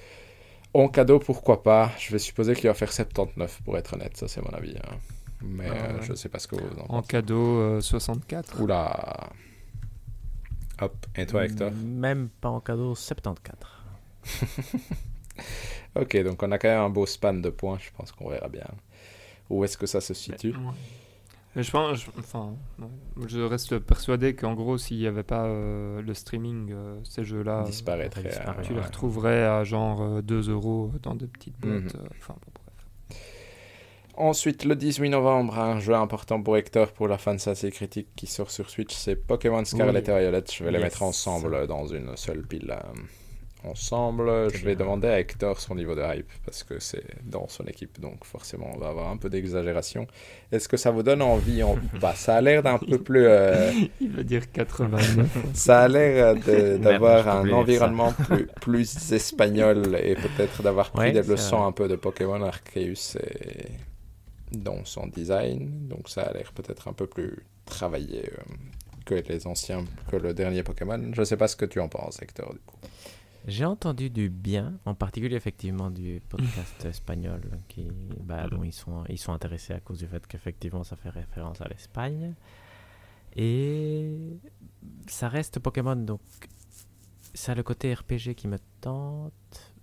[0.74, 1.90] en cadeau, pourquoi pas.
[1.98, 4.14] Je vais supposer qu'il va faire 79, pour être honnête.
[4.18, 4.76] Ça, c'est mon avis.
[4.76, 4.96] hein.
[5.42, 6.02] Mais Ah euh, ouais.
[6.06, 8.60] je sais pas ce que vous en En cadeau, euh, 64.
[8.60, 9.30] Oula.
[10.82, 11.06] Hop.
[11.16, 11.70] Et toi, Hector?
[11.72, 13.58] Même pas en cadeau, 74.
[15.94, 17.78] Ok, donc on a quand même un beau span de points.
[17.80, 18.66] Je pense qu'on verra bien.
[19.48, 20.56] Où est-ce que ça se situe Ouais.
[21.56, 22.54] Mais je pense, je- enfin,
[23.26, 27.60] je reste persuadé qu'en gros, s'il n'y avait pas euh, le streaming, euh, ces jeux-là,
[27.60, 28.22] euh, Disparaîtrait.
[28.24, 28.58] disparaît.
[28.58, 31.94] euh, tu les retrouverais à genre euh, 2 euros dans des petites boîtes.
[31.94, 32.00] Mhm.
[32.02, 33.20] euh, Enfin, bon, bref.
[34.18, 38.50] Ensuite, le 18 novembre, un jeu important pour Hector pour la fantasy critique qui sort
[38.50, 40.14] sur Switch, c'est Pokémon Scarlet Oui.
[40.14, 40.44] et Violet.
[40.50, 42.70] Je vais les mettre ensemble dans une seule pile.
[42.70, 43.00] euh,
[43.66, 44.50] ensemble.
[44.54, 48.00] Je vais demander à Hector son niveau de hype parce que c'est dans son équipe,
[48.00, 50.06] donc forcément on va avoir un peu d'exagération.
[50.52, 51.76] Est-ce que ça vous donne envie en...
[52.00, 53.26] bah, Ça a l'air d'un peu plus.
[53.26, 53.70] euh,
[54.00, 55.28] Il veut dire 89.
[55.54, 61.12] Ça a l'air euh, d'avoir un environnement plus, plus espagnol et peut-être d'avoir pris Ouais,
[61.12, 61.66] des leçons vrai.
[61.66, 63.66] un peu de Pokémon Arceus et
[64.52, 65.88] dans son design.
[65.88, 68.54] Donc ça a l'air peut-être un peu plus travaillé euh,
[69.04, 71.00] que les anciens, que le dernier Pokémon.
[71.12, 72.76] Je sais pas ce que tu en penses, Hector, du coup.
[73.46, 77.88] J'ai entendu du bien, en particulier effectivement du podcast espagnol, qui,
[78.20, 81.60] bah, dont ils sont, ils sont intéressés à cause du fait qu'effectivement ça fait référence
[81.60, 82.34] à l'Espagne.
[83.36, 84.16] Et
[85.06, 86.20] ça reste Pokémon, donc
[87.34, 89.74] ça a le côté RPG qui me tente,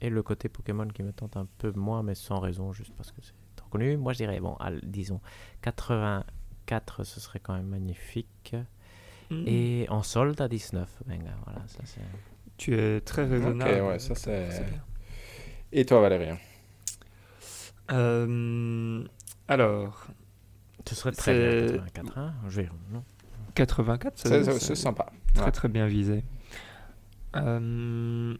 [0.00, 3.10] et le côté Pokémon qui me tente un peu moins, mais sans raison, juste parce
[3.10, 3.96] que c'est trop connu.
[3.96, 5.20] Moi je dirais, bon, disons
[5.62, 8.54] 84, ce serait quand même magnifique.
[9.30, 12.00] Et en solde à 19, venga, voilà, ça c'est...
[12.58, 13.80] Tu es très raisonnable.
[13.82, 14.82] ouais, ça, c'est- bien.
[15.72, 16.36] Et toi, Valérien
[17.90, 19.04] Euh,
[19.48, 20.06] alors,
[20.86, 23.02] Ce serait très C'est- bien, 84, hein Je vais, non
[23.54, 25.12] 84, ça C'est c'est c'est sympa.
[25.34, 25.52] très Ouais.
[25.52, 26.24] très bien visé.
[27.36, 28.34] Euh,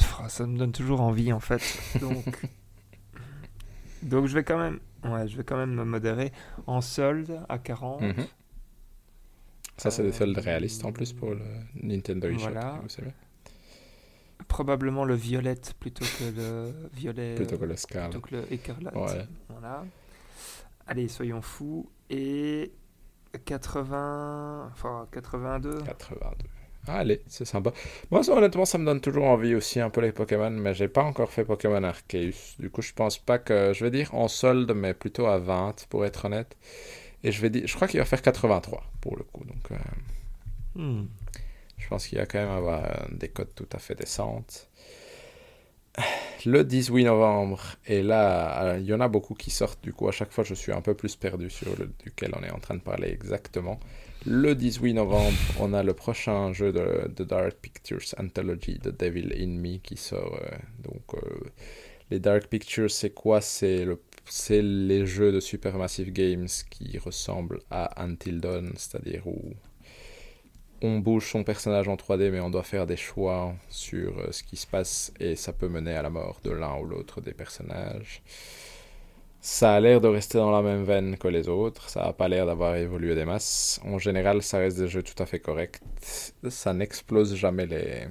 [0.00, 1.60] oh, ça me donne toujours envie en fait.
[2.00, 2.24] Donc,
[4.02, 6.32] donc je vais quand même, ouais, je vais quand même me modérer
[6.66, 8.00] en solde à 40.
[8.00, 8.14] Mhm.
[9.76, 11.42] Ça, c'est des Euh, soldes réalistes en plus pour le
[11.82, 12.38] Nintendo eShop.
[12.50, 12.78] voilà.
[12.82, 13.12] vous savez.
[14.48, 17.34] Probablement le violette plutôt que le violet.
[17.36, 18.10] Plutôt que le Scarlet.
[18.10, 18.94] plutôt que le écarlate.
[18.94, 19.26] Ouais.
[19.48, 19.84] Voilà.
[20.86, 21.88] Allez, soyons fous.
[22.10, 22.72] Et
[23.46, 25.82] 80, enfin 82.
[25.82, 26.48] 82.
[26.86, 27.72] Ah, allez, c'est sympa.
[28.10, 30.88] Moi, ça, honnêtement, ça me donne toujours envie aussi un peu les Pokémon, mais j'ai
[30.88, 32.56] pas encore fait Pokémon Arceus.
[32.58, 33.72] Du coup, je pense pas que.
[33.72, 36.56] Je vais dire en solde, mais plutôt à 20 pour être honnête.
[37.22, 37.66] Et je vais dire.
[37.66, 39.44] Je crois qu'il va faire 83 pour le coup.
[39.44, 39.76] Donc, euh,
[40.76, 41.06] Hmm.
[41.84, 44.70] Je pense qu'il va quand même avoir des cotes tout à fait décentes.
[46.46, 50.12] Le 18 novembre, et là, il y en a beaucoup qui sortent, du coup, à
[50.12, 52.74] chaque fois, je suis un peu plus perdu sur le, duquel on est en train
[52.74, 53.78] de parler exactement.
[54.26, 59.32] Le 18 novembre, on a le prochain jeu de, de Dark Pictures Anthology, The Devil
[59.38, 60.38] in Me, qui sort.
[60.42, 61.50] euh, donc, euh,
[62.10, 63.40] les Dark Pictures, c'est quoi?
[63.40, 69.52] C'est le c'est les jeux de Supermassive Games qui ressemblent à Until Dawn, c'est-à-dire où
[70.82, 74.42] on bouge son personnage en 3D, mais on doit faire des choix sur euh, ce
[74.42, 77.32] qui se passe et ça peut mener à la mort de l'un ou l'autre des
[77.34, 78.22] personnages.
[79.40, 82.28] Ça a l'air de rester dans la même veine que les autres, ça n'a pas
[82.28, 83.80] l'air d'avoir évolué des masses.
[83.84, 85.80] En général, ça reste des jeux tout à fait corrects.
[86.48, 88.08] Ça n'explose jamais les,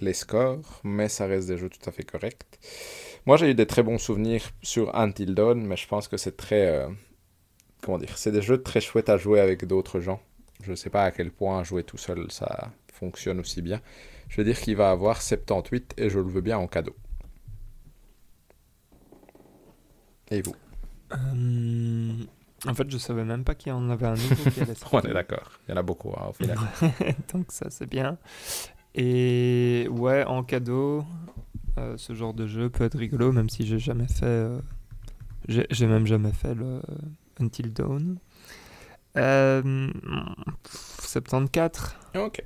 [0.00, 2.58] les scores, mais ça reste des jeux tout à fait corrects.
[3.26, 6.36] Moi, j'ai eu des très bons souvenirs sur Until Dawn, mais je pense que c'est
[6.36, 6.66] très.
[6.68, 6.88] euh,
[7.82, 10.20] comment dire C'est des jeux très chouettes à jouer avec d'autres gens.
[10.62, 13.80] Je ne sais pas à quel point jouer tout seul ça fonctionne aussi bien.
[14.28, 16.94] Je veux dire qu'il va avoir 78 et je le veux bien en cadeau.
[20.30, 20.54] Et vous
[21.12, 22.12] Euh,
[22.66, 25.00] en fait, je savais même pas qu'il y en avait un nouveau qui allait On
[25.00, 25.50] est d'accord.
[25.66, 26.58] Il y en a beaucoup hein, au final.
[27.32, 28.18] Donc ça, c'est bien.
[28.94, 31.04] Et ouais, en cadeau,
[31.78, 34.24] euh, ce genre de jeu peut être rigolo, même si j'ai jamais fait...
[34.24, 34.60] euh,
[35.48, 36.80] j'ai même jamais fait le
[37.40, 38.18] Until Dawn.
[39.16, 39.90] Euh,
[40.62, 41.96] pff, 74.
[42.16, 42.42] ok.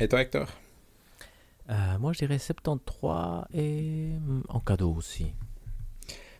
[0.00, 0.48] Et toi, Hector?
[1.70, 5.32] Euh, Moi je dirais 73 et mm, en cadeau aussi.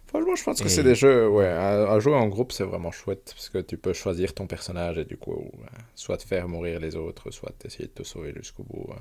[0.07, 2.93] Franchement, je pense que c'est des jeux, ouais, à, à jouer en groupe, c'est vraiment
[2.93, 6.47] chouette parce que tu peux choisir ton personnage et du coup, euh, soit te faire
[6.49, 8.87] mourir les autres, soit essayer de te sauver jusqu'au bout.
[8.93, 8.97] euh.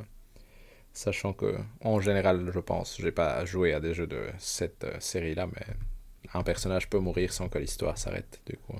[0.92, 5.00] Sachant que, en général, je pense, j'ai pas joué à des jeux de cette euh,
[5.00, 5.66] série-là, mais
[6.34, 8.42] un personnage peut mourir sans que l'histoire s'arrête.
[8.48, 8.80] Du coup, euh,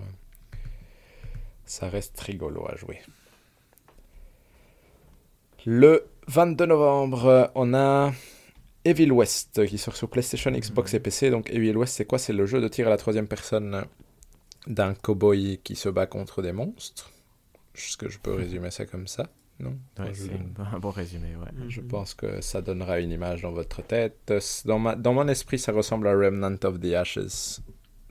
[1.66, 3.00] ça reste rigolo à jouer.
[5.66, 8.12] Le 22 novembre, on a
[8.86, 11.30] Evil West qui sort sur PlayStation, Xbox et PC.
[11.30, 12.18] Donc Evil West, c'est quoi?
[12.20, 13.86] C'est le jeu de tir à la troisième personne
[14.68, 17.12] d'un cowboy qui se bat contre des monstres.
[17.76, 19.28] Est-ce que je peux résumer ça comme ça?
[19.60, 19.78] Non?
[20.00, 20.32] Ouais, je, c'est
[20.74, 21.70] un bon résumé, ouais.
[21.70, 21.88] je Mhm.
[21.88, 24.34] pense que ça donnera une image dans votre tête.
[24.66, 27.62] Dans, ma, dans mon esprit, ça ressemble à Remnant of the Ashes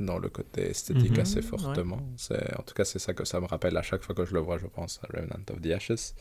[0.03, 1.47] dans le côté esthétique Mhm, assez ouais.
[1.47, 2.01] fortement.
[2.17, 4.35] C'est, en tout cas, c'est ça que ça me rappelle à chaque fois que je
[4.35, 6.15] le vois, je pense à Remnant of the Ashes.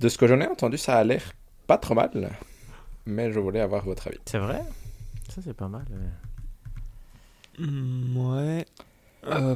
[0.00, 1.32] De ce que j'en ai entendu, ça a l'air
[1.66, 2.30] pas trop mal,
[3.06, 4.18] mais je voulais avoir votre avis.
[4.26, 4.62] C'est vrai?
[5.28, 5.84] Ça c'est pas mal.
[5.90, 7.66] ouais.
[8.16, 8.64] Ouais.
[9.26, 9.54] Euh,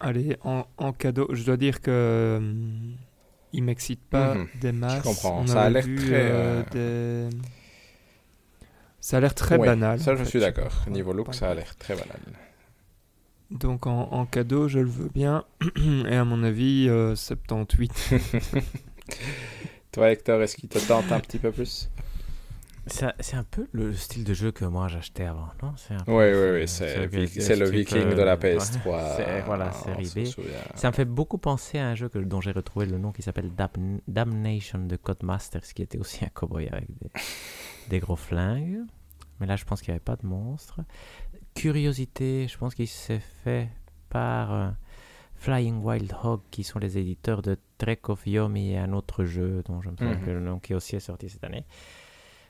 [0.00, 2.94] allez, en, en cadeau, je dois dire que hum,
[3.52, 4.46] il m'excite pas Mhm.
[4.60, 5.02] des masses.
[5.02, 5.40] comprends.
[5.40, 7.36] On Ça a l'air très, euh, des...
[9.06, 10.00] Ça a l'air très Ouais, banal.
[10.00, 10.84] Ça, je fait, suis d'accord.
[10.88, 12.18] Niveau look, ça a l'air très banal.
[13.52, 15.44] Donc en, en cadeau, je le veux bien.
[16.08, 18.14] Et à mon avis, euh, 78.
[19.92, 21.88] Toi, Hector, est-ce qu'il te tente un petit peu plus?
[22.88, 25.72] C'est un peu le style de jeu que moi j'achetais avant, non?
[25.76, 28.86] C'est Oui, oui, oui, c'est c'est c'est le Viking de la PS3.
[28.86, 30.24] ouais, c'est- voilà, série B.
[30.26, 30.50] souvient.
[30.76, 33.50] Ça me fait beaucoup penser à un jeu dont j'ai retrouvé le nom qui s'appelle
[33.56, 37.10] Damn- Damnation de Codemasters, qui était aussi un cowboy avec des,
[37.90, 38.80] des gros flingues.
[39.40, 40.80] Mais là, je pense qu'il n'y avait pas de monstre.
[41.54, 43.68] Curiosité, je pense qu'il s'est fait
[44.10, 44.68] par euh,
[45.36, 49.62] Flying Wild Hog, qui sont les éditeurs de Trek of Yomi et un autre jeu
[49.66, 50.24] dont je me souviens Mhm.
[50.24, 51.64] que le nom qui aussi est sorti cette année.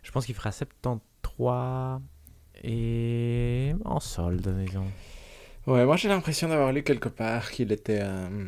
[0.06, 2.00] Je pense qu'il fera 73
[2.62, 4.86] et en solde, disons.
[5.66, 8.46] Ouais, moi j'ai l'impression d'avoir lu quelque part qu'il était, euh,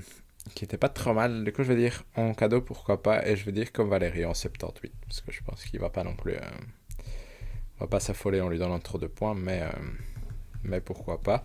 [0.62, 1.42] était pas trop mal.
[1.42, 3.26] Du coup, je vais dire en cadeau, pourquoi pas.
[3.26, 4.92] Et je vais dire comme Valérie en 78.
[5.08, 6.34] Parce que je pense qu'il va pas non plus.
[6.34, 6.40] euh,
[7.80, 9.70] on va pas s'affoler en lui donnant trop de points, mais, euh,
[10.62, 11.44] mais pourquoi pas.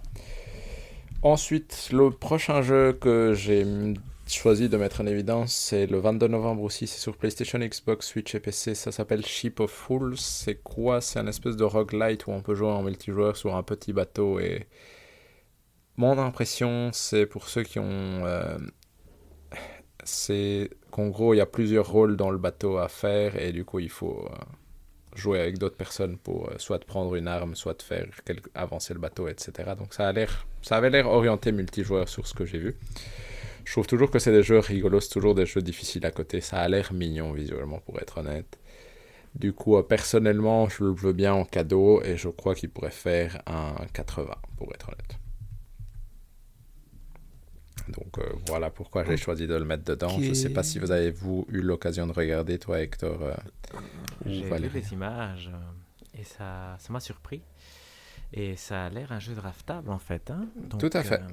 [1.23, 3.65] Ensuite, le prochain jeu que j'ai
[4.33, 6.87] choisi de mettre en évidence, c'est le 22 novembre aussi.
[6.87, 8.75] C'est sur PlayStation, Xbox, Switch et PC.
[8.75, 10.17] Ça s'appelle Ship of Fools.
[10.17, 11.01] C'est quoi?
[11.01, 14.39] C'est un espèce de roguelite où on peut jouer en multijoueur sur un petit bateau
[14.39, 14.67] et
[15.97, 18.25] mon impression, c'est pour ceux qui ont.
[18.25, 18.57] euh,
[20.03, 23.63] c'est qu'en gros, il y a plusieurs rôles dans le bateau à faire et du
[23.65, 24.35] coup, il faut euh,
[25.15, 28.07] jouer avec d'autres personnes pour euh, soit prendre une arme, soit faire
[28.55, 29.73] avancer le bateau, etc.
[29.77, 30.13] Donc, ça, a
[30.61, 32.75] ça avait l'air orienté multijoueur sur ce que j'ai vu.
[33.65, 36.41] Je trouve toujours que c'est des jeux rigolos, c'est toujours des jeux difficiles à côté.
[36.41, 38.59] Ça a l'air mignon visuellement, pour être honnête.
[39.35, 42.91] Du coup, euh, personnellement, je le veux bien en cadeau et je crois qu'il pourrait
[42.91, 45.17] faire un 80, pour être honnête.
[47.89, 50.07] Donc euh, voilà pourquoi j'ai choisi de le mettre dedans.
[50.21, 53.21] Je ne sais pas si vous avez vous eu l'occasion de regarder, toi Hector.
[53.23, 53.33] euh,
[54.25, 55.51] J'ai vu les images
[56.17, 57.41] et ça ça m'a surpris.
[58.31, 60.31] Et ça a l'air un jeu draftable en fait.
[60.31, 60.45] hein.
[60.55, 61.21] Donc, Tout à fait.
[61.21, 61.27] euh,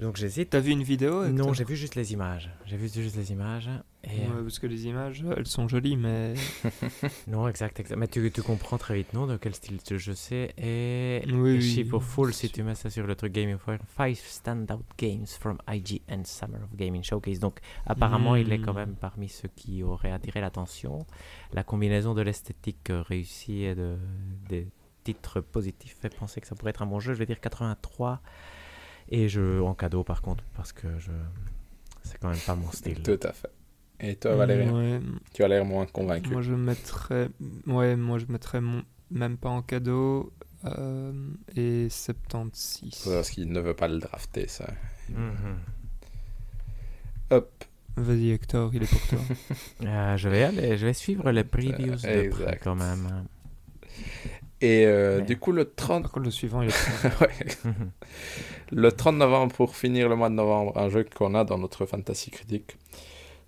[0.00, 0.50] donc j'hésite.
[0.50, 2.50] T'as vu une vidéo Non, j'ai vu juste les images.
[2.66, 3.68] J'ai vu juste les images.
[4.04, 6.34] Et, Ouais, euh, parce que les images, elles sont jolies, mais
[7.26, 7.96] Non, exact, exact.
[7.96, 10.54] Mais tu, tu comprends très vite, non, de quel style de jeu c'est.
[10.58, 12.00] Et Oui, et Ship oui,
[12.32, 16.24] c'est si tu mets ça sur le truc Game Informer, 5 standout games from IGN
[16.24, 17.40] Summer of Gaming Showcase.
[17.40, 18.76] Donc, apparemment, il est quand Hmm.
[18.76, 21.04] même parmi ceux qui auraient attiré l'attention.
[21.52, 23.96] La combinaison de l'esthétique euh, réussie et de,
[24.48, 24.68] des
[25.02, 27.12] titres positifs fait penser que ça pourrait être un bon jeu.
[27.14, 28.20] Je vais dire 83.
[29.08, 31.12] Et je, en cadeau, par contre, parce que je.
[32.02, 33.02] C'est quand même pas mon style.
[33.02, 33.50] Tout à fait.
[33.98, 35.00] Et toi Valérie, Ouais,
[35.32, 36.28] tu as l'air moins convaincu.
[36.30, 37.30] moi je mettrais,
[37.66, 38.82] ouais, moi je mettrais mon...
[39.10, 40.32] même pas en cadeau
[40.66, 42.90] euh, et 76.
[42.92, 44.66] C'est parce qu'il ne veut pas le drafter, ça.
[45.08, 45.58] Mhm.
[47.30, 47.64] Hop.
[47.96, 49.18] Vas-y Hector, il est pour toi.
[49.86, 53.24] Euh, je vais aller, je vais suivre les previews de près quand même.
[54.60, 56.02] Et euh, Mais- du coup, le 30...
[56.04, 57.72] Par contre, le suivant, il est ouais.
[58.72, 61.84] Le 30 novembre, pour finir le mois de novembre, un jeu qu'on a dans notre
[61.86, 62.76] Fantasy Critique,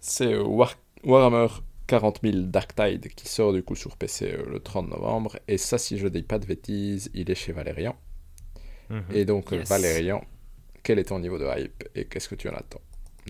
[0.01, 1.49] c'est War- Warhammer
[1.87, 5.39] 40 000 Dark Tide qui sort du coup sur PC euh, le 30 novembre.
[5.49, 7.97] Et ça, si je dis pas de bêtises, il est chez Valérian.
[8.91, 9.03] Mhm.
[9.15, 9.69] Et donc, euh, Yes.
[9.69, 10.23] Valérian,
[10.83, 12.81] quel est ton niveau de hype et qu'est-ce que tu en attends?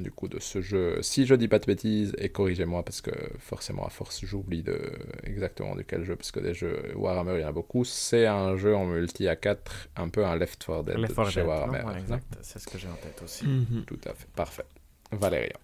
[0.01, 3.11] Du coup de ce jeu Si je dis pas de bêtises, et corrigez-moi parce que
[3.39, 4.81] forcément à force j'oublie de
[5.25, 8.27] exactement de quel jeu, parce que des jeux Warhammer il y en a beaucoup, c'est
[8.27, 11.41] un jeu en multi à 4, un peu un Left 4 Dead Left 4 chez
[11.41, 11.85] Dead, non Warhammer.
[11.85, 13.47] Ouais, exact, c'est ce que j'ai en tête aussi.
[13.47, 13.85] Mhm.
[13.87, 14.65] Tout à fait, parfait.
[15.13, 15.59] Valérian,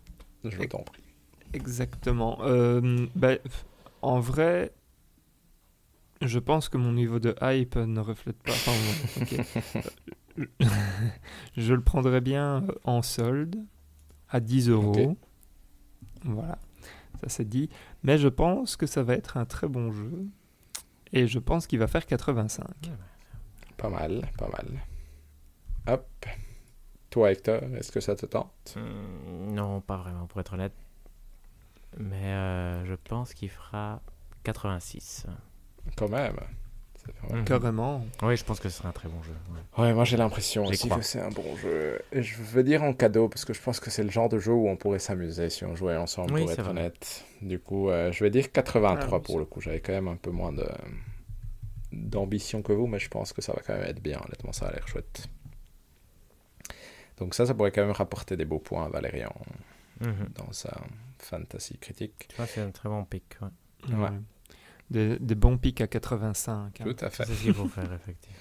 [0.44, 1.02] je t'en prie.
[1.52, 2.38] Exactement.
[2.42, 3.34] Euh, bah,
[4.02, 4.72] en vrai,
[6.20, 8.52] je pense que mon niveau de hype ne reflète pas.
[8.52, 8.72] Enfin,
[11.56, 13.56] je le prendrais bien euh, en solde
[14.28, 15.16] à 10 euros.
[16.24, 16.58] Voilà,
[17.20, 17.68] ça c'est dit.
[18.02, 20.26] Mais je pense que ça va être un très bon jeu.
[21.12, 22.66] Et je pense qu'il va faire 85.
[23.76, 24.66] Pas mal, pas mal.
[25.86, 26.26] Hop.
[27.10, 28.76] Toi Hector, est-ce que ça te tente?
[28.76, 30.72] Hmm, non, pas vraiment, pour être honnête.
[31.98, 34.02] Mais euh, je pense qu'il fera
[34.42, 35.26] 86.
[35.96, 36.36] Quand même.
[37.28, 37.44] Ça Mhm.
[37.44, 38.04] Carrément.
[38.22, 39.32] Oui, je pense que ce sera un très bon jeu.
[39.32, 39.82] ouais.
[39.84, 40.98] Ouais, moi j'ai l'impression aussi crois.
[41.00, 42.00] que c'est un bon jeu.
[42.12, 44.38] Et je veux dire en cadeau parce que je pense que c'est le genre de
[44.38, 46.70] jeu où on pourrait s'amuser si on jouait ensemble, Oui, pour être vrai.
[46.70, 47.24] honnête.
[47.42, 49.60] Du coup, euh, je vais dire 83 Ah, pour le coup.
[49.60, 50.66] J'avais quand même un peu moins de
[51.92, 54.20] d'ambition que vous, mais je pense que ça va quand même être bien.
[54.24, 55.28] Honnêtement, ça a l'air chouette.
[57.18, 59.32] Donc ça, ça pourrait quand même rapporter des beaux points à Valérian
[60.00, 60.28] Mhm.
[60.34, 60.76] dans sa
[61.18, 62.26] fantasy critique.
[62.28, 63.24] Tu vois, c'est un très bon pic.
[63.40, 63.94] ouais.
[63.94, 64.08] Ouais.
[64.92, 65.18] Ouais.
[65.20, 66.52] Des, bons pics à 85.
[66.80, 66.84] hein.
[66.84, 67.24] Tout à fait.
[67.24, 68.36] C'est ce qu'il faut faire, effectivement.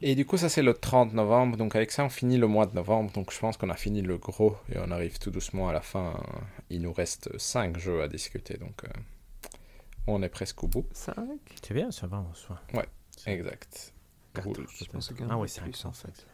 [0.00, 1.56] Et du coup, ça c'est le 30 novembre.
[1.56, 3.10] Donc avec ça, on finit le mois de novembre.
[3.12, 5.80] Donc je pense qu'on a fini le gros et on arrive tout doucement à la
[5.80, 6.14] fin.
[6.70, 8.56] Il nous reste 5 jeux à discuter.
[8.58, 8.88] Donc euh,
[10.06, 10.86] on est presque au bout.
[10.92, 11.14] 5
[11.66, 12.60] C'est bien, ça va en soi.
[13.16, 13.92] C'est Exact.
[14.34, 14.52] quatre, Cool.
[14.54, 14.70] peut-être.
[14.78, 16.26] Je pensais qu'il y en Ah oui, c'est plus, en fait.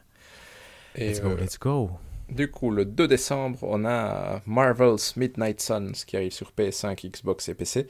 [0.97, 1.91] Et Let's go, euh, let's go.
[2.29, 7.49] Du coup, le 2 décembre, on a Marvel's Midnight Suns qui arrive sur PS5, Xbox
[7.49, 7.87] et PC,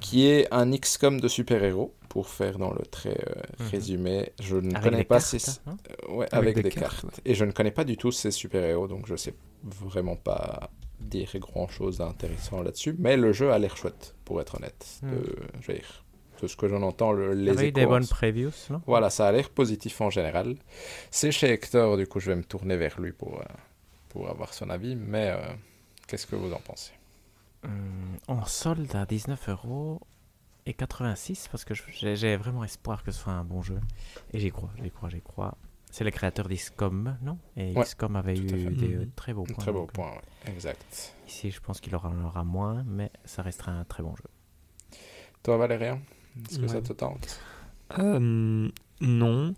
[0.00, 3.68] qui est un XCOM de super-héros, pour faire dans le très euh, Mhm.
[3.70, 4.32] résumé.
[4.40, 5.60] Je ne Avec connais pas cartes, ces...
[5.66, 5.76] hein
[6.08, 7.20] Ouais, Avec avec, des des cartes, cartes.
[7.24, 11.28] Et je ne connais pas du tout ces super-héros, donc je sais vraiment pas dire
[11.36, 12.94] grand-chose d'intéressant là-dessus.
[12.98, 14.86] Mais le jeu a l'air chouette, pour être honnête.
[15.02, 15.10] Hmm.
[15.10, 16.04] De, je veux dire,
[16.40, 18.50] de ce que j'en entends, le, Il y les avait eu des échos bonnes previews,
[18.70, 18.80] non?
[18.86, 20.56] Voilà, ça a l'air positif en général.
[21.10, 23.44] C'est chez Hector, du coup, je vais me tourner vers lui pour, euh,
[24.08, 24.96] pour avoir son avis.
[24.96, 25.38] Mais euh,
[26.06, 26.92] qu'est-ce que vous en pensez?
[27.66, 30.00] Hum, En solde à 19 euros
[30.66, 33.80] et 86 parce que j'ai vraiment espoir que ce soit un bon jeu.
[34.32, 35.56] Et j'y crois, j'y crois, j'y crois.
[35.90, 37.38] C'est le créateur d'XCOM, non?
[37.56, 39.02] Et Ouais, XCOM avait eu des Mhm.
[39.02, 39.54] euh, très beaux points.
[39.62, 40.52] Très beau donc, euh, point, ouais.
[40.52, 41.14] exact.
[41.26, 44.98] Ici, je pense qu'il aura, en aura moins, mais ça restera un très bon jeu.
[45.42, 46.00] Toi, Valérien
[46.50, 47.40] Est-ce que ça te tente?
[47.98, 48.68] Euh,
[49.00, 49.54] non.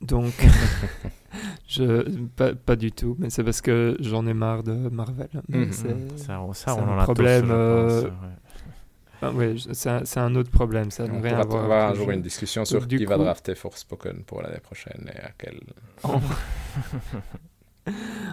[0.00, 0.32] Donc,
[1.68, 2.02] je,
[2.36, 5.28] pas, pas du tout, mais c'est parce que j'en ai marre de Marvel.
[5.48, 5.72] Mhm.
[5.72, 8.10] c'est- Ça, on- ça c'est on un en a problème, euh, ouais.
[9.20, 11.90] Ah ouais, c'est un, c'est un autre problème, ça On rien pourra à voir avoir
[11.90, 15.32] un jour une discussion sur du qui va drafter Forspoken pour l'année prochaine et à
[15.36, 15.58] quel...
[16.04, 16.20] En...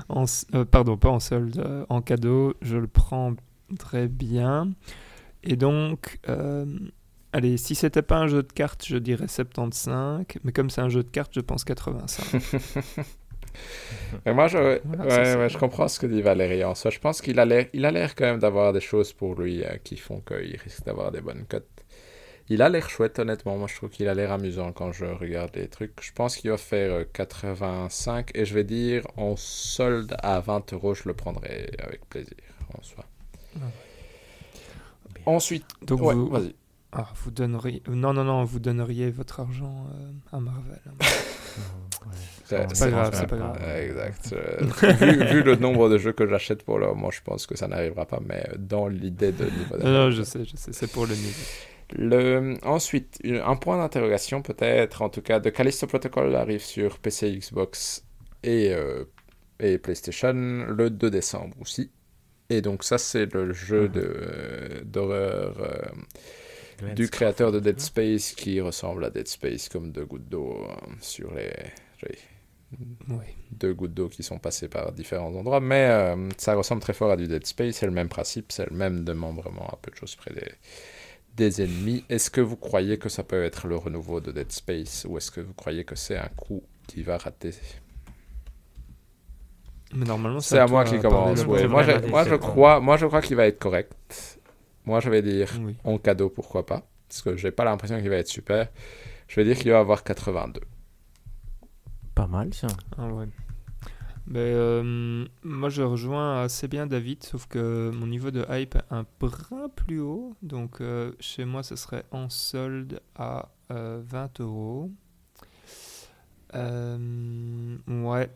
[0.10, 3.34] en s- euh, pardon, pas en solde, euh, en cadeau, je le prends
[3.80, 4.72] très bien.
[5.44, 6.66] Et donc, euh,
[7.36, 10.90] allez, si c'était pas un jeu de cartes, je dirais 75, mais comme c'est un
[10.90, 12.26] jeu de cartes, je pense 85.
[14.26, 16.76] Mais moi, je, ouais, Voilà, ça, c'est- ouais, je comprends ce que dit Valérie en
[16.76, 16.92] soi.
[16.92, 19.64] Je pense qu'il a l'air, il a l'air quand même d'avoir des choses pour lui
[19.64, 21.68] euh, qui font qu'il risque d'avoir des bonnes cotes.
[22.50, 23.58] Il a l'air chouette, honnêtement.
[23.58, 25.94] Moi, je trouve qu'il a l'air amusant quand je regarde les trucs.
[26.02, 30.74] Je pense qu'il va faire euh, 85 et je vais dire en solde à 20
[30.74, 32.38] euros, je le prendrai avec plaisir
[32.78, 33.06] en soi.
[35.26, 36.56] Ensuite, Donc, ouais, vous, vas-y.
[36.96, 37.82] Ah, vous donneriez...
[37.88, 40.82] Non, non, non, vous donneriez votre argent euh, à Marvel.
[42.52, 43.58] Ouais, C'est- pas grave, c'est pas grave.
[43.62, 44.34] Euh, Exact.
[44.34, 47.58] Euh, vu, vu le nombre de jeux que j'achète pour le moment, je pense que
[47.58, 50.92] ça n'arrivera pas, mais dans l'idée de niveau Non, non, je sais, je sais, c'est
[50.92, 51.42] pour le niveau.
[51.98, 52.58] Le...
[52.64, 57.36] Ensuite, une- un point d'interrogation peut-être, en tout cas, de Callisto Protocol arrive sur PC,
[57.38, 58.06] Xbox
[58.44, 59.06] et, euh,
[59.60, 61.92] et PlayStation le 2 décembre aussi.
[62.52, 65.56] Et donc ça, c'est le jeu de, euh, d'horreur
[66.84, 70.64] euh, du créateur de Dead Space qui ressemble à Dead Space comme deux gouttes d'eau
[70.64, 71.52] euh, sur les...
[73.08, 73.18] Oui.
[73.52, 77.12] deux gouttes d'eau qui sont passées par différents endroits, mais euh, ça ressemble très fort
[77.12, 79.96] à du Dead Space, c'est le même principe, c'est le même démembrement à peu de
[79.96, 80.52] choses près des,
[81.36, 82.04] des ennemis.
[82.10, 85.32] Est-ce que vous croyez que ça peut être le renouveau de Dead Space, ou est-ce
[85.32, 87.52] que vous croyez que c'est un coup qui va rater?
[89.94, 91.68] Mais normalement, C'est à moi qui parler commence, ouais.
[91.68, 94.40] Moi, je, moi, crois, moi je crois qu'il va être correct.
[94.86, 95.76] Moi je vais dire Oui.
[95.84, 98.70] en cadeau, pourquoi pas, parce que j'ai pas l'impression qu'il va être super.
[99.28, 100.62] Je vais dire qu'il va avoir 82.
[102.14, 102.68] Pas mal, ça.
[102.98, 103.28] Ah ouais.
[104.28, 108.84] Ben, euh, moi, je rejoins assez bien David, sauf que mon niveau de hype est
[108.90, 110.36] un brin plus haut.
[110.42, 114.90] Donc, euh, chez moi, ce serait en solde à euh, 20 euros.
[116.56, 118.30] Euh, ouais.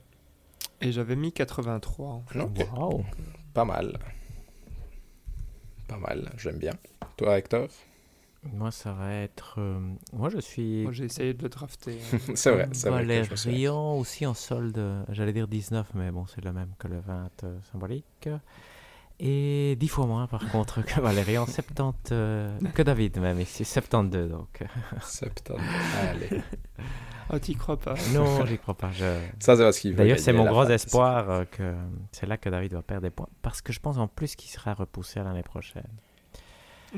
[0.82, 2.08] Et j'avais mis 83.
[2.08, 2.40] en fait.
[2.40, 2.68] Ok.
[2.76, 3.06] Waouh.
[3.53, 3.98] Pas mal.
[5.90, 6.74] Pas mal, j'aime bien.
[7.18, 7.68] Toi Hector?
[8.53, 9.56] Moi, ça va être.
[9.58, 9.80] euh,
[10.14, 10.84] Moi, je suis.
[10.84, 12.00] Moi, j'ai essayé de le drafter.
[12.14, 12.18] hein.
[12.35, 13.06] C'est vrai, c'est vrai.
[13.06, 13.51] que je me souviens.
[13.51, 17.30] Valérian aussi en solde, j'allais dire 19, mais bon, c'est le même que le 20
[17.43, 18.30] euh, symbolique.
[19.22, 24.30] Et 10 fois moins par contre que Valérian, 70, euh, que David même ici, 72
[24.31, 24.61] donc.
[24.61, 24.65] euh,
[25.01, 25.59] Septembre.
[26.09, 26.41] Allez.
[27.31, 28.89] Oh, t'y crois pas Non, j'y crois pas.
[28.91, 29.03] je-
[29.39, 31.75] Ça, c'est parce qu'il veut D'ailleurs, c'est mon gros espoir euh, que
[32.11, 33.27] c'est là que David va perdre des points.
[33.43, 35.83] Parce que je pense en plus qu'il sera repoussé à l'année prochaine.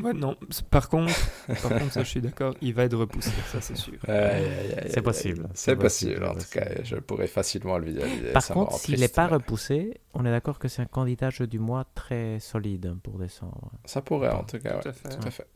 [0.01, 0.35] Ouais, non.
[0.69, 1.13] Par contre,
[1.47, 3.93] par contre, ça, je suis d'accord, il va être repoussé, ça, c'est sûr.
[4.87, 6.83] C'est possible, c'est possible, possible, en tout cas.
[6.83, 8.31] Je pourrais facilement le visualiser.
[8.31, 11.59] Par contre, s'il n'est pas repoussé, on est d'accord que c'est un candidat jeu du
[11.59, 13.71] mois très solide pour décembre.
[13.85, 14.89] Ça pourrait, en tout cas, Tout ouais.
[14.89, 15.09] à fait.
[15.09, 15.47] Tout à fait.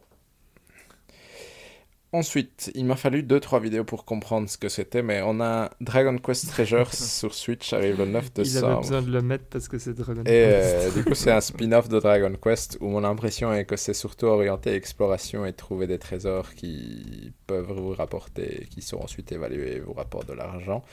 [2.15, 6.17] Ensuite, il m'a fallu 2-3 vidéos pour comprendre ce que c'était, mais on a Dragon
[6.17, 8.81] Quest Treasures sur Switch, arrive le 9 Il avait décembre.
[8.81, 10.87] besoin de le mettre parce que c'est Dragon Et Quest.
[10.87, 13.93] euh, du coup, c'est un spin-off de Dragon Quest où mon impression est que c'est
[13.93, 19.73] surtout orienté exploration et trouver des trésors qui peuvent vous rapporter, qui sont ensuite évalués
[19.77, 20.83] et vous rapportent de l'argent.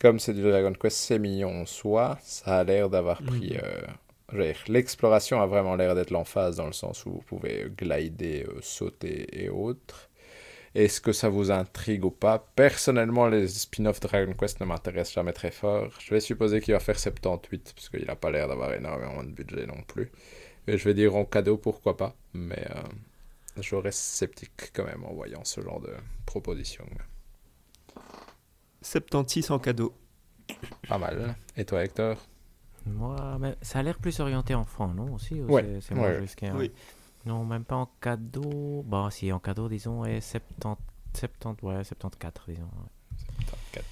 [0.00, 2.18] Comme c'est du Dragon Quest, c'est mignon en soi.
[2.22, 3.52] Ça a l'air d'avoir pris.
[3.54, 3.60] Mhm.
[3.62, 8.58] euh, L'exploration a vraiment l'air d'être l'emphase dans le sens où vous pouvez glider, euh,
[8.62, 10.09] sauter et autres.
[10.74, 12.38] Est-ce que ça vous intrigue ou pas?
[12.54, 15.88] Personnellement, les spin-offs Dragon Quest ne m'intéressent jamais très fort.
[15.98, 19.30] Je vais supposer qu'il va faire 78, parce qu'il n'a pas l'air d'avoir énormément de
[19.30, 20.12] budget non plus.
[20.68, 22.14] Et je vais dire en cadeau, pourquoi pas.
[22.34, 22.82] Mais euh,
[23.60, 25.92] je reste sceptique quand même en voyant ce genre de
[26.24, 26.84] proposition.
[28.82, 29.92] 76 en cadeau.
[30.88, 31.34] Pas mal.
[31.56, 32.16] Et toi, Hector?
[32.86, 36.08] Moi, mais ça a l'air plus orienté enfant, non aussi ou Ouais, c'est- C'est moi
[36.08, 36.72] ouais, jusqu'à- oui.
[37.26, 38.82] Non, même pas en cadeau.
[38.86, 40.76] Bon, si, en cadeau, disons, et 70,
[41.14, 42.62] 70 ouais, 74, disons.
[42.62, 43.82] ouais.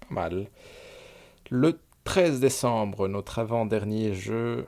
[0.00, 0.46] Pas mal.
[1.50, 4.66] Le 13 décembre, notre avant-dernier jeu,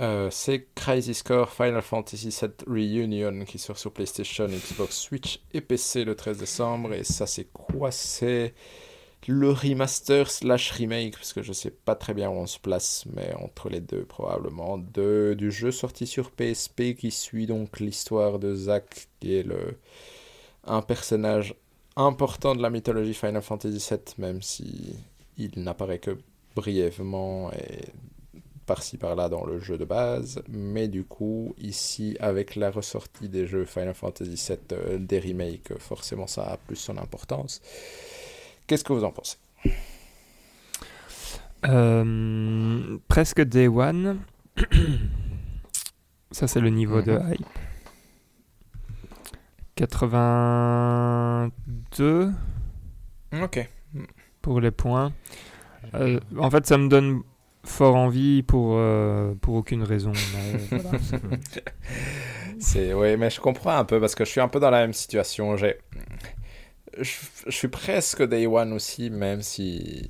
[0.00, 5.60] euh, c'est Crisis Core Final Fantasy VII Reunion qui sort sur PlayStation, Xbox, Switch et
[5.60, 6.94] PC le 13 décembre.
[6.94, 7.90] Et ça, c'est quoi?
[7.92, 8.54] C'est
[9.28, 13.04] le remaster slash remake, parce que je sais pas très bien où on se place,
[13.14, 18.38] mais entre les deux probablement, de, du jeu sorti sur PSP qui suit donc l'histoire
[18.38, 19.78] de Zack, qui est le,
[20.64, 21.54] un personnage
[21.96, 24.96] important de la mythologie Final Fantasy VII, même si
[25.38, 26.18] il n'apparaît que
[26.54, 27.92] brièvement et
[28.66, 30.42] par-ci par-là dans le jeu de base.
[30.48, 35.78] Mais du coup, ici, avec la ressortie des jeux Final Fantasy VII, euh, des remakes,
[35.78, 37.60] forcément ça a plus son importance.
[38.66, 39.36] Qu'est-ce que vous en pensez?
[41.66, 44.18] Euh, presque Day One.
[46.30, 47.32] Ça, c'est le niveau de Mhm.
[47.32, 47.46] hype.
[49.76, 52.32] 82
[53.42, 53.68] Ok.
[54.42, 55.12] pour les points.
[55.94, 57.22] Euh, en fait, ça me donne
[57.64, 60.12] fort envie pour, euh, pour aucune raison.
[60.12, 60.98] mais voilà.
[62.58, 64.80] C'est oui, mais je comprends un peu parce que je suis un peu dans la
[64.80, 65.56] même situation.
[65.56, 65.76] J'ai,
[67.00, 67.12] je,
[67.46, 70.08] je suis presque Day One aussi, même si,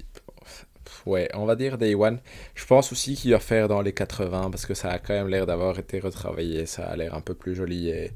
[1.07, 2.21] ouais, on va dire Day One.
[2.55, 5.29] Je pense aussi qu'il va faire dans les 80 parce que ça a quand même
[5.29, 6.67] l'air d'avoir été retravaillé.
[6.67, 8.13] Ça a l'air un peu plus joli et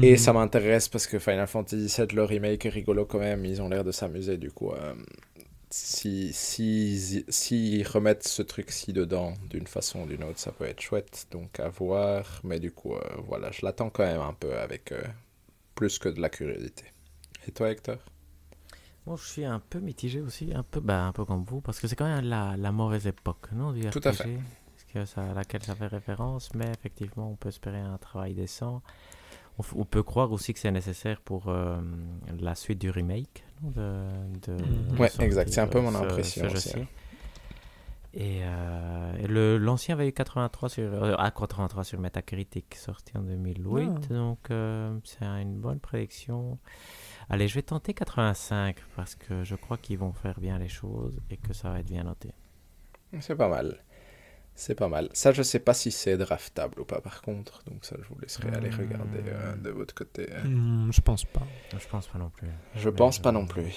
[0.00, 0.16] et Mhm.
[0.16, 3.44] ça m'intéresse parce que Final Fantasy VII, le remake est rigolo quand même.
[3.44, 4.72] Ils ont l'air de s'amuser du coup.
[4.72, 4.94] euh,
[5.70, 10.80] si si s'ils remettent ce truc-ci dedans d'une façon ou d'une autre, ça peut être
[10.80, 11.26] chouette.
[11.32, 12.40] Donc à voir.
[12.44, 15.02] Mais du coup, euh, voilà, je l'attends quand même un peu avec euh,
[15.76, 16.84] plus que de la curiosité.
[17.46, 17.96] Et toi, Hector?
[19.06, 21.80] Moi, je suis un peu mitigé aussi, un peu, bah, un peu comme vous, parce
[21.80, 24.38] que c'est quand même la, la mauvaise époque, non, du Tout à RPG, fait.
[24.70, 28.34] parce que ça, à laquelle ça fait référence, mais effectivement, on peut espérer un travail
[28.34, 28.80] décent.
[29.76, 31.78] On, peut croire aussi que c'est nécessaire pour euh,
[32.40, 33.44] la suite du remake.
[33.62, 33.76] non, de,
[34.46, 34.92] de- Mhm.
[34.92, 36.78] de Ouais, exact, c'est un peu euh, mon ce- impression ce aussi.
[38.14, 43.16] Et, euh, et le l'ancien avait eu 83 sur, euh, ah, 83 sur Metacritic, sorti
[43.16, 44.14] en 2008, Ah.
[44.14, 46.58] donc euh, c'est une bonne prédiction.
[47.32, 51.18] Allez, je vais tenter 85 parce que je crois qu'ils vont faire bien les choses
[51.30, 52.30] et que ça va être bien noté.
[53.20, 53.82] C'est pas mal.
[54.54, 55.08] C'est pas mal.
[55.14, 57.62] Ça, je sais pas si c'est draftable ou pas par contre.
[57.64, 60.26] Donc ça, je vous laisserai aller regarder euh, de votre côté.
[60.44, 61.46] Hmm, je pense pas.
[61.78, 62.48] Je pense pas non plus.
[62.76, 63.72] Je Mais pense je- pas non plus.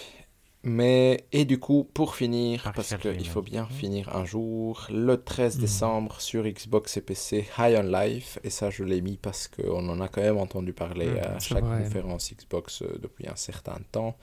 [0.66, 5.16] Mais, et du coup, pour finir, Par parce qu'il faut bien finir un jour, le
[5.24, 5.61] 13 Mhm.
[5.61, 9.88] décembre sur Xbox et PC, High on Life, et ça je l'ai mis parce qu'on
[9.90, 11.77] en a quand même entendu parler Mhm, à chaque vrai.
[11.77, 14.18] conférence Xbox euh, depuis un certain temps.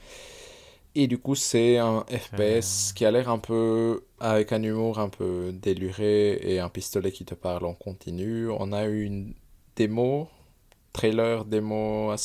[0.95, 5.09] Et du coup, c'est un FPS qui a l'air un peu avec un humour un
[5.09, 8.51] peu déluré et un pistolet qui te parle en continu.
[8.51, 9.33] On a eu une
[9.77, 10.29] démo,
[10.93, 12.17] trailer, démo, à.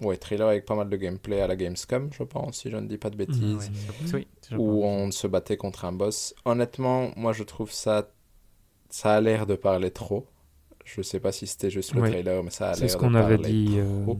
[0.00, 2.86] Ouais, trailer avec pas mal de gameplay à la Gamescom, je pense, si je ne
[2.88, 3.70] dis pas de bêtises.
[4.02, 4.10] Mhm.
[4.14, 6.34] Oui, je Où on se battait contre un boss.
[6.44, 8.10] Honnêtement, moi je trouve ça.
[8.90, 10.26] Ça a l'air de parler trop.
[10.84, 12.10] Je sais pas si c'était juste le Ouais.
[12.10, 13.76] trailer, mais ça a C'est l'air ce de qu'on avait parler dit.
[13.78, 14.18] euh, trop.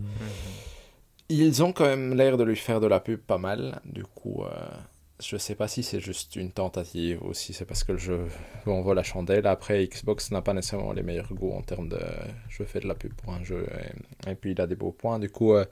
[1.29, 3.81] Ils ont quand même l'air de lui faire de la pub pas mal.
[3.85, 4.51] Du coup, euh,
[5.29, 8.27] je sais pas si c'est juste une tentative ou si c'est parce que le jeu
[8.67, 9.47] envoie la chandelle.
[9.47, 11.99] Après, Xbox n'a pas nécessairement les meilleurs goûts en termes de
[12.49, 13.67] je fais de la pub pour un jeu
[14.27, 15.19] et, et puis il a des beaux points.
[15.19, 15.65] Du coup, euh,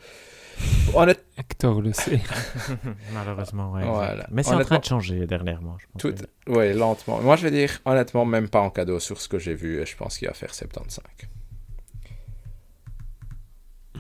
[0.95, 2.21] honnête- Hector le sait.
[3.15, 3.85] Malheureusement, ouais.
[3.85, 4.27] Voilà.
[4.31, 5.77] Mais c'est en Honnêtement- train de changer dernièrement.
[5.79, 6.15] Je pense tout,
[6.47, 7.21] que- ouais, lentement.
[7.21, 9.87] Moi, je vais dire honnêtement, même pas en cadeau sur ce que j'ai vu et
[9.87, 11.01] je pense qu'il va faire 75.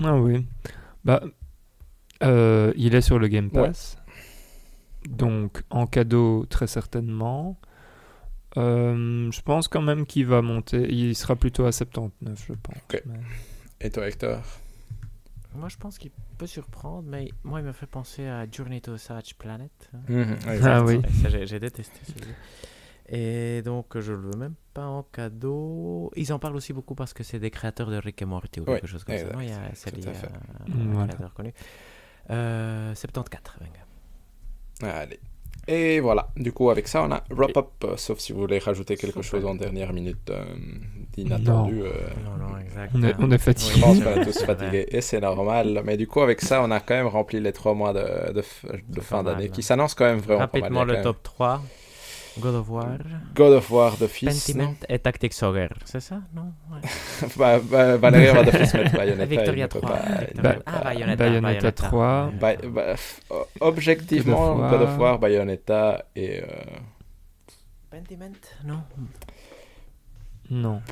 [0.02, 0.46] Ah oui.
[1.04, 1.22] Bah,
[2.22, 3.70] euh, il est sur le Game Ouais.
[5.08, 7.58] Donc, en cadeau, très certainement.
[8.58, 10.92] Euh, je pense quand même qu'il va monter.
[10.92, 12.76] Il sera plutôt à 79, je pense.
[13.06, 13.14] Mais-
[13.80, 14.40] Et toi, Hector?
[15.54, 18.96] Moi, je pense qu'il peut surprendre, mais moi, il me fait penser à Journey to
[18.96, 19.90] Savage Planet.
[20.62, 21.00] Ah oui.
[21.22, 22.34] Ça, J'ai j'ai détesté celui-là.
[23.08, 26.10] Et donc, je le veux même pas en cadeau.
[26.16, 28.64] Ils en parlent aussi beaucoup parce que c'est des créateurs de Rick et Morty ou
[28.66, 29.22] Oui, quelque chose comme ça.
[29.22, 29.34] exact.
[29.34, 30.12] Non, il y a, c'est un
[30.92, 31.08] voilà.
[31.08, 31.52] créateur connu.
[32.30, 33.81] Euh, 74, venga.
[34.82, 35.20] Allez.
[35.68, 38.58] Et voilà, du coup avec ça on a wrap up, euh, sauf si vous voulez
[38.58, 40.44] rajouter quelque chose en dernière minute euh,
[41.12, 41.82] d'inattendu.
[41.82, 41.92] euh,
[42.24, 42.90] Non, non, exact.
[42.96, 43.74] On est, on est fatigué.
[43.76, 45.82] je pense Oui, qu'on est tous fatigués et c'est normal.
[45.84, 48.42] Mais du coup avec ça on a quand même rempli les trois mois de, de,
[48.42, 50.72] fin pas mal, d'année qui s'annoncent quand même vraiment pas mal.
[50.72, 51.62] Rapidement, y a le top 3.
[52.38, 52.98] God of War,
[53.34, 54.28] God of War d'office.
[54.46, 55.74] Pentiment et Tactics Ogre.
[55.84, 56.20] C'est ça?
[56.34, 56.80] Non Ouais.
[57.36, 59.26] bah, bah, Valérie va d'office mettre Bayonetta.
[59.36, 59.90] Victoria il ne peut 3.
[59.90, 61.16] pas- Victoria- peut Ah, pas- Bayonetta.
[61.40, 62.26] Bayonetta 3.
[62.26, 62.32] Ouais.
[62.38, 62.94] Ba- bah,
[63.60, 64.70] objectivement, God of War.
[64.70, 66.42] God of War, Bayonetta et.
[66.42, 66.46] euh,
[67.90, 68.32] Pentiment?
[68.64, 68.82] Non.
[70.50, 70.82] Non.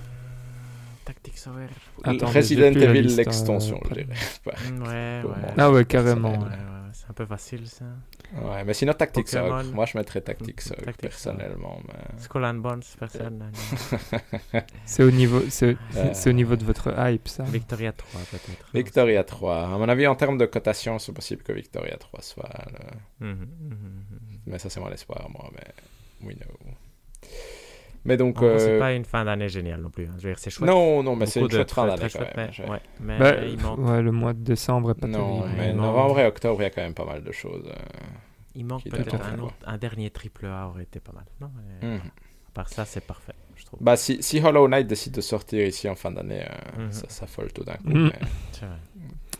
[1.04, 1.38] Tactics
[2.04, 4.14] Attends, Resident Evil, l'extension, euh, je dirais.
[4.46, 5.22] Ouais.
[5.24, 5.54] Ouais.
[5.58, 6.32] Ah ouais, carrément.
[6.32, 7.84] Ouais, ouais, c'est un peu facile ça.
[8.32, 9.58] Ouais, mais sinon Tactics Pokémon.
[9.60, 9.72] Ogre.
[9.72, 11.80] Moi, je mettrais Tactics Ogre, Tactics, personnellement.
[11.88, 12.20] Mais...
[12.22, 13.50] Skull and Bones, personne.
[14.84, 17.42] C'est au niveau, c'est Euh, c'est au niveau de votre hype, ça.
[17.44, 18.70] Victoria 3 peut-être.
[18.74, 19.64] Victoria 3.
[19.64, 22.48] À mon avis, en termes de cotation, c'est possible que Victoria 3 soit.
[23.20, 24.38] le- Mhm, mhm, mhm.
[24.46, 25.50] Mais ça, c'est mon espoir, moi.
[25.52, 26.46] Mais we know.
[28.04, 28.36] Mais donc.
[28.40, 30.06] C'est euh, pas une fin d'année géniale non plus.
[30.06, 30.14] hein.
[30.18, 30.68] Je veux dire, c'est chouette.
[30.70, 33.60] Non, non, mais c'est une chouette fin très, d'année mais, Je- ouais, mais Bah, il
[33.60, 35.54] manque, ouais, le mois de décembre est pas Non, terrible.
[35.58, 37.66] mais novembre et octobre, il y a quand même pas mal de choses.
[37.66, 37.74] euh.
[38.54, 39.44] il manque peut-être un, quoi.
[39.46, 41.24] autre- un dernier triple A aurait été pas mal.
[41.40, 41.50] Non,
[41.82, 41.96] mais Mhm.
[41.98, 43.78] À part ça, c'est parfait, je trouve.
[43.80, 46.92] Bah, si, si Hollow Knight décide de sortir ici en fin d'année, euh, Mhm.
[46.92, 47.90] ça, ça folle tout d'un coup.
[47.90, 48.10] Mhm.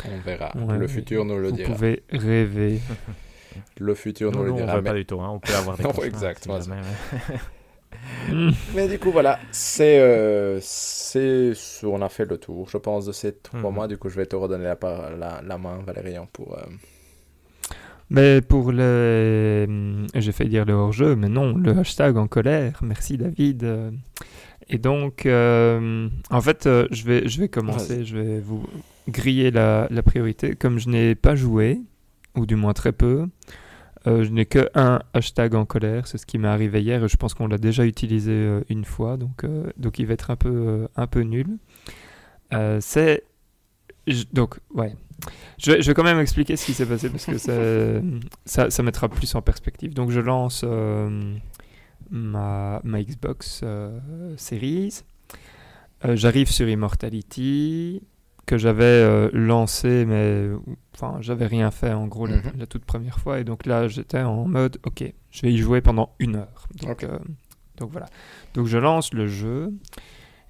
[0.05, 0.53] mais on verra.
[0.57, 1.73] Ouais, le futur nous le Vous dira.
[1.73, 2.79] pouvez rêver.
[3.79, 4.77] Le futur nous le non, on dira.
[4.77, 5.21] veut mais- pas du tout.
[5.21, 5.29] hein.
[5.31, 6.47] On peut avoir des exact,
[8.31, 8.51] Mm.
[8.75, 11.53] Mais du coup, voilà, c'est, euh, c'est,
[11.85, 13.75] on a fait le tour, je pense, de ces trois Mhm.
[13.75, 13.89] mois.
[13.89, 14.79] Du coup, je vais te redonner la,
[15.19, 16.57] la, la main, Valérian, pour.
[16.59, 16.63] euh,
[18.11, 20.07] Mais pour le...
[20.15, 22.79] J'ai failli dire le hors-jeu, mais non, le hashtag en colère.
[22.83, 23.93] Merci David.
[24.69, 28.65] Et donc, euh, en fait, je vais, je vais commencer, je vais vous
[29.09, 30.55] griller la, la priorité.
[30.57, 31.81] Comme je n'ai pas joué,
[32.37, 33.27] ou du moins très peu,
[34.07, 36.07] euh, je n'ai que un hashtag en colère.
[36.07, 38.85] C'est ce qui m'est arrivé hier et je pense qu'on l'a déjà utilisé euh, une
[38.85, 41.59] fois, donc, euh, donc il va être un peu, un peu nul.
[42.81, 43.23] C'est.
[44.07, 44.95] je- Donc, ouais.
[45.59, 47.53] Je vais, je vais quand même expliquer ce qui s'est passé parce que ça,
[48.47, 49.93] ça, ça mettra plus en perspective.
[49.95, 50.65] Donc, je lance
[52.11, 53.63] ma, ma Xbox
[54.37, 55.01] Series.
[56.15, 58.03] J'arrive sur Immortality
[58.51, 60.49] que j'avais euh, lancé, mais
[60.95, 62.53] enfin, j'avais rien fait en gros la, Mhm.
[62.59, 63.39] la toute première fois.
[63.39, 66.67] Et donc là, j'étais en mode, ok, je vais y jouer pendant une heure.
[66.83, 67.19] Donc, euh,
[67.77, 68.07] donc voilà.
[68.55, 69.73] Donc je lance le jeu.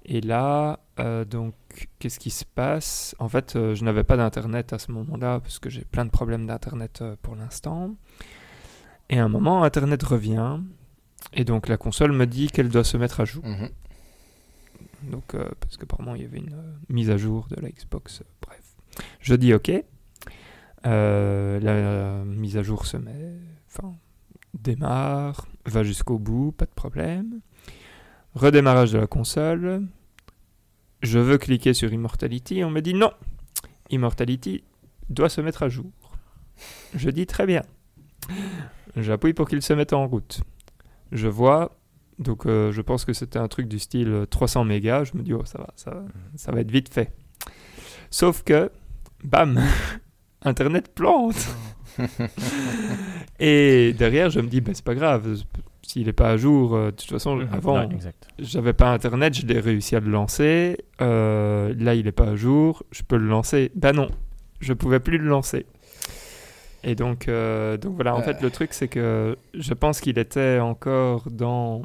[0.03, 1.53] Et là, euh, donc,
[1.99, 3.15] qu'est-ce qui se passe?
[3.19, 6.47] En fait, je n'avais pas d'internet à ce moment-là parce que j'ai plein de problèmes
[6.47, 7.95] d'internet pour l'instant.
[9.11, 10.57] Et à un moment, internet revient.
[11.33, 13.45] Et donc la console me dit qu'elle doit se mettre à jour.
[13.45, 13.69] mhm.
[15.03, 18.21] Donc, euh, parce qu'apparemment, il y avait une euh, mise à jour de la Xbox.
[18.21, 18.75] euh, bref.
[19.19, 19.71] Je dis OK.
[20.83, 23.33] La, euh, mise à jour se met.
[23.67, 23.93] Enfin,
[24.53, 27.39] démarre, va jusqu'au bout, pas de problème.
[28.35, 29.87] Redémarrage de la console.
[31.01, 32.63] Je veux cliquer sur Immortality.
[32.63, 33.11] On me dit non.
[33.89, 34.63] Immortality
[35.09, 35.91] doit se mettre à jour.
[36.93, 37.63] Je dis très bien.
[38.95, 40.41] J'appuie pour qu'il se mette en route.
[41.11, 41.75] Je vois
[42.21, 45.03] donc euh, je pense que c'était un truc du style euh, 300 mégas.
[45.05, 46.03] Je me dis, oh ça va, ça va,
[46.35, 47.11] ça va être vite fait.
[48.09, 48.69] Sauf que,
[49.23, 49.59] bam,
[50.43, 51.35] Internet plante.
[53.39, 55.37] Et derrière, je me dis, bah, c'est pas grave,
[55.81, 57.47] s'il n'est pas à jour, euh, de toute façon, Mhm.
[57.51, 57.89] avant,
[58.39, 60.77] j'avais pas Internet, je l'ai réussi à le lancer.
[61.01, 63.71] Euh, là, il n'est pas à jour, je peux le lancer.
[63.75, 64.09] Bah non,
[64.59, 65.65] je pouvais plus le lancer.
[66.83, 68.23] Et donc, euh, donc voilà, en Euh.
[68.23, 71.83] fait, le truc, c'est que je pense qu'il était encore dans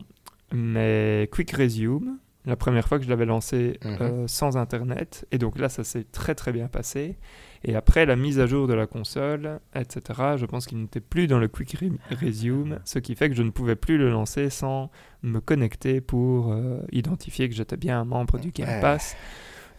[0.53, 3.97] mes Quick Resume, la première fois que je l'avais lancé Mhm.
[4.01, 5.27] euh, sans Internet.
[5.33, 7.17] Et donc là, ça s'est très très bien passé.
[7.65, 11.27] Et après la mise à jour de la console, etc., je pense qu'il n'était plus
[11.27, 14.51] dans le Quick Re- Resume, ce qui fait que je ne pouvais plus le lancer
[14.51, 14.91] sans
[15.23, 18.81] me connecter pour euh, identifier que j'étais bien un membre du Game.
[18.81, 19.17] Pass.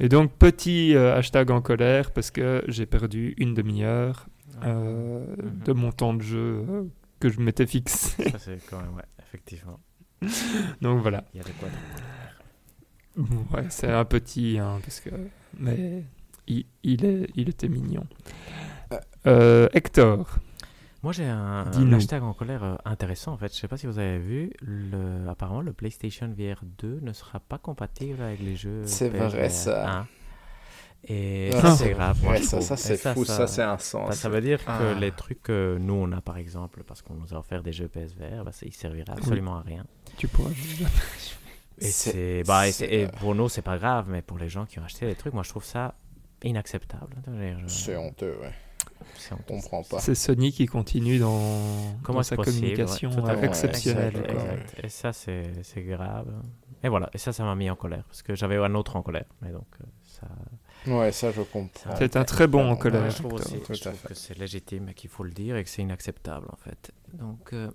[0.01, 4.27] Et donc, petit euh, hashtag en colère parce que j'ai perdu une demi-heure
[4.65, 5.59] euh, Mhm.
[5.65, 6.65] de mon temps de jeu
[7.21, 8.29] que je m'étais fixé.
[8.31, 9.79] Ça, c'est quand même, ouais, effectivement.
[10.81, 11.23] donc voilà.
[11.33, 11.43] Il y.
[13.53, 15.09] Ouais, c'est un petit, hein, parce que...
[15.57, 16.03] mais
[16.47, 18.05] il, il, est, il était mignon.
[19.25, 20.37] Euh, Hector,
[21.03, 23.53] Moi, j'ai un, hashtag en colère euh, intéressant en fait.
[23.53, 27.39] Je sais pas si vous avez vu, le, apparemment le PlayStation VR 2 ne sera
[27.39, 28.83] pas compatible avec les jeux.
[28.85, 30.05] C'est vrai, ça.
[31.09, 31.13] 1.
[31.13, 32.17] Et ça, c'est- grave.
[32.23, 34.09] moi, Ouais, je ça, c'est fou, ça, c'est un sens.
[34.09, 34.93] bah, ça veut dire que Ah.
[34.99, 37.87] les trucs que nous on a par exemple, parce qu'on nous a offert des jeux
[37.87, 39.85] PSVR, bah, ça- ils serviraient absolument à rien.
[40.17, 40.49] tu pourras...
[41.79, 44.79] Et C'est- c'est bah et, pour nous c'est pas grave, mais pour les gens qui
[44.79, 45.93] ont acheté les trucs, moi je trouve ça
[46.43, 47.15] inacceptable.
[47.27, 48.51] Je C'est honteux, ouais.
[49.31, 49.99] On comprend pas.
[49.99, 51.39] C'est Sony qui continue dans,
[52.01, 54.15] Comment dans sa possible, communication ouais, euh, exceptionnelle.
[54.17, 54.31] Exact.
[54.31, 54.75] Exact.
[54.85, 56.27] Et ça, c'est c'est grave.
[56.83, 59.03] Et voilà, et ça, ça m'a mis en colère, parce que j'avais un autre en
[59.03, 59.25] colère.
[59.41, 60.27] Mais donc, euh, ça...
[60.87, 61.95] Ouais, ça, je comprends.
[61.97, 63.03] C'est un très bon en Ouais, colère.
[63.03, 64.07] Ouais, je trouve aussi Tout je à trouve fait.
[64.09, 66.91] que c'est légitime et qu'il faut le dire et que c'est inacceptable, en fait.
[67.13, 67.69] Donc, euh,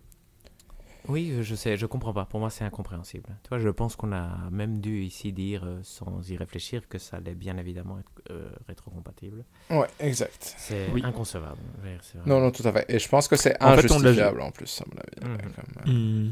[1.09, 2.25] oui, je sais, je comprends pas.
[2.27, 3.29] Pour moi, c'est incompréhensible.
[3.43, 6.99] Tu vois, je pense qu'on a même dû ici dire, euh, sans y réfléchir, que
[6.99, 9.45] ça allait bien évidemment être euh, rétrocompatible.
[9.71, 10.55] Ouais, exact.
[10.59, 11.03] C'est Oui.
[11.05, 11.59] inconcevable.
[11.81, 12.85] Vraiment- Non, non, tout à fait.
[12.89, 15.43] Et je pense que c'est En fait, injustifiable en plus, à mon avis.
[15.85, 16.31] Comme, Hmm.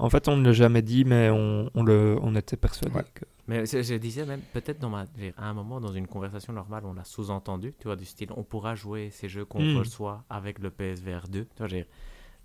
[0.00, 3.04] En fait, on ne l'a jamais dit, mais on, on, le, on était persuadé Ouais.
[3.14, 3.24] que...
[3.48, 5.06] Mais je, disais même, peut-être dans ma,
[5.38, 8.42] à un moment, dans une conversation normale, on l'a sous-entendu, tu vois, du style, on
[8.44, 9.76] pourra jouer ces jeux qu'on Hmm.
[9.78, 11.44] reçoit avec le PSVR 2.
[11.44, 11.86] Tu vois, dire,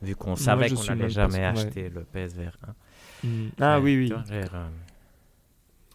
[0.02, 1.46] vu qu'on savait qu'on n'allait pas jamais ouais.
[1.46, 2.58] acheter le PSVR
[3.24, 3.28] 1.
[3.28, 3.50] Hmm.
[3.60, 4.08] Ah Ouais, oui, oui.
[4.10, 4.68] vois, euh,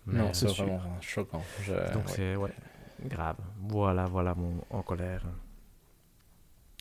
[0.06, 0.64] mais, Non, c'est sûr.
[0.66, 1.42] vraiment choquant.
[1.62, 2.12] Je- Donc ouais.
[2.14, 2.50] c'est, ouais,
[3.06, 3.36] grave.
[3.68, 5.22] Voilà, voilà mon en colère.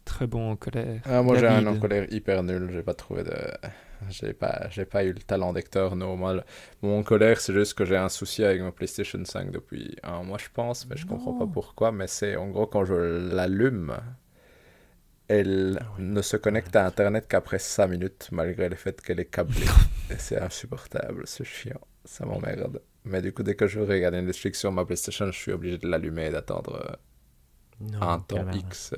[0.05, 1.01] Très bon en colère.
[1.05, 2.69] Ah, moi, j'ai un en colère hyper nul.
[2.71, 3.31] J'ai pas trouvé de.
[4.09, 6.45] J'ai pas, j'ai pas eu le talent d'acteur normal.
[6.81, 10.37] Mon colère, c'est juste que j'ai un souci avec ma PlayStation 5 depuis un mois,
[10.37, 11.51] je pense, mais je comprends pas Non.
[11.51, 11.91] pourquoi.
[11.91, 13.97] Mais c'est en gros quand je l'allume,
[15.27, 16.03] elle Ah oui.
[16.05, 19.65] ne se connecte à Internet qu'après 5 minutes, malgré le fait qu'elle est câblée.
[20.09, 22.81] Et c'est insupportable, c'est chiant, ça m'emmerde.
[23.03, 25.87] Mais du coup, dès que je regarde Netflix sur ma PlayStation, je suis obligé de
[25.87, 26.97] l'allumer et d'attendre
[27.81, 28.55] euh, Non, un temps même.
[28.55, 28.93] X.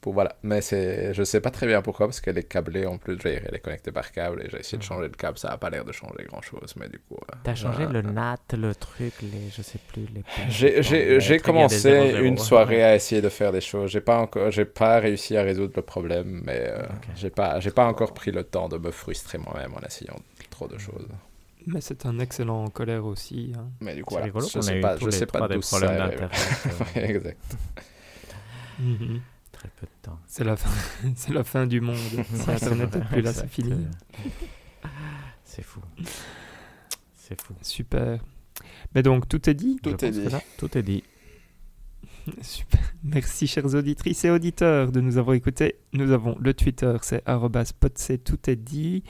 [0.00, 0.36] Pour voilà.
[0.42, 3.18] Mais c'est, je sais pas très bien pourquoi, parce qu'elle est câblée en plus.
[3.24, 5.36] Elle est connectée par câble et j'ai essayé de changer le câble.
[5.38, 7.16] Ça a pas l'air de changer grand chose, mais du coup.
[7.32, 10.22] euh, T'as changé euh, le NAT, le truc, les, je sais plus, les.
[10.48, 13.90] J'ai, commencé 00, une soirée à essayer de faire des choses.
[13.90, 17.08] J'ai pas encore, j'ai pas réussi à résoudre le problème, mais euh, Ok.
[17.16, 20.16] j'ai pas, j'ai pas encore pris le temps de me frustrer moi-même en essayant
[20.50, 21.06] trop de choses.
[21.66, 23.52] Mais c'est un excellent en colère aussi.
[23.54, 23.68] hein.
[23.80, 24.24] Mais du coup, C'est voilà.
[24.26, 26.28] rigolo je sais pas, je les sais pas d'où ça problèmes
[28.80, 29.20] Mhm.
[29.52, 30.18] Très peu de temps.
[30.26, 30.70] C'est la fin,
[31.16, 31.96] c'est la fin du monde.
[31.96, 33.86] si Internet c'est n'est plus là, c'est fini.
[35.44, 35.80] C'est fou.
[37.14, 37.54] C'est fou.
[37.62, 38.22] Super.
[38.94, 39.78] Mais donc, tout est dit?
[39.82, 40.28] Tout Je est dit.
[40.28, 41.02] là, Tout est dit.
[42.42, 42.80] Super.
[43.02, 45.76] Merci, chères auditrices et auditeurs, de nous avoir écoutés.
[45.92, 47.22] Nous avons le Twitter, c'est
[48.24, 49.02] tout est dit.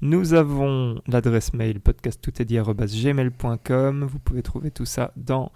[0.00, 4.04] Nous avons l'adresse mail podcasttoutestdit@gmail.com.
[4.04, 5.50] Vous pouvez trouver tout ça dans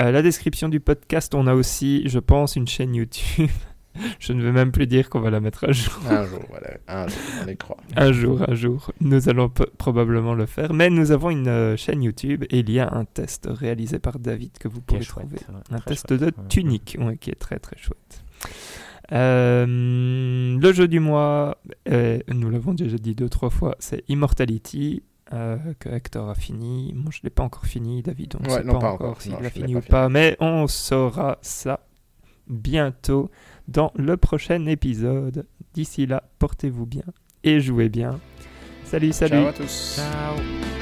[0.00, 1.34] euh, la description du podcast.
[1.34, 3.50] On a aussi, je pense, une chaîne YouTube.
[4.18, 5.98] je ne vais même plus dire qu'on va la mettre à jour.
[6.08, 6.70] Un jour, voilà.
[6.88, 7.76] Un jour, on y croit.
[7.96, 10.72] Un jour, un jour, nous allons probablement le faire.
[10.72, 14.18] Mais nous avons une euh, chaîne YouTube et il y a un test réalisé par
[14.18, 15.42] David que vous pouvez chouette, trouver.
[15.48, 16.32] ouais, Un test chouette, de ouais.
[16.48, 18.24] tunique ouais, qui est très très chouette.
[19.12, 19.66] Euh,
[20.58, 21.58] le jeu du mois,
[21.90, 26.92] euh, nous l'avons déjà dit deux trois fois, c'est Immortality euh, que Hector a fini.
[26.94, 28.34] Moi je l'ai pas encore fini, David.
[28.38, 29.90] On ne Ouais, sait non, pas, pas encore, s'il l'a fini ou fini.
[29.90, 31.80] pas, mais on saura ça
[32.48, 33.30] bientôt
[33.68, 35.46] dans le prochain épisode.
[35.74, 37.04] D'ici là, portez-vous bien
[37.44, 38.20] et jouez bien.
[38.84, 39.36] Salut, salut.
[39.36, 39.94] Ciao à tous.
[39.96, 40.81] Ciao.